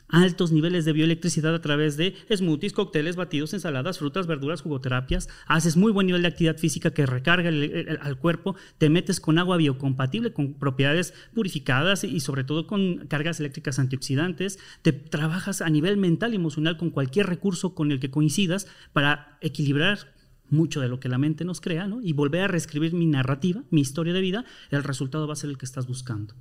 altos 0.08 0.52
niveles 0.52 0.84
de 0.84 0.92
bioelectricidad 0.92 1.54
a 1.54 1.60
través 1.60 1.96
de 1.96 2.14
smoothies, 2.34 2.72
cócteles, 2.72 3.16
batidos, 3.16 3.54
ensaladas, 3.54 3.98
frutas, 3.98 4.26
verduras, 4.26 4.62
jugoterapias. 4.62 5.28
Haces 5.46 5.76
muy 5.76 5.92
buen 5.92 6.06
nivel 6.06 6.22
de 6.22 6.28
actividad 6.28 6.58
física 6.58 6.92
que 6.92 7.06
recarga 7.06 7.48
al 7.48 8.18
cuerpo. 8.18 8.56
Te 8.78 8.90
metes 8.90 9.20
con 9.20 9.38
agua 9.38 9.56
biocompatible, 9.56 10.32
con 10.32 10.54
propiedades 10.54 11.14
purificadas 11.34 12.04
y 12.04 12.20
sobre 12.20 12.44
todo 12.44 12.66
con 12.66 13.06
cargas 13.08 13.40
eléctricas 13.40 13.78
antioxidantes. 13.78 14.58
Te 14.82 14.92
trabajas 14.92 15.62
a 15.62 15.70
nivel 15.70 15.96
mental 15.96 16.32
y 16.32 16.36
emocional 16.36 16.76
con 16.76 16.90
cualquier 16.90 17.26
recurso 17.26 17.74
con 17.74 17.90
el 17.90 18.00
que 18.00 18.10
coincidas 18.10 18.66
para 18.92 19.38
equilibrar 19.40 20.14
mucho 20.50 20.80
de 20.80 20.88
lo 20.88 21.00
que 21.00 21.08
la 21.08 21.18
mente 21.18 21.44
nos 21.44 21.60
crea, 21.60 21.86
¿no? 21.86 22.00
Y 22.02 22.12
volver 22.12 22.42
a 22.42 22.48
reescribir 22.48 22.92
mi 22.92 23.06
narrativa, 23.06 23.64
mi 23.70 23.80
historia 23.80 24.12
de 24.12 24.20
vida, 24.20 24.44
el 24.70 24.84
resultado 24.84 25.26
va 25.26 25.32
a 25.32 25.36
ser 25.36 25.50
el 25.50 25.58
que 25.58 25.64
estás 25.64 25.86
buscando. 25.86 26.34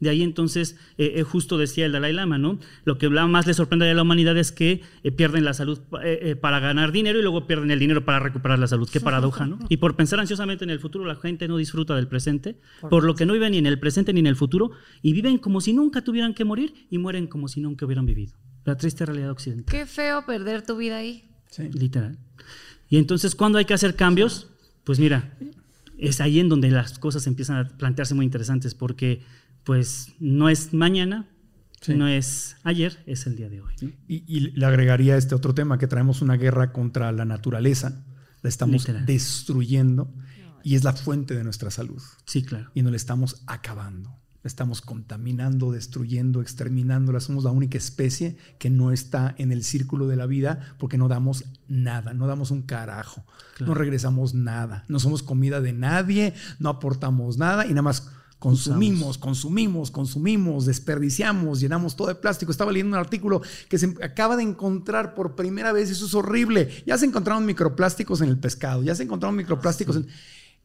De 0.00 0.08
ahí 0.08 0.22
entonces, 0.22 0.76
eh, 0.96 1.12
eh, 1.16 1.22
justo 1.22 1.58
decía 1.58 1.84
el 1.84 1.92
Dalai 1.92 2.14
Lama, 2.14 2.38
¿no? 2.38 2.58
Lo 2.84 2.96
que 2.96 3.08
más 3.10 3.46
le 3.46 3.52
sorprende 3.54 3.88
a 3.88 3.94
la 3.94 4.02
humanidad 4.02 4.36
es 4.38 4.50
que 4.50 4.82
eh, 5.02 5.12
pierden 5.12 5.44
la 5.44 5.52
salud 5.52 5.78
para 6.40 6.58
ganar 6.58 6.90
dinero 6.90 7.18
y 7.18 7.22
luego 7.22 7.46
pierden 7.46 7.70
el 7.70 7.78
dinero 7.78 8.04
para 8.04 8.18
recuperar 8.18 8.58
la 8.58 8.66
salud. 8.66 8.88
Qué 8.90 9.00
paradoja, 9.00 9.46
¿no? 9.46 9.58
Y 9.68 9.76
por 9.76 9.96
pensar 9.96 10.18
ansiosamente 10.18 10.64
en 10.64 10.70
el 10.70 10.80
futuro, 10.80 11.04
la 11.04 11.16
gente 11.16 11.46
no 11.48 11.58
disfruta 11.58 11.94
del 11.94 12.08
presente, 12.08 12.56
por, 12.88 13.04
lo 13.04 13.14
que 13.14 13.26
no 13.26 13.34
viven 13.34 13.52
ni 13.52 13.58
en 13.58 13.66
el 13.66 13.78
presente 13.78 14.12
ni 14.12 14.20
en 14.20 14.26
el 14.26 14.36
futuro, 14.36 14.72
y 15.02 15.12
viven 15.12 15.38
como 15.38 15.60
si 15.60 15.72
nunca 15.72 16.02
tuvieran 16.02 16.34
que 16.34 16.44
morir 16.44 16.74
y 16.90 16.98
mueren 16.98 17.26
como 17.26 17.48
si 17.48 17.60
nunca 17.60 17.84
hubieran 17.84 18.06
vivido. 18.06 18.34
La 18.64 18.76
triste 18.76 19.04
realidad 19.04 19.30
occidental. 19.30 19.66
Qué 19.66 19.86
feo 19.86 20.24
perder 20.24 20.62
tu 20.62 20.76
vida 20.76 20.96
ahí. 20.96 21.30
Sí. 21.50 21.68
Literal. 21.72 22.18
Y 22.88 22.96
entonces, 22.96 23.34
¿cuándo 23.34 23.58
hay 23.58 23.64
que 23.66 23.74
hacer 23.74 23.96
cambios? 23.96 24.48
Pues 24.84 24.98
mira, 24.98 25.36
es 26.00 26.20
ahí 26.20 26.40
en 26.40 26.48
donde 26.48 26.70
las 26.70 26.98
cosas 26.98 27.26
empiezan 27.26 27.58
a 27.58 27.68
plantearse 27.68 28.14
muy 28.14 28.24
interesantes, 28.24 28.74
porque 28.74 29.22
pues 29.64 30.14
no 30.18 30.48
es 30.48 30.72
mañana, 30.72 31.28
no 31.88 32.08
es 32.08 32.56
ayer, 32.62 33.02
es 33.06 33.26
el 33.26 33.36
día 33.36 33.48
de 33.48 33.60
hoy. 33.60 33.94
Y, 34.06 34.40
le 34.50 34.66
agregaría 34.66 35.16
este 35.16 35.34
otro 35.34 35.54
tema, 35.54 35.78
que 35.78 35.86
traemos 35.86 36.22
una 36.22 36.36
guerra 36.36 36.72
contra 36.72 37.10
la 37.12 37.24
naturaleza, 37.24 38.04
la 38.42 38.48
estamos 38.48 38.86
destruyendo 39.06 40.12
y 40.62 40.74
es 40.74 40.84
la 40.84 40.92
fuente 40.92 41.34
de 41.34 41.44
nuestra 41.44 41.70
salud. 41.70 42.02
Sí, 42.24 42.42
claro. 42.42 42.70
Y 42.74 42.82
nos 42.82 42.92
la 42.92 42.96
estamos 42.96 43.42
acabando. 43.46 44.16
La 44.42 44.48
estamos 44.48 44.80
contaminando, 44.80 45.70
destruyendo, 45.70 46.40
exterminándola. 46.40 47.20
Somos 47.20 47.44
la 47.44 47.50
única 47.50 47.76
especie 47.76 48.38
que 48.58 48.70
no 48.70 48.90
está 48.90 49.34
en 49.36 49.52
el 49.52 49.62
círculo 49.62 50.08
de 50.08 50.16
la 50.16 50.24
vida 50.24 50.74
porque 50.78 50.96
no 50.96 51.08
damos 51.08 51.44
nada, 51.68 52.14
no 52.14 52.26
damos 52.26 52.50
un 52.50 52.62
carajo, 52.62 53.26
no 53.58 53.74
regresamos 53.74 54.32
nada, 54.32 54.84
no 54.88 54.98
somos 54.98 55.22
comida 55.22 55.60
de 55.60 55.74
nadie, 55.74 56.32
no 56.58 56.70
aportamos 56.70 57.36
nada 57.36 57.66
y 57.66 57.70
nada 57.70 57.82
más 57.82 58.10
consumimos, 58.40 59.18
consumimos, 59.18 59.90
consumimos, 59.90 60.64
desperdiciamos, 60.64 61.60
llenamos 61.60 61.94
todo 61.94 62.08
de 62.08 62.14
plástico. 62.14 62.50
Estaba 62.50 62.72
leyendo 62.72 62.96
un 62.96 63.00
artículo 63.00 63.42
que 63.68 63.78
se 63.78 63.94
acaba 64.02 64.34
de 64.34 64.42
encontrar 64.42 65.14
por 65.14 65.36
primera 65.36 65.72
vez, 65.72 65.90
eso 65.90 66.06
es 66.06 66.14
horrible. 66.14 66.82
Ya 66.86 66.96
se 66.96 67.04
encontraron 67.04 67.44
microplásticos 67.44 68.22
en 68.22 68.30
el 68.30 68.38
pescado, 68.38 68.82
ya 68.82 68.94
se 68.94 69.02
encontraron 69.02 69.36
microplásticos 69.36 69.96
en, 69.96 70.08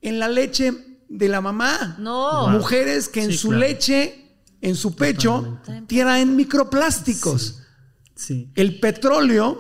en, 0.02 0.20
la 0.20 0.30
leche 0.30 0.74
de 1.10 1.28
la 1.28 1.42
mamá. 1.42 1.98
No. 2.00 2.48
Mujeres 2.48 3.10
que 3.10 3.24
en 3.24 3.34
su 3.34 3.52
leche, 3.52 4.38
en 4.62 4.76
su 4.76 4.96
pecho, 4.96 5.60
tienen 5.86 6.38
microplásticos. 6.38 7.60
Sí. 8.16 8.50
El 8.56 8.80
petróleo 8.80 9.60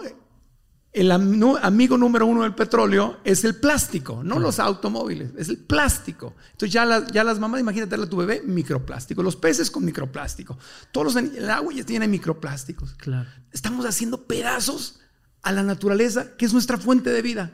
el 0.96 1.12
amigo 1.12 1.98
número 1.98 2.26
uno 2.26 2.43
del 2.43 2.56
petróleo 2.56 3.18
es 3.26 3.43
el 3.43 3.56
plástico, 3.56 4.24
no 4.24 4.39
los 4.39 4.60
automóviles, 4.60 5.32
es 5.38 5.50
el 5.50 5.58
plástico. 5.58 6.36
Entonces 6.54 6.72
ya, 6.72 6.86
las, 6.86 7.12
ya 7.12 7.26
las 7.26 7.38
mamás, 7.38 7.60
imagínate 7.60 7.96
a 7.96 8.10
tu 8.10 8.16
bebé, 8.16 8.41
microplástico, 8.46 9.22
los 9.22 9.36
peces 9.36 9.70
con 9.70 9.84
microplástico, 9.84 10.58
todos 10.93 11.14
los, 11.14 11.24
el 11.36 11.50
agua 11.50 11.74
ya 11.74 11.84
tiene 11.84 12.08
microplásticos. 12.08 12.93
Claro. 12.93 13.28
Estamos 13.52 13.86
haciendo 13.86 14.24
pedazos 14.24 15.02
a 15.41 15.52
la 15.52 15.64
naturaleza, 15.64 16.38
que 16.38 16.46
es 16.46 16.54
nuestra 16.54 16.78
fuente 16.78 17.10
de 17.10 17.22
vida. 17.22 17.52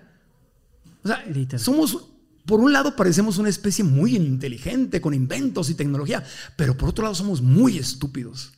O 1.04 1.08
sea, 1.08 1.26
somos 1.58 2.10
por 2.46 2.60
un 2.60 2.74
lado 2.74 2.96
parecemos 2.96 3.38
una 3.38 3.50
especie 3.50 3.84
muy 3.84 4.16
inteligente, 4.16 5.02
con 5.02 5.14
inventos 5.14 5.70
y 5.70 5.76
tecnología, 5.76 6.24
pero 6.56 6.76
por 6.76 6.90
otro 6.90 7.04
lado 7.04 7.16
somos 7.16 7.42
muy 7.42 7.78
estúpidos. 7.78 8.54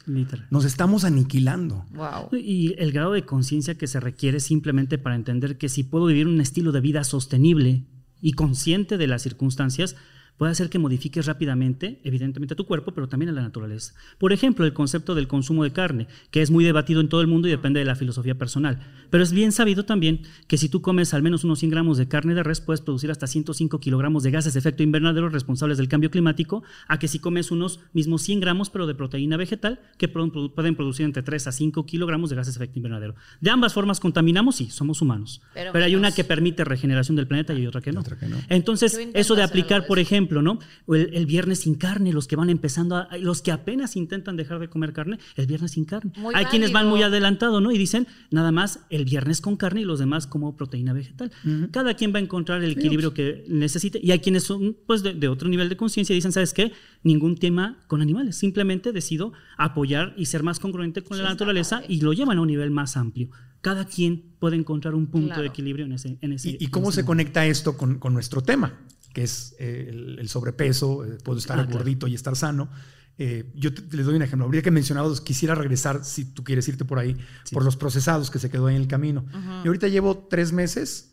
Nos 0.49 0.65
estamos 0.65 1.03
aniquilando. 1.03 1.85
Y 2.31 2.75
el 2.77 2.91
grado 2.91 3.13
de 3.13 3.25
conciencia 3.25 3.75
que 3.75 3.87
se 3.87 3.99
requiere 3.99 4.39
simplemente 4.39 4.97
para 4.97 5.15
entender 5.15 5.57
que 5.57 5.69
si 5.69 5.83
puedo 5.83 6.05
vivir 6.05 6.27
un 6.27 6.41
estilo 6.41 6.71
de 6.71 6.81
vida 6.81 7.03
sostenible 7.03 7.83
y 8.21 8.33
consciente 8.33 8.97
de 8.97 9.07
las 9.07 9.21
circunstancias, 9.21 9.95
puede 10.37 10.51
hacer 10.51 10.69
que 10.69 10.79
modifiques 10.79 11.25
rápidamente, 11.25 11.99
evidentemente, 12.03 12.53
a 12.53 12.57
tu 12.57 12.65
cuerpo, 12.65 12.93
pero 12.93 13.07
también 13.07 13.29
a 13.29 13.33
la 13.33 13.41
naturaleza. 13.41 13.93
Por 14.17 14.33
ejemplo, 14.33 14.65
el 14.65 14.73
concepto 14.73 15.15
del 15.15 15.27
consumo 15.27 15.63
de 15.63 15.71
carne, 15.71 16.07
que 16.31 16.41
es 16.41 16.51
muy 16.51 16.63
debatido 16.63 17.01
en 17.01 17.09
todo 17.09 17.21
el 17.21 17.27
mundo 17.27 17.47
y 17.47 17.51
depende 17.51 17.79
de 17.79 17.85
la 17.85 17.95
filosofía 17.95 18.35
personal. 18.35 18.79
Pero 19.09 19.23
es 19.23 19.31
bien 19.31 19.51
sabido 19.51 19.85
también 19.85 20.21
que 20.47 20.57
si 20.57 20.69
tú 20.69 20.81
comes 20.81 21.13
al 21.13 21.21
menos 21.21 21.43
unos 21.43 21.59
100 21.59 21.71
gramos 21.71 21.97
de 21.97 22.07
carne 22.07 22.33
de 22.33 22.43
res, 22.43 22.61
puedes 22.61 22.81
producir 22.81 23.11
hasta 23.11 23.27
105 23.27 23.79
kilogramos 23.79 24.23
de 24.23 24.31
gases 24.31 24.53
de 24.53 24.59
efecto 24.59 24.83
invernadero 24.83 25.29
responsables 25.29 25.77
del 25.77 25.87
cambio 25.87 26.09
climático, 26.09 26.63
a 26.87 26.99
que 26.99 27.07
si 27.07 27.19
comes 27.19 27.51
unos 27.51 27.79
mismos 27.93 28.21
100 28.23 28.39
gramos, 28.39 28.69
pero 28.69 28.87
de 28.87 28.95
proteína 28.95 29.37
vegetal, 29.37 29.81
que 29.97 30.07
pueden 30.07 30.75
producir 30.75 31.05
entre 31.05 31.23
3 31.23 31.47
a 31.47 31.51
5 31.51 31.85
kilogramos 31.85 32.29
de 32.29 32.35
gases 32.35 32.55
de 32.55 32.63
efecto 32.63 32.79
invernadero. 32.79 33.15
De 33.39 33.49
ambas 33.49 33.73
formas 33.73 33.99
contaminamos, 33.99 34.55
sí, 34.55 34.69
somos 34.69 35.01
humanos. 35.01 35.41
Pero, 35.53 35.83
hay 35.83 35.95
una 35.95 36.11
que 36.11 36.23
permite 36.23 36.63
regeneración 36.63 37.15
del 37.15 37.27
planeta 37.27 37.53
y 37.53 37.57
hay 37.57 37.67
otra 37.67 37.81
que 37.81 37.91
no. 37.91 37.99
Otra 37.99 38.17
que 38.17 38.27
no. 38.27 38.37
Entonces, 38.49 38.99
eso 39.13 39.35
de 39.35 39.43
aplicar, 39.43 39.85
por 39.85 39.99
ejemplo, 39.99 40.22
¿no? 40.31 40.59
el, 40.87 41.25
viernes 41.25 41.59
sin 41.61 41.75
carne, 41.75 42.13
los 42.13 42.27
que 42.27 42.35
van 42.35 42.49
empezando, 42.49 43.07
los 43.19 43.41
que 43.41 43.51
apenas 43.51 43.95
intentan 43.95 44.37
dejar 44.37 44.59
de 44.59 44.69
comer 44.69 44.93
carne, 44.93 45.19
el 45.35 45.47
viernes 45.47 45.71
sin 45.71 45.85
carne. 45.85 46.11
Hay 46.33 46.45
quienes 46.45 46.71
van 46.71 46.87
muy 46.87 47.01
adelantado, 47.03 47.61
¿no? 47.61 47.71
Y 47.71 47.77
dicen, 47.77 48.07
nada 48.31 48.51
más 48.51 48.81
el 48.89 49.05
viernes 49.05 49.41
con 49.41 49.57
carne 49.57 49.81
y 49.81 49.85
los 49.85 49.99
demás 49.99 50.27
como 50.27 50.55
proteína 50.55 50.93
vegetal. 50.93 51.31
Cada 51.71 51.95
quien 51.95 52.13
va 52.13 52.19
a 52.19 52.21
encontrar 52.21 52.63
el 52.63 52.71
equilibrio 52.71 53.13
que 53.13 53.43
necesite. 53.47 53.99
Y 54.01 54.11
hay 54.11 54.19
quienes 54.19 54.43
son, 54.43 54.75
pues, 54.85 55.03
de, 55.03 55.27
otro 55.27 55.49
nivel 55.49 55.69
de 55.69 55.77
conciencia 55.77 56.13
y 56.13 56.17
dicen, 56.17 56.31
¿sabes 56.31 56.53
qué? 56.53 56.71
Ningún 57.03 57.37
tema 57.37 57.77
con 57.87 58.01
animales. 58.01 58.35
Simplemente 58.35 58.91
decido 58.91 59.33
apoyar 59.57 60.13
y 60.17 60.25
ser 60.25 60.43
más 60.43 60.59
congruente 60.59 61.03
con 61.03 61.17
la 61.17 61.23
naturaleza 61.23 61.81
y 61.87 62.01
lo 62.01 62.13
llevan 62.13 62.37
a 62.37 62.41
un 62.41 62.47
nivel 62.47 62.71
más 62.71 62.97
amplio 62.97 63.29
cada 63.63 63.85
quien 63.85 64.35
puede 64.39 64.57
encontrar 64.57 64.93
un 64.93 65.07
punto 65.07 65.39
de 65.39 65.47
equilibrio 65.47 65.85
en 65.85 65.93
ese. 65.93 66.17
En 66.19 66.33
ese 66.33 66.57
¿Y, 66.59 66.67
cómo 66.67 66.91
se 66.91 67.05
conecta 67.05 67.45
esto 67.45 67.77
con, 67.77 67.97
con, 67.97 68.13
nuestro 68.13 68.41
tema? 68.41 68.77
Que 69.13 69.23
es 69.23 69.55
eh, 69.59 69.87
el, 69.89 70.27
sobrepeso, 70.27 71.05
eh, 71.05 71.17
puedo 71.23 71.39
estar 71.39 71.59
ah, 71.59 71.67
gordito 71.71 72.07
y 72.07 72.15
estar 72.15 72.35
sano. 72.35 72.69
Eh, 73.17 73.51
yo 73.55 73.69
les 73.91 74.05
doy 74.05 74.15
un 74.15 74.23
ejemplo. 74.23 74.45
Habría 74.45 74.63
que 74.63 74.71
mencionado, 74.71 75.15
quisiera 75.23 75.53
regresar, 75.53 76.03
si 76.03 76.25
tú 76.25 76.43
quieres 76.43 76.67
irte 76.67 76.83
por 76.83 76.97
ahí, 76.97 77.15
por 77.51 77.63
los 77.63 77.77
procesados 77.77 78.31
que 78.31 78.39
se 78.39 78.49
quedó 78.49 78.67
ahí 78.67 78.75
en 78.75 78.81
el 78.81 78.87
camino. 78.87 79.25
Y 79.63 79.67
ahorita 79.67 79.87
llevo 79.87 80.27
tres 80.29 80.51
meses 80.51 81.11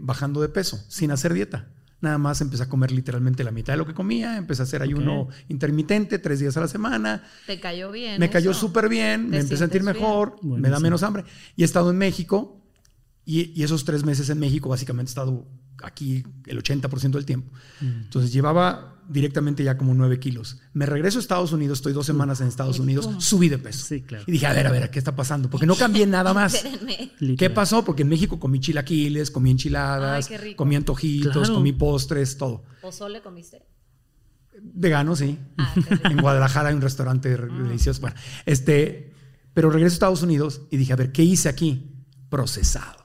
bajando 0.00 0.40
de 0.40 0.48
peso, 0.48 0.82
sin 0.88 1.10
hacer 1.10 1.34
dieta. 1.34 1.68
Nada 2.00 2.18
más 2.18 2.42
empecé 2.42 2.62
a 2.62 2.68
comer 2.68 2.92
literalmente 2.92 3.42
la 3.42 3.50
mitad 3.50 3.72
de 3.72 3.78
lo 3.78 3.86
que 3.86 3.94
comía, 3.94 4.36
empecé 4.36 4.62
a 4.62 4.64
hacer 4.64 4.82
ayuno 4.82 5.28
intermitente, 5.48 6.18
tres 6.18 6.38
días 6.38 6.56
a 6.56 6.60
la 6.60 6.68
semana. 6.68 7.24
¿Te 7.46 7.58
cayó 7.58 7.90
bien? 7.90 8.20
Me 8.20 8.30
cayó 8.30 8.54
súper 8.54 8.88
bien, 8.88 9.30
me 9.30 9.38
empecé 9.38 9.54
a 9.54 9.66
sentir 9.66 9.82
mejor, 9.82 10.36
me 10.44 10.68
da 10.68 10.78
menos 10.78 11.02
hambre. 11.02 11.24
Y 11.56 11.62
he 11.62 11.64
estado 11.64 11.90
en 11.90 11.98
México 11.98 12.62
y, 13.24 13.58
y, 13.58 13.64
esos 13.64 13.84
tres 13.84 14.04
meses 14.04 14.28
en 14.30 14.38
México 14.38 14.68
básicamente 14.68 15.08
he 15.08 15.12
estado 15.12 15.48
aquí 15.82 16.24
el 16.46 16.62
80% 16.62 17.12
del 17.12 17.24
tiempo. 17.24 17.50
Mm. 17.80 18.02
Entonces 18.04 18.32
llevaba 18.32 18.96
directamente 19.08 19.62
ya 19.62 19.76
como 19.76 19.94
9 19.94 20.18
kilos. 20.18 20.58
Me 20.72 20.86
regreso 20.86 21.18
a 21.18 21.20
Estados 21.20 21.52
Unidos, 21.52 21.78
estoy 21.78 21.92
dos 21.92 22.06
semanas 22.06 22.40
en 22.40 22.48
Estados 22.48 22.78
Unidos, 22.78 23.08
subí 23.18 23.48
de 23.48 23.58
peso. 23.58 23.86
Sí, 23.86 24.02
claro. 24.02 24.24
Y 24.26 24.32
dije, 24.32 24.46
a 24.46 24.52
ver, 24.52 24.66
a 24.66 24.72
ver, 24.72 24.90
¿qué 24.90 24.98
está 24.98 25.14
pasando? 25.14 25.48
Porque 25.48 25.66
no 25.66 25.76
cambié 25.76 26.06
nada 26.06 26.34
más. 26.34 26.64
¿Qué 27.38 27.50
pasó? 27.50 27.84
Porque 27.84 28.02
en 28.02 28.08
México 28.08 28.38
comí 28.38 28.60
chilaquiles, 28.60 29.30
comí 29.30 29.50
enchiladas, 29.50 30.28
comí 30.56 30.76
antojitos, 30.76 31.50
comí 31.50 31.72
postres, 31.72 32.36
todo. 32.36 32.64
¿Pozole 32.82 33.20
comiste? 33.20 33.62
Vegano, 34.58 35.14
sí. 35.14 35.38
Ah, 35.58 35.74
en 36.04 36.16
Guadalajara 36.16 36.70
hay 36.70 36.74
un 36.74 36.80
restaurante 36.80 37.34
ah. 37.34 37.62
delicioso. 37.62 38.00
Bueno, 38.00 38.16
este, 38.46 39.12
pero 39.52 39.70
regreso 39.70 39.94
a 39.94 39.96
Estados 39.96 40.22
Unidos 40.22 40.62
y 40.70 40.76
dije, 40.76 40.92
a 40.92 40.96
ver, 40.96 41.12
¿qué 41.12 41.22
hice 41.22 41.48
aquí? 41.48 41.92
Procesado. 42.28 42.95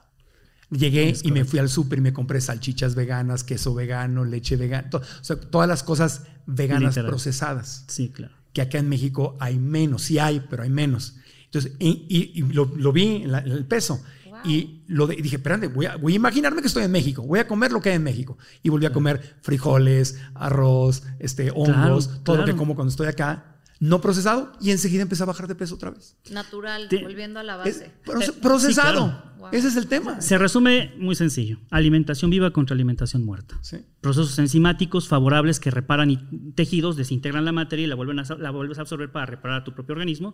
Llegué 0.71 1.13
y 1.21 1.31
me 1.31 1.43
fui 1.43 1.59
al 1.59 1.69
súper 1.69 1.99
y 1.99 2.01
me 2.01 2.13
compré 2.13 2.39
salchichas 2.39 2.95
veganas, 2.95 3.43
queso 3.43 3.73
vegano, 3.73 4.23
leche 4.23 4.55
vegana, 4.55 4.89
o 4.93 5.23
sea, 5.23 5.35
todas 5.35 5.67
las 5.67 5.83
cosas 5.83 6.23
veganas 6.45 6.95
procesadas. 6.95 7.83
Sí, 7.87 8.09
claro. 8.09 8.33
Que 8.53 8.61
acá 8.61 8.77
en 8.77 8.87
México 8.87 9.37
hay 9.39 9.59
menos, 9.59 10.03
sí 10.03 10.17
hay, 10.17 10.41
pero 10.49 10.63
hay 10.63 10.69
menos. 10.69 11.17
Entonces, 11.45 11.73
y, 11.79 12.41
lo, 12.53 12.93
vi 12.93 13.23
en, 13.23 13.35
el 13.35 13.65
peso. 13.65 14.01
Y 14.43 14.83
lo 14.87 15.05
dije, 15.07 15.35
espérate, 15.35 15.67
voy 15.67 15.85
a, 15.85 15.97
voy 15.97 16.13
a, 16.13 16.15
imaginarme 16.15 16.61
que 16.61 16.67
estoy 16.67 16.83
en 16.83 16.91
México, 16.91 17.21
voy 17.21 17.39
a 17.39 17.47
comer 17.47 17.71
lo 17.71 17.81
que 17.81 17.89
hay 17.89 17.97
en 17.97 18.03
México. 18.03 18.37
Y 18.63 18.69
volví 18.69 18.85
a 18.85 18.93
comer 18.93 19.37
frijoles, 19.41 20.19
arroz, 20.33 21.03
este, 21.19 21.51
hongos, 21.51 22.23
todo 22.23 22.37
lo 22.37 22.45
que 22.45 22.55
como 22.55 22.75
cuando 22.75 22.89
estoy 22.89 23.07
acá. 23.07 23.57
no 23.79 23.99
procesado 23.99 24.53
y 24.61 24.71
enseguida 24.71 25.01
empecé 25.01 25.23
a 25.23 25.25
bajar 25.25 25.47
de 25.47 25.55
peso 25.55 25.75
otra 25.75 25.89
vez. 25.91 26.15
Natural, 26.31 26.87
Te- 26.87 27.03
volviendo 27.03 27.39
a 27.39 27.43
la 27.43 27.63
Es 27.63 27.79
base. 27.79 27.91
proce- 28.05 28.33
procesado. 28.39 29.05
Sí, 29.07 29.11
claro. 29.11 29.30
Wow. 29.41 29.49
Ese 29.51 29.67
es 29.69 29.75
el 29.75 29.87
tema. 29.87 30.21
Se 30.21 30.37
resume 30.37 30.93
muy 30.97 31.15
sencillo. 31.15 31.57
Alimentación 31.71 32.29
viva 32.31 32.51
contra 32.51 32.73
alimentación 32.75 33.25
muerta. 33.25 33.57
Sí. 33.61 33.77
Procesos 33.99 34.37
enzimáticos 34.39 35.07
favorables 35.07 35.59
que 35.59 35.71
reparan 35.71 36.11
y- 36.11 36.19
tejidos, 36.55 36.95
desintegran 36.95 37.43
la 37.45 37.51
materia 37.51 37.85
y 37.85 37.87
la, 37.87 37.95
vuelven 37.95 38.19
a, 38.19 38.23
la 38.39 38.51
vuelves 38.51 38.77
a 38.77 38.81
absorber 38.81 39.11
para 39.11 39.25
reparar 39.25 39.61
a 39.61 39.63
tu 39.63 39.73
propio 39.73 39.93
organismo. 39.93 40.33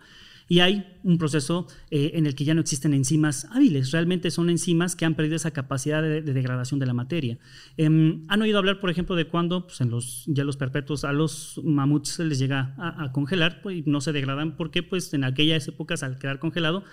Y 0.50 0.60
hay 0.60 0.98
un 1.04 1.18
proceso 1.18 1.68
eh, 1.92 2.12
en 2.16 2.26
el 2.26 2.34
que 2.36 2.46
ya 2.46 2.54
no 2.54 2.62
existen 2.62 2.94
enzimas 2.94 3.46
hábiles. 3.52 3.92
Realmente 3.92 4.32
son 4.32 4.50
enzimas 4.50 4.96
que 4.96 5.06
han 5.06 5.16
perdido 5.16 5.36
esa 5.36 5.52
capacidad 5.52 6.02
de, 6.02 6.22
de 6.22 6.34
degradación 6.34 6.80
de 6.80 6.86
la 6.86 6.94
materia. 6.94 7.38
Em, 7.78 8.24
¿Han 8.30 8.42
oído 8.42 8.58
hablar, 8.58 8.80
por 8.80 8.90
ejemplo, 8.90 9.16
de 9.16 9.26
cuando 9.28 9.68
pues, 9.68 9.82
en 9.82 9.90
los 9.90 10.26
hielos 10.26 10.56
perpetuos 10.58 11.04
a 11.04 11.12
los 11.14 11.60
mamuts 11.64 12.10
se 12.10 12.26
les 12.26 12.40
llega 12.40 12.74
a, 12.78 13.04
a 13.04 13.12
congelar 13.12 13.62
pues, 13.62 13.78
y 13.78 13.84
no 13.90 14.00
se 14.02 14.12
degradan? 14.14 14.56
Porque 14.58 14.84
pues, 14.84 15.14
en 15.14 15.24
aquellas 15.26 15.68
épocas, 15.68 16.02
al 16.04 16.18
quedar 16.18 16.40
congelado, 16.40 16.84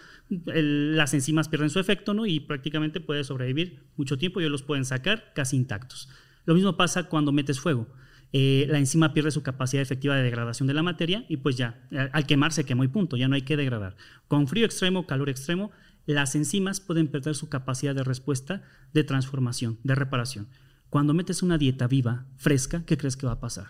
el- 0.47 0.97
las 0.97 1.15
enzimas 1.15 1.49
pierden 1.49 1.71
su 1.71 1.79
efecto 1.79 2.04
y 2.27 2.41
prácticamente 2.41 3.01
puede 3.01 3.25
sobrevivir 3.25 3.83
mucho 3.97 4.19
tiempo 4.19 4.41
y 4.41 4.45
ellos 4.45 4.53
los 4.53 4.63
pueden 4.63 4.85
sacar 4.85 5.33
casi 5.35 5.57
intactos. 5.57 6.09
Lo 6.45 6.55
mismo 6.55 6.77
pasa 6.77 7.05
cuando 7.05 7.33
metes 7.33 7.61
fuego. 7.61 7.89
Eh, 8.33 8.67
la 8.69 8.79
enzima 8.79 9.15
pierde 9.15 9.31
su 9.31 9.43
capacidad 9.43 9.81
efectiva 9.81 10.17
de 10.17 10.23
degradación 10.23 10.67
de 10.67 10.75
la 10.75 10.83
materia 10.83 11.25
y 11.29 11.37
pues 11.37 11.57
ya, 11.57 11.87
eh, 11.93 12.09
al 12.13 12.27
quemar 12.27 12.53
se 12.53 12.65
quemó 12.65 12.83
y 12.85 12.89
punto, 12.89 13.17
ya 13.17 13.29
no 13.29 13.37
hay 13.37 13.43
que 13.43 13.57
degradar. 13.57 13.97
Con 14.29 14.49
frío 14.49 14.67
extremo, 14.67 15.07
calor 15.07 15.29
extremo, 15.29 15.71
las 16.07 16.35
enzimas 16.35 16.81
pueden 16.81 17.09
perder 17.09 17.35
su 17.35 17.49
capacidad 17.49 17.95
de 17.95 18.05
respuesta, 18.05 18.63
de 18.93 19.05
transformación, 19.05 19.79
de 19.85 19.95
reparación. 19.95 20.49
Cuando 20.91 21.15
metes 21.15 21.43
una 21.43 21.59
dieta 21.59 21.87
viva, 21.87 22.27
fresca, 22.37 22.85
¿qué 22.85 22.97
crees 22.97 23.17
que 23.17 23.27
va 23.27 23.33
a 23.35 23.41
pasar? 23.41 23.69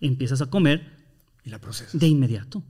Empiezas 0.00 0.42
a 0.42 0.50
comer 0.50 0.92
Y 1.44 1.50
la 1.50 1.58
procesas. 1.58 1.98
de 1.98 2.06
inmediato. 2.08 2.62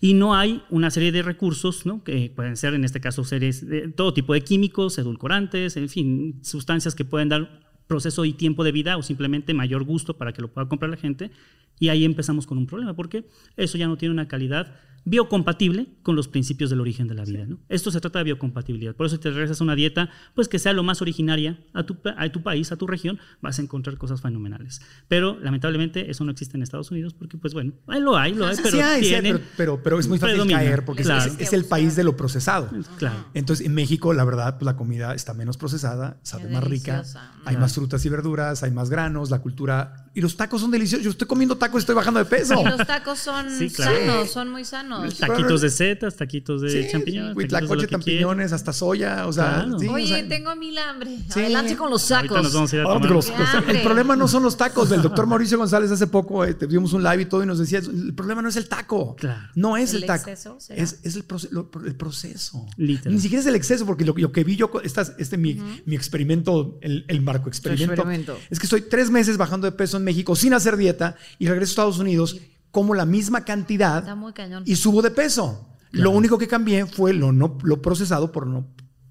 Y 0.00 0.14
no 0.14 0.34
hay 0.34 0.62
una 0.70 0.90
serie 0.90 1.12
de 1.12 1.22
recursos, 1.22 1.84
que 2.04 2.32
pueden 2.34 2.56
ser 2.56 2.74
en 2.74 2.84
este 2.84 3.00
caso 3.00 3.24
seres 3.24 3.66
de 3.68 3.88
todo 3.88 4.14
tipo 4.14 4.32
de 4.32 4.42
químicos, 4.42 4.98
edulcorantes, 4.98 5.76
en 5.76 5.88
fin, 5.88 6.40
sustancias 6.42 6.94
que 6.94 7.04
pueden 7.04 7.28
dar 7.28 7.60
proceso 7.86 8.24
y 8.24 8.32
tiempo 8.32 8.62
de 8.62 8.72
vida 8.72 8.96
o 8.96 9.02
simplemente 9.02 9.52
mayor 9.52 9.82
gusto 9.82 10.16
para 10.16 10.32
que 10.32 10.40
lo 10.40 10.48
pueda 10.48 10.68
comprar 10.68 10.90
la 10.90 10.96
gente. 10.96 11.32
Y 11.80 11.88
ahí 11.88 12.04
empezamos 12.04 12.46
con 12.46 12.58
un 12.58 12.66
problema, 12.66 12.94
porque 12.94 13.26
eso 13.56 13.76
ya 13.78 13.88
no 13.88 13.96
tiene 13.96 14.12
una 14.12 14.28
calidad 14.28 14.72
biocompatible 15.14 15.86
con 16.02 16.14
los 16.14 16.28
principios 16.28 16.70
del 16.70 16.80
origen 16.80 17.08
de 17.08 17.14
la 17.14 17.24
vida. 17.24 17.44
¿no? 17.46 17.58
Esto 17.68 17.90
se 17.90 18.00
trata 18.00 18.18
de 18.20 18.24
biocompatibilidad. 18.26 18.94
Por 18.94 19.06
eso 19.06 19.16
si 19.16 19.22
te 19.22 19.30
regresas 19.30 19.60
a 19.60 19.64
una 19.64 19.74
dieta, 19.74 20.10
pues 20.34 20.46
que 20.46 20.58
sea 20.58 20.72
lo 20.72 20.82
más 20.82 21.00
originaria 21.02 21.58
a 21.72 21.82
tu, 21.84 21.96
a 22.16 22.28
tu 22.30 22.42
país, 22.42 22.70
a 22.70 22.76
tu 22.76 22.86
región, 22.86 23.18
vas 23.40 23.58
a 23.58 23.62
encontrar 23.62 23.96
cosas 23.96 24.20
fenomenales. 24.20 24.80
Pero 25.08 25.38
lamentablemente 25.40 26.10
eso 26.10 26.24
no 26.24 26.30
existe 26.30 26.56
en 26.56 26.62
Estados 26.62 26.90
Unidos 26.90 27.14
porque, 27.14 27.38
pues 27.38 27.54
bueno, 27.54 27.72
ahí 27.86 28.00
lo 28.00 28.16
hay, 28.16 28.34
lo 28.34 28.46
hay, 28.46 28.56
pero 28.62 28.70
sí 28.76 28.80
hay, 28.80 29.02
sí 29.04 29.14
hay, 29.14 29.22
tienen- 29.22 29.38
pero, 29.38 29.50
pero, 29.56 29.82
pero 29.82 29.98
es 30.00 30.06
muy 30.08 30.18
fácil 30.18 30.34
predomina. 30.34 30.58
caer 30.58 30.84
porque 30.84 31.02
es- 31.02 31.08
Claro. 31.08 31.32
es, 31.32 31.40
es 31.40 31.52
el 31.54 31.64
país 31.64 31.96
de 31.96 32.04
lo 32.04 32.16
procesado. 32.16 32.70
Claro. 32.98 33.24
Entonces, 33.34 33.66
en 33.66 33.74
México, 33.74 34.12
la 34.12 34.24
verdad, 34.24 34.58
pues 34.58 34.66
la 34.66 34.76
comida 34.76 35.14
está 35.14 35.34
menos 35.34 35.56
procesada, 35.56 36.18
sabe 36.22 36.44
Qué 36.46 36.52
más 36.52 36.64
rica, 36.64 37.02
hay 37.46 37.56
más 37.56 37.74
frutas 37.74 38.04
y 38.04 38.08
verduras, 38.10 38.62
hay 38.62 38.70
más 38.70 38.90
granos, 38.90 39.30
la 39.30 39.40
cultura. 39.40 40.10
Y 40.14 40.20
los 40.20 40.36
tacos 40.36 40.60
son 40.60 40.70
deliciosos. 40.70 41.04
Yo 41.04 41.10
estoy 41.10 41.26
comiendo 41.28 41.56
tacos 41.56 41.69
y 41.78 41.80
estoy 41.80 41.94
bajando 41.94 42.20
de 42.20 42.26
peso. 42.26 42.60
Y 42.60 42.64
los 42.64 42.86
tacos 42.86 43.18
son 43.18 43.50
Sí, 43.58 43.70
claro. 43.70 43.96
sanos, 43.98 44.30
son 44.30 44.48
muy 44.50 44.64
sanos. 44.64 45.18
Taquitos 45.18 45.60
de 45.60 45.70
setas, 45.70 46.16
taquitos 46.16 46.62
de 46.62 46.70
Sí, 46.84 46.88
champiñones. 46.90 47.36
huitlacoche, 47.36 47.86
champiñones, 47.86 48.52
hasta 48.52 48.72
soya, 48.72 49.26
o 49.26 49.32
sea, 49.32 49.62
Claro. 49.64 49.78
sí, 49.78 49.86
o 49.88 49.92
Oye, 49.92 50.06
sea, 50.08 50.28
tengo 50.28 50.54
mil 50.56 50.76
hambre. 50.78 51.18
Sí. 51.32 51.40
Adelante 51.40 51.76
con 51.76 51.90
los 51.90 52.10
Ahorita 52.10 52.28
sacos. 52.34 52.42
nos 52.44 52.52
vamos 52.54 52.72
a 52.72 52.76
ir 52.76 52.80
a 52.82 52.84
Ahora, 52.84 52.94
tomar. 53.00 53.10
los- 53.16 53.26
¡Qué 53.30 53.38
los- 53.38 53.68
el 53.76 53.82
problema 53.82 54.16
no 54.16 54.28
son 54.28 54.42
los 54.42 54.56
tacos. 54.56 54.90
El 54.92 55.02
doctor 55.02 55.26
Mauricio 55.26 55.58
González 55.58 55.90
hace 55.90 56.06
poco 56.06 56.44
eh, 56.44 56.54
te 56.54 56.66
dimos 56.66 56.92
un 56.92 57.02
live 57.02 57.22
y 57.22 57.26
todo 57.26 57.42
y 57.42 57.46
nos 57.46 57.58
decía, 57.58 57.78
el 57.78 58.14
problema 58.14 58.42
no 58.42 58.48
es 58.48 58.56
el 58.56 58.68
taco. 58.68 59.16
Claro. 59.16 59.48
No 59.54 59.76
es 59.76 59.90
el, 59.94 60.02
¿El 60.02 60.06
taco. 60.06 60.30
exceso? 60.30 60.58
Es, 60.68 61.00
es 61.02 61.16
el, 61.16 61.26
proce- 61.26 61.48
lo- 61.50 61.70
el 61.84 61.94
proceso. 61.94 62.66
Literal. 62.76 63.14
Ni 63.14 63.20
siquiera 63.20 63.40
es 63.40 63.46
el 63.46 63.54
exceso, 63.54 63.86
porque 63.86 64.04
lo, 64.04 64.14
lo 64.16 64.32
que 64.32 64.44
vi 64.44 64.56
yo, 64.56 64.70
con- 64.70 64.84
estas- 64.84 65.12
este 65.18 65.36
mi, 65.36 65.60
mi 65.86 65.94
experimento, 65.96 66.78
el, 66.82 67.04
el 67.08 67.20
marco 67.20 67.48
experimento, 67.48 67.92
experimento. 67.94 68.38
es 68.50 68.58
que 68.58 68.66
estoy 68.66 68.82
tres 68.82 69.10
meses 69.10 69.36
bajando 69.36 69.66
de 69.66 69.72
peso 69.72 69.96
en 69.96 70.04
México 70.04 70.34
sin 70.36 70.54
hacer 70.54 70.76
dieta 70.76 71.16
y 71.38 71.46
regreso 71.46 71.59
a 71.62 71.64
Estados 71.64 71.98
Unidos 71.98 72.36
como 72.70 72.94
la 72.94 73.04
misma 73.04 73.44
cantidad 73.44 73.98
Está 73.98 74.14
muy 74.14 74.32
cañón. 74.32 74.62
y 74.66 74.76
subo 74.76 75.02
de 75.02 75.10
peso. 75.10 75.66
Lo 75.92 76.10
único 76.12 76.38
que 76.38 76.46
cambié 76.46 76.86
fue 76.86 77.12
lo 77.12 77.32
no 77.32 77.58
lo 77.64 77.82
procesado 77.82 78.30
por 78.30 78.46
no 78.46 78.66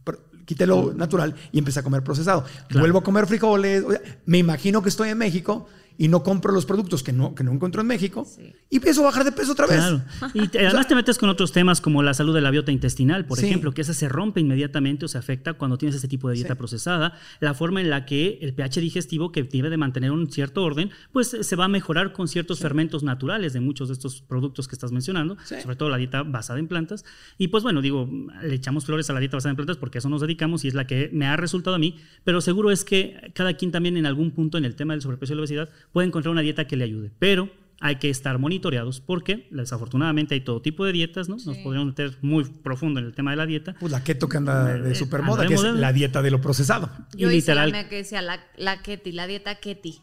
por- 0.06 0.24
quité 0.46 0.66
lo 0.66 0.94
natural 0.94 1.36
y 1.52 1.60
empecé 1.60 1.80
a 1.82 1.84
comer 1.84 2.04
procesado. 2.04 2.46
Vuelvo 2.72 3.00
a 3.00 3.04
comer 3.04 3.28
frijoles. 3.28 3.84
Me 4.26 4.38
imagino 4.38 4.82
que 4.82 4.88
estoy 4.90 5.10
en 5.10 5.18
México 5.18 5.68
y 6.00 6.08
no 6.08 6.24
compro 6.24 6.52
los 6.54 6.66
productos 6.66 7.04
que 7.04 7.12
no, 7.14 7.36
que 7.36 7.44
no 7.44 7.52
encuentro 7.52 7.82
en 7.82 7.88
México 7.88 8.26
Sí. 8.26 8.54
y 8.70 8.78
empiezo 8.78 9.02
a 9.02 9.04
bajar 9.06 9.26
de 9.26 9.34
peso 9.34 9.52
otra 9.52 9.68
vez. 9.68 9.78
Claro. 9.80 10.02
Y 10.34 10.48
te- 10.48 10.60
además 10.66 10.88
te 10.88 10.96
metes 10.96 11.18
con 11.20 11.30
otros 11.30 11.52
temas 11.52 11.82
como 11.82 12.02
la 12.02 12.14
salud 12.14 12.34
de 12.34 12.40
la 12.42 12.50
biota 12.52 12.72
intestinal, 12.72 13.26
por 13.26 13.38
Sí. 13.38 13.46
ejemplo, 13.48 13.74
que 13.74 13.82
esa 13.82 13.94
se 13.94 14.08
rompe 14.10 14.40
inmediatamente 14.40 15.04
o 15.06 15.08
se 15.10 15.18
afecta 15.18 15.54
cuando 15.56 15.78
tienes 15.78 15.96
ese 15.98 16.08
tipo 16.08 16.30
de 16.30 16.36
dieta 16.36 16.54
Sí. 16.54 16.58
procesada. 16.58 17.14
La 17.42 17.54
forma 17.54 17.82
en 17.82 17.90
la 17.90 18.06
que 18.06 18.40
el 18.42 18.54
pH 18.54 18.80
digestivo, 18.80 19.32
que 19.34 19.44
debe 19.44 19.70
de 19.70 19.76
mantener 19.78 20.12
un 20.12 20.32
cierto 20.32 20.64
orden, 20.64 20.90
pues 21.12 21.34
eh, 21.34 21.44
se 21.44 21.56
va 21.58 21.66
a 21.66 21.68
mejorar 21.68 22.14
con 22.14 22.30
ciertos 22.30 22.60
fermentos 22.60 23.04
naturales 23.04 23.52
de 23.52 23.60
muchos 23.60 23.90
de 23.90 23.94
estos 23.94 24.22
productos 24.22 24.70
que 24.70 24.76
estás 24.76 24.94
mencionando, 24.94 25.36
Sí. 25.44 25.56
sobre 25.62 25.76
todo 25.76 25.90
la 25.90 25.98
dieta 25.98 26.24
basada 26.24 26.60
en 26.60 26.70
plantas. 26.70 27.04
Y 27.38 27.50
pues 27.50 27.62
bueno, 27.62 27.82
digo, 27.82 28.10
le 28.42 28.56
echamos 28.56 28.86
flores 28.86 29.10
a 29.10 29.14
la 29.14 29.20
dieta 29.20 29.36
basada 29.36 29.52
en 29.52 29.58
plantas 29.58 29.76
porque 29.76 29.98
a 29.98 30.00
eso 30.00 30.08
nos 30.08 30.22
dedicamos 30.22 30.64
y 30.64 30.70
es 30.70 30.76
la 30.76 30.88
que 30.88 31.10
me 31.12 31.26
ha 31.26 31.36
resultado 31.36 31.76
a 31.76 31.80
mí, 31.80 31.98
pero 32.24 32.40
seguro 32.40 32.72
es 32.72 32.86
que 32.86 33.32
cada 33.36 33.54
quien 33.56 33.72
también 33.72 33.98
en 33.98 34.06
algún 34.06 34.32
punto 34.32 34.58
en 34.58 34.64
el 34.64 34.76
tema 34.76 34.94
del 34.94 35.02
sobrepeso 35.02 35.34
y 35.34 35.36
la 35.36 35.42
obesidad 35.42 35.70
puede 35.94 36.08
encontrar 36.08 36.32
una 36.32 36.42
dieta 36.42 36.66
que 36.68 36.76
le 36.76 36.84
ayude, 36.86 37.12
pero 37.20 37.50
hay 37.82 37.96
que 37.96 38.10
estar 38.10 38.38
monitoreados 38.40 39.00
porque 39.00 39.48
desafortunadamente 39.52 40.34
hay 40.36 40.42
todo 40.42 40.62
tipo 40.62 40.84
de 40.86 40.92
dietas, 40.92 41.30
¿no? 41.30 41.36
Nos 41.38 41.58
podríamos 41.60 41.88
meter 41.88 42.18
muy 42.22 42.44
profundo 42.44 43.00
en 43.00 43.06
el 43.06 43.14
tema 43.14 43.32
de 43.32 43.38
la 43.38 43.46
dieta. 43.46 43.74
Pues 43.80 43.92
la 43.92 44.04
keto 44.04 44.28
que 44.28 44.36
anda 44.38 44.66
de 44.78 44.92
Eh, 44.92 44.96
super 44.96 45.22
anda 45.22 45.32
moda, 45.32 45.42
de 45.44 45.48
que 45.48 45.54
es 45.56 45.64
la 45.64 45.94
dieta 45.94 46.22
de 46.22 46.30
lo 46.32 46.42
procesado. 46.42 46.90
Yo 47.16 47.32
y 47.32 47.36
hice 47.38 47.56
la 47.56 47.66
literal- 47.66 47.88
que 47.90 47.96
decía 47.96 48.22
la, 48.22 48.40
la 48.58 48.82
Keti, 48.82 49.14
la 49.14 49.28
dieta 49.28 49.56
Keti. 49.56 50.02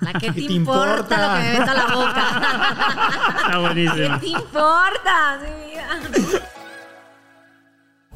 La 0.00 0.12
que 0.18 0.28
¿Qué 0.28 0.32
te 0.32 0.46
te 0.48 0.52
importa, 0.54 0.98
importa? 1.00 1.28
lo 1.28 1.34
que 1.34 1.48
me 1.52 1.58
meta 1.58 1.72
a 1.72 1.74
la 1.74 1.94
boca. 1.94 3.36
Está 3.44 3.58
buenísima. 3.58 4.18
¿Qué 4.20 4.26
te 4.26 4.32
importa? 4.32 5.40
Sí, 5.44 5.52
mira. 5.68 6.40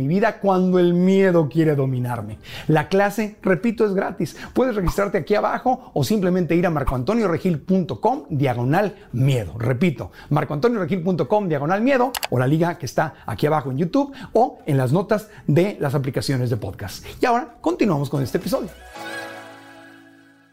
mi 0.00 0.08
vida 0.08 0.40
cuando 0.40 0.78
el 0.78 0.94
miedo 0.94 1.48
quiere 1.48 1.74
dominarme. 1.76 2.38
La 2.68 2.88
clase, 2.88 3.36
repito, 3.42 3.84
es 3.84 3.92
gratis. 3.94 4.36
Puedes 4.54 4.74
registrarte 4.74 5.18
aquí 5.18 5.34
abajo 5.34 5.90
o 5.94 6.02
simplemente 6.04 6.56
ir 6.56 6.66
a 6.66 6.70
marcoantonioregil.com 6.70 8.24
diagonal 8.30 8.94
miedo. 9.12 9.56
Repito, 9.58 10.10
marcoantonioregil.com 10.30 11.48
diagonal 11.48 11.82
miedo 11.82 12.12
o 12.30 12.38
la 12.38 12.46
liga 12.46 12.78
que 12.78 12.86
está 12.86 13.14
aquí 13.26 13.46
abajo 13.46 13.70
en 13.70 13.78
YouTube 13.78 14.12
o 14.32 14.58
en 14.66 14.76
las 14.76 14.92
notas 14.92 15.28
de 15.46 15.76
las 15.80 15.94
aplicaciones 15.94 16.50
de 16.50 16.56
podcast. 16.56 17.04
Y 17.22 17.26
ahora 17.26 17.56
continuamos 17.60 18.08
con 18.10 18.22
este 18.22 18.38
episodio. 18.38 18.70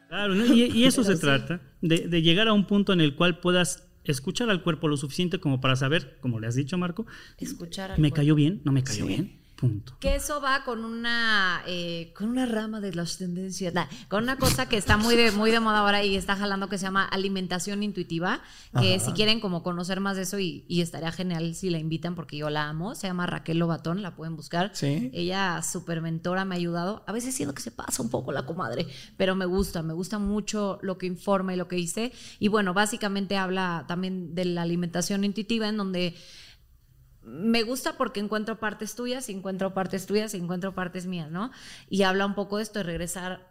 Claro, 0.10 0.36
¿no? 0.36 0.46
y, 0.46 0.64
y 0.64 0.86
eso 0.86 1.04
se 1.04 1.18
trata, 1.18 1.60
de, 1.82 2.08
de 2.08 2.22
llegar 2.22 2.48
a 2.48 2.54
un 2.54 2.66
punto 2.66 2.94
en 2.94 3.02
el 3.02 3.16
cual 3.16 3.40
puedas 3.40 3.84
escuchar 4.06 4.50
al 4.50 4.64
cuerpo 4.64 4.88
lo 4.88 4.96
suficiente 4.96 5.38
como 5.40 5.60
para 5.60 5.76
saber, 5.76 6.18
como 6.22 6.40
le 6.40 6.48
has 6.48 6.56
dicho 6.56 6.78
Marco, 6.78 7.06
Escuchar 7.38 7.92
al 7.92 8.00
me 8.00 8.10
cuerpo. 8.10 8.16
cayó 8.16 8.36
bien, 8.36 8.62
no 8.64 8.72
me 8.72 8.84
cayó 8.84 9.04
Sí. 9.06 9.08
bien. 9.08 9.37
Punto. 9.58 9.98
Que 10.00 10.16
eso 10.16 10.40
va 10.40 10.64
con 10.64 10.86
una, 10.86 11.64
eh, 11.66 12.14
con 12.16 12.30
una 12.30 12.46
rama 12.46 12.80
de 12.80 12.94
las 12.94 13.18
tendencias, 13.18 13.74
nah, 13.74 13.88
con 14.08 14.22
una 14.22 14.38
cosa 14.38 14.70
que 14.70 14.78
está 14.78 14.98
muy 14.98 15.16
de, 15.16 15.32
muy 15.32 15.50
de 15.50 15.60
moda 15.60 15.80
ahora 15.80 16.04
y 16.04 16.16
está 16.16 16.36
jalando 16.36 16.70
que 16.70 16.78
se 16.78 16.84
llama 16.84 17.04
alimentación 17.06 17.82
intuitiva, 17.82 18.42
que 18.80 18.96
Ajá. 18.96 19.06
si 19.06 19.14
quieren 19.14 19.40
como 19.40 19.64
conocer 19.64 20.00
más 20.00 20.16
de 20.16 20.24
eso 20.24 20.38
y, 20.38 20.64
y 20.68 20.82
estaría 20.82 21.12
genial 21.12 21.56
si 21.56 21.72
la 21.72 21.80
invitan 21.80 22.14
porque 22.14 22.38
yo 22.38 22.52
la 22.52 22.70
amo, 22.70 22.94
se 22.94 23.08
llama 23.08 23.26
Raquel 23.26 23.58
Lobatón, 23.58 24.04
la 24.04 24.16
pueden 24.16 24.36
buscar. 24.36 24.70
Sí. 24.76 25.10
Ella, 25.12 25.64
súper 25.64 26.02
mentora, 26.02 26.46
me 26.46 26.54
ha 26.54 26.58
ayudado. 26.58 27.04
A 27.08 27.12
veces 27.12 27.34
siento 27.34 27.56
que 27.56 27.64
se 27.64 27.72
pasa 27.72 28.04
un 28.04 28.10
poco 28.10 28.32
la 28.32 28.46
comadre, 28.46 28.88
pero 29.18 29.36
me 29.36 29.46
gusta, 29.46 29.82
me 29.82 29.94
gusta 29.94 30.20
mucho 30.20 30.78
lo 30.84 31.00
que 31.00 31.08
informa 31.08 31.56
y 31.56 31.58
lo 31.58 31.68
que 31.68 31.78
dice. 31.78 32.12
Y 32.38 32.48
bueno, 32.48 32.76
básicamente 32.76 33.38
habla 33.38 33.86
también 33.88 34.36
de 34.36 34.46
la 34.46 34.62
alimentación 34.62 35.24
intuitiva 35.24 35.68
en 35.68 35.78
donde 35.78 36.16
me 37.28 37.64
gusta 37.64 37.98
porque 37.98 38.22
encuentro 38.22 38.58
partes 38.58 38.96
tuyas 38.96 39.28
y 39.28 39.34
encuentro 39.34 39.74
partes 39.74 40.06
tuyas 40.06 40.34
y 40.34 40.38
encuentro 40.38 40.74
partes 40.74 41.06
mías, 41.08 41.30
¿no? 41.30 41.52
Y 41.90 42.04
habla 42.04 42.26
un 42.26 42.36
poco 42.36 42.58
de 42.58 42.64
esto 42.64 42.80
de 42.80 42.84
regresar 42.84 43.46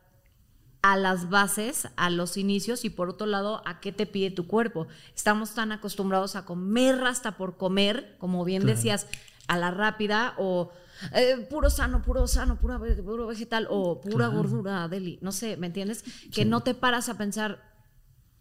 a 0.80 0.96
las 0.96 1.28
bases, 1.28 1.88
a 1.96 2.08
los 2.10 2.36
inicios 2.36 2.84
y 2.84 2.90
por 2.90 3.10
otro 3.10 3.26
lado, 3.26 3.62
a 3.66 3.80
qué 3.80 3.92
te 3.92 4.06
pide 4.06 4.30
tu 4.30 4.46
cuerpo. 4.46 4.86
Estamos 5.14 5.54
tan 5.54 5.72
acostumbrados 5.72 6.36
a 6.36 6.44
comer 6.46 7.04
hasta 7.04 7.36
por 7.36 7.56
comer, 7.58 8.16
como 8.18 8.44
bien 8.44 8.62
Claro. 8.62 8.76
decías, 8.76 9.06
a 9.48 9.58
la 9.58 9.70
rápida 9.70 10.34
o 10.38 10.70
eh, 11.12 11.46
puro 11.50 11.68
sano, 11.70 12.02
puro 12.02 12.26
sano, 12.26 12.58
pura, 12.58 12.78
puro 13.04 13.26
vegetal 13.26 13.66
o 13.68 14.00
pura 14.00 14.26
Claro. 14.28 14.32
gordura, 14.32 14.88
deli, 14.88 15.18
no 15.20 15.32
sé, 15.32 15.56
¿me 15.56 15.66
entiendes? 15.66 16.02
Que 16.32 16.44
no 16.44 16.62
te 16.62 16.74
paras 16.74 17.08
a 17.08 17.18
pensar, 17.18 17.62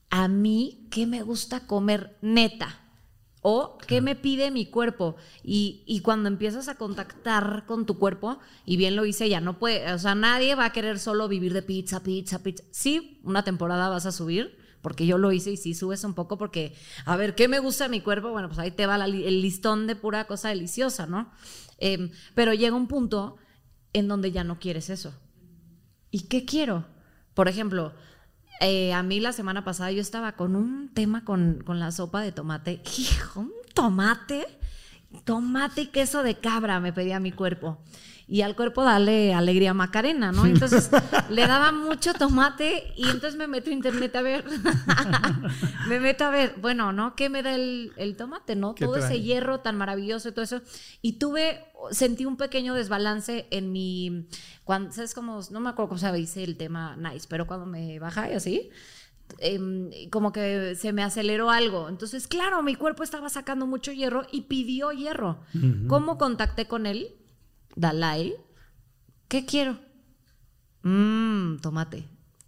a 0.10 0.28
mí, 0.28 0.88
¿qué 0.92 1.06
me 1.06 1.24
gusta 1.24 1.68
comer 1.68 2.18
neta? 2.22 2.80
O 3.48 3.78
qué 3.86 4.02
me 4.02 4.16
pide 4.16 4.50
mi 4.50 4.66
cuerpo. 4.66 5.18
Y, 5.44 5.84
y 5.86 6.00
cuando 6.00 6.30
empiezas 6.30 6.68
a 6.68 6.80
contactar 6.80 7.66
con 7.68 7.86
tu 7.86 8.00
cuerpo, 8.00 8.40
y 8.66 8.76
bien 8.76 8.96
lo 8.96 9.06
hice, 9.06 9.30
ya 9.30 9.40
no 9.40 9.60
puede, 9.60 9.94
o 9.94 10.00
sea, 10.00 10.16
nadie 10.16 10.56
va 10.56 10.66
a 10.66 10.74
querer 10.74 10.98
solo 10.98 11.28
vivir 11.28 11.54
de 11.54 11.62
pizza, 11.62 12.02
pizza, 12.02 12.42
pizza. 12.42 12.64
Sí, 12.72 13.22
una 13.24 13.44
temporada 13.44 13.88
vas 13.88 14.08
a 14.08 14.12
subir, 14.12 14.58
porque 14.82 15.06
yo 15.06 15.20
lo 15.20 15.32
hice 15.32 15.52
y 15.52 15.58
sí 15.58 15.76
subes 15.76 16.04
un 16.04 16.16
poco, 16.16 16.40
porque, 16.40 16.74
a 17.06 17.16
ver, 17.18 17.36
¿qué 17.36 17.48
me 17.48 17.60
gusta 17.60 17.88
mi 17.88 18.02
cuerpo? 18.02 18.32
Bueno, 18.32 18.48
pues 18.48 18.58
ahí 18.58 18.72
te 18.72 18.88
va 18.88 18.98
la 18.98 19.06
el 19.06 19.44
listón 19.44 19.86
de 19.86 19.96
pura 19.96 20.26
cosa 20.26 20.50
deliciosa, 20.50 21.06
¿no? 21.06 21.32
Em, 21.78 22.10
pero 22.34 22.52
llega 22.56 22.76
un 22.76 22.88
punto 22.88 23.38
en 23.94 24.08
donde 24.08 24.32
ya 24.32 24.44
no 24.44 24.58
quieres 24.58 24.90
eso. 24.90 25.14
¿Y 26.10 26.22
qué 26.22 26.46
quiero? 26.46 26.88
Por 27.36 27.48
ejemplo, 27.48 27.94
eh, 28.62 28.94
a 28.94 29.04
mí 29.04 29.20
la 29.20 29.34
semana 29.34 29.64
pasada 29.64 29.92
yo 29.92 30.02
estaba 30.02 30.34
con 30.34 30.56
un 30.56 30.90
tema 30.94 31.24
con, 31.26 31.62
con 31.66 31.80
la 31.80 31.92
sopa 31.92 32.22
de 32.22 32.32
tomate. 32.32 32.82
Hijo, 32.98 33.42
un 33.42 33.52
tomate, 33.74 34.48
tomate 35.24 35.82
y 35.82 35.88
queso 35.88 36.24
de 36.24 36.36
cabra 36.36 36.80
me 36.80 36.94
pedía 36.94 37.20
mi 37.20 37.32
cuerpo. 37.32 37.80
Y 38.28 38.42
al 38.42 38.56
cuerpo 38.56 38.84
darle 38.84 39.36
alegría 39.36 39.76
Macarena, 39.76 40.32
¿no? 40.32 40.48
Entonces 40.48 40.90
le 41.30 41.46
daba 41.46 41.72
mucho 41.72 42.14
tomate 42.14 42.92
y 42.96 43.04
entonces 43.04 43.36
me 43.36 43.48
meto 43.48 43.70
a 43.70 43.74
internet 43.74 44.16
a 44.16 44.24
ver. 44.24 44.46
me 45.88 46.00
meto 46.00 46.26
a 46.26 46.32
ver, 46.32 46.56
bueno, 46.60 46.92
¿no? 46.92 47.16
¿Qué 47.16 47.30
me 47.30 47.44
da 47.44 47.54
el, 47.54 47.94
el 47.98 48.16
tomate, 48.16 48.56
no? 48.56 48.74
¿Qué 48.74 48.86
Todo 48.86 48.96
trae? 48.96 49.06
ese 49.06 49.22
hierro 49.22 49.60
tan 49.60 49.78
maravilloso 49.78 50.30
y 50.30 50.32
todo 50.32 50.44
eso. 50.44 50.62
Y 51.04 51.14
tuve, 51.14 51.66
sentí 51.92 52.26
un 52.26 52.36
pequeño 52.36 52.74
desbalance 52.74 53.48
en 53.52 53.72
mi, 53.72 54.28
cuando, 54.64 54.92
¿sabes 54.92 55.14
cómo? 55.14 55.40
No 55.52 55.60
me 55.60 55.70
acuerdo 55.70 55.90
cómo 55.90 56.00
se 56.00 56.12
dice 56.14 56.44
el 56.44 56.58
tema 56.58 56.96
nice, 56.96 57.28
pero 57.30 57.46
cuando 57.46 57.68
me 57.68 58.00
baja 58.00 58.32
y 58.32 58.34
así, 58.34 58.72
em, 59.38 59.92
como 60.10 60.32
que 60.32 60.74
se 60.76 60.94
me 60.94 61.04
aceleró 61.04 61.52
algo. 61.52 61.90
Entonces, 61.90 62.28
claro, 62.28 62.64
mi 62.64 62.74
cuerpo 62.74 63.04
estaba 63.04 63.30
sacando 63.30 63.68
mucho 63.68 63.92
hierro 63.92 64.26
y 64.32 64.42
pidió 64.42 64.92
hierro. 64.92 65.42
¿Cómo 65.88 66.18
contacté 66.18 66.66
con 66.66 66.88
él? 66.88 67.16
Dalai. 67.76 68.36
¿Qué 69.28 69.46
quiero? 69.46 69.80
Mmm, 70.84 71.58
tomate. 71.58 72.06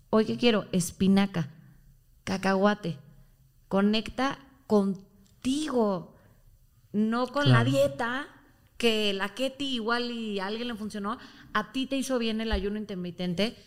Hoy, 0.09 0.25
¿qué 0.25 0.37
quiero? 0.37 0.65
Espinaca, 0.71 1.49
cacahuate. 2.23 2.97
Conecta 3.67 4.39
contigo, 4.67 6.15
no 6.93 7.27
con 7.27 7.49
la 7.49 7.63
dieta, 7.63 8.27
que 8.77 9.11
la 9.13 9.33
Ketty 9.33 9.75
igual 9.75 10.11
y 10.11 10.39
a 10.39 10.47
alguien 10.47 10.67
le 10.69 10.75
funcionó. 10.75 11.17
A 11.53 11.71
ti 11.71 11.87
te 11.87 11.97
hizo 11.97 12.19
bien 12.19 12.39
el 12.39 12.51
ayuno 12.51 12.77
intermitente, 12.77 13.57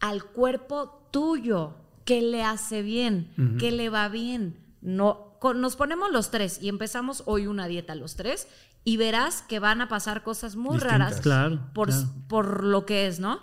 al 0.00 0.24
cuerpo 0.24 1.08
tuyo, 1.10 1.74
que 2.04 2.20
le 2.20 2.42
hace 2.42 2.82
bien, 2.82 3.56
que 3.58 3.72
le 3.72 3.88
va 3.88 4.08
bien. 4.08 4.58
No, 4.80 5.38
nos 5.54 5.76
ponemos 5.76 6.10
los 6.12 6.30
tres 6.30 6.60
y 6.62 6.68
empezamos 6.68 7.22
hoy 7.26 7.46
una 7.46 7.66
dieta 7.66 7.94
los 7.94 8.16
tres 8.16 8.48
y 8.86 8.96
verás 8.98 9.42
que 9.42 9.58
van 9.58 9.80
a 9.80 9.88
pasar 9.88 10.22
cosas 10.22 10.54
muy 10.54 10.74
Distintas. 10.76 10.98
raras 11.00 11.20
Claro, 11.20 11.60
por, 11.74 11.88
claro. 11.88 12.06
por 12.28 12.62
lo 12.64 12.86
que 12.86 13.06
es, 13.08 13.18
¿no? 13.20 13.40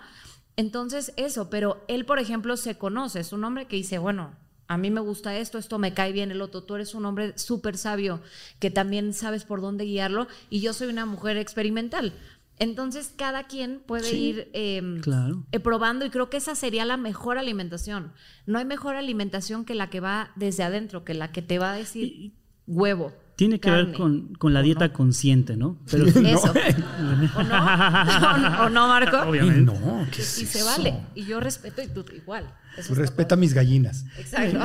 Entonces, 0.56 1.12
eso, 1.16 1.50
pero 1.50 1.84
él, 1.86 2.06
por 2.06 2.18
ejemplo, 2.18 2.56
se 2.56 2.78
conoce, 2.78 3.20
es 3.20 3.32
un 3.32 3.44
hombre 3.44 3.66
que 3.66 3.76
dice, 3.76 3.98
bueno, 3.98 4.32
a 4.68 4.78
mí 4.78 4.90
me 4.90 5.00
gusta 5.02 5.36
esto, 5.36 5.58
esto 5.58 5.78
me 5.78 5.92
cae 5.92 6.12
bien, 6.12 6.30
el 6.30 6.40
otro, 6.40 6.62
tú 6.62 6.76
eres 6.76 6.94
un 6.94 7.04
hombre 7.04 7.36
súper 7.36 7.76
sabio, 7.76 8.20
que 8.58 8.70
también 8.70 9.12
sabes 9.12 9.44
por 9.44 9.60
dónde 9.60 9.84
guiarlo, 9.84 10.28
y 10.48 10.60
yo 10.60 10.72
soy 10.72 10.88
una 10.88 11.04
mujer 11.06 11.36
experimental. 11.36 12.14
Entonces, 12.58 13.12
cada 13.16 13.42
quien 13.48 13.80
puede 13.84 14.04
Sí. 14.08 14.16
ir 14.16 14.50
eh, 14.54 14.80
Claro. 15.02 15.44
eh, 15.52 15.58
probando 15.60 16.06
y 16.06 16.10
creo 16.10 16.30
que 16.30 16.36
esa 16.36 16.54
sería 16.54 16.84
la 16.84 16.96
mejor 16.96 17.36
alimentación. 17.36 18.12
No 18.46 18.58
hay 18.60 18.64
mejor 18.64 18.94
alimentación 18.94 19.64
que 19.64 19.74
la 19.74 19.90
que 19.90 20.00
va 20.00 20.30
desde 20.36 20.62
adentro, 20.62 21.04
que 21.04 21.14
la 21.14 21.32
que 21.32 21.42
te 21.42 21.58
va 21.58 21.72
a 21.72 21.76
decir 21.76 22.32
huevo. 22.68 23.12
Tiene 23.36 23.58
que 23.58 23.70
ver 23.70 23.92
con, 23.92 24.34
con 24.34 24.54
la 24.54 24.60
¿O 24.60 24.62
dieta 24.62 24.86
no? 24.88 24.92
consciente, 24.92 25.56
¿no? 25.56 25.76
Pero 25.90 26.06
Eso. 26.06 26.52
¿O 27.36 27.42
no? 27.42 27.56
¿O, 28.62 28.66
o 28.66 28.68
no, 28.70 28.86
Marco? 28.88 29.18
Obviamente. 29.28 29.60
no, 29.72 30.06
¿qué 30.12 30.18
Y, 30.18 30.22
es 30.22 30.38
y 30.42 30.46
se 30.46 30.58
eso? 30.58 30.66
vale. 30.66 30.94
Y 31.14 31.24
yo 31.24 31.40
respeto 31.40 31.82
y 31.82 31.88
tú 31.88 32.04
igual. 32.14 32.44
Eso 32.76 32.92
respeta 32.94 33.36
mis 33.36 33.54
gallinas. 33.54 34.04
Exacto. 34.18 34.58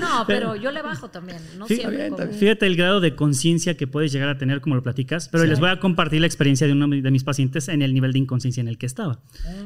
no, 0.00 0.24
pero 0.26 0.56
yo 0.56 0.72
le 0.72 0.82
bajo 0.82 1.08
también. 1.08 1.38
No 1.58 1.68
Sí, 1.68 1.76
siempre. 1.76 2.10
bien. 2.10 2.32
Fíjate 2.32 2.66
el 2.66 2.76
grado 2.76 3.00
de 3.00 3.14
conciencia 3.14 3.76
que 3.76 3.86
puedes 3.86 4.12
llegar 4.12 4.28
a 4.28 4.38
tener 4.38 4.60
como 4.60 4.74
lo 4.74 4.82
platicas, 4.82 5.28
pero 5.28 5.44
les 5.44 5.60
voy 5.60 5.70
a 5.70 5.78
compartir 5.78 6.20
la 6.20 6.26
experiencia 6.26 6.66
de 6.66 6.72
uno 6.72 6.88
de 6.88 7.10
mis 7.10 7.22
pacientes 7.24 7.68
en 7.68 7.82
el 7.82 7.94
nivel 7.94 8.12
de 8.12 8.18
inconsciencia 8.20 8.60
en 8.60 8.68
el 8.68 8.78
que 8.78 8.86
estaba. 8.86 9.20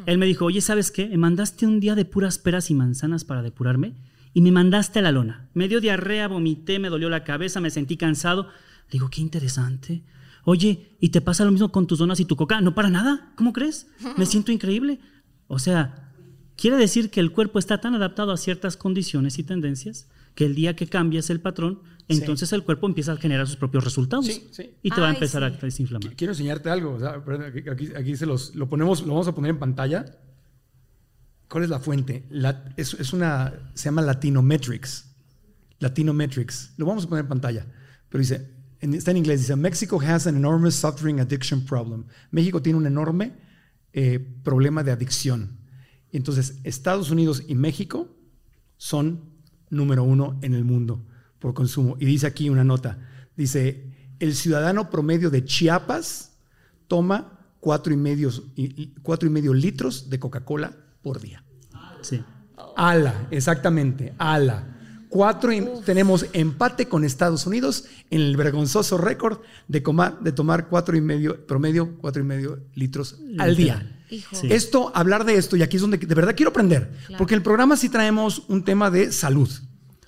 Él 0.06 0.18
me 0.18 0.26
dijo, 0.26 0.44
oye, 0.44 0.60
¿sabes 0.60 0.90
qué? 0.90 1.08
Me 1.08 1.16
mandaste 1.18 1.66
un 1.66 1.80
día 1.80 1.94
de 1.94 2.04
puras 2.04 2.38
peras 2.38 2.70
y 2.70 2.74
manzanas 2.74 3.24
para 3.24 3.42
depurarme 3.42 3.94
y 4.39 4.41
me 4.41 4.53
mandaste 4.53 5.01
a 5.01 5.03
la 5.03 5.11
lona. 5.11 5.49
Me 5.53 5.66
dio 5.66 5.80
diarrea, 5.80 6.28
vomité, 6.28 6.78
me 6.78 6.91
dolió 6.91 7.11
la 7.11 7.24
cabeza, 7.24 7.61
me 7.61 7.70
sentí 7.70 7.97
cansado. 7.97 8.45
Le 8.45 8.93
digo, 8.93 9.09
qué 9.11 9.20
interesante. 9.20 10.05
Oye, 10.45 10.97
¿y 11.01 11.09
te 11.09 11.20
pasa 11.20 11.45
lo 11.45 11.51
mismo 11.51 11.72
con 11.72 11.89
tus 11.89 11.99
donas 11.99 12.20
y 12.20 12.24
tu 12.24 12.36
coca? 12.36 12.61
No 12.61 12.72
para 12.72 12.89
nada, 12.89 13.32
¿cómo 13.34 13.53
crees? 13.53 13.89
Me 14.16 14.26
siento 14.32 14.53
increíble. 14.53 15.01
O 15.49 15.59
sea, 15.59 16.12
quiere 16.57 16.76
decir 16.76 17.11
que 17.11 17.18
el 17.18 17.32
cuerpo 17.32 17.59
está 17.59 17.80
tan 17.80 17.97
adaptado 17.97 18.30
a 18.30 18.36
ciertas 18.36 18.76
condiciones 18.76 19.41
y 19.41 19.43
tendencias 19.43 20.09
que 20.36 20.45
el 20.47 20.55
día 20.55 20.76
que 20.76 20.86
cambias 20.86 21.30
el 21.30 21.41
patrón, 21.41 21.80
Sí. 22.09 22.18
entonces 22.20 22.53
el 22.53 22.62
cuerpo 22.62 22.86
empieza 22.86 23.12
a 23.14 23.16
generar 23.16 23.49
sus 23.49 23.57
propios 23.57 23.82
resultados. 23.82 24.24
Sí, 24.26 24.47
sí. 24.53 24.70
Y 24.84 24.91
te 24.91 25.01
va 25.01 25.09
a 25.09 25.14
empezar 25.14 25.43
sí. 25.51 25.59
a 25.61 25.66
desinflamar. 25.66 26.14
Quiero 26.14 26.32
enseñarte 26.32 26.70
algo. 26.70 26.93
o 26.95 27.01
sea, 27.01 27.20
aquí- 27.72 27.89
aquí 27.97 28.16
se 28.16 28.24
los, 28.24 28.55
lo 28.55 28.68
ponemos, 28.68 29.03
lo 29.03 29.09
vamos 29.14 29.26
a 29.26 29.34
poner 29.34 29.51
en 29.51 29.59
pantalla. 29.59 30.05
¿Cuál 31.49 31.64
es 31.64 31.70
la 31.70 31.80
fuente? 31.80 32.24
Es, 32.76 33.12
una, 33.12 33.53
se 33.74 33.86
llama 33.86 34.03
Latinometrics. 34.03 35.07
Latinometrics. 35.78 36.72
Lo 36.76 36.86
vamos 36.86 37.05
a 37.05 37.09
poner 37.09 37.24
en 37.24 37.28
pantalla. 37.28 37.66
Pero 38.09 38.20
dice, 38.20 38.51
está 38.80 39.11
en 39.11 39.16
inglés, 39.16 39.40
dice, 39.40 39.57
Mexico 39.57 40.01
has 40.01 40.26
an 40.26 40.36
enormous 40.36 40.74
soft 40.74 41.01
drink 41.01 41.20
addiction 41.20 41.64
problem. 41.64 42.05
México 42.30 42.61
tiene 42.61 42.78
un 42.78 42.86
enorme 42.86 43.32
eh, 43.94 44.18
problema 44.42 44.82
de 44.82 44.92
adicción. 44.92 45.59
Entonces, 46.12 46.59
Estados 46.64 47.11
Unidos 47.11 47.42
y 47.49 47.55
México 47.55 48.14
son 48.76 49.32
número 49.70 50.05
uno 50.05 50.38
en 50.42 50.55
el 50.55 50.64
mundo 50.64 51.07
por 51.38 51.55
consumo. 51.55 51.96
Y 51.99 52.05
dice 52.05 52.26
aquí 52.26 52.51
una 52.51 52.64
nota, 52.64 52.99
dice, 53.36 53.94
el 54.18 54.34
ciudadano 54.34 54.90
promedio 54.90 55.30
de 55.30 55.44
Chiapas 55.44 56.36
toma 56.88 57.38
cuatro 57.61 57.92
y 57.92 57.96
medio, 57.96 58.30
cuatro 59.03 59.28
y 59.28 59.32
medio 59.32 59.55
litros 59.55 60.11
de 60.11 60.18
Coca-Cola 60.18 60.76
por 61.03 61.20
día. 61.20 61.44
Sí. 62.03 62.22
Ala, 62.76 63.26
exactamente, 63.30 64.14
ala. 64.18 64.74
Cuatro 65.09 65.53
y- 65.53 65.66
tenemos 65.86 66.26
empate 66.32 66.86
con 66.86 67.03
Estados 67.05 67.46
Unidos 67.46 67.84
en 68.11 68.20
el 68.20 68.36
vergonzoso 68.36 68.99
récord 68.99 69.38
de, 69.66 69.80
tomar 69.80 70.68
cuatro 70.68 70.96
y 70.96 71.01
medio, 71.01 71.46
promedio, 71.46 71.96
cuatro 71.99 72.22
y 72.22 72.26
medio 72.26 72.61
litros 72.74 73.16
al 73.38 73.57
día. 73.57 73.94
Hijo. 74.11 74.36
Sí. 74.36 74.49
Esto, 74.51 74.90
hablar 74.94 75.24
de 75.24 75.34
esto, 75.36 75.57
y 75.57 75.62
aquí 75.62 75.76
es 75.76 75.82
donde 75.82 75.99
de 75.99 76.14
verdad 76.14 76.34
quiero 76.36 76.51
aprender, 76.51 76.90
Claro. 77.07 77.18
porque 77.18 77.34
en 77.34 77.38
el 77.38 77.42
programa 77.42 77.76
sí 77.76 77.88
traemos 77.88 78.44
un 78.49 78.64
tema 78.64 78.90
de 78.90 79.12
salud 79.12 79.51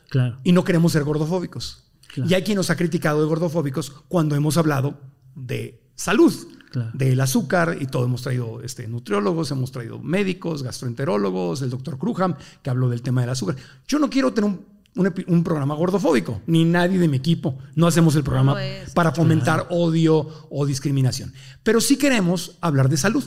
Claro. 0.09 0.39
y 0.43 0.53
no 0.53 0.65
queremos 0.65 0.93
ser 0.93 1.05
gordofóbicos. 1.05 1.85
Claro. 2.13 2.31
Y 2.31 2.35
hay 2.35 2.43
quien 2.43 2.57
nos 2.57 2.71
ha 2.71 2.77
criticado 2.77 3.21
de 3.21 3.27
gordofóbicos 3.27 3.91
cuando 4.09 4.37
hemos 4.37 4.57
hablado 4.57 4.99
de 5.35 5.81
salud, 5.95 6.35
Claro. 6.71 6.91
del 6.95 7.21
azúcar 7.21 7.79
y 7.81 7.87
todo. 7.87 8.05
Hemos 8.05 8.23
traído 8.23 8.63
este, 8.63 8.87
nutriólogos, 8.87 9.51
hemos 9.51 9.73
traído 9.73 9.99
médicos, 9.99 10.63
gastroenterólogos, 10.63 11.63
el 11.63 11.71
doctor 11.71 11.99
Crujam, 11.99 12.37
que 12.63 12.71
habló 12.71 12.89
del 12.89 13.03
tema 13.03 13.23
del 13.23 13.31
azúcar. 13.31 13.57
Yo 13.89 13.99
no 13.99 14.09
quiero 14.09 14.33
tener 14.33 14.49
un 14.49 14.71
un, 14.95 15.45
programa 15.45 15.75
gordofóbico, 15.75 16.43
ni 16.47 16.65
nadie 16.65 16.99
de 16.99 17.09
mi 17.09 17.17
equipo. 17.17 17.59
No 17.75 17.87
hacemos 17.87 18.17
el 18.17 18.25
programa 18.25 18.57
para 18.95 19.13
fomentar 19.13 19.67
odio 19.71 20.29
o 20.51 20.67
discriminación. 20.67 21.33
Pero 21.63 21.81
sí 21.81 21.97
queremos 21.97 22.57
hablar 22.61 22.89
de 22.89 22.97
salud. 22.97 23.25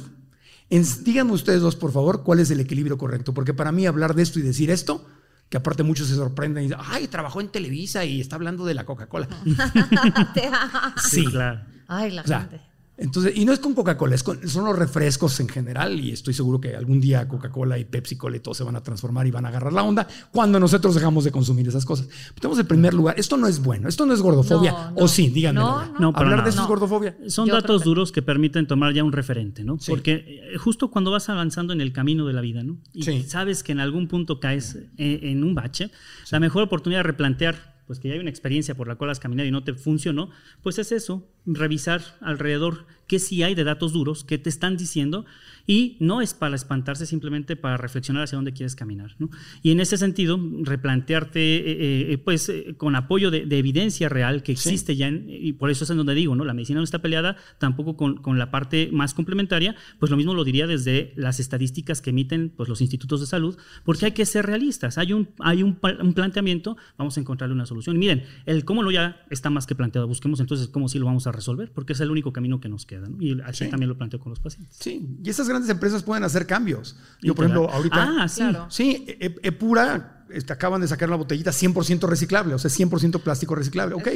díganme 0.69 1.31
ustedes 1.31 1.61
dos, 1.61 1.75
por 1.75 1.91
favor, 1.91 2.23
cuál 2.23 2.39
es 2.39 2.51
el 2.51 2.59
equilibrio 2.59 2.97
correcto, 2.97 3.33
porque 3.33 3.53
para 3.53 3.71
mí 3.71 3.85
hablar 3.85 4.13
de 4.15 4.23
esto 4.23 4.39
y 4.39 4.41
decir 4.41 4.69
esto, 4.69 5.05
que 5.49 5.57
aparte 5.57 5.83
muchos 5.83 6.07
se 6.07 6.15
sorprenden 6.15 6.63
y 6.63 6.67
dicen, 6.67 6.83
ay, 6.85 7.07
trabajó 7.07 7.39
en 7.39 7.49
Televisa 7.49 8.03
y 8.05 8.19
está 8.19 8.35
hablando 8.35 8.65
de 8.65 8.73
la 8.73 8.85
Coca-Cola. 8.85 9.27
sí, 11.09 11.25
claro. 11.25 11.61
Ay, 11.87 12.11
la 12.11 12.23
gente. 12.23 12.61
Entonces, 12.95 13.33
y 13.35 13.43
no 13.43 13.53
es 13.53 13.59
con 13.59 13.73
Coca-Cola, 13.73 14.15
son 14.17 14.65
los 14.65 14.77
refrescos 14.77 15.39
en 15.39 15.49
general 15.49 15.99
y 15.99 16.11
estoy 16.11 16.33
seguro 16.35 16.61
que 16.61 16.75
algún 16.75 17.01
día 17.01 17.27
Coca-Cola 17.27 17.79
y 17.79 17.85
Pepsi 17.85 18.15
Cola 18.15 18.37
y 18.37 18.39
todo 18.39 18.53
se 18.53 18.63
van 18.63 18.75
a 18.75 18.83
transformar 18.83 19.25
y 19.25 19.31
van 19.31 19.45
a 19.45 19.47
agarrar 19.47 19.73
la 19.73 19.81
onda 19.83 20.07
cuando 20.31 20.59
nosotros 20.59 20.93
dejamos 20.93 21.23
de 21.23 21.31
consumir 21.31 21.67
esas 21.67 21.85
cosas. 21.85 22.07
tenemos 22.35 22.59
el 22.59 22.67
primer 22.67 22.93
lugar, 22.93 23.15
esto 23.17 23.35
no 23.35 23.47
es 23.47 23.61
bueno, 23.63 23.89
esto 23.89 24.05
no 24.05 24.13
es 24.13 24.21
gordofobia, 24.21 24.93
o 24.95 25.07
sí, 25.07 25.29
díganme. 25.29 25.61
No, 25.99 26.13
Hablar 26.13 26.43
de 26.43 26.51
eso 26.51 26.61
es 26.61 26.67
gordofobia. 26.67 27.17
Son 27.27 27.47
datos 27.47 27.83
duros 27.83 28.11
que 28.11 28.21
permiten 28.21 28.67
tomar 28.67 28.93
ya 28.93 29.03
un 29.03 29.11
referente, 29.11 29.63
¿no? 29.63 29.77
Porque 29.87 30.51
eh, 30.53 30.57
justo 30.57 30.91
cuando 30.91 31.09
vas 31.09 31.29
avanzando 31.29 31.73
en 31.73 31.81
el 31.81 31.93
camino 31.93 32.27
de 32.27 32.33
la 32.33 32.41
vida, 32.41 32.63
¿no? 32.63 32.77
Y 32.93 33.23
sabes 33.23 33.63
que 33.63 33.71
en 33.71 33.79
algún 33.79 34.07
punto 34.07 34.39
caes 34.39 34.77
eh, 34.97 35.19
en 35.23 35.43
un 35.43 35.55
bache, 35.55 35.89
la 36.31 36.39
mejor 36.39 36.63
oportunidad 36.63 36.99
de 36.99 37.03
replantear 37.03 37.72
pues 37.93 37.99
que 37.99 38.07
ya 38.07 38.15
hay 38.15 38.19
una 38.19 38.31
experiencia 38.31 38.73
por 38.73 38.87
la 38.87 38.95
cual 38.95 39.11
has 39.11 39.19
caminado 39.19 39.47
y 39.47 39.51
no 39.51 39.63
te 39.63 39.75
funcionó, 39.75 40.31
pues 40.63 40.79
es 40.79 40.91
eso, 40.91 41.29
revisar 41.45 42.01
alrededor 42.21 42.87
qué 43.05 43.19
sí 43.19 43.43
hay 43.43 43.53
de 43.53 43.63
datos 43.63 43.93
duros 43.93 44.23
que 44.23 44.39
te 44.39 44.49
están 44.49 44.77
diciendo 44.77 45.25
y 45.66 45.97
no 45.99 46.22
es 46.22 46.34
para 46.34 46.55
espantarse, 46.55 47.05
simplemente 47.05 47.55
para 47.55 47.78
reflexionar 47.78 48.24
hacia 48.24 48.36
dónde 48.36 48.53
quieres 48.53 48.76
caminar. 48.76 49.16
Y 49.61 49.72
en 49.72 49.80
ese 49.80 49.97
sentido, 49.97 50.39
replantearte, 50.61 51.39
eh, 51.39 51.61
eh, 51.68 52.14
eh, 52.14 52.18
pues 52.18 52.51
con 52.78 52.95
apoyo 52.95 53.32
de, 53.32 53.47
evidencia 53.53 54.09
real 54.09 54.43
que 54.43 54.51
existe 54.51 54.95
ya, 54.95 55.09
y 55.09 55.53
por 55.53 55.70
eso 55.70 55.84
es 55.84 55.89
en 55.89 55.97
donde 55.97 56.16
digo, 56.16 56.36
¿no? 56.36 56.43
la 56.43 56.53
medicina 56.53 56.80
no 56.80 56.84
está 56.84 57.01
peleada 57.01 57.38
tampoco 57.59 57.95
con, 57.95 58.18
con, 58.18 58.39
la 58.39 58.51
parte 58.51 58.89
más 58.91 59.14
complementaria, 59.14 59.76
pues 59.99 60.09
lo 60.09 60.18
mismo 60.18 60.34
lo 60.34 60.43
diría 60.43 60.66
desde 60.68 61.14
las 61.16 61.39
estadísticas 61.39 62.01
que 62.01 62.09
emiten 62.09 62.49
pues, 62.49 62.68
los 62.68 62.82
institutos 62.82 63.22
de 63.22 63.28
salud, 63.28 63.57
porque 63.86 64.05
hay 64.05 64.11
que 64.11 64.26
ser 64.26 64.45
realistas, 64.45 64.97
hay 64.97 65.14
un, 65.14 65.30
hay 65.39 65.64
un, 65.64 65.80
un 66.01 66.14
planteamiento, 66.14 66.78
vamos 66.97 67.16
a 67.18 67.20
encontrarle 67.20 67.53
una 67.53 67.66
solución. 67.66 67.97
miren, 67.97 68.24
el 68.45 68.66
cómo 68.66 68.84
lo 68.84 68.91
ya 68.91 69.24
está 69.30 69.49
más 69.49 69.68
que 69.68 69.76
planteado, 69.76 70.07
busquemos 70.07 70.39
entonces 70.39 70.68
cómo 70.68 70.89
sí 70.89 70.99
lo 70.99 71.05
vamos 71.05 71.28
a 71.28 71.32
resolver, 71.32 71.72
porque 71.72 71.93
es 71.93 71.99
el 71.99 72.11
único 72.11 72.34
camino 72.34 72.59
que 72.59 72.70
nos 72.70 72.86
queda. 72.86 73.07
Y 73.20 73.39
así 73.41 73.70
también 73.70 73.89
lo 73.89 73.97
planteo 73.97 74.20
con 74.20 74.32
los 74.32 74.39
pacientes. 74.39 74.76
Sí, 74.78 75.07
y 75.24 75.30
esas 75.30 75.47
grandes 75.54 75.70
empresas 75.70 76.04
pueden 76.04 76.24
hacer 76.24 76.45
cambios. 76.45 76.95
Yo, 77.22 77.36
por 77.36 77.45
ejemplo, 77.45 77.70
ahorita. 77.70 78.24
Ah, 78.24 78.28
sí. 78.28 78.43
Sí, 78.70 79.06
Epura 79.41 80.14
este, 80.34 80.51
acaban 80.51 80.82
de 80.82 80.88
sacar 80.88 81.10
una 81.10 81.18
botellita 81.18 81.51
100% 81.51 82.08
reciclable, 82.08 82.56
o 82.56 82.60
sea, 82.60 82.70
100% 82.70 83.22
plástico 83.22 83.56
reciclable. 83.56 83.95
Ok, 83.95 84.08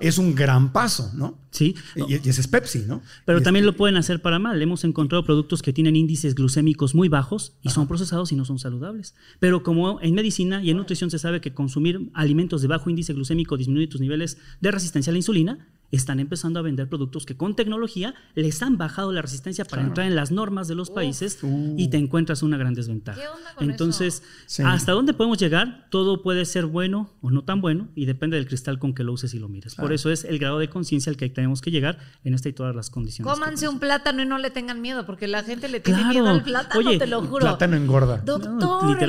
es 0.00 0.18
un 0.18 0.34
gran 0.34 0.72
paso, 0.72 1.10
¿no? 1.14 1.38
Sí. 1.50 1.74
Y, 1.94 2.14
ese 2.14 2.40
es 2.40 2.48
Pepsi, 2.48 2.84
¿no? 2.86 3.02
Pero 3.26 3.42
también 3.42 3.66
lo 3.66 3.76
pueden 3.76 3.96
hacer 3.96 4.22
para 4.22 4.38
mal. 4.38 4.60
Hemos 4.60 4.84
encontrado 4.84 5.24
productos 5.24 5.62
que 5.62 5.72
tienen 5.72 5.96
índices 5.96 6.34
glucémicos 6.34 6.94
muy 6.94 7.08
bajos 7.08 7.52
y 7.62 7.70
son 7.70 7.86
procesados 7.86 8.32
y 8.32 8.36
no 8.36 8.44
son 8.44 8.58
saludables. 8.58 9.14
Pero 9.40 9.62
como 9.62 10.00
en 10.00 10.14
medicina 10.14 10.62
y 10.62 10.70
en 10.70 10.78
nutrición 10.78 11.10
se 11.10 11.18
sabe 11.18 11.40
que 11.40 11.52
consumir 11.52 12.10
alimentos 12.14 12.62
de 12.62 12.68
bajo 12.68 12.88
índice 12.88 13.12
glucémico 13.12 13.56
disminuye 13.56 13.86
tus 13.88 14.00
niveles 14.00 14.38
de 14.60 14.70
resistencia 14.70 15.10
a 15.10 15.12
la 15.12 15.18
insulina, 15.18 15.68
están 15.90 16.20
empezando 16.20 16.58
a 16.60 16.62
vender 16.62 16.88
productos 16.88 17.24
que 17.24 17.36
con 17.36 17.56
tecnología 17.56 18.14
les 18.34 18.62
han 18.62 18.76
bajado 18.76 19.12
la 19.12 19.22
resistencia 19.22 19.64
para 19.64 19.82
entrar 19.82 20.06
en 20.06 20.14
las 20.14 20.30
normas 20.30 20.68
de 20.68 20.74
los 20.74 20.90
países 20.90 21.38
y 21.76 21.88
te 21.88 21.96
encuentras 21.96 22.42
una 22.42 22.56
gran 22.56 22.74
desventaja. 22.74 23.20
Entonces, 23.60 24.22
¿hasta 24.64 24.92
dónde 24.92 25.14
podemos 25.14 25.38
llegar? 25.38 25.86
Todo 25.90 26.22
puede 26.22 26.44
ser 26.44 26.66
bueno 26.66 27.10
o 27.22 27.30
no 27.30 27.44
tan 27.44 27.60
bueno 27.60 27.88
y 27.94 28.04
depende 28.04 28.36
del 28.36 28.46
cristal 28.46 28.78
con 28.78 28.94
que 28.94 29.04
lo 29.04 29.12
uses 29.12 29.32
y 29.34 29.38
lo 29.38 29.48
mires. 29.48 29.74
Por 29.74 29.92
eso 29.92 30.10
es 30.10 30.24
el 30.24 30.38
grado 30.38 30.58
de 30.58 30.68
conciencia 30.68 31.10
al 31.10 31.16
que 31.16 31.28
tenemos 31.28 31.60
que 31.60 31.70
llegar 31.70 31.98
en 32.24 32.34
esta 32.34 32.48
y 32.48 32.52
todas 32.52 32.74
las 32.74 32.90
condiciones. 32.90 33.32
Cómanse 33.32 33.68
un 33.68 33.78
plátano 33.78 34.22
y 34.22 34.26
no 34.26 34.38
le 34.38 34.50
tengan 34.50 34.80
miedo, 34.82 35.06
porque 35.06 35.26
la 35.26 35.42
gente 35.42 35.68
le 35.68 35.80
tiene 35.80 36.04
miedo 36.04 36.28
al 36.28 36.42
plátano, 36.42 36.98
te 36.98 37.06
lo 37.06 37.22
juro. 37.22 37.46
El 37.46 37.52
plátano 37.52 37.76
engorda. 37.76 38.18
Doctor, 38.18 39.02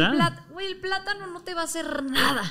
el, 0.62 0.78
plátano 0.78 1.28
no 1.28 1.42
te 1.42 1.54
va 1.54 1.62
a 1.62 1.66
hacer 1.66 2.04
nada. 2.04 2.44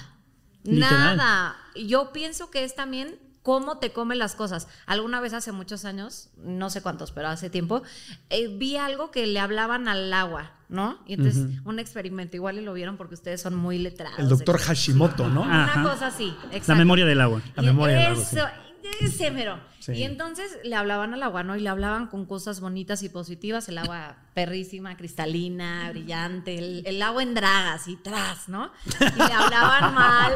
Nada. 0.64 1.56
Yo 1.74 2.12
pienso 2.12 2.50
que 2.50 2.64
es 2.64 2.74
también 2.74 3.18
cómo 3.48 3.78
te 3.78 3.92
come 3.92 4.14
las 4.14 4.34
cosas. 4.34 4.68
Alguna 4.84 5.22
vez 5.22 5.32
hace 5.32 5.52
muchos 5.52 5.86
años, 5.86 6.28
no 6.36 6.68
sé 6.68 6.82
cuántos, 6.82 7.12
pero 7.12 7.28
hace 7.28 7.48
tiempo, 7.48 7.82
eh, 8.28 8.46
vi 8.46 8.76
algo 8.76 9.10
que 9.10 9.26
le 9.26 9.40
hablaban 9.40 9.88
al 9.88 10.12
agua, 10.12 10.50
¿no? 10.68 10.98
Y 11.06 11.14
entonces, 11.14 11.46
un 11.64 11.78
experimento, 11.78 12.36
igual 12.36 12.58
y 12.58 12.60
lo 12.60 12.74
vieron 12.74 12.98
porque 12.98 13.14
ustedes 13.14 13.40
son 13.40 13.54
muy 13.54 13.78
letrados. 13.78 14.18
El 14.18 14.28
doctor 14.28 14.58
Hashimoto, 14.58 15.30
¿no? 15.30 15.44
Una 15.44 15.82
cosa 15.82 16.08
así, 16.08 16.36
exacto. 16.48 16.72
La 16.72 16.74
memoria 16.74 17.06
del 17.06 17.22
agua. 17.22 17.40
La 17.56 17.62
memoria 17.62 17.96
del 17.96 18.06
agua. 18.08 18.22
Eso, 18.22 18.46
ese 19.00 19.30
mero. 19.30 19.60
Y 19.86 20.02
entonces 20.02 20.58
le 20.64 20.74
hablaban 20.74 21.14
al 21.14 21.22
agua, 21.22 21.42
¿no? 21.42 21.56
Y 21.56 21.60
le 21.60 21.68
hablaban 21.68 22.08
con 22.08 22.26
cosas 22.26 22.60
bonitas 22.60 23.02
y 23.02 23.08
positivas, 23.08 23.68
el 23.68 23.78
agua 23.78 24.18
perrísima, 24.34 24.96
cristalina, 24.96 25.88
brillante, 25.90 26.82
el, 26.86 27.02
agua 27.02 27.22
en 27.22 27.34
dragas 27.34 27.88
y 27.88 27.96
tras, 27.96 28.48
¿no? 28.48 28.70
Y 28.86 29.18
le 29.18 29.32
hablaban 29.32 29.94
mal, 29.94 30.32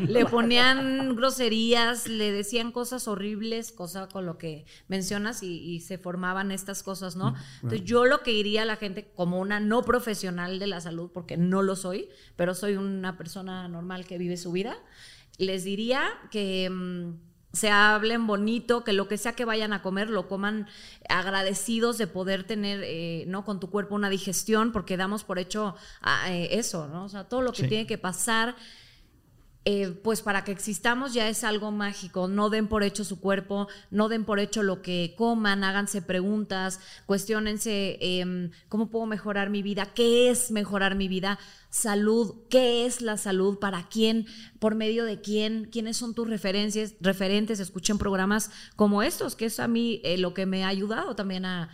le 0.08 0.24
ponían 0.26 1.14
groserías, 1.14 2.08
le 2.08 2.32
decían 2.32 2.72
cosas 2.72 3.06
horribles, 3.06 3.70
cosa 3.70 4.08
con 4.08 4.24
lo 4.24 4.38
que 4.38 4.64
mencionas, 4.88 5.42
y, 5.42 5.78
se 5.80 5.98
formaban 5.98 6.50
estas 6.50 6.82
cosas, 6.82 7.14
¿no? 7.14 7.32
Mm, 7.32 7.36
entonces 7.62 7.84
yo 7.84 8.04
lo 8.04 8.22
que 8.22 8.32
diría 8.32 8.62
a 8.62 8.66
la 8.66 8.76
gente 8.76 9.12
como 9.14 9.38
una 9.38 9.60
no 9.60 9.82
profesional 9.82 10.58
de 10.58 10.66
la 10.66 10.80
salud, 10.80 11.10
porque 11.12 11.36
no 11.36 11.62
lo 11.62 11.76
soy, 11.76 12.08
pero 12.36 12.54
soy 12.54 12.74
una 12.74 13.16
persona 13.16 13.68
normal 13.68 14.06
que 14.06 14.18
vive 14.18 14.36
su 14.36 14.52
vida, 14.52 14.76
les 15.38 15.64
diría 15.64 16.02
que... 16.30 17.16
Se 17.52 17.70
hablen 17.70 18.26
bonito, 18.26 18.84
que 18.84 18.92
lo 18.92 19.08
que 19.08 19.16
sea 19.16 19.32
que 19.32 19.44
vayan 19.44 19.72
a 19.72 19.82
comer 19.82 20.10
lo 20.10 20.28
coman 20.28 20.66
agradecidos 21.08 21.96
de 21.96 22.06
poder 22.06 22.44
tener, 22.44 22.82
eh, 22.84 23.24
¿no? 23.26 23.44
Con 23.44 23.58
tu 23.58 23.70
cuerpo 23.70 23.94
una 23.94 24.10
digestión, 24.10 24.70
porque 24.72 24.96
damos 24.96 25.24
por 25.24 25.38
hecho 25.38 25.74
ah, 26.02 26.30
eh, 26.30 26.48
eso, 26.52 26.88
¿no? 26.88 27.04
O 27.04 27.08
sea, 27.08 27.24
todo 27.24 27.42
lo 27.42 27.52
que 27.52 27.66
tiene 27.66 27.86
que 27.86 27.98
pasar 27.98 28.54
eh, 29.70 29.90
pues 30.02 30.22
para 30.22 30.44
que 30.44 30.50
existamos 30.50 31.12
ya 31.12 31.28
es 31.28 31.44
algo 31.44 31.70
mágico. 31.70 32.26
No 32.26 32.48
den 32.48 32.68
por 32.68 32.82
hecho 32.82 33.04
su 33.04 33.20
cuerpo, 33.20 33.68
no 33.90 34.08
den 34.08 34.24
por 34.24 34.40
hecho 34.40 34.62
lo 34.62 34.80
que 34.80 35.14
coman, 35.14 35.62
háganse 35.62 36.00
preguntas, 36.00 36.80
cuestionense 37.04 37.98
em, 38.00 38.50
cómo 38.70 38.88
puedo 38.88 39.04
mejorar 39.04 39.50
mi 39.50 39.62
vida, 39.62 39.92
qué 39.94 40.30
es 40.30 40.50
mejorar 40.50 40.94
mi 40.94 41.06
vida, 41.06 41.38
salud, 41.68 42.46
qué 42.48 42.86
es 42.86 43.02
la 43.02 43.18
salud, 43.18 43.58
para 43.58 43.90
quién, 43.90 44.24
por 44.58 44.74
medio 44.74 45.04
de 45.04 45.20
quién, 45.20 45.68
quiénes 45.70 45.98
son 45.98 46.14
tus 46.14 46.30
referencias, 46.30 46.94
referentes, 47.02 47.60
escuchen 47.60 47.98
programas 47.98 48.50
como 48.74 49.02
estos, 49.02 49.36
que 49.36 49.44
es 49.44 49.60
a 49.60 49.68
mí 49.68 50.00
eh, 50.02 50.16
lo 50.16 50.32
que 50.32 50.46
me 50.46 50.64
ha 50.64 50.68
ayudado 50.68 51.14
también 51.14 51.44
a 51.44 51.68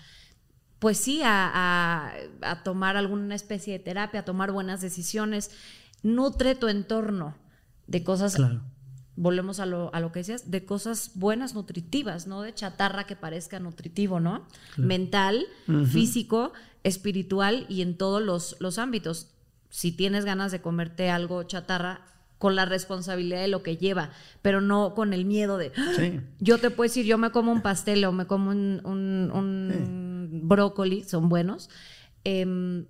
pues 0.81 0.99
sí, 0.99 1.21
a, 1.25 2.13
a 2.43 2.63
tomar 2.65 2.97
alguna 2.97 3.37
especie 3.37 3.75
de 3.75 3.79
terapia, 3.79 4.21
a 4.21 4.25
tomar 4.25 4.51
buenas 4.51 4.81
decisiones. 4.81 5.53
Nutre 6.03 6.57
tu 6.57 6.67
entorno 6.67 7.37
de 7.87 8.05
cosas, 8.05 8.37
volvemos 9.17 9.61
a 9.61 9.67
lo, 9.67 9.95
a 9.95 10.01
lo 10.01 10.13
que 10.13 10.21
decías, 10.21 10.51
de 10.51 10.65
cosas 10.65 11.13
buenas, 11.15 11.55
nutritivas, 11.55 12.27
no 12.27 12.43
de 12.43 12.55
chatarra 12.55 13.05
que 13.05 13.17
parezca 13.17 13.61
nutritivo, 13.61 14.21
¿no? 14.21 14.47
Mental, 14.77 15.47
físico, 15.91 16.53
espiritual 16.83 17.67
y 17.69 17.83
en 17.83 17.97
todos 17.97 18.23
los, 18.23 18.57
los 18.61 18.79
ámbitos. 18.79 19.31
Si 19.71 19.93
tienes 19.93 20.25
ganas 20.25 20.53
de 20.53 20.61
comerte 20.61 21.11
algo 21.11 21.43
chatarra, 21.43 22.03
con 22.45 22.57
la 22.57 22.67
responsabilidad 22.67 23.41
de 23.41 23.49
lo 23.49 23.63
que 23.63 23.79
lleva, 23.79 24.11
pero 24.43 24.61
no 24.61 24.95
con 24.95 25.15
el 25.15 25.25
miedo 25.25 25.57
de, 25.57 25.73
¡Ah! 25.79 26.21
yo 26.41 26.59
te 26.59 26.69
puedo 26.69 26.89
decir, 26.89 27.07
yo 27.07 27.17
me 27.17 27.31
como 27.31 27.51
un 27.51 27.63
pastel 27.63 28.05
o 28.05 28.13
me 28.13 28.27
como 28.27 28.51
un, 28.51 28.83
un, 28.85 30.41
brócoli, 30.43 31.05
son 31.05 31.31
buenos, 31.31 31.71
em, 32.23 32.85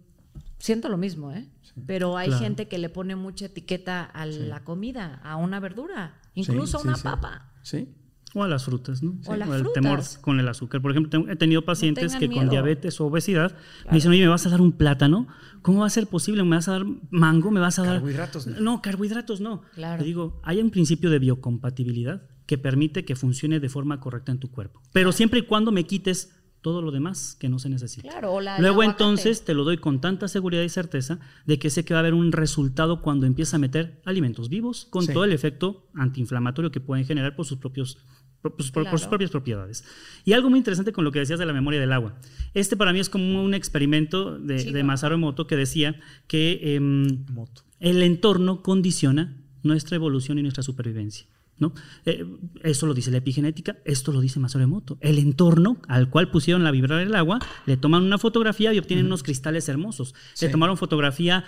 siento 0.58 0.88
lo 0.88 0.96
mismo, 0.96 1.30
¿eh? 1.30 1.46
Pero 1.86 2.16
hay 2.16 2.30
gente 2.32 2.68
que 2.68 2.78
le 2.78 2.88
pone 2.88 3.16
mucha 3.16 3.46
etiqueta 3.46 4.04
a 4.04 4.26
la 4.26 4.64
comida, 4.64 5.20
a 5.24 5.36
una 5.36 5.60
verdura, 5.60 6.20
incluso 6.34 6.78
a 6.78 6.82
una 6.82 6.96
papa. 6.96 7.52
Sí. 7.62 7.88
O 8.36 8.42
a 8.42 8.48
las 8.48 8.64
frutas, 8.64 9.00
¿no? 9.00 9.16
O, 9.26 9.34
el 9.34 9.72
temor 9.72 10.00
con 10.20 10.40
el 10.40 10.48
azúcar. 10.48 10.82
Por 10.82 10.90
ejemplo, 10.90 11.30
he 11.30 11.36
tenido 11.36 11.64
pacientes 11.64 12.16
que 12.16 12.28
con 12.28 12.48
diabetes 12.48 13.00
o 13.00 13.06
obesidad 13.06 13.56
me 13.86 13.94
dicen, 13.94 14.10
oye, 14.10 14.22
¿me 14.22 14.28
vas 14.28 14.44
a 14.46 14.50
dar 14.50 14.60
un 14.60 14.72
plátano? 14.72 15.28
¿Cómo 15.62 15.80
va 15.80 15.86
a 15.86 15.90
ser 15.90 16.08
posible? 16.08 16.42
¿Me 16.42 16.56
vas 16.56 16.68
a 16.68 16.72
dar 16.72 16.84
mango? 17.10 17.52
¿Me 17.52 17.60
vas 17.60 17.78
a 17.78 17.84
dar...? 17.84 17.94
Carbohidratos. 17.96 18.46
No, 18.48 18.60
no 18.60 18.82
carbohidratos 18.82 19.40
no. 19.40 19.62
Claro. 19.74 20.00
Te 20.00 20.04
digo, 20.04 20.40
hay 20.42 20.60
un 20.60 20.70
principio 20.70 21.10
de 21.10 21.20
biocompatibilidad 21.20 22.22
que 22.46 22.58
permite 22.58 23.04
que 23.04 23.14
funcione 23.14 23.60
de 23.60 23.68
forma 23.68 24.00
correcta 24.00 24.32
en 24.32 24.38
tu 24.38 24.50
cuerpo. 24.50 24.82
Pero 24.92 25.12
siempre 25.12 25.40
y 25.40 25.42
cuando 25.42 25.70
me 25.70 25.84
quites 25.84 26.34
todo 26.64 26.80
lo 26.80 26.90
demás 26.90 27.36
que 27.38 27.50
no 27.50 27.58
se 27.58 27.68
necesita. 27.68 28.08
Claro, 28.08 28.40
Luego 28.58 28.82
entonces 28.82 29.44
te 29.44 29.52
lo 29.52 29.64
doy 29.64 29.76
con 29.76 30.00
tanta 30.00 30.28
seguridad 30.28 30.62
y 30.62 30.70
certeza 30.70 31.20
de 31.44 31.58
que 31.58 31.68
sé 31.68 31.84
que 31.84 31.92
va 31.92 31.98
a 31.98 32.00
haber 32.00 32.14
un 32.14 32.32
resultado 32.32 33.02
cuando 33.02 33.26
empieza 33.26 33.56
a 33.56 33.58
meter 33.58 34.00
alimentos 34.06 34.48
vivos 34.48 34.86
con 34.88 35.06
todo 35.06 35.24
el 35.24 35.32
efecto 35.32 35.86
antiinflamatorio 35.94 36.70
que 36.70 36.80
pueden 36.80 37.04
generar 37.04 37.36
por 37.36 37.44
sus 37.44 37.58
propios 37.58 37.98
pues, 38.40 38.70
por, 38.70 38.88
sus 38.88 39.06
propias 39.06 39.30
propiedades. 39.30 39.84
Y 40.24 40.32
algo 40.32 40.48
muy 40.48 40.58
interesante 40.58 40.94
con 40.94 41.04
lo 41.04 41.12
que 41.12 41.18
decías 41.18 41.38
de 41.38 41.44
la 41.44 41.52
memoria 41.52 41.80
del 41.80 41.92
agua. 41.92 42.18
Este 42.54 42.78
para 42.78 42.94
mí 42.94 42.98
es 42.98 43.10
como 43.10 43.44
un 43.44 43.52
experimento 43.52 44.38
de, 44.38 44.72
de 44.72 44.82
Masaru 44.84 45.16
Emoto 45.16 45.46
que 45.46 45.56
decía 45.56 46.00
que 46.26 46.76
em, 46.76 47.26
el 47.78 48.02
entorno 48.02 48.62
condiciona 48.62 49.36
nuestra 49.62 49.96
evolución 49.96 50.38
y 50.38 50.42
nuestra 50.42 50.62
supervivencia. 50.62 51.26
¿No? 51.58 51.72
Eh, 52.04 52.26
eso 52.62 52.86
lo 52.86 52.94
dice 52.94 53.10
la 53.10 53.18
epigenética, 53.18 53.76
esto 53.84 54.12
lo 54.12 54.20
dice 54.20 54.40
Masaru 54.40 54.64
Emoto. 54.64 54.98
El 55.00 55.18
entorno 55.18 55.78
al 55.88 56.10
cual 56.10 56.30
pusieron 56.30 56.64
la 56.64 56.70
vibrar 56.70 57.00
el 57.00 57.14
agua, 57.14 57.38
le 57.66 57.76
toman 57.76 58.02
una 58.02 58.18
fotografía 58.18 58.72
y 58.72 58.78
obtienen 58.78 59.06
unos 59.06 59.22
cristales 59.22 59.68
hermosos. 59.68 60.14
Le 60.40 60.48
tomaron 60.48 60.76
fotografía 60.76 61.44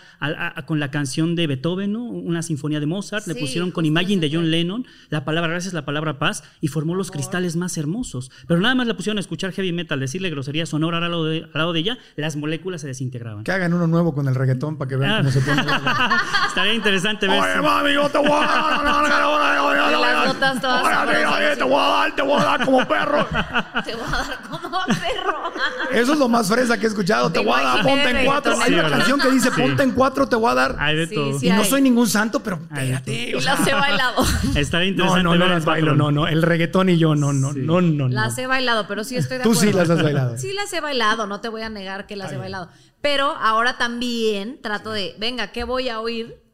con 0.67 0.81
la 0.81 0.91
canción 0.91 1.35
de 1.35 1.47
Beethoven, 1.47 1.97
una 1.97 2.43
sinfonía 2.43 2.81
de 2.81 2.87
Mozart, 2.87 3.27
le 3.27 3.35
pusieron 3.35 3.71
con 3.71 3.85
Imagine 3.85 4.21
de 4.21 4.35
John 4.35 4.51
Lennon, 4.51 4.87
la 5.11 5.25
palabra 5.25 5.51
gracias, 5.51 5.75
la 5.75 5.85
palabra 5.85 6.19
paz, 6.19 6.45
y 6.61 6.69
formó 6.69 6.95
los 6.95 7.11
cristales 7.11 7.57
más 7.57 7.77
hermosos. 7.77 8.31
Pero 8.47 8.61
nada 8.61 8.75
más 8.75 8.87
la 8.87 8.97
pusieron 8.97 9.19
a 9.19 9.21
escuchar 9.21 9.53
heavy 9.53 9.73
metal, 9.73 10.01
decirle 10.01 10.31
grosería 10.31 10.67
sonora 10.67 10.99
al 10.99 11.11
lado 11.11 11.25
de, 11.25 11.45
al 11.45 11.51
lado 11.55 11.73
de 11.73 11.81
ella, 11.81 11.99
las 12.17 12.37
moléculas 12.37 12.81
se 12.81 12.87
desintegraban. 12.87 13.45
Que 13.45 13.53
hagan 13.53 13.73
uno 13.75 13.87
nuevo 13.87 14.15
con 14.15 14.29
el 14.29 14.35
reggaetón 14.35 14.79
para 14.79 14.89
que 14.89 14.97
vean 14.97 15.19
cómo 15.19 15.31
se 15.31 15.41
pone. 15.41 15.63
Estaría 16.49 16.75
interesante 16.75 17.27
ver. 17.27 17.41
Oye, 17.41 17.63
mami, 17.63 17.95
yo 17.95 18.09
te 18.09 18.19
voy 18.19 18.31
a 18.31 19.96
las 20.01 20.27
notas 20.27 20.61
todas. 20.61 21.09
te 21.57 21.65
voy 21.65 21.75
a 21.75 21.87
dar, 21.87 22.15
te 22.15 22.23
voy 22.23 22.41
a 22.41 22.45
dar 22.45 22.65
como 22.65 22.87
perro. 22.87 23.27
te 23.85 23.95
voy 23.95 24.05
a 24.07 24.17
dar 24.17 24.41
como 24.49 24.71
perro. 24.87 25.53
Eso 25.93 26.13
es 26.13 26.19
lo 26.19 26.29
más 26.29 26.49
fresa 26.49 26.79
que 26.79 26.87
he 26.87 26.89
escuchado. 26.89 27.31
Te, 27.31 27.41
voy 27.41 27.59
a 27.59 27.63
dar, 27.63 27.83
ponte 27.83 28.11
en 28.11 28.27
cuatro. 28.27 28.57
Hay 28.61 28.75
una 28.75 28.91
canción 28.91 29.21
que 29.21 29.31
dice, 29.31 29.51
ponte 29.51 29.83
en 29.83 29.93
cuatro, 29.93 30.29
te 30.29 30.37
voy 30.37 30.51
a 30.51 30.55
dar. 30.55 30.77
Hay 30.79 30.97
de 30.97 31.07
todo. 31.07 31.39
y 31.41 31.51
no 31.51 31.65
soy 31.65 31.83
ningún 31.83 32.09
santo, 32.09 32.43
pero 32.43 32.57
espérate. 32.57 33.13
Y 33.13 33.41
las 33.41 33.67
he 33.67 33.75
bailado. 33.75 34.25
Estaría 34.55 34.89
interesante. 34.89 35.23
No, 35.23 35.35
no, 35.35 35.37
no 35.37 35.47
las 35.47 35.65
bailo, 35.65 35.95
no, 35.95 36.11
no. 36.11 36.27
El 36.27 36.43
reggaetón 36.43 36.89
y 36.89 36.99
yo, 36.99 37.15
no, 37.15 37.33
no, 37.33 37.53
no, 37.53 37.81
no. 37.81 38.09
Las 38.09 38.37
he 38.39 38.47
bailado, 38.47 38.87
pero 38.87 39.05
sí 39.05 39.17
estoy 39.17 39.39
de 39.39 39.43
acuerdo. 39.43 39.61
Tú 39.61 39.67
sí 39.67 39.73
las 39.73 39.91
has 39.91 40.03
bailado. 40.03 40.37
Sí 40.47 40.53
las 40.53 40.73
he 40.73 40.81
bailado, 40.81 41.27
no 41.27 41.41
te 41.41 41.49
voy 41.49 41.63
a 41.63 41.69
negar 41.69 42.07
que 42.07 42.15
las 42.15 42.33
he 42.33 42.37
bailado. 42.37 42.69
Pero 43.01 43.35
ahora 43.41 43.79
también 43.79 44.61
trato 44.61 44.91
de, 44.91 45.15
venga, 45.19 45.49
¿qué 45.49 45.65
voy 45.65 45.89
a 45.89 46.01
oír? 46.01 46.46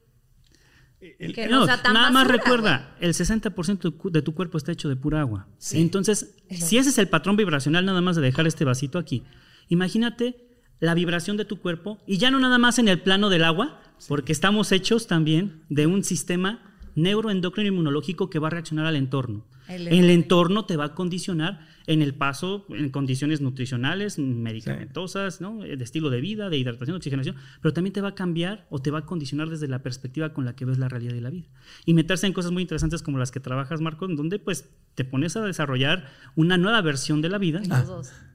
Nada 1.92 2.10
más 2.10 2.26
recuerda, 2.26 2.96
el 3.00 3.12
60% 3.12 4.10
de 4.10 4.22
tu 4.22 4.34
cuerpo 4.34 4.58
está 4.58 4.72
hecho 4.72 4.88
de 4.88 4.96
pura 4.96 5.20
agua. 5.20 5.48
Entonces, 5.72 6.36
si 6.50 6.78
ese 6.78 6.90
es 6.90 6.98
el 6.98 7.08
patrón 7.08 7.36
vibracional, 7.36 7.84
nada 7.84 8.00
más 8.00 8.16
de 8.16 8.22
dejar 8.22 8.46
este 8.46 8.64
vasito 8.64 8.98
aquí, 8.98 9.22
imagínate 9.68 10.36
la 10.80 10.94
vibración 10.94 11.36
de 11.36 11.44
tu 11.44 11.60
cuerpo 11.60 11.98
y 12.06 12.18
ya 12.18 12.30
no 12.30 12.40
nada 12.40 12.58
más 12.58 12.78
en 12.78 12.88
el 12.88 13.00
plano 13.00 13.30
del 13.30 13.44
agua, 13.44 13.80
porque 14.08 14.32
estamos 14.32 14.72
hechos 14.72 15.06
también 15.06 15.62
de 15.68 15.86
un 15.86 16.02
sistema 16.02 16.72
neuroendocrino 16.94 17.68
inmunológico 17.68 18.28
que 18.30 18.38
va 18.38 18.48
a 18.48 18.50
reaccionar 18.50 18.86
al 18.86 18.96
entorno. 18.96 19.44
El, 19.74 20.10
entorno 20.10 20.64
te 20.64 20.76
va 20.76 20.86
a 20.86 20.94
condicionar 20.94 21.66
en 21.86 22.02
el 22.02 22.14
paso, 22.14 22.66
en 22.70 22.90
condiciones 22.90 23.40
nutricionales, 23.40 24.18
medicamentosas, 24.18 25.40
de 25.40 25.82
estilo 25.82 26.10
de 26.10 26.20
vida, 26.20 26.48
de 26.48 26.58
hidratación, 26.58 26.94
de 26.94 26.98
oxigenación, 26.98 27.36
pero 27.60 27.72
también 27.72 27.92
te 27.92 28.00
va 28.00 28.10
a 28.10 28.14
cambiar 28.14 28.66
o 28.70 28.80
te 28.80 28.90
va 28.90 29.00
a 29.00 29.06
condicionar 29.06 29.48
desde 29.48 29.68
la 29.68 29.82
perspectiva 29.82 30.32
con 30.32 30.44
la 30.44 30.54
que 30.54 30.64
ves 30.64 30.78
la 30.78 30.88
realidad 30.88 31.14
de 31.14 31.20
la 31.20 31.30
vida. 31.30 31.48
Y 31.84 31.94
meterse 31.94 32.26
en 32.26 32.32
cosas 32.32 32.52
muy 32.52 32.62
interesantes 32.62 33.02
como 33.02 33.18
las 33.18 33.30
que 33.30 33.40
trabajas, 33.40 33.80
Marco, 33.80 34.04
en 34.06 34.16
donde 34.16 34.38
pues 34.38 34.68
te 34.94 35.04
pones 35.04 35.36
a 35.36 35.42
desarrollar 35.42 36.08
una 36.36 36.58
nueva 36.58 36.82
versión 36.82 37.22
de 37.22 37.28
la 37.28 37.38
vida. 37.38 37.62
Ah, 37.70 37.84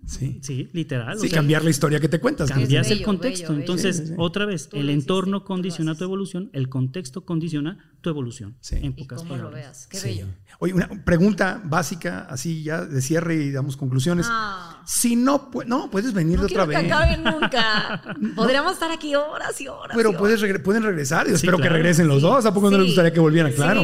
sí. 0.06 0.40
Sí, 0.42 0.70
literal. 0.74 1.20
Sí, 1.20 1.30
cambiar 1.30 1.64
la 1.64 1.70
historia 1.70 2.00
que 2.00 2.10
te 2.10 2.20
cuentas. 2.20 2.50
Cambias 2.50 2.90
el 2.90 3.04
contexto. 3.04 3.54
Entonces, 3.54 4.14
otra 4.18 4.46
vez, 4.46 4.70
el 4.74 4.90
entorno 4.90 5.44
condiciona 5.44 5.96
tu 5.96 6.04
evolución, 6.04 6.50
el 6.54 6.70
contexto 6.70 7.26
condiciona 7.26 7.78
tu 8.02 8.10
evolución. 8.10 8.58
En 8.72 8.94
pocas 8.94 9.20
cómo 9.20 9.38
lo 9.38 9.52
veas. 9.52 9.88
Qué 9.88 10.00
bello. 10.02 10.26
Oye, 10.60 10.74
una 10.74 10.90
pregunta 11.06 11.27
básica, 11.64 12.28
así 12.30 12.64
ya 12.64 12.86
de 12.86 13.02
cierre 13.02 13.36
y 13.36 13.52
damos 13.52 13.78
conclusiones. 13.78 14.28
Ah. 14.30 14.82
Si 14.86 15.16
no, 15.16 15.50
no, 15.66 15.90
puedes 15.92 16.14
venir 16.14 16.40
de 16.40 16.46
otra 16.46 16.66
vez. 16.66 16.80
Que 16.80 16.86
acabe 16.86 17.18
nunca. 17.18 18.02
Podríamos 18.36 18.74
estar 18.74 18.92
aquí 18.92 19.16
horas 19.16 19.60
y 19.60 19.68
horas. 19.68 19.98
Pero 19.98 20.14
puedes 20.18 20.42
pueden 20.62 20.84
regresar 20.84 21.28
y 21.28 21.34
espero 21.34 21.58
que 21.58 21.70
regresen 21.70 22.08
los 22.08 22.22
dos. 22.22 22.46
¿A 22.46 22.54
poco 22.54 22.72
no 22.72 22.78
les 22.78 22.88
gustaría 22.88 23.12
que 23.12 23.20
volvieran? 23.20 23.52
Claro. 23.52 23.84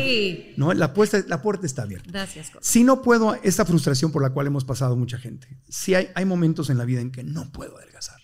No, 0.57 0.73
la, 0.73 0.93
puerta, 0.93 1.23
la 1.27 1.41
puerta 1.41 1.65
está 1.65 1.83
abierta. 1.83 2.09
Gracias. 2.11 2.51
Si 2.61 2.83
no 2.83 3.01
puedo, 3.01 3.35
esta 3.43 3.65
frustración 3.65 4.11
por 4.11 4.21
la 4.21 4.29
cual 4.29 4.47
hemos 4.47 4.63
pasado 4.63 4.95
mucha 4.95 5.17
gente. 5.17 5.47
Si 5.67 5.93
hay, 5.95 6.09
hay 6.15 6.25
momentos 6.25 6.69
en 6.69 6.77
la 6.77 6.85
vida 6.85 7.01
en 7.01 7.11
que 7.11 7.23
no 7.23 7.51
puedo 7.51 7.77
adelgazar. 7.77 8.21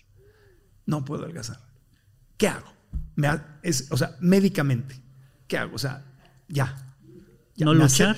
No 0.86 1.04
puedo 1.04 1.24
adelgazar. 1.24 1.60
¿Qué 2.36 2.48
hago? 2.48 2.72
Me, 3.16 3.28
es, 3.62 3.88
o 3.90 3.96
sea, 3.96 4.16
médicamente. 4.20 5.00
¿Qué 5.46 5.58
hago? 5.58 5.74
O 5.74 5.78
sea, 5.78 6.04
ya. 6.48 6.94
no 7.58 7.74
luchar, 7.74 8.16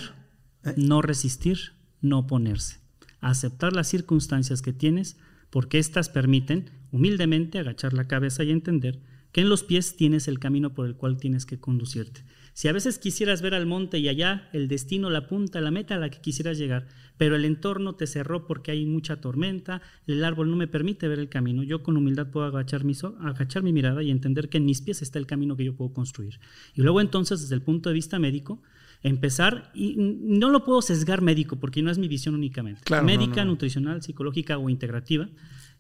No 0.76 1.02
resistir, 1.02 1.72
no 2.00 2.20
oponerse. 2.20 2.78
Aceptar 3.20 3.72
las 3.72 3.88
circunstancias 3.88 4.62
que 4.62 4.72
tienes 4.72 5.16
porque 5.50 5.78
éstas 5.78 6.08
permiten 6.08 6.70
humildemente 6.90 7.58
agachar 7.58 7.92
la 7.92 8.08
cabeza 8.08 8.44
y 8.44 8.50
entender 8.50 9.00
que 9.32 9.40
en 9.40 9.48
los 9.48 9.62
pies 9.62 9.96
tienes 9.96 10.28
el 10.28 10.38
camino 10.38 10.74
por 10.74 10.86
el 10.86 10.94
cual 10.94 11.16
tienes 11.16 11.46
que 11.46 11.58
conducirte. 11.58 12.22
Si 12.54 12.68
a 12.68 12.72
veces 12.72 12.98
quisieras 12.98 13.40
ver 13.40 13.54
al 13.54 13.64
monte 13.64 13.98
y 13.98 14.08
allá 14.08 14.50
el 14.52 14.68
destino, 14.68 15.08
la 15.08 15.26
punta, 15.26 15.62
la 15.62 15.70
meta 15.70 15.94
a 15.94 15.98
la 15.98 16.10
que 16.10 16.20
quisieras 16.20 16.58
llegar, 16.58 16.86
pero 17.16 17.34
el 17.34 17.46
entorno 17.46 17.94
te 17.94 18.06
cerró 18.06 18.46
porque 18.46 18.72
hay 18.72 18.84
mucha 18.84 19.22
tormenta, 19.22 19.80
el 20.06 20.22
árbol 20.22 20.50
no 20.50 20.56
me 20.56 20.66
permite 20.66 21.08
ver 21.08 21.18
el 21.18 21.30
camino, 21.30 21.62
yo 21.62 21.82
con 21.82 21.96
humildad 21.96 22.30
puedo 22.30 22.44
agachar 22.44 22.84
mi, 22.84 22.92
agachar 23.20 23.62
mi 23.62 23.72
mirada 23.72 24.02
y 24.02 24.10
entender 24.10 24.50
que 24.50 24.58
en 24.58 24.66
mis 24.66 24.82
pies 24.82 25.00
está 25.00 25.18
el 25.18 25.26
camino 25.26 25.56
que 25.56 25.64
yo 25.64 25.74
puedo 25.74 25.94
construir. 25.94 26.40
Y 26.74 26.82
luego 26.82 27.00
entonces, 27.00 27.40
desde 27.40 27.54
el 27.54 27.62
punto 27.62 27.88
de 27.88 27.94
vista 27.94 28.18
médico, 28.18 28.60
empezar, 29.02 29.70
y 29.74 29.96
no 29.96 30.50
lo 30.50 30.64
puedo 30.64 30.82
sesgar 30.82 31.22
médico 31.22 31.56
porque 31.56 31.82
no 31.82 31.90
es 31.90 31.98
mi 31.98 32.08
visión 32.08 32.34
únicamente, 32.34 32.82
médica, 33.02 33.44
nutricional, 33.44 34.02
psicológica 34.02 34.58
o 34.58 34.68
integrativa, 34.68 35.28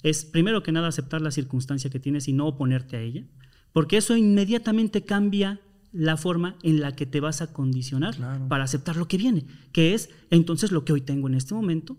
es 0.02 0.24
primero 0.24 0.62
que 0.62 0.72
nada 0.72 0.88
aceptar 0.88 1.20
la 1.20 1.30
circunstancia 1.30 1.90
que 1.90 2.00
tienes 2.00 2.26
y 2.28 2.32
no 2.32 2.46
oponerte 2.46 2.96
a 2.96 3.00
ella, 3.00 3.24
porque 3.72 3.96
eso 3.96 4.16
inmediatamente 4.16 5.04
cambia 5.04 5.60
la 5.92 6.16
forma 6.16 6.56
en 6.62 6.80
la 6.80 6.96
que 6.96 7.06
te 7.06 7.20
vas 7.20 7.42
a 7.42 7.52
condicionar 7.52 8.16
para 8.48 8.64
aceptar 8.64 8.96
lo 8.96 9.06
que 9.06 9.18
viene, 9.18 9.44
que 9.72 9.94
es 9.94 10.10
entonces 10.30 10.72
lo 10.72 10.84
que 10.84 10.92
hoy 10.92 11.02
tengo 11.02 11.28
en 11.28 11.34
este 11.34 11.54
momento 11.54 11.96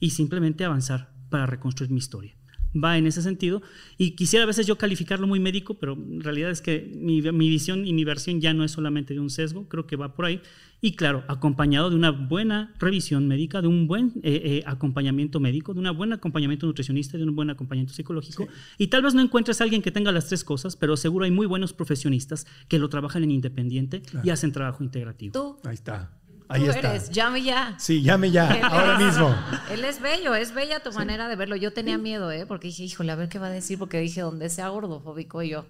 y 0.00 0.10
simplemente 0.10 0.64
avanzar 0.64 1.12
para 1.30 1.46
reconstruir 1.46 1.90
mi 1.90 1.98
historia. 1.98 2.36
Va 2.74 2.98
en 2.98 3.06
ese 3.06 3.22
sentido. 3.22 3.62
Y 3.96 4.12
quisiera 4.16 4.42
a 4.42 4.46
veces 4.46 4.66
yo 4.66 4.76
calificarlo 4.76 5.26
muy 5.26 5.40
médico, 5.40 5.74
pero 5.74 5.94
en 5.94 6.20
realidad 6.20 6.50
es 6.50 6.60
que 6.60 6.92
mi, 6.94 7.20
visión 7.22 7.86
y 7.86 7.92
mi 7.92 8.04
versión 8.04 8.40
ya 8.40 8.52
no 8.52 8.64
es 8.64 8.72
solamente 8.72 9.14
de 9.14 9.20
un 9.20 9.30
sesgo, 9.30 9.68
creo 9.68 9.86
que 9.86 9.96
va 9.96 10.14
por 10.14 10.26
ahí. 10.26 10.42
Y 10.80 10.92
claro, 10.92 11.24
acompañado 11.28 11.90
de 11.90 11.96
una 11.96 12.10
buena 12.10 12.74
revisión 12.78 13.26
médica, 13.26 13.62
de 13.62 13.68
un 13.68 13.86
buen 13.86 14.12
eh, 14.22 14.40
eh, 14.44 14.62
acompañamiento 14.66 15.40
médico, 15.40 15.74
de 15.74 15.80
un 15.80 15.96
buen 15.96 16.12
acompañamiento 16.12 16.66
nutricionista, 16.66 17.16
de 17.16 17.24
un 17.24 17.34
buen 17.34 17.50
acompañamiento 17.50 17.94
psicológico. 17.94 18.46
Y 18.78 18.88
tal 18.88 19.02
vez 19.02 19.14
no 19.14 19.22
encuentres 19.22 19.60
a 19.60 19.64
alguien 19.64 19.82
que 19.82 19.90
tenga 19.90 20.12
las 20.12 20.26
tres 20.28 20.44
cosas, 20.44 20.76
pero 20.76 20.96
seguro 20.96 21.24
hay 21.24 21.30
muy 21.30 21.46
buenos 21.46 21.72
profesionistas 21.72 22.46
que 22.68 22.78
lo 22.78 22.88
trabajan 22.88 23.24
en 23.24 23.30
independiente 23.30 24.02
y 24.22 24.30
hacen 24.30 24.52
trabajo 24.52 24.84
integrativo. 24.84 25.32
Tú. 25.32 25.68
Ahí 25.68 25.74
está. 25.74 26.10
Ahí 26.48 26.64
Tú 26.64 26.70
está. 26.70 26.90
eres, 26.90 27.10
llame 27.10 27.42
ya. 27.42 27.74
Sí, 27.78 28.02
llame 28.02 28.30
ya, 28.30 28.48
ahora 28.70 28.98
mismo. 28.98 29.34
Él 29.70 29.84
es 29.84 30.00
bello, 30.00 30.34
es 30.34 30.54
bella 30.54 30.80
tu 30.80 30.92
manera 30.92 31.26
de 31.28 31.34
verlo. 31.34 31.56
Yo 31.56 31.72
tenía 31.72 31.98
miedo, 31.98 32.30
¿eh? 32.30 32.46
Porque 32.46 32.68
dije, 32.68 32.84
híjole, 32.84 33.10
a 33.12 33.16
ver 33.16 33.28
qué 33.28 33.38
va 33.40 33.48
a 33.48 33.50
decir, 33.50 33.78
porque 33.78 33.98
dije, 33.98 34.20
donde 34.20 34.48
sea 34.48 34.68
gordofóbico, 34.68 35.42
y 35.42 35.48
yo. 35.50 35.64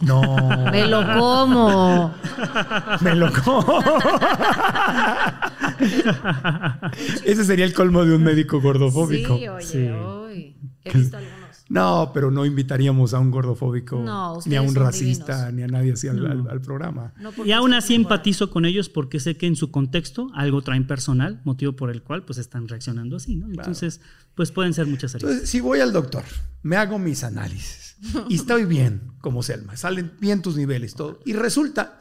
No. 0.00 0.20
Me 0.72 0.86
lo 0.86 1.04
como. 1.18 2.12
Me 3.02 3.14
lo 3.14 3.32
como. 3.32 3.80
Ese 7.24 7.44
sería 7.44 7.64
el 7.64 7.72
colmo 7.72 8.04
de 8.04 8.14
un 8.14 8.22
médico 8.22 8.60
gordofóbico. 8.60 9.36
Sí, 9.38 9.48
oye, 9.48 9.92
hoy. 9.92 10.56
He 10.84 10.92
visto 10.92 11.16
algo 11.16 11.30
no, 11.68 12.12
pero 12.14 12.30
no 12.30 12.46
invitaríamos 12.46 13.12
a 13.12 13.18
un 13.18 13.30
gordofóbico, 13.30 14.04
ni 14.46 14.54
a 14.54 14.62
un 14.62 14.74
racista, 14.74 15.50
ni 15.50 15.62
a 15.62 15.66
nadie 15.66 15.92
así 15.92 16.06
al, 16.06 16.60
programa. 16.60 17.12
y 17.44 17.50
aún 17.52 17.74
así 17.74 17.94
empatizo 17.94 18.50
con 18.50 18.64
ellos 18.64 18.88
porque 18.88 19.18
sé 19.18 19.36
que 19.36 19.46
en 19.46 19.56
su 19.56 19.70
contexto 19.72 20.28
algo 20.34 20.62
traen 20.62 20.86
personal, 20.86 21.40
motivo 21.44 21.72
por 21.72 21.90
el 21.90 22.02
cual 22.02 22.24
pues 22.24 22.38
están 22.38 22.68
reaccionando 22.68 23.16
así, 23.16 23.34
¿no? 23.34 23.46
Entonces, 23.46 24.00
pues 24.34 24.52
pueden 24.52 24.74
ser 24.74 24.86
muchas 24.86 25.14
heridas. 25.14 25.30
Entonces, 25.32 25.50
si 25.50 25.60
voy 25.60 25.80
al 25.80 25.92
doctor, 25.92 26.22
me 26.62 26.76
hago 26.76 26.98
mis 26.98 27.24
análisis 27.24 27.96
y 28.28 28.36
estoy 28.36 28.64
bien 28.64 29.12
como 29.20 29.42
Selma, 29.42 29.76
salen 29.76 30.12
bien 30.20 30.42
tus 30.42 30.56
niveles, 30.56 30.94
todo, 30.94 31.20
y 31.24 31.32
resulta 31.32 31.98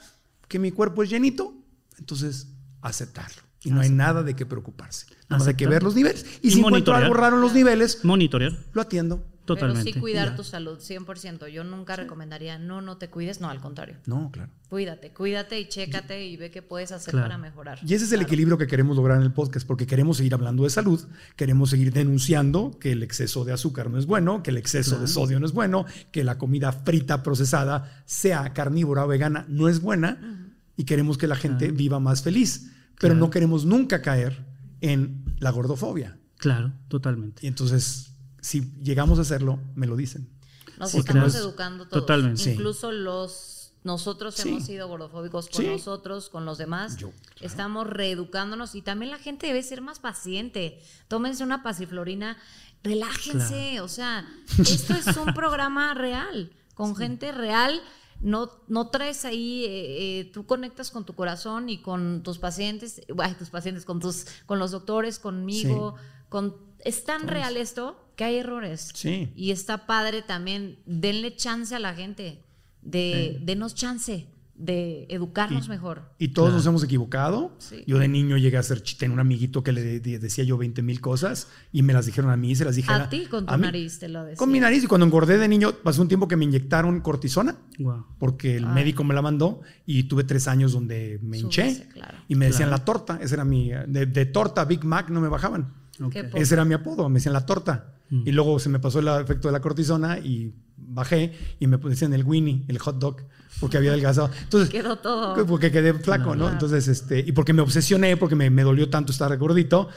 que 0.47 0.59
mi 0.59 0.71
cuerpo 0.71 1.01
es 1.01 1.09
llenito, 1.09 1.55
entonces 1.97 2.49
aceptarlo. 2.81 3.41
Y 3.63 3.71
no 3.71 3.81
hay 3.81 3.89
nada 3.89 4.21
de 4.21 4.35
qué 4.35 4.45
preocuparse. 4.45 5.07
Nada 5.27 5.39
más 5.39 5.47
hay 5.47 5.55
que 5.55 5.65
ver 5.65 5.81
los 5.81 5.95
niveles. 5.95 6.23
Y, 6.43 6.51
si 6.51 6.59
encuentro 6.59 6.93
algo 6.93 7.15
raro 7.15 7.37
en 7.37 7.41
los 7.41 7.55
niveles, 7.55 8.05
monitorear. 8.05 8.55
Lo 8.73 8.81
atiendo. 8.83 9.25
Totalmente. 9.45 9.83
Pero 9.83 9.93
sí 9.93 9.99
cuidar 9.99 10.35
tu 10.35 10.43
salud, 10.43 10.79
100%. 10.79 11.47
Yo 11.47 11.63
nunca 11.63 11.95
recomendaría, 11.95 12.57
no, 12.57 12.81
no 12.81 12.97
te 12.97 13.09
cuides, 13.09 13.41
no, 13.41 13.49
al 13.49 13.61
contrario. 13.61 13.97
No, 14.05 14.31
claro. 14.31 14.51
Cuídate, 14.69 15.13
cuídate 15.13 15.59
y 15.59 15.69
chécate 15.69 16.25
y 16.25 16.35
ve 16.37 16.49
qué 16.49 16.61
puedes 16.61 16.91
hacer 16.91 17.13
para 17.13 17.37
mejorar. 17.37 17.79
Y 17.85 17.93
ese 17.93 18.05
es 18.05 18.11
el 18.11 18.21
equilibrio 18.21 18.57
que 18.57 18.67
queremos 18.67 18.97
lograr 18.97 19.17
en 19.17 19.23
el 19.23 19.31
podcast, 19.31 19.65
porque 19.67 19.85
queremos 19.85 20.17
seguir 20.17 20.33
hablando 20.33 20.63
de 20.63 20.71
salud, 20.71 20.99
queremos 21.35 21.69
seguir 21.69 21.93
denunciando 21.93 22.77
que 22.79 22.91
el 22.91 23.03
exceso 23.03 23.45
de 23.45 23.53
azúcar 23.53 23.89
no 23.89 23.99
es 23.99 24.07
bueno, 24.07 24.41
que 24.41 24.49
el 24.49 24.57
exceso 24.57 24.99
de 24.99 25.07
sodio 25.07 25.39
no 25.39 25.45
es 25.45 25.53
bueno, 25.53 25.85
que 26.11 26.23
la 26.23 26.37
comida 26.37 26.71
frita 26.71 27.21
procesada, 27.21 28.03
sea 28.05 28.53
carnívora 28.53 29.05
o 29.05 29.07
vegana, 29.07 29.45
no 29.47 29.69
es 29.69 29.79
buena, 29.79 30.51
y 30.75 30.85
queremos 30.85 31.17
que 31.17 31.27
la 31.27 31.35
gente 31.35 31.71
viva 31.71 31.99
más 31.99 32.23
feliz. 32.23 32.71
Pero 32.99 33.13
no 33.13 33.29
queremos 33.29 33.65
nunca 33.65 34.01
caer 34.01 34.45
en 34.81 35.35
la 35.39 35.51
gordofobia. 35.51 36.17
Claro, 36.37 36.73
totalmente. 36.87 37.45
Y 37.45 37.47
entonces, 37.47 38.14
si 38.45 38.71
llegamos 38.83 39.17
a 39.19 39.23
hacerlo, 39.23 39.59
me 39.75 39.87
lo 39.87 39.95
dicen. 39.95 40.29
Nos 40.77 40.91
Sí, 40.91 40.99
estamos 40.99 41.31
claro. 41.33 41.45
educando 41.47 41.87
todos. 41.87 42.01
Totalmente. 42.03 42.41
Sí. 42.43 42.51
Incluso 42.51 42.91
los 42.91 43.51
nosotros 43.83 44.33
Sí. 44.35 44.49
hemos 44.49 44.65
sido 44.65 44.87
gordofóbicos 44.87 45.47
con 45.49 45.61
Sí. 45.61 45.67
nosotros, 45.69 46.29
con 46.29 46.43
los 46.45 46.57
demás. 46.57 46.97
Yo, 46.97 47.11
Estamos 47.39 47.85
reeducándonos 47.87 48.73
y 48.73 48.81
también 48.81 49.11
la 49.11 49.19
gente 49.19 49.45
debe 49.47 49.61
ser 49.61 49.81
más 49.81 49.99
paciente. 49.99 50.79
Tómense 51.07 51.43
una 51.43 51.61
pasiflorina, 51.61 52.35
relájense. 52.83 53.81
O 53.81 53.87
sea, 53.87 54.25
esto 54.59 54.93
es 54.95 55.15
un 55.17 55.33
programa 55.35 55.93
real, 55.93 56.51
con 56.73 56.95
gente 56.95 57.31
real. 57.31 57.81
No, 58.21 58.49
no 58.67 58.87
traes 58.89 59.25
ahí, 59.25 59.65
eh, 59.65 60.19
eh, 60.21 60.31
tú 60.33 60.45
conectas 60.45 60.89
con 60.89 61.05
tu 61.05 61.13
corazón 61.13 61.69
y 61.69 61.81
con 61.81 62.23
tus 62.23 62.39
pacientes, 62.39 63.01
ay, 63.19 63.33
tus 63.35 63.49
pacientes, 63.49 63.85
con 63.85 63.99
tus, 63.99 64.25
con 64.45 64.57
los 64.57 64.71
doctores, 64.71 65.19
conmigo, 65.19 65.95
con 66.29 66.55
es 66.85 67.03
tan 67.03 67.27
real 67.27 67.57
esto 67.57 68.01
que 68.15 68.23
hay 68.23 68.37
errores. 68.37 68.91
Sí. 68.93 69.29
Y 69.35 69.51
está 69.51 69.85
padre 69.87 70.21
también, 70.21 70.79
denle 70.85 71.35
chance 71.35 71.75
a 71.75 71.79
la 71.79 71.93
gente, 71.93 72.41
de 72.81 73.39
denos 73.41 73.75
chance 73.75 74.27
de 74.57 75.05
educarnos 75.09 75.67
mejor. 75.67 76.13
Y 76.17 76.29
todos 76.29 76.47
Claro. 76.47 76.57
nos 76.59 76.65
hemos 76.67 76.83
equivocado. 76.85 77.51
Sí. 77.57 77.83
Yo 77.87 77.97
de 77.99 78.07
niño 78.07 78.37
llegué 78.37 78.55
a 78.55 78.63
ser, 78.63 78.79
tenía 78.97 79.13
un 79.13 79.19
amiguito 79.19 79.63
que 79.65 79.73
le 79.73 79.83
de- 79.83 79.99
de- 79.99 80.17
decía 80.17 80.45
yo 80.45 80.57
20 80.57 80.81
mil 80.81 81.01
cosas 81.01 81.49
y 81.73 81.81
me 81.83 81.91
las 81.91 82.05
dijeron 82.05 82.31
a 82.31 82.37
mí, 82.37 82.55
se 82.55 82.63
las 82.63 82.77
dije 82.77 82.89
A 82.89 83.09
ti 83.09 83.25
con 83.25 83.45
tu 83.45 83.53
mí. 83.53 83.59
nariz 83.59 83.99
te 83.99 84.07
lo 84.07 84.23
decía. 84.23 84.37
Con 84.37 84.49
mi 84.53 84.61
nariz 84.61 84.81
y 84.85 84.87
cuando 84.87 85.05
engordé 85.07 85.37
de 85.37 85.49
niño 85.49 85.73
pasó 85.83 86.01
un 86.01 86.07
tiempo 86.07 86.29
que 86.29 86.37
me 86.37 86.45
inyectaron 86.45 87.01
cortisona 87.01 87.57
Wow. 87.79 88.05
porque 88.17 88.55
el 88.55 88.65
médico 88.67 89.03
me 89.03 89.13
la 89.13 89.21
mandó 89.21 89.59
y 89.85 90.03
tuve 90.03 90.23
tres 90.23 90.47
años 90.47 90.71
donde 90.71 91.19
me 91.21 91.37
hinché 91.39 91.63
Súbese, 91.73 91.89
claro. 91.89 92.17
y 92.29 92.35
me 92.35 92.45
decían 92.45 92.69
Claro. 92.69 92.79
la 92.79 92.85
torta, 92.85 93.19
esa 93.21 93.35
era 93.35 93.43
mi, 93.43 93.71
de, 93.87 94.05
de 94.05 94.25
torta 94.25 94.63
Big 94.63 94.85
Mac 94.85 95.09
no 95.09 95.19
me 95.19 95.27
bajaban. 95.27 95.73
Ok. 96.01 96.11
Qué 96.11 96.23
po- 96.25 96.37
Ese 96.37 96.53
era 96.55 96.65
mi 96.65 96.73
apodo, 96.73 97.07
me 97.09 97.15
decían 97.15 97.33
la 97.33 97.45
torta. 97.45 97.91
Y 98.11 98.31
luego 98.31 98.59
se 98.59 98.69
me 98.69 98.79
pasó 98.79 98.99
el 98.99 99.07
efecto 99.07 99.47
de 99.47 99.51
la 99.51 99.61
cortisona 99.61 100.19
y 100.19 100.53
bajé 100.77 101.33
y 101.59 101.65
me 101.65 101.77
decían 101.77 102.13
el 102.13 102.23
Winnie, 102.23 102.63
el 102.67 102.77
hot 102.77 102.99
dog, 102.99 103.17
porque 103.59 103.77
había 103.77 103.89
adelgazado. 103.91 104.29
Entonces, 104.43 104.69
Quedó 104.69 104.97
todo. 104.97 105.43
porque 105.47 105.71
quedé 105.71 105.91
flaco, 105.95 106.35
¿no? 106.35 106.47
Entonces, 106.49 106.87
este, 106.87 107.19
y 107.19 107.31
porque 107.31 107.51
me 107.53 107.63
obsesioné, 107.63 108.15
porque 108.15 108.35
me, 108.35 108.51
me 108.51 108.61
dolió 108.61 108.89
tanto 108.91 109.11
estar 109.11 109.35
gordito, 109.39 109.89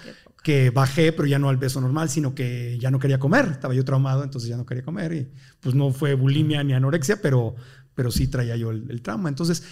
que 0.42 0.70
bajé, 0.70 1.12
pero 1.12 1.26
ya 1.28 1.38
no 1.38 1.50
al 1.50 1.58
peso 1.58 1.80
normal, 1.82 2.08
sino 2.08 2.34
que 2.34 2.78
ya 2.80 2.90
no 2.90 2.98
quería 2.98 3.18
comer. 3.18 3.46
Estaba 3.50 3.74
yo 3.74 3.84
traumado, 3.84 4.24
entonces 4.24 4.48
ya 4.48 4.56
no 4.56 4.64
quería 4.64 4.84
comer. 4.84 5.12
Y 5.12 5.28
pues 5.60 5.74
no 5.74 5.90
fue 5.92 6.14
bulimia 6.14 6.64
ni 6.64 6.72
anorexia, 6.72 7.20
pero, 7.20 7.56
pero 7.94 8.10
sí 8.10 8.28
traía 8.28 8.56
yo 8.56 8.70
el, 8.70 8.90
el 8.90 9.02
trauma. 9.02 9.28
Entonces, 9.28 9.62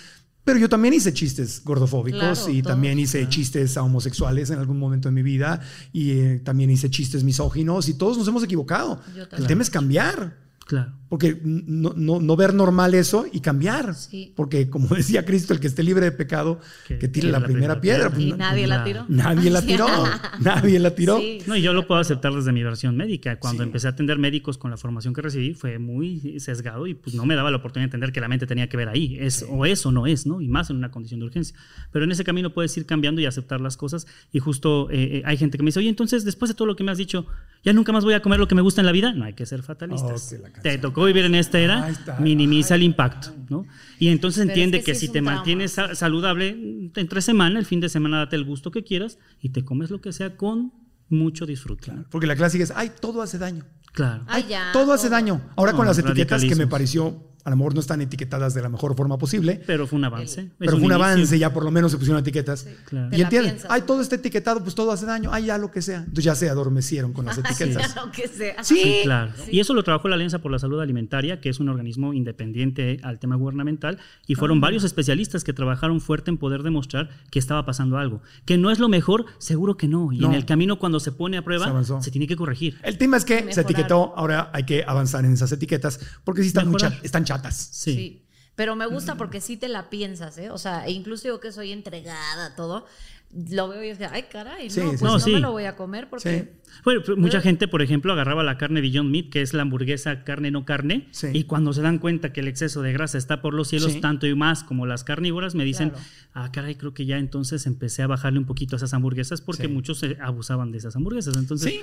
pero 0.46 0.60
yo 0.60 0.68
también 0.68 0.94
hice 0.94 1.12
chistes 1.12 1.60
gordofóbicos 1.64 2.20
Claro, 2.20 2.50
y 2.52 2.62
todos. 2.62 2.72
también 2.74 3.00
hice 3.00 3.28
chistes 3.28 3.76
a 3.76 3.82
homosexuales 3.82 4.48
en 4.50 4.60
algún 4.60 4.78
momento 4.78 5.08
de 5.08 5.12
mi 5.12 5.22
vida 5.22 5.60
y 5.92 6.12
eh, 6.12 6.40
también 6.44 6.70
hice 6.70 6.88
chistes 6.88 7.24
misóginos 7.24 7.88
y 7.88 7.94
todos 7.94 8.16
nos 8.16 8.28
hemos 8.28 8.44
equivocado. 8.44 9.00
El 9.36 9.48
tema 9.48 9.62
es 9.62 9.70
cambiar. 9.70 10.45
Claro. 10.66 10.92
Porque 11.08 11.40
no, 11.44 11.92
no, 11.96 12.18
no 12.20 12.34
ver 12.34 12.52
normal 12.52 12.92
eso 12.94 13.26
y 13.32 13.38
cambiar. 13.38 13.94
Sí. 13.94 14.32
Porque 14.34 14.68
como 14.68 14.88
decía 14.96 15.24
Cristo, 15.24 15.54
el 15.54 15.60
que 15.60 15.68
esté 15.68 15.84
libre 15.84 16.04
de 16.06 16.10
pecado, 16.10 16.58
que, 16.88 16.98
Que 16.98 17.06
tire 17.06 17.30
la, 17.30 17.40
primera 17.40 17.80
piedra. 17.80 18.10
Y 18.18 18.30
no- 18.32 18.36
nadie 18.36 18.66
la 18.66 18.78
la- 18.78 18.84
tiró. 18.84 19.04
nadie 19.08 19.48
la 19.50 19.62
tiró. 19.62 19.86
nadie 20.40 20.80
la 20.80 20.94
tiró. 20.96 21.18
Sí, 21.20 21.38
No, 21.46 21.54
y 21.56 21.62
yo 21.62 21.72
lo 21.72 21.86
puedo 21.86 22.00
aceptar 22.00 22.32
desde 22.34 22.50
mi 22.50 22.64
versión 22.64 22.96
médica. 22.96 23.38
Cuando 23.38 23.62
Sí. 23.62 23.68
empecé 23.68 23.86
a 23.86 23.90
atender 23.90 24.18
médicos 24.18 24.58
con 24.58 24.72
la 24.72 24.76
formación 24.76 25.14
que 25.14 25.22
recibí, 25.22 25.54
fue 25.54 25.78
muy 25.78 26.40
sesgado 26.40 26.88
y 26.88 26.94
pues 26.94 27.14
no 27.14 27.24
me 27.26 27.36
daba 27.36 27.52
la 27.52 27.58
oportunidad 27.58 27.84
de 27.84 27.86
entender 27.96 28.12
que 28.12 28.20
la 28.20 28.26
mente 28.26 28.48
tenía 28.48 28.68
que 28.68 28.76
ver 28.76 28.88
ahí. 28.88 29.16
Es 29.20 29.46
o 29.48 29.64
es 29.66 29.86
o 29.86 29.92
no 29.92 30.08
es, 30.08 30.26
¿no? 30.26 30.40
Y 30.40 30.48
más 30.48 30.70
en 30.70 30.76
una 30.78 30.90
condición 30.90 31.20
de 31.20 31.26
urgencia. 31.26 31.56
Pero 31.92 32.04
en 32.04 32.10
ese 32.10 32.24
camino 32.24 32.52
puedes 32.52 32.76
ir 32.76 32.86
cambiando 32.86 33.20
y 33.20 33.26
aceptar 33.26 33.60
las 33.60 33.76
cosas. 33.76 34.08
Y 34.32 34.40
justo 34.40 34.90
eh, 34.90 35.18
eh, 35.18 35.22
hay 35.24 35.36
gente 35.36 35.58
que 35.58 35.62
me 35.62 35.68
dice, 35.68 35.78
oye, 35.78 35.88
entonces 35.90 36.24
después 36.24 36.48
de 36.48 36.56
todo 36.56 36.66
lo 36.66 36.74
que 36.74 36.82
me 36.82 36.90
has 36.90 36.98
dicho, 36.98 37.26
¿ya 37.64 37.72
nunca 37.72 37.92
más 37.92 38.02
voy 38.04 38.14
a 38.14 38.22
comer 38.22 38.40
lo 38.40 38.48
que 38.48 38.56
me 38.56 38.62
gusta 38.62 38.80
en 38.80 38.86
la 38.86 38.92
vida? 38.92 39.12
No 39.12 39.24
hay 39.24 39.34
que 39.34 39.46
ser 39.46 39.62
fatalistas. 39.62 40.26
Oh, 40.26 40.36
que 40.36 40.42
la 40.42 40.42
canción. 40.50 40.55
Te 40.62 40.78
tocó 40.78 41.04
vivir 41.04 41.24
en 41.24 41.34
esta 41.34 41.58
era, 41.58 41.88
minimiza 42.18 42.74
el 42.74 42.82
impacto, 42.82 43.34
¿no? 43.48 43.66
Y 43.98 44.08
entonces 44.08 44.40
Pero 44.40 44.50
es 44.52 44.56
entiende 44.56 44.78
que 44.80 44.84
que, 44.86 44.94
sí 44.94 45.00
si 45.06 45.06
te 45.08 45.12
trauma, 45.20 45.34
mantienes 45.36 45.72
sa- 45.72 45.94
saludable, 45.94 46.90
entre 46.96 47.20
semana, 47.20 47.58
el 47.58 47.66
fin 47.66 47.80
de 47.80 47.88
semana 47.88 48.18
date 48.18 48.36
el 48.36 48.44
gusto 48.44 48.70
que 48.70 48.82
quieras 48.84 49.18
y 49.40 49.50
te 49.50 49.64
comes 49.64 49.90
lo 49.90 50.00
que 50.00 50.12
sea 50.12 50.36
con 50.36 50.72
mucho 51.08 51.46
disfrute. 51.46 51.92
Porque 52.10 52.26
la 52.26 52.34
clásica 52.36 52.64
es, 52.64 52.72
ay, 52.74 52.90
todo 53.00 53.22
hace 53.22 53.38
daño. 53.38 53.64
Claro. 53.92 54.24
Ay, 54.26 54.44
ya. 54.48 54.70
todo 54.72 54.92
hace 54.92 55.08
daño. 55.08 55.40
Ahora 55.56 55.72
No, 55.72 55.78
con 55.78 55.86
las 55.86 55.98
etiquetas 55.98 56.44
que 56.44 56.54
me 56.56 56.66
pareció, 56.66 57.30
a 57.46 57.50
lo 57.50 57.56
mejor 57.56 57.74
no 57.74 57.80
están 57.80 58.00
etiquetadas 58.00 58.54
de 58.54 58.60
la 58.60 58.68
mejor 58.68 58.96
forma 58.96 59.16
posible, 59.18 59.62
Pero 59.66 59.86
fue 59.86 59.96
un 59.98 60.04
avance. 60.04 60.50
Pero 60.58 60.72
fue 60.72 60.78
un 60.80 60.84
inicio. 60.86 60.96
avance, 61.04 61.38
ya 61.38 61.52
por 61.54 61.64
lo 61.64 61.70
menos 61.70 61.92
se 61.92 61.96
pusieron 61.98 62.20
etiquetas. 62.20 62.66
Claro. 62.86 63.08
Te 63.10 63.16
Y 63.18 63.22
entienden, 63.22 63.52
piensas, 63.52 63.70
ay, 63.70 63.82
todo 63.86 64.00
está 64.00 64.16
etiquetado, 64.16 64.62
pues 64.62 64.74
todo 64.74 64.90
hace 64.90 65.06
daño, 65.06 65.30
ay, 65.32 65.46
ya 65.46 65.56
lo 65.56 65.70
que 65.70 65.80
sea. 65.80 65.98
Entonces 66.00 66.24
ya 66.24 66.34
se 66.34 66.50
adormecieron 66.50 67.12
con 67.12 67.24
las 67.24 67.38
etiquetas. 67.38 67.94
Ya 67.94 68.04
lo 68.04 68.10
que 68.10 68.26
sea. 68.28 68.64
Sí. 68.64 68.76
Sí, 68.82 69.00
claro. 69.04 69.32
Y 69.50 69.60
eso 69.60 69.74
lo 69.74 69.82
trabajó 69.84 70.08
la 70.08 70.16
Alianza 70.16 70.40
por 70.40 70.50
la 70.50 70.58
Salud 70.58 70.80
Alimentaria, 70.80 71.40
que 71.40 71.48
es 71.48 71.60
un 71.60 71.68
organismo 71.68 72.12
independiente 72.12 72.98
al 73.02 73.18
tema 73.20 73.36
gubernamental, 73.36 73.98
y 74.26 74.34
Ah. 74.34 74.38
fueron 74.38 74.60
varios 74.60 74.82
especialistas 74.84 75.44
que 75.44 75.52
trabajaron 75.52 76.00
fuerte 76.00 76.30
en 76.30 76.38
poder 76.38 76.62
demostrar 76.64 77.10
que 77.30 77.38
estaba 77.38 77.64
pasando 77.64 77.96
algo. 77.96 78.22
Que 78.44 78.58
no 78.58 78.70
es 78.72 78.78
lo 78.80 78.88
mejor, 78.88 79.24
seguro 79.38 79.76
que 79.76 79.88
no. 79.88 80.12
Y 80.12 80.18
No. 80.18 80.26
en 80.28 80.34
el 80.34 80.44
camino, 80.46 80.78
cuando 80.78 80.98
se 81.00 81.12
pone 81.12 81.36
a 81.38 81.42
prueba, 81.44 81.84
se, 82.02 82.10
tiene 82.10 82.26
que 82.26 82.36
corregir. 82.36 82.78
El 82.82 82.98
tema 82.98 83.16
es 83.16 83.24
que 83.24 83.52
se 83.52 83.60
etiquetó, 83.60 84.12
ahora 84.16 84.50
hay 84.52 84.64
que 84.64 84.84
avanzar 84.86 85.24
en 85.24 85.32
esas 85.32 85.52
etiquetas, 85.52 86.00
porque 86.24 86.42
sí 86.42 86.48
están, 86.48 86.68
muy 86.68 86.80
están 87.02 87.24
chatas. 87.24 87.35
Sí. 87.54 87.94
Sí. 87.94 88.22
Pero 88.54 88.74
me 88.74 88.86
gusta 88.86 89.16
porque 89.16 89.40
sí 89.42 89.56
te 89.58 89.68
la 89.68 89.90
piensas, 89.90 90.38
¿eh? 90.38 90.50
O 90.50 90.56
sea, 90.58 90.86
e 90.86 90.90
incluso 90.92 91.28
yo 91.28 91.40
que 91.40 91.52
soy 91.52 91.72
entregada 91.72 92.46
a 92.46 92.56
todo, 92.56 92.86
lo 93.34 93.68
veo 93.68 93.84
y 93.84 93.88
es 93.90 93.98
que, 93.98 94.06
ay, 94.06 94.22
caray, 94.24 94.68
no, 94.68 94.74
sí, 94.74 94.80
pues 94.80 95.02
no 95.02 95.20
Sí. 95.20 95.32
me 95.32 95.40
lo 95.40 95.52
voy 95.52 95.64
a 95.64 95.76
comer 95.76 96.08
porque... 96.08 96.54
Bueno, 96.84 97.00
pero 97.04 97.16
mucha 97.16 97.40
gente, 97.40 97.66
por 97.68 97.82
ejemplo, 97.82 98.12
agarraba 98.12 98.42
la 98.44 98.58
carne 98.58 98.80
Beyond 98.80 99.10
Meat, 99.10 99.30
que 99.30 99.42
es 99.42 99.54
la 99.54 99.62
hamburguesa 99.62 100.24
carne 100.24 100.50
no 100.50 100.64
carne, 100.64 101.08
Sí. 101.10 101.28
y 101.32 101.44
cuando 101.44 101.72
se 101.72 101.82
dan 101.82 101.98
cuenta 101.98 102.32
que 102.32 102.40
el 102.40 102.48
exceso 102.48 102.82
de 102.82 102.92
grasa 102.92 103.18
está 103.18 103.40
por 103.42 103.54
los 103.54 103.68
cielos, 103.68 103.92
Sí. 103.92 104.00
tanto 104.00 104.26
y 104.26 104.34
más 104.34 104.62
como 104.62 104.86
las 104.86 105.02
carnívoras, 105.04 105.54
me 105.54 105.64
dicen, 105.64 105.90
Claro. 105.90 106.04
ah, 106.34 106.52
caray, 106.52 106.74
creo 106.76 106.94
que 106.94 107.04
ya 107.06 107.18
entonces 107.18 107.66
empecé 107.66 108.02
a 108.02 108.06
bajarle 108.06 108.38
un 108.38 108.44
poquito 108.46 108.74
a 108.74 108.78
esas 108.78 108.94
hamburguesas 108.94 109.40
porque 109.40 109.64
Sí. 109.64 109.68
muchos 109.68 109.98
se 109.98 110.16
abusaban 110.20 110.70
de 110.72 110.78
esas 110.78 110.94
hamburguesas. 110.96 111.36
Entonces, 111.36 111.72
Sí. 111.72 111.80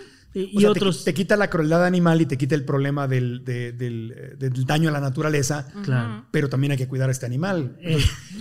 y, 0.54 0.58
O 0.58 0.60
sea, 0.62 0.72
otros... 0.72 1.04
Te, 1.04 1.14
quita 1.14 1.36
la 1.38 1.50
crueldad 1.50 1.86
animal 1.86 2.22
y 2.22 2.26
te 2.26 2.38
quita 2.38 2.56
el 2.56 2.64
problema 2.64 3.08
del, 3.08 3.44
de- 3.44 3.72
del, 3.74 4.14
eh, 4.16 4.36
del 4.38 4.66
daño 4.66 4.90
a 4.90 4.92
la 4.92 5.02
naturaleza, 5.02 5.68
Claro. 5.84 6.26
pero 6.32 6.50
también 6.50 6.72
hay 6.72 6.78
que 6.78 6.88
cuidar 6.88 7.10
a 7.10 7.12
este 7.12 7.26
animal. 7.26 7.76
Eh, 7.82 7.98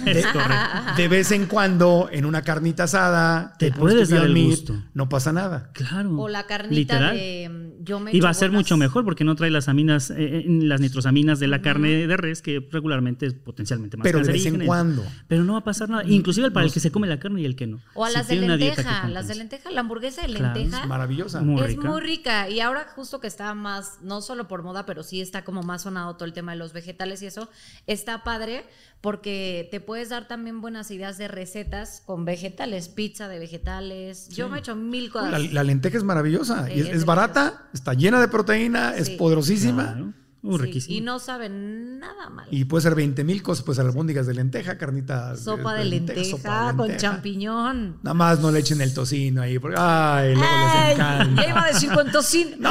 es 0.07 0.27
correcto. 0.27 0.95
De 0.97 1.09
vez 1.09 1.33
en 1.33 1.47
cuando, 1.47 2.09
en 2.13 2.25
una 2.25 2.43
carnita 2.43 2.85
asada, 2.85 3.55
Te 3.59 3.73
puedes 3.73 4.09
dar 4.11 4.25
el 4.27 4.33
Meat, 4.33 4.47
gusto. 4.47 4.75
no 4.95 5.09
pasa 5.09 5.33
nada. 5.33 5.71
Claro. 5.73 6.19
O 6.19 6.29
la 6.33 6.47
carnita 6.47 6.95
Literal. 6.95 7.17
de... 7.17 7.72
mm, 7.83 7.85
Yo 7.85 8.01
me 8.01 8.15
Y 8.15 8.21
va 8.21 8.31
a 8.31 8.35
ser 8.35 8.51
mucho 8.51 8.77
mejor 8.77 9.05
porque 9.05 9.25
no 9.25 9.35
trae 9.37 9.51
las 9.51 9.69
aminas, 9.69 10.11
eh, 10.11 10.17
eh, 10.19 10.45
las 10.47 10.81
nitrosaminas 10.81 11.39
de 11.39 11.49
la 11.49 11.63
carne 11.63 12.07
de 12.07 12.17
res, 12.17 12.43
que 12.43 12.67
regularmente 12.71 13.27
es 13.27 13.35
potencialmente 13.35 13.97
más 13.97 14.05
Pero 14.05 14.21
de 14.21 14.33
vez 14.33 14.47
en 14.47 14.65
cuando. 14.65 15.05
Pero 15.29 15.45
no 15.45 15.53
va 15.53 15.61
a 15.61 15.65
pasar 15.65 15.89
nada. 15.89 16.05
Inclusive 16.07 16.51
para 16.51 16.67
el 16.67 16.73
que 16.73 16.81
se 16.81 16.91
come 16.91 17.07
la 17.07 17.19
carne 17.19 17.43
y 17.43 17.45
el 17.45 17.55
que 17.57 17.67
no. 17.67 17.81
O 17.95 18.05
a 18.05 18.09
Si 18.09 18.15
las 18.15 18.29
de 18.29 18.37
lenteja, 18.37 19.09
las 19.09 19.29
de 19.29 19.35
lenteja, 19.35 19.71
la 19.71 19.81
hamburguesa 19.81 20.23
de 20.23 20.29
Claro, 20.29 20.55
es 20.55 20.63
lenteja. 20.65 20.87
Maravillosa. 20.87 21.41
Muy 21.41 21.61
es 21.61 21.69
rica. 21.69 21.89
muy 21.89 22.01
rica 22.01 22.49
y 22.49 22.61
ahora 22.61 22.87
justo 22.95 23.21
que 23.21 23.27
está 23.27 23.55
más, 23.55 23.99
no 24.03 24.23
solo 24.23 24.49
por 24.49 24.63
moda, 24.63 24.87
pero 24.87 25.03
sí 25.03 25.21
está 25.21 25.45
como 25.45 25.63
más 25.63 25.83
sonado 25.83 26.15
todo 26.15 26.25
el 26.25 26.33
tema 26.33 26.53
de 26.53 26.59
los 26.59 26.73
vegetales 26.73 27.23
y 27.23 27.27
eso, 27.27 27.49
está 27.87 28.25
padre 28.25 28.65
porque 29.01 29.69
te 29.73 29.81
puedes 29.81 30.11
dar 30.11 30.29
también 30.29 30.61
buenas 30.61 30.91
ideas 30.93 31.19
de 31.19 31.27
recetas 31.27 32.03
con 32.07 32.25
vegetales, 32.25 32.89
pizza 32.89 33.27
de 33.27 33.41
vegetales. 33.41 34.29
Yo 34.29 34.49
me 34.49 34.59
he 34.59 34.61
hecho 34.61 34.77
mil 34.77 35.11
cosas. 35.11 35.33
La, 35.33 35.39
la 35.41 35.65
lenteja 35.65 35.99
es 35.99 36.05
maravillosa. 36.05 36.67
Sí, 36.67 36.75
y 36.77 36.81
es, 36.81 36.89
es 36.89 37.03
es 37.03 37.07
barata, 37.07 37.69
está 37.73 37.95
llena 37.95 38.21
de 38.21 38.29
proteína, 38.29 38.95
es 38.97 39.09
Sí. 39.09 39.17
poderosísima. 39.17 39.85
Claro. 39.93 40.13
Uh, 40.45 40.59
Sí, 40.59 40.97
y 40.97 41.01
no 41.03 41.21
saben 41.21 42.01
nada 42.01 42.29
mal. 42.29 42.49
Y 42.51 42.65
puede 42.65 42.83
ser 42.83 42.97
20 42.97 43.23
mil 43.23 43.45
cosas, 43.45 43.65
puede 43.65 43.77
ser 43.77 43.87
albóndigas 43.87 44.27
de 44.27 44.35
lenteja, 44.35 44.77
carnita. 44.77 45.37
sopa 45.37 45.73
de 45.75 45.85
lenteja, 45.85 46.25
sopa 46.25 46.73
de 46.73 46.77
con 46.79 46.89
lenteja. 46.89 47.13
champiñón. 47.13 47.99
Nada 48.03 48.15
más 48.15 48.41
no 48.41 48.51
le 48.51 48.59
echen 48.59 48.81
el 48.81 48.93
tocino 48.93 49.41
ahí, 49.41 49.61
porque 49.61 49.77
ay, 49.79 50.35
luego 50.35 50.51
les 50.51 50.95
encanta. 50.95 51.43
Ya 51.45 51.49
iba 51.49 51.63
a 51.63 51.67
decir 51.69 51.93
con 51.93 52.11
tocino. 52.11 52.69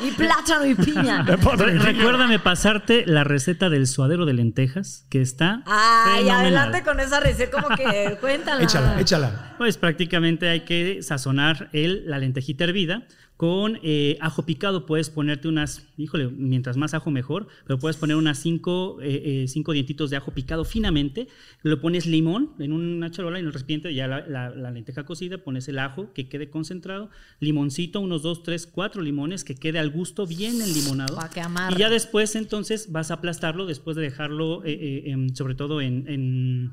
y 0.00 0.10
plátano 0.12 0.64
y 0.64 0.74
piña. 0.74 1.22
Re- 1.56 1.78
recuérdame 1.80 2.38
pasarte 2.38 3.04
la 3.06 3.24
receta 3.24 3.68
del 3.68 3.86
suadero 3.86 4.24
de 4.24 4.32
lentejas, 4.32 5.04
que 5.10 5.20
está. 5.20 5.62
Ay, 5.66 6.24
fenomenal. 6.24 6.40
adelante 6.46 6.82
con 6.82 6.98
esa 7.00 7.20
receta, 7.20 7.60
como 7.60 7.76
que 7.76 8.16
cuéntala. 8.22 8.62
Échala, 8.62 8.98
échala. 8.98 9.54
Pues 9.58 9.76
prácticamente 9.76 10.48
hay 10.48 10.60
que 10.64 11.02
sazonar 11.02 11.68
el, 11.74 12.08
la 12.08 12.18
lentejita 12.18 12.64
hervida 12.64 13.02
con 13.40 13.78
eh, 13.82 14.18
ajo 14.20 14.44
picado. 14.44 14.84
Puedes 14.84 15.08
ponerte 15.08 15.48
unas, 15.48 15.88
híjole, 15.96 16.28
mientras 16.28 16.76
más 16.76 16.92
ajo 16.92 17.10
mejor, 17.10 17.46
pero 17.66 17.78
puedes 17.78 17.96
poner 17.96 18.16
unas 18.16 18.38
cinco, 18.38 19.00
eh, 19.00 19.44
eh, 19.44 19.48
cinco 19.48 19.72
dientitos 19.72 20.10
de 20.10 20.18
ajo 20.18 20.30
picado 20.32 20.66
finamente. 20.66 21.26
Le 21.62 21.78
pones 21.78 22.04
limón 22.04 22.50
en 22.58 22.74
una 22.74 23.10
charola, 23.10 23.38
en 23.38 23.46
el 23.46 23.52
recipiente, 23.54 23.94
ya 23.94 24.06
la, 24.06 24.26
la- 24.26 24.50
la 24.50 24.70
lenteja 24.70 25.06
cocida, 25.06 25.38
pones 25.38 25.68
el 25.68 25.78
ajo 25.78 26.12
que 26.12 26.28
quede 26.28 26.50
concentrado, 26.50 27.08
limoncito, 27.38 28.00
unos 28.00 28.20
dos, 28.20 28.42
tres, 28.42 28.66
cuatro 28.66 29.00
limones, 29.00 29.42
que 29.42 29.54
quede 29.54 29.78
al 29.78 29.88
gusto 29.88 30.26
bien 30.26 30.60
enlimonado. 30.60 31.16
Pa' 31.16 31.30
que 31.30 31.40
amarre. 31.40 31.74
Y 31.74 31.78
ya 31.78 31.88
después 31.88 32.36
entonces 32.36 32.92
vas 32.92 33.10
a 33.10 33.14
aplastarlo 33.14 33.64
después 33.64 33.96
de 33.96 34.02
dejarlo, 34.02 34.62
eh, 34.66 35.04
em, 35.06 35.34
sobre 35.34 35.54
todo 35.54 35.80
en- 35.80 36.06
en 36.08 36.72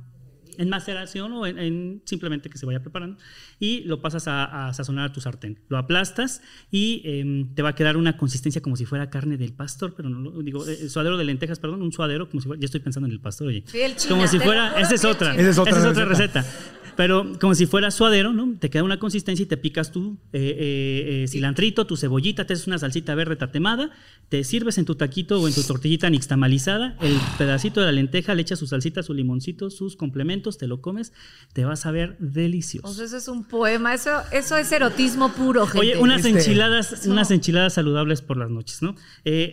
en 0.58 0.70
maceración 0.70 1.32
o 1.34 1.46
en, 1.46 2.02
simplemente 2.06 2.50
que 2.50 2.58
se 2.58 2.66
vaya 2.66 2.80
preparando 2.80 3.18
y 3.60 3.82
lo 3.82 4.02
pasas 4.02 4.26
a, 4.28 4.72
sazonar 4.74 5.10
a 5.10 5.14
tu 5.14 5.22
sartén. 5.22 5.60
Lo 5.70 5.78
aplastas 5.78 6.42
y 6.72 7.02
em, 7.06 7.54
te 7.56 7.62
va 7.62 7.70
a 7.70 7.76
quedar 7.76 7.98
una 7.98 8.18
consistencia 8.18 8.62
como 8.62 8.76
si 8.76 8.86
fuera 8.86 9.10
carne 9.10 9.38
del 9.38 9.54
pastor, 9.54 9.94
pero 9.96 10.10
no 10.10 10.20
lo 10.20 10.42
digo, 10.42 10.68
eh, 10.68 10.90
suadero 10.90 11.18
de 11.18 11.24
lentejas, 11.24 11.60
perdón, 11.60 11.82
un 11.82 11.92
suadero 11.92 12.30
como 12.30 12.42
si 12.42 12.48
fuera, 12.48 12.60
ya 12.60 12.66
estoy 12.66 12.82
pensando 12.82 13.08
en 13.08 13.14
el 13.14 13.20
pastor, 13.20 13.48
oye. 13.48 13.64
como 14.08 14.28
si 14.28 14.40
fuera, 14.40 14.80
esa 14.80 14.96
es 14.96 15.06
otra, 15.06 15.36
esa 15.36 15.50
es 15.50 15.58
otra, 15.58 16.06
receta. 16.06 16.46
Pero 16.98 17.34
como 17.40 17.54
si 17.54 17.68
fuera 17.68 17.92
suadero, 17.92 18.34
¿no? 18.34 18.58
Te 18.60 18.72
queda 18.72 18.84
una 18.84 18.98
consistencia 18.98 19.44
y 19.44 19.46
te 19.46 19.56
picas 19.56 19.92
tu 19.92 20.18
eh, 20.34 20.40
eh, 20.40 21.24
eh, 21.24 21.28
cilantrito, 21.28 21.86
tu 21.86 21.96
cebollita, 21.96 22.46
te 22.46 22.54
haces 22.54 22.66
una 22.66 22.80
salsita 22.80 23.14
verde 23.14 23.36
tatemada, 23.36 23.92
te 24.30 24.44
sirves 24.44 24.80
en 24.80 24.86
tu 24.86 24.96
taquito 24.96 25.40
o 25.40 25.48
en 25.48 25.54
tu 25.54 25.62
tortillita 25.62 26.10
nixtamalizada, 26.10 26.98
el 27.02 27.16
pedacito 27.38 27.82
de 27.82 27.86
la 27.86 27.92
lenteja, 27.92 28.34
le 28.34 28.42
echas 28.42 28.58
su 28.58 28.66
salsita, 28.66 29.04
su 29.04 29.14
limoncito, 29.14 29.70
sus 29.70 29.96
complementos, 29.96 30.58
te 30.58 30.66
lo 30.66 30.82
comes, 30.82 31.14
te 31.54 31.66
vas 31.66 31.86
a 31.86 31.92
ver 31.92 32.18
delicioso. 32.18 32.88
O 32.88 32.94
sea, 32.94 33.06
eso 33.06 33.18
es 33.18 33.28
un 33.28 33.46
poema, 33.46 33.94
eso, 33.94 34.10
eso 34.32 34.58
es 34.58 34.72
erotismo 34.72 35.32
puro, 35.34 35.68
gente. 35.68 35.80
Oye, 35.80 35.98
unas 35.98 36.26
enchiladas, 36.26 37.06
unas 37.06 37.30
enchiladas 37.30 37.76
saludables 37.76 38.24
por 38.24 38.38
las 38.38 38.50
noches, 38.50 38.82
¿no? 38.82 38.96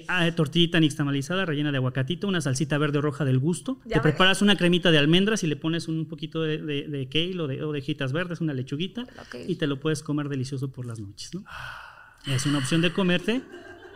Ah, 0.08 0.30
tortillita 0.34 0.80
nixtamalizada, 0.80 1.44
rellena 1.44 1.70
de 1.72 1.76
aguacatito, 1.76 2.26
una 2.26 2.40
salsita 2.40 2.78
verde 2.78 2.98
o 2.98 3.02
roja 3.02 3.26
del 3.26 3.38
gusto, 3.38 3.80
te 3.86 4.00
preparas 4.00 4.40
una 4.40 4.56
cremita 4.56 4.90
de 4.90 4.96
almendras 4.96 5.44
y 5.44 5.46
le 5.46 5.56
pones 5.56 5.88
un 5.88 6.06
poquito 6.06 6.42
de, 6.42 6.56
de, 6.56 6.88
de 6.88 7.08
o 7.40 7.46
de 7.46 7.62
ovejitas 7.62 8.12
verdes, 8.12 8.40
una 8.40 8.52
lechuguita, 8.52 9.06
y 9.46 9.56
te 9.56 9.66
lo 9.66 9.80
puedes 9.80 10.02
comer 10.02 10.28
delicioso 10.28 10.70
por 10.70 10.86
las 10.86 11.00
noches. 11.00 11.34
¿no? 11.34 11.44
Es 12.26 12.46
una 12.46 12.58
opción 12.58 12.80
de 12.80 12.92
comerte 12.92 13.42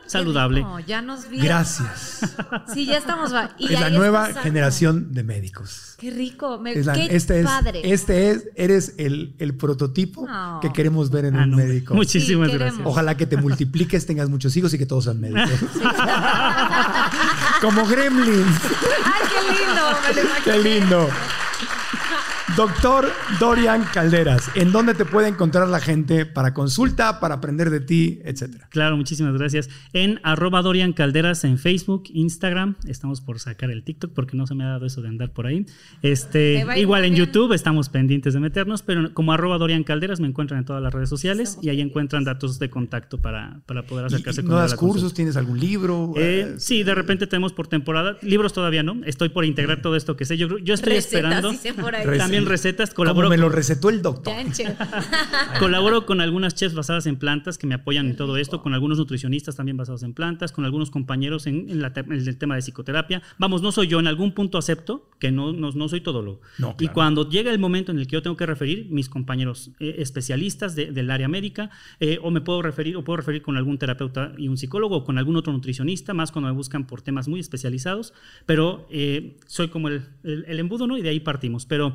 saludable. 0.08 0.64
ya 0.86 1.02
nos 1.02 1.28
vi. 1.28 1.38
Gracias. 1.38 2.20
Sí, 2.72 2.86
ya 2.86 2.98
estamos. 2.98 3.32
es 3.58 3.70
la 3.80 3.90
nueva 3.90 4.32
generación 4.42 5.12
de 5.12 5.22
médicos. 5.22 5.94
Qué 5.98 6.10
rico. 6.10 6.58
Me, 6.58 6.74
qué 6.74 7.08
este 7.10 7.42
padre. 7.42 7.80
Es, 7.82 8.02
este 8.02 8.30
es, 8.30 8.48
eres 8.56 8.94
el, 8.98 9.34
el 9.38 9.54
prototipo 9.56 10.26
que 10.60 10.72
queremos 10.72 11.10
ver 11.10 11.24
en 11.26 11.36
ah, 11.36 11.44
un 11.44 11.56
médico. 11.56 11.94
Muchísimas 11.94 12.52
gracias. 12.52 12.82
Ojalá 12.84 13.16
que 13.16 13.26
te 13.26 13.36
multipliques, 13.36 14.06
tengas 14.06 14.28
muchos 14.28 14.56
hijos 14.56 14.72
y 14.74 14.78
que 14.78 14.86
todos 14.86 15.04
sean 15.04 15.20
médicos. 15.20 15.50
Como 17.60 17.86
gremlins. 17.88 18.60
Ay, 19.04 19.22
qué 19.30 19.40
lindo. 19.58 20.32
qué 20.44 20.58
lindo. 20.62 21.08
Doctor 22.56 23.06
Dorian 23.38 23.84
Calderas, 23.92 24.50
¿en 24.54 24.72
dónde 24.72 24.94
te 24.94 25.04
puede 25.04 25.28
encontrar 25.28 25.68
la 25.68 25.80
gente 25.80 26.26
para 26.26 26.54
consulta, 26.54 27.20
para 27.20 27.36
aprender 27.36 27.70
de 27.70 27.80
ti, 27.80 28.20
etcétera? 28.24 28.68
Claro, 28.70 28.96
muchísimas 28.96 29.34
gracias. 29.34 29.68
En 29.92 30.18
arroba 30.22 30.62
Dorian 30.62 30.92
Calderas 30.92 31.44
en 31.44 31.58
Facebook, 31.58 32.04
Instagram. 32.12 32.76
Estamos 32.86 33.20
por 33.20 33.38
sacar 33.38 33.70
el 33.70 33.84
TikTok 33.84 34.12
porque 34.12 34.36
no 34.36 34.46
se 34.46 34.54
me 34.54 34.64
ha 34.64 34.68
dado 34.68 34.86
eso 34.86 35.02
de 35.02 35.08
andar 35.08 35.32
por 35.32 35.46
ahí. 35.46 35.66
Este, 36.02 36.66
igual 36.76 37.04
en 37.04 37.14
YouTube 37.14 37.52
estamos 37.52 37.90
pendientes 37.90 38.34
de 38.34 38.40
meternos, 38.40 38.82
pero 38.82 39.12
como 39.14 39.32
arroba 39.32 39.58
Dorian 39.58 39.84
Calderas 39.84 40.18
me 40.18 40.26
encuentran 40.26 40.58
en 40.58 40.64
todas 40.64 40.82
las 40.82 40.92
redes 40.92 41.08
sociales 41.08 41.58
y 41.62 41.68
ahí 41.68 41.80
encuentran 41.80 42.24
datos 42.24 42.58
de 42.58 42.70
contacto 42.70 43.18
para, 43.18 43.60
para 43.66 43.82
poder 43.82 44.06
acercarse 44.06 44.42
con 44.42 44.50
¿No 44.50 44.56
das 44.56 44.74
cursos? 44.74 45.14
¿Tienes 45.14 45.36
algún 45.36 45.60
libro? 45.60 46.12
Eh, 46.16 46.54
sí, 46.58 46.82
de 46.82 46.94
repente 46.94 47.26
tenemos 47.26 47.52
por 47.52 47.68
temporada. 47.68 48.16
Libros 48.22 48.52
todavía 48.52 48.82
no. 48.82 49.00
Estoy 49.04 49.28
por 49.28 49.44
integrar 49.44 49.80
todo 49.82 49.94
esto 49.94 50.16
que 50.16 50.24
sé. 50.24 50.36
Yo, 50.36 50.58
yo 50.58 50.74
estoy 50.74 50.94
esperando. 50.94 51.52
También 52.18 52.47
recetas. 52.48 52.92
Colaboro 52.92 53.28
me 53.28 53.36
lo 53.36 53.48
recetó 53.48 53.90
el 53.90 54.02
doctor. 54.02 54.34
colaboro 55.58 56.06
con 56.06 56.20
algunas 56.20 56.54
chefs 56.54 56.74
basadas 56.74 57.06
en 57.06 57.16
plantas 57.16 57.58
que 57.58 57.66
me 57.66 57.74
apoyan 57.74 58.06
en 58.06 58.16
todo 58.16 58.36
esto, 58.36 58.62
con 58.62 58.74
algunos 58.74 58.98
nutricionistas 58.98 59.56
también 59.56 59.76
basados 59.76 60.02
en 60.02 60.14
plantas, 60.14 60.52
con 60.52 60.64
algunos 60.64 60.90
compañeros 60.90 61.46
en, 61.46 61.68
el 61.68 62.38
tema 62.38 62.54
de 62.54 62.62
psicoterapia. 62.62 63.22
Vamos, 63.38 63.62
no 63.62 63.72
soy 63.72 63.86
yo, 63.86 64.00
en 64.00 64.06
algún 64.06 64.32
punto 64.32 64.58
acepto 64.58 65.08
que 65.18 65.30
no, 65.32 65.52
no, 65.52 65.88
soy 65.88 66.00
todo 66.00 66.22
lo. 66.22 66.40
Y 66.78 66.88
cuando 66.88 67.28
llega 67.28 67.50
el 67.50 67.58
momento 67.58 67.92
en 67.92 67.98
el 67.98 68.06
que 68.06 68.12
yo 68.12 68.22
tengo 68.22 68.36
que 68.36 68.46
referir, 68.46 68.86
mis 68.90 69.08
compañeros 69.08 69.70
eh, 69.80 69.96
especialistas 69.98 70.74
del 70.74 71.10
área 71.10 71.28
médica, 71.28 71.70
eh, 72.00 72.18
o 72.22 72.30
me 72.30 72.40
puedo 72.40 72.62
referir, 72.62 72.96
o 72.96 73.04
puedo 73.04 73.18
referir 73.18 73.42
con 73.42 73.56
algún 73.56 73.78
terapeuta 73.78 74.32
y 74.36 74.48
un 74.48 74.56
psicólogo, 74.56 74.96
o 74.96 75.04
con 75.04 75.18
algún 75.18 75.36
otro 75.36 75.52
nutricionista, 75.52 76.14
más 76.14 76.32
cuando 76.32 76.48
me 76.48 76.54
buscan 76.54 76.86
por 76.86 77.02
temas 77.02 77.28
muy 77.28 77.40
especializados, 77.40 78.14
pero 78.46 78.86
eh, 78.90 79.36
soy 79.46 79.68
como 79.68 79.88
el, 79.88 80.04
el, 80.22 80.58
embudo, 80.58 80.86
¿no? 80.86 80.96
Y 80.96 81.02
de 81.02 81.10
ahí 81.10 81.20
partimos. 81.20 81.66
Pero 81.66 81.94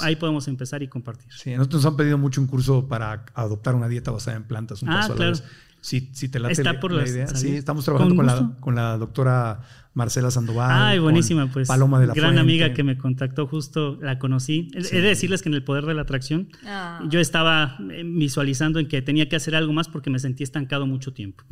ahí 0.00 0.16
podemos 0.16 0.48
empezar 0.48 0.82
y 0.82 0.88
compartir. 0.88 1.32
Sí, 1.32 1.54
nosotros 1.56 1.84
nos 1.84 1.92
han 1.92 1.96
pedido 1.96 2.18
mucho 2.18 2.40
un 2.40 2.46
curso 2.46 2.88
para 2.88 3.24
adoptar 3.34 3.74
una 3.74 3.88
dieta 3.88 4.10
basada 4.10 4.36
en 4.36 4.44
plantas. 4.44 4.82
Un 4.82 4.90
ah, 4.90 5.08
claro. 5.14 5.36
Si, 5.80 6.10
si, 6.12 6.28
te 6.28 6.38
late 6.38 6.52
Está 6.52 6.78
por 6.78 6.92
la 6.92 7.06
idea. 7.06 7.26
Sí, 7.26 7.56
estamos 7.56 7.84
trabajando 7.84 8.14
con, 8.14 8.24
la, 8.24 8.52
con 8.60 8.74
la 8.76 8.96
doctora 8.96 9.62
Marcela 9.94 10.30
Sandoval. 10.30 10.70
Ay, 10.70 10.98
buenísima, 11.00 11.48
pues. 11.48 11.66
Paloma 11.66 11.98
de 12.00 12.06
la 12.06 12.14
Gran 12.14 12.38
amiga 12.38 12.72
que 12.72 12.84
me 12.84 12.96
contactó 12.96 13.48
justo, 13.48 13.98
la 14.00 14.18
conocí. 14.20 14.70
He 14.74 15.00
de 15.00 15.08
decirles 15.08 15.42
que 15.42 15.48
en 15.48 15.56
el 15.56 15.64
poder 15.64 15.84
de 15.84 15.94
la 15.94 16.02
atracción, 16.02 16.48
ah. 16.64 17.00
yo 17.08 17.18
estaba 17.18 17.78
eh, 17.90 18.04
visualizando 18.06 18.78
en 18.78 18.86
que 18.86 19.02
tenía 19.02 19.28
que 19.28 19.34
hacer 19.34 19.56
algo 19.56 19.72
más 19.72 19.88
porque 19.88 20.08
me 20.08 20.20
sentí 20.20 20.44
estancado 20.44 20.86
mucho 20.86 21.12
tiempo. 21.12 21.42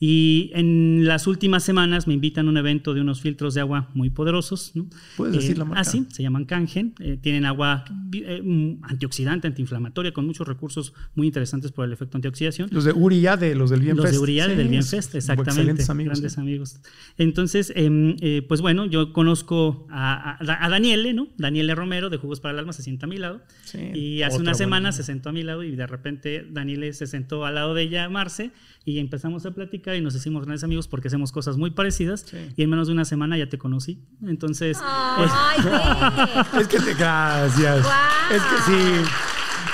Y 0.00 0.50
en 0.54 1.06
las 1.06 1.26
últimas 1.26 1.62
semanas 1.62 2.06
me 2.06 2.14
invitan 2.14 2.46
a 2.46 2.50
un 2.50 2.56
evento 2.56 2.94
de 2.94 3.00
unos 3.00 3.20
filtros 3.20 3.54
de 3.54 3.60
agua 3.60 3.90
muy 3.94 4.10
poderosos. 4.10 4.72
¿no? 4.74 4.86
¿Puedes 5.16 5.36
decir 5.36 5.56
la 5.56 5.64
marca? 5.64 5.80
Ah, 5.80 5.84
sí, 5.84 6.06
se 6.10 6.22
llaman 6.22 6.44
Kangen. 6.44 6.94
Eh, 6.98 7.16
tienen 7.20 7.44
agua 7.44 7.84
eh, 8.12 8.76
antioxidante, 8.82 9.46
antiinflamatoria, 9.46 10.12
con 10.12 10.26
muchos 10.26 10.46
recursos 10.48 10.92
muy 11.14 11.28
interesantes 11.28 11.70
por 11.70 11.84
el 11.84 11.92
efecto 11.92 12.18
antioxidación. 12.18 12.68
Los 12.72 12.84
de 12.84 12.92
Uriade, 12.92 13.54
los 13.54 13.70
del 13.70 13.80
Bienfest. 13.80 14.04
Los 14.04 14.12
de 14.12 14.18
Uriade, 14.18 14.56
del 14.56 14.68
Bienfest, 14.68 15.14
exactamente. 15.14 15.52
Excelentes 15.52 15.90
amigos. 15.90 16.12
Grandes 16.12 16.38
amigos. 16.38 16.80
Entonces, 17.16 17.72
em, 17.76 18.16
eh, 18.20 18.44
pues 18.46 18.60
bueno, 18.60 18.86
yo 18.86 19.12
conozco 19.12 19.86
a, 19.90 20.36
a, 20.40 20.68
Daniele, 20.68 21.14
¿no? 21.14 21.28
Daniele 21.38 21.74
Romero, 21.74 22.10
de 22.10 22.16
Jugos 22.16 22.40
para 22.40 22.52
el 22.52 22.58
Alma, 22.58 22.72
se 22.72 22.82
sienta 22.82 23.06
a 23.06 23.08
mi 23.08 23.18
lado. 23.18 23.42
y 23.94 24.22
hace 24.22 24.38
una 24.38 24.54
semana 24.54 24.92
se 24.92 25.02
sentó 25.02 25.28
a 25.28 25.32
mi 25.32 25.42
lado 25.42 25.62
y 25.62 25.76
de 25.76 25.86
repente 25.86 26.46
Daniele 26.50 26.92
se 26.92 27.06
sentó 27.06 27.44
al 27.44 27.54
lado 27.54 27.74
de 27.74 27.82
ella, 27.82 28.08
Marce, 28.08 28.50
y 28.84 28.98
empezamos 28.98 29.46
a 29.46 29.52
platicar 29.52 29.83
y 29.92 30.00
nos 30.00 30.14
hicimos 30.14 30.44
grandes 30.44 30.64
amigos 30.64 30.88
porque 30.88 31.08
hacemos 31.08 31.32
cosas 31.32 31.56
muy 31.56 31.70
parecidas 31.70 32.26
y 32.56 32.62
en 32.62 32.70
menos 32.70 32.86
de 32.86 32.94
una 32.94 33.04
semana 33.04 33.36
ya 33.36 33.48
te 33.48 33.58
conocí. 33.58 34.00
Entonces... 34.26 34.78
Ay, 34.82 35.58
es 36.60 36.68
que 36.68 36.78
te 36.78 36.94
gracias. 36.94 37.86
Es 38.30 38.42
que 38.42 38.56
sí. 38.66 39.10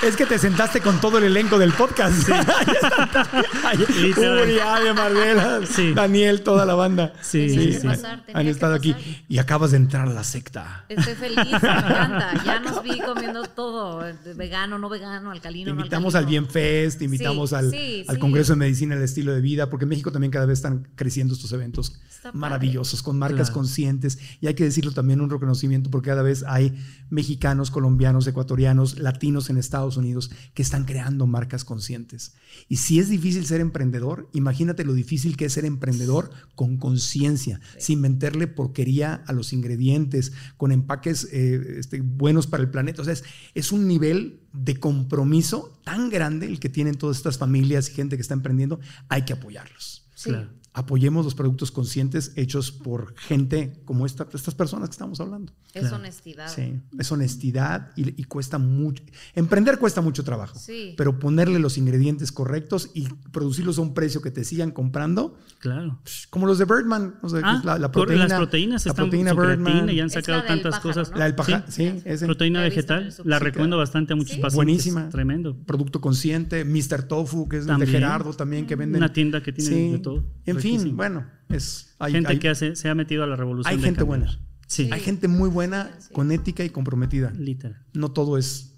Es 0.03 0.15
que 0.15 0.25
te 0.25 0.39
sentaste 0.39 0.81
con 0.81 0.99
todo 0.99 1.19
el 1.19 1.25
elenco 1.25 1.59
del 1.59 1.73
podcast. 1.73 2.25
Sí. 2.25 2.31
Uri, 4.17 4.59
Ave, 4.59 5.67
sí. 5.67 5.93
Daniel, 5.93 6.41
toda 6.41 6.65
la 6.65 6.73
banda. 6.73 7.13
Sí, 7.21 7.49
sí, 7.49 7.73
sí. 7.73 7.87
Han 8.33 8.47
estado 8.47 8.73
aquí. 8.73 8.95
Y 9.29 9.37
acabas 9.37 9.71
de 9.71 9.77
entrar 9.77 10.07
a 10.07 10.11
la 10.11 10.23
secta. 10.23 10.85
Estoy 10.89 11.13
feliz, 11.13 11.37
me 11.37 11.43
encanta. 11.53 12.43
Ya 12.43 12.59
nos 12.59 12.81
vi 12.81 12.99
comiendo 12.99 13.43
todo, 13.43 14.03
vegano, 14.35 14.79
no 14.79 14.89
vegano, 14.89 15.29
alcalino. 15.29 15.65
Te 15.65 15.77
invitamos 15.77 16.15
al 16.15 16.25
Bienfest, 16.25 16.97
te 16.97 17.05
invitamos 17.05 17.53
al, 17.53 17.71
al 18.07 18.19
Congreso 18.19 18.53
de 18.53 18.57
Medicina 18.57 18.95
del 18.95 19.03
Estilo 19.03 19.33
de 19.33 19.41
Vida, 19.41 19.69
porque 19.69 19.85
en 19.85 19.89
México 19.89 20.11
también 20.11 20.31
cada 20.31 20.47
vez 20.47 20.59
están 20.59 20.87
creciendo 20.95 21.35
estos 21.35 21.51
eventos 21.51 22.01
maravillosos, 22.33 23.03
con 23.03 23.19
marcas 23.19 23.51
conscientes. 23.51 24.17
Y 24.39 24.47
hay 24.47 24.55
que 24.55 24.63
decirlo 24.63 24.93
también 24.93 25.21
un 25.21 25.29
reconocimiento, 25.29 25.91
porque 25.91 26.09
cada 26.09 26.23
vez 26.23 26.43
hay 26.47 26.75
mexicanos, 27.11 27.69
colombianos, 27.69 28.25
ecuatorianos, 28.25 28.97
latinos 28.97 29.49
en 29.51 29.57
Estados 29.57 29.90
Unidos 29.97 30.31
que 30.53 30.61
están 30.61 30.85
creando 30.85 31.27
marcas 31.27 31.65
conscientes. 31.65 32.33
Y 32.67 32.77
si 32.77 32.99
es 32.99 33.09
difícil 33.09 33.45
ser 33.45 33.61
emprendedor, 33.61 34.29
imagínate 34.33 34.85
lo 34.85 34.93
difícil 34.93 35.37
que 35.37 35.45
es 35.45 35.53
ser 35.53 35.65
emprendedor 35.65 36.31
con 36.55 36.77
conciencia, 36.77 37.59
sin 37.77 38.01
meterle 38.01 38.47
porquería 38.47 39.23
a 39.27 39.33
los 39.33 39.53
ingredientes, 39.53 40.33
con 40.57 40.71
empaques 40.71 41.27
eh, 41.31 41.79
este, 41.79 42.01
buenos 42.01 42.47
para 42.47 42.63
el 42.63 42.69
planeta. 42.69 43.01
O 43.01 43.05
sea, 43.05 43.15
es, 43.53 43.71
un 43.71 43.87
nivel 43.87 44.41
de 44.53 44.79
compromiso 44.79 45.79
tan 45.83 46.09
grande 46.09 46.45
el 46.45 46.59
que 46.59 46.69
tienen 46.69 46.95
todas 46.95 47.17
estas 47.17 47.37
familias 47.37 47.89
y 47.89 47.93
gente 47.93 48.15
que 48.15 48.21
está 48.21 48.33
emprendiendo, 48.33 48.79
hay 49.07 49.23
que 49.23 49.33
apoyarlos. 49.33 50.07
Claro 50.23 50.60
apoyemos 50.73 51.25
los 51.25 51.35
productos 51.35 51.69
conscientes 51.71 52.31
hechos 52.35 52.71
por 52.71 53.13
gente 53.17 53.73
como 53.83 54.05
esta, 54.05 54.25
estas 54.33 54.55
personas 54.55 54.89
que 54.89 54.93
estamos 54.93 55.19
hablando. 55.19 55.51
Es 55.73 55.91
honestidad. 55.91 56.47
Sí, 56.47 56.79
es 56.97 57.11
honestidad 57.11 57.91
y, 57.95 58.23
cuesta 58.23 58.57
mucho. 58.57 59.03
Emprender 59.35 59.79
cuesta 59.79 60.01
mucho 60.01 60.23
trabajo, 60.23 60.57
pero 60.95 61.19
ponerle 61.19 61.59
los 61.59 61.77
ingredientes 61.77 62.31
correctos 62.31 62.89
y 62.93 63.07
producirlos 63.31 63.77
a 63.77 63.81
un 63.81 63.93
precio 63.93 64.21
que 64.21 64.31
te 64.31 64.43
sigan 64.43 64.71
comprando. 64.71 65.37
Claro. 65.59 65.99
Como 66.29 66.47
los 66.47 66.57
de 66.57 66.65
Birdman, 66.65 67.15
ah, 67.43 67.77
la, 67.79 67.91
proteína. 67.91 68.27
Las 68.27 68.37
proteínas 68.37 68.85
la 68.85 68.93
proteína 68.93 69.33
Birdman. 69.33 69.89
y 69.89 69.99
han 69.99 70.09
sacado 70.09 70.43
tantas 70.43 70.79
cosas. 70.79 71.11
La 71.15 71.25
del 71.25 71.35
paja, 71.35 71.65
sí, 71.67 72.01
proteína 72.25 72.61
vegetal. 72.61 73.13
La 73.25 73.39
recomiendo 73.39 73.77
bastante 73.77 74.13
a 74.13 74.15
muchos 74.15 74.37
pacientes. 74.37 74.55
Buenísima. 74.55 75.09
Tremendo. 75.09 75.55
Producto 75.65 75.99
consciente. 75.99 76.63
Mr. 76.63 77.03
Tofu, 77.03 77.49
que 77.49 77.57
es 77.57 77.65
de 77.65 77.87
Gerardo 77.87 78.33
también, 78.33 78.65
que 78.65 78.75
venden. 78.75 79.01
Una 79.01 79.11
tienda 79.11 79.43
que 79.43 79.51
tiene 79.51 79.91
de 79.91 79.99
todo 79.99 80.23
fin, 80.61 80.95
bueno, 80.95 81.29
es... 81.49 81.95
Hay, 81.99 82.13
gente 82.13 82.39
que 82.39 82.55
se 82.55 82.89
ha 82.89 82.95
metido 82.95 83.23
a 83.23 83.27
la 83.27 83.35
revolución. 83.35 83.73
Hay 83.73 83.81
gente 83.81 84.03
buena. 84.03 84.39
Sí. 84.67 84.89
Hay 84.91 85.01
gente 85.01 85.27
muy 85.27 85.49
buena, 85.49 85.91
con 86.13 86.31
ética 86.31 86.63
y 86.63 86.69
comprometida. 86.69 87.31
Literal. 87.31 87.85
No 87.93 88.11
todo 88.11 88.37
es 88.37 88.73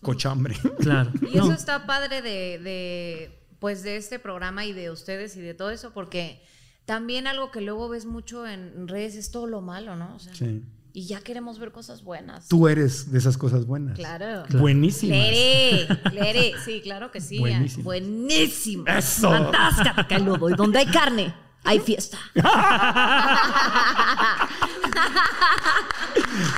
cochambre. 0.00 0.54
Claro. 0.78 1.12
Y 1.32 1.36
eso 1.36 1.52
está 1.52 1.86
padre 1.86 2.22
de, 2.22 3.44
pues 3.58 3.82
de 3.82 3.96
este 3.96 4.18
programa 4.18 4.64
y 4.64 4.72
de 4.72 4.90
ustedes 4.90 5.36
y 5.36 5.40
de 5.40 5.54
todo 5.54 5.70
eso, 5.70 5.92
porque 5.92 6.40
también 6.84 7.26
algo 7.26 7.50
que 7.50 7.60
luego 7.60 7.88
ves 7.88 8.06
mucho 8.06 8.46
en 8.46 8.88
redes 8.88 9.16
es 9.16 9.30
todo 9.30 9.46
lo 9.46 9.60
malo, 9.60 9.96
¿no? 9.96 10.18
sí. 10.18 10.64
Y 10.92 11.06
ya 11.06 11.20
queremos 11.20 11.58
ver 11.58 11.72
cosas 11.72 12.02
buenas. 12.02 12.48
Tú 12.48 12.68
eres 12.68 13.12
de 13.12 13.18
esas 13.18 13.36
cosas 13.36 13.66
buenas. 13.66 13.96
Claro. 13.96 14.44
Buenísimas. 14.50 15.16
Lere, 15.18 15.88
Lere, 16.12 16.52
sí, 16.64 16.80
claro 16.82 17.10
que 17.10 17.20
sí. 17.20 17.38
Buenísimas. 17.38 17.84
Buenísimo. 17.84 18.84
Eso. 18.86 19.30
Fantástica, 19.30 20.06
Caludo. 20.08 20.50
Y 20.50 20.54
donde 20.54 20.80
hay 20.80 20.86
carne, 20.86 21.34
hay 21.64 21.78
fiesta. 21.80 22.18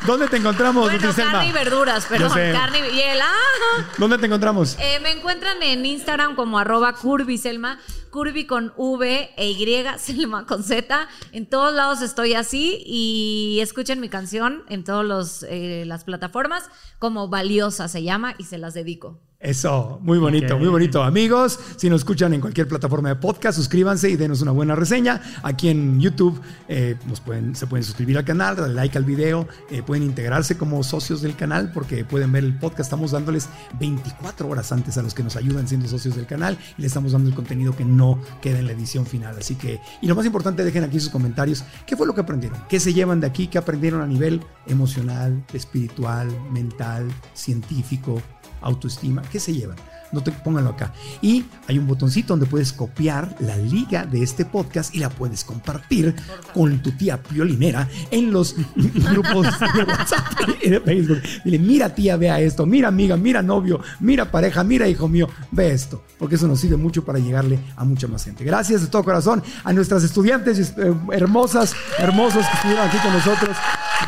¿Dónde 0.07 0.29
te 0.29 0.37
encontramos, 0.37 0.85
bueno, 0.85 0.99
Nutriselma? 0.99 1.33
carne 1.33 1.49
y 1.49 1.53
verduras, 1.53 2.07
perdón. 2.07 2.29
Yo 2.29 2.35
sé. 2.35 2.53
Carne 2.53 2.79
y 2.89 2.93
hiel. 2.95 3.19
Ah. 3.21 3.85
¿Dónde 3.99 4.19
te 4.19 4.27
encontramos? 4.27 4.77
Eh, 4.79 5.01
me 5.03 5.11
encuentran 5.13 5.63
en 5.63 5.85
Instagram 5.85 6.35
como 6.37 6.59
arroba 6.59 6.95
curviselma, 6.95 7.79
curvi 8.13 8.47
con 8.47 8.73
V 8.77 9.31
e 9.37 9.51
Y, 9.51 9.85
Selma 9.99 10.47
con 10.47 10.63
Z. 10.63 11.09
En 11.33 11.47
todos 11.47 11.75
lados 11.75 12.03
estoy 12.03 12.35
así 12.35 12.81
y 12.87 13.59
escuchen 13.61 13.99
mi 13.99 14.09
canción 14.09 14.63
en 14.69 14.85
todas 14.85 15.43
las 15.43 16.05
plataformas 16.05 16.71
como 17.01 17.27
Valiosa 17.27 17.89
se 17.89 18.05
llama 18.05 18.37
y 18.39 18.45
se 18.45 18.59
las 18.59 18.75
dedico. 18.75 19.19
Eso, 19.43 19.99
muy 20.05 20.19
bonito, 20.19 20.57
muy 20.57 20.69
bonito. 20.69 21.03
Amigos, 21.03 21.59
si 21.75 21.91
nos 21.91 22.03
escuchan 22.03 22.33
en 22.33 22.41
cualquier 22.41 22.69
plataforma 22.69 23.09
de 23.09 23.17
podcast, 23.17 23.59
suscríbanse 23.59 24.09
y 24.09 24.15
denos 24.15 24.41
una 24.41 24.53
buena 24.53 24.77
reseña. 24.77 25.21
Aquí 25.43 25.69
en 25.69 25.99
YouTube 25.99 26.41
eh, 26.69 26.95
nos 27.09 27.21
pueden, 27.21 27.57
se 27.57 27.67
pueden 27.67 27.83
suscribir 27.83 28.17
al 28.19 28.25
canal, 28.25 28.55
darle 28.55 28.75
like 28.75 28.97
al 28.97 29.05
video, 29.05 29.49
eh, 29.69 29.83
pueden 29.83 30.05
integrarse 30.05 30.57
como 30.57 30.85
socios 30.85 31.23
del 31.23 31.35
canal 31.35 31.73
porque 31.73 32.05
pueden 32.05 32.31
ver 32.31 32.45
el 32.45 32.57
podcast. 32.57 32.83
Estamos 32.83 33.11
dándoles 33.11 33.49
24 33.81 34.49
horas 34.49 34.71
antes 34.71 34.97
a 34.97 35.03
los 35.03 35.13
que 35.13 35.25
nos 35.25 35.35
ayudan 35.35 35.67
siendo 35.67 35.89
socios 35.89 36.15
del 36.15 36.27
canal 36.27 36.57
y 36.79 36.83
le 36.83 36.87
estamos 36.87 37.11
dando 37.11 37.29
el 37.29 37.35
contenido 37.35 37.75
que 37.75 37.85
no 37.85 38.21
queda 38.41 38.61
en 38.61 38.67
la 38.67 38.73
edición 38.75 39.07
final. 39.07 39.35
Así 39.37 39.57
que, 39.57 39.81
y 40.01 40.07
lo 40.07 40.15
más 40.15 40.25
importante, 40.25 40.63
dejen 40.63 40.85
aquí 40.85 41.01
sus 41.01 41.11
comentarios. 41.11 41.65
¿Qué 41.85 41.97
fue 41.97 42.07
lo 42.07 42.15
que 42.15 42.21
aprendieron? 42.21 42.63
¿Qué 42.69 42.79
se 42.79 42.95
llevan 42.95 43.19
de 43.19 43.27
aquí? 43.27 43.49
¿Qué 43.49 43.59
aprendieron 43.59 44.03
a 44.03 44.07
nivel 44.07 44.41
emocional, 44.69 45.45
espiritual, 45.53 46.29
mental, 46.53 47.09
científico? 47.35 48.23
Autoestima, 48.63 49.23
¿qué 49.23 49.41
se 49.41 49.53
llevan? 49.53 49.77
No 50.13 50.23
te 50.23 50.31
pónganlo 50.31 50.71
acá. 50.71 50.93
Y 51.23 51.47
hay 51.67 51.79
un 51.79 51.87
botoncito 51.87 52.35
donde 52.35 52.45
puedes 52.45 52.73
copiar 52.75 53.35
la 53.41 53.57
liga 53.57 54.05
de 54.05 54.23
este 54.23 54.45
podcast 54.45 54.95
y 54.95 54.99
la 54.99 55.09
puedes 55.09 55.43
compartir 55.43 56.15
con 56.53 56.83
tu 56.83 56.93
tía 56.93 57.23
piolinera 57.23 57.89
en 58.11 58.31
los 58.31 58.55
grupos 58.77 59.47
de 59.75 59.85
WhatsApp 59.85 60.27
y 60.63 60.69
de 60.69 60.81
Facebook. 60.81 61.23
Dile, 61.45 61.59
mira 61.59 61.95
tía, 61.95 62.17
vea 62.17 62.39
esto, 62.41 62.67
mira 62.67 62.89
amiga, 62.89 63.17
mira 63.17 63.41
novio, 63.43 63.81
mira 64.01 64.31
pareja, 64.31 64.63
mira 64.63 64.87
hijo 64.87 65.09
mío, 65.09 65.29
ve 65.51 65.73
esto, 65.73 66.05
porque 66.19 66.35
eso 66.35 66.47
nos 66.47 66.61
sirve 66.61 66.77
mucho 66.77 67.03
para 67.05 67.19
llegarle 67.19 67.59
a 67.77 67.85
mucha 67.85 68.07
más 68.07 68.23
gente. 68.23 68.45
Gracias 68.45 68.83
de 68.83 68.89
todo 68.89 69.03
corazón 69.05 69.43
a 69.65 69.73
nuestras 69.73 70.05
estudiantes 70.05 70.75
eh, 70.77 70.95
hermosas, 71.11 71.75
hermosos 71.99 72.45
que 72.47 72.55
estuvieron 72.55 72.87
aquí 72.87 72.99
con 72.99 73.13
nosotros. 73.15 73.57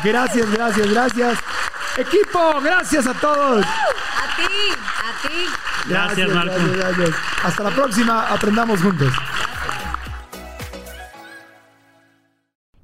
Gracias, 0.03 0.51
gracias, 0.51 0.87
gracias. 0.91 1.39
Equipo, 1.97 2.61
gracias 2.61 3.07
a 3.07 3.13
todos. 3.13 3.65
A 4.35 4.37
ti, 4.37 4.43
a 4.75 5.27
ti. 5.27 5.89
Gracias, 5.89 6.29
Marco. 6.29 6.53
gracias, 6.53 6.77
gracias. 6.77 7.15
Hasta 7.43 7.63
la 7.63 7.71
próxima, 7.71 8.27
aprendamos 8.27 8.81
juntos. 8.81 9.13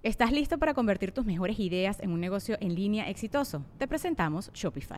¿Estás 0.01 0.31
listo 0.31 0.57
para 0.57 0.73
convertir 0.73 1.11
tus 1.11 1.25
mejores 1.25 1.59
ideas 1.59 1.99
en 1.99 2.11
un 2.11 2.21
negocio 2.21 2.57
en 2.61 2.73
línea 2.73 3.09
exitoso? 3.09 3.65
Te 3.77 3.87
presentamos 3.87 4.49
Shopify. 4.53 4.97